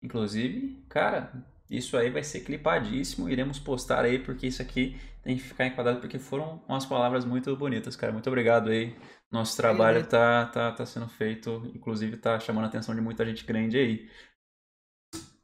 Inclusive, 0.00 0.80
cara, 0.88 1.44
isso 1.68 1.96
aí 1.96 2.08
vai 2.08 2.22
ser 2.22 2.42
clipadíssimo, 2.42 3.28
iremos 3.28 3.58
postar 3.58 4.04
aí, 4.04 4.20
porque 4.20 4.46
isso 4.46 4.62
aqui 4.62 4.96
tem 5.26 5.36
que 5.36 5.42
ficar 5.42 5.66
enquadrado, 5.66 5.98
porque 5.98 6.20
foram 6.20 6.62
umas 6.68 6.86
palavras 6.86 7.24
muito 7.24 7.54
bonitas, 7.56 7.96
cara. 7.96 8.12
Muito 8.12 8.28
obrigado 8.28 8.70
aí. 8.70 8.96
Nosso 9.28 9.56
trabalho 9.56 9.98
é, 9.98 10.02
tá, 10.04 10.46
tá, 10.46 10.70
tá 10.70 10.86
sendo 10.86 11.08
feito, 11.08 11.68
inclusive 11.74 12.16
tá 12.16 12.38
chamando 12.38 12.66
a 12.66 12.68
atenção 12.68 12.94
de 12.94 13.00
muita 13.00 13.26
gente 13.26 13.44
grande 13.44 13.76
aí. 13.76 14.08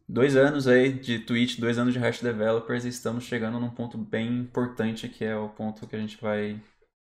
Dois 0.08 0.36
anos 0.36 0.68
aí 0.68 0.92
de 0.92 1.18
Twitch, 1.18 1.58
dois 1.58 1.78
anos 1.78 1.92
de 1.92 1.98
Hash 1.98 2.20
Developers 2.20 2.84
e 2.84 2.90
estamos 2.90 3.24
chegando 3.24 3.58
num 3.58 3.70
ponto 3.70 3.98
bem 3.98 4.28
importante, 4.42 5.08
que 5.08 5.24
é 5.24 5.34
o 5.34 5.48
ponto 5.48 5.84
que 5.88 5.96
a 5.96 5.98
gente 5.98 6.16
vai 6.20 6.62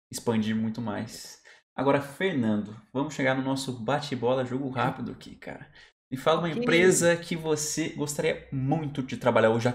expandir 0.09 0.55
muito 0.55 0.81
mais. 0.81 1.43
Agora, 1.75 2.01
Fernando, 2.01 2.81
vamos 2.93 3.13
chegar 3.13 3.35
no 3.35 3.43
nosso 3.43 3.73
bate-bola 3.73 4.45
jogo 4.45 4.69
rápido 4.69 5.11
aqui, 5.11 5.35
cara. 5.35 5.69
Me 6.11 6.17
fala 6.17 6.41
uma 6.41 6.49
empresa 6.49 7.15
que 7.17 7.37
você 7.37 7.91
gostaria 7.91 8.49
muito 8.51 9.03
de 9.03 9.19
trabalhar 9.19 9.51
ou 9.51 9.61
já 9.61 9.73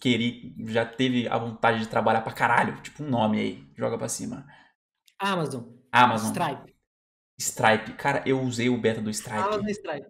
queria, 0.00 0.52
já 0.66 0.86
teve 0.86 1.28
a 1.28 1.36
vontade 1.36 1.80
de 1.80 1.88
trabalhar 1.88 2.22
pra 2.22 2.32
caralho. 2.32 2.80
Tipo 2.80 3.02
um 3.02 3.10
nome 3.10 3.38
aí, 3.38 3.72
joga 3.76 3.98
pra 3.98 4.08
cima. 4.08 4.46
Amazon. 5.18 5.64
Amazon. 5.92 6.30
Stripe. 6.30 6.74
Stripe. 7.38 7.92
Cara, 7.94 8.22
eu 8.26 8.40
usei 8.40 8.70
o 8.70 8.80
beta 8.80 9.02
do 9.02 9.10
Stripe. 9.10 9.38
Amazon 9.38 9.68
Stripe. 9.68 10.06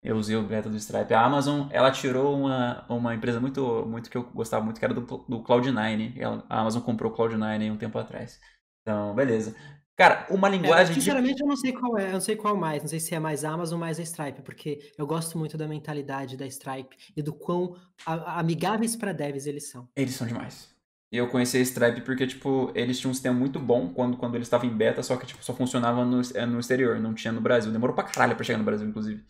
Eu 0.00 0.16
usei 0.16 0.36
o 0.36 0.46
beta 0.46 0.68
do 0.68 0.76
Stripe. 0.76 1.12
A 1.12 1.24
Amazon, 1.24 1.66
ela 1.72 1.90
tirou 1.90 2.38
uma, 2.38 2.86
uma 2.88 3.14
empresa 3.14 3.40
muito, 3.40 3.86
muito 3.86 4.08
que 4.08 4.16
eu 4.16 4.22
gostava 4.30 4.64
muito, 4.64 4.78
que 4.78 4.84
era 4.84 4.94
do, 4.94 5.00
do 5.00 5.42
Cloud9. 5.42 6.44
a 6.48 6.60
Amazon 6.60 6.82
comprou 6.82 7.10
o 7.10 7.16
Cloud9 7.16 7.72
um 7.72 7.78
tempo 7.78 7.98
atrás. 7.98 8.38
Então, 8.82 9.14
beleza. 9.14 9.56
Cara, 9.96 10.26
uma 10.28 10.48
é, 10.48 10.50
linguagem. 10.50 10.92
É, 10.92 10.94
sinceramente, 10.94 11.36
de... 11.36 11.42
eu 11.42 11.46
não 11.46 11.56
sei 11.56 11.72
qual 11.72 11.98
é, 11.98 12.08
eu 12.08 12.12
não 12.12 12.20
sei 12.20 12.36
qual 12.36 12.56
mais, 12.56 12.82
não 12.82 12.88
sei 12.88 12.98
se 12.98 13.14
é 13.14 13.20
mais 13.20 13.44
Amazon 13.44 13.74
ou 13.74 13.80
mais 13.80 13.98
a 14.00 14.02
Stripe, 14.02 14.42
porque 14.42 14.92
eu 14.98 15.06
gosto 15.06 15.38
muito 15.38 15.56
da 15.56 15.68
mentalidade 15.68 16.36
da 16.36 16.46
Stripe 16.46 16.96
e 17.16 17.22
do 17.22 17.32
quão 17.32 17.76
amigáveis 18.04 18.96
para 18.96 19.12
devs 19.12 19.46
eles 19.46 19.70
são. 19.70 19.88
Eles 19.96 20.14
são 20.14 20.26
demais. 20.26 20.74
Eu 21.12 21.28
conheci 21.28 21.58
a 21.58 21.60
Stripe 21.60 22.00
porque, 22.00 22.26
tipo, 22.26 22.72
eles 22.74 22.98
tinham 22.98 23.12
um 23.12 23.14
sistema 23.14 23.38
muito 23.38 23.60
bom 23.60 23.92
quando, 23.94 24.16
quando 24.16 24.34
eles 24.34 24.48
estavam 24.48 24.68
em 24.68 24.76
beta, 24.76 25.00
só 25.00 25.16
que, 25.16 25.26
tipo, 25.26 25.44
só 25.44 25.54
funcionava 25.54 26.04
no, 26.04 26.20
é, 26.34 26.44
no 26.44 26.58
exterior, 26.58 26.98
não 26.98 27.14
tinha 27.14 27.32
no 27.32 27.40
Brasil. 27.40 27.70
Demorou 27.70 27.94
pra 27.94 28.02
caralho 28.02 28.34
pra 28.34 28.44
chegar 28.44 28.58
no 28.58 28.64
Brasil, 28.64 28.88
inclusive. 28.88 29.24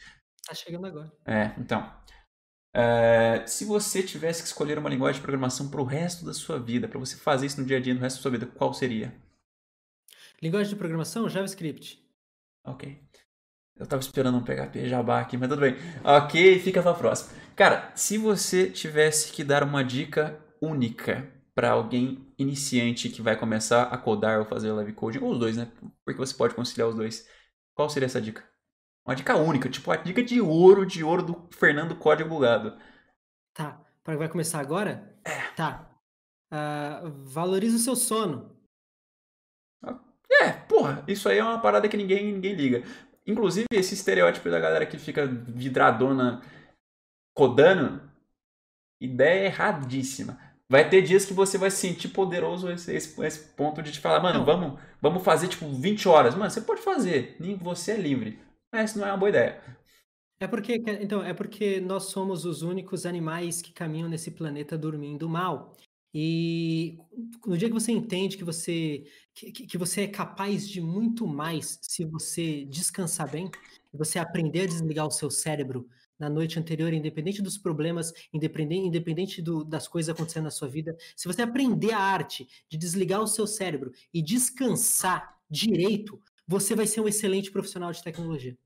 Tá 0.46 0.54
chegando 0.54 0.86
agora. 0.86 1.12
É, 1.26 1.52
então. 1.58 1.86
É, 2.74 3.44
se 3.46 3.66
você 3.66 4.02
tivesse 4.02 4.42
que 4.42 4.48
escolher 4.48 4.78
uma 4.78 4.88
linguagem 4.88 5.20
de 5.20 5.22
programação 5.22 5.68
pro 5.68 5.84
resto 5.84 6.24
da 6.24 6.32
sua 6.32 6.58
vida, 6.58 6.88
para 6.88 6.98
você 6.98 7.16
fazer 7.16 7.46
isso 7.46 7.60
no 7.60 7.66
dia 7.66 7.76
a 7.76 7.80
dia, 7.80 7.92
no 7.92 8.00
resto 8.00 8.16
da 8.16 8.22
sua 8.22 8.30
vida, 8.30 8.46
qual 8.46 8.72
seria? 8.72 9.14
Linguagem 10.44 10.68
de 10.68 10.76
programação, 10.76 11.26
JavaScript. 11.26 12.06
Ok. 12.66 13.02
Eu 13.76 13.86
tava 13.86 14.02
esperando 14.02 14.36
um 14.36 14.44
PHP 14.44 14.86
Jabá 14.86 15.18
aqui, 15.18 15.38
mas 15.38 15.48
tudo 15.48 15.60
bem. 15.62 15.74
Ok, 16.04 16.58
fica 16.58 16.82
pra 16.82 16.92
próxima. 16.92 17.32
Cara, 17.56 17.90
se 17.94 18.18
você 18.18 18.70
tivesse 18.70 19.32
que 19.32 19.42
dar 19.42 19.62
uma 19.62 19.82
dica 19.82 20.38
única 20.60 21.32
para 21.54 21.70
alguém 21.70 22.30
iniciante 22.38 23.08
que 23.08 23.22
vai 23.22 23.38
começar 23.38 23.84
a 23.84 23.96
codar 23.96 24.38
ou 24.38 24.44
fazer 24.44 24.70
live 24.72 24.92
coding, 24.92 25.20
ou 25.20 25.32
os 25.32 25.38
dois, 25.38 25.56
né? 25.56 25.72
Porque 26.04 26.18
você 26.18 26.34
pode 26.34 26.54
conciliar 26.54 26.90
os 26.90 26.94
dois. 26.94 27.26
Qual 27.74 27.88
seria 27.88 28.04
essa 28.04 28.20
dica? 28.20 28.44
Uma 29.06 29.16
dica 29.16 29.34
única, 29.36 29.70
tipo 29.70 29.90
a 29.90 29.96
dica 29.96 30.22
de 30.22 30.42
ouro, 30.42 30.84
de 30.84 31.02
ouro 31.02 31.22
do 31.22 31.48
Fernando 31.52 31.96
Código 31.96 32.28
Bugado. 32.28 32.78
Tá. 33.54 33.82
Vai 34.04 34.28
começar 34.28 34.60
agora? 34.60 35.18
É. 35.24 35.40
Tá. 35.56 35.90
Uh, 36.52 37.10
valorize 37.24 37.76
o 37.76 37.78
seu 37.78 37.96
sono. 37.96 38.53
É, 40.42 40.50
porra, 40.50 41.04
isso 41.06 41.28
aí 41.28 41.38
é 41.38 41.44
uma 41.44 41.60
parada 41.60 41.88
que 41.88 41.96
ninguém, 41.96 42.32
ninguém 42.32 42.54
liga. 42.54 42.82
Inclusive, 43.26 43.66
esse 43.72 43.94
estereótipo 43.94 44.50
da 44.50 44.60
galera 44.60 44.86
que 44.86 44.98
fica 44.98 45.26
vidradona 45.26 46.42
codando, 47.34 48.00
ideia 49.00 49.46
erradíssima. 49.46 50.38
Vai 50.68 50.88
ter 50.88 51.02
dias 51.02 51.24
que 51.24 51.34
você 51.34 51.58
vai 51.58 51.70
se 51.70 51.76
sentir 51.76 52.08
poderoso 52.08 52.70
esse, 52.70 52.94
esse, 52.94 53.22
esse 53.22 53.54
ponto 53.54 53.82
de 53.82 53.92
te 53.92 54.00
falar, 54.00 54.20
mano, 54.20 54.44
vamos, 54.44 54.80
vamos 55.00 55.22
fazer 55.22 55.48
tipo 55.48 55.68
20 55.68 56.08
horas. 56.08 56.34
Mano, 56.34 56.50
você 56.50 56.60
pode 56.60 56.80
fazer, 56.80 57.36
você 57.60 57.92
é 57.92 57.96
livre. 57.96 58.38
Mas 58.72 58.90
isso 58.90 58.98
não 58.98 59.06
é 59.06 59.10
uma 59.10 59.18
boa 59.18 59.28
ideia. 59.28 59.60
É 60.40 60.46
porque, 60.46 60.82
então, 61.00 61.22
é 61.22 61.32
porque 61.32 61.80
nós 61.80 62.04
somos 62.04 62.44
os 62.44 62.62
únicos 62.62 63.06
animais 63.06 63.62
que 63.62 63.72
caminham 63.72 64.08
nesse 64.08 64.30
planeta 64.30 64.76
dormindo 64.76 65.28
mal. 65.28 65.76
E 66.14 66.96
no 67.44 67.58
dia 67.58 67.68
que 67.68 67.74
você 67.74 67.90
entende 67.90 68.36
que 68.36 68.44
você, 68.44 69.04
que, 69.34 69.50
que 69.50 69.76
você 69.76 70.02
é 70.02 70.06
capaz 70.06 70.68
de 70.68 70.80
muito 70.80 71.26
mais 71.26 71.80
se 71.82 72.04
você 72.04 72.64
descansar 72.66 73.28
bem, 73.28 73.50
você 73.92 74.20
aprender 74.20 74.62
a 74.62 74.66
desligar 74.66 75.08
o 75.08 75.10
seu 75.10 75.28
cérebro 75.28 75.88
na 76.16 76.28
noite 76.28 76.58
anterior, 76.58 76.92
independente 76.92 77.42
dos 77.42 77.58
problemas, 77.58 78.12
independente, 78.32 78.86
independente 78.86 79.42
do, 79.42 79.64
das 79.64 79.88
coisas 79.88 80.14
acontecendo 80.14 80.44
na 80.44 80.50
sua 80.52 80.68
vida, 80.68 80.96
se 81.16 81.26
você 81.26 81.42
aprender 81.42 81.92
a 81.92 81.98
arte 81.98 82.46
de 82.68 82.78
desligar 82.78 83.20
o 83.20 83.26
seu 83.26 83.46
cérebro 83.46 83.90
e 84.12 84.22
descansar 84.22 85.36
direito, 85.50 86.20
você 86.46 86.76
vai 86.76 86.86
ser 86.86 87.00
um 87.00 87.08
excelente 87.08 87.50
profissional 87.50 87.90
de 87.90 88.02
tecnologia. 88.02 88.56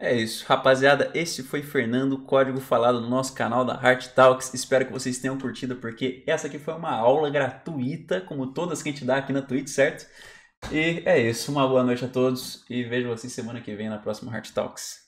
É 0.00 0.14
isso, 0.14 0.44
rapaziada. 0.46 1.10
Esse 1.12 1.42
foi 1.42 1.60
Fernando, 1.62 2.18
código 2.18 2.60
falado 2.60 3.00
no 3.00 3.08
nosso 3.08 3.34
canal 3.34 3.64
da 3.64 3.74
Heart 3.74 4.08
Talks. 4.14 4.54
Espero 4.54 4.86
que 4.86 4.92
vocês 4.92 5.18
tenham 5.18 5.36
curtido, 5.38 5.76
porque 5.76 6.22
essa 6.26 6.46
aqui 6.46 6.58
foi 6.58 6.74
uma 6.74 6.92
aula 6.92 7.28
gratuita, 7.30 8.20
como 8.20 8.52
todas 8.52 8.80
que 8.80 8.90
a 8.90 8.92
gente 8.92 9.04
dá 9.04 9.16
aqui 9.16 9.32
na 9.32 9.42
Twitch, 9.42 9.68
certo? 9.68 10.06
E 10.70 11.02
é 11.04 11.18
isso. 11.20 11.50
Uma 11.50 11.66
boa 11.68 11.82
noite 11.82 12.04
a 12.04 12.08
todos 12.08 12.64
e 12.70 12.84
vejo 12.84 13.08
vocês 13.08 13.32
semana 13.32 13.60
que 13.60 13.74
vem 13.74 13.88
na 13.88 13.98
próxima 13.98 14.32
Heart 14.32 14.52
Talks. 14.52 15.07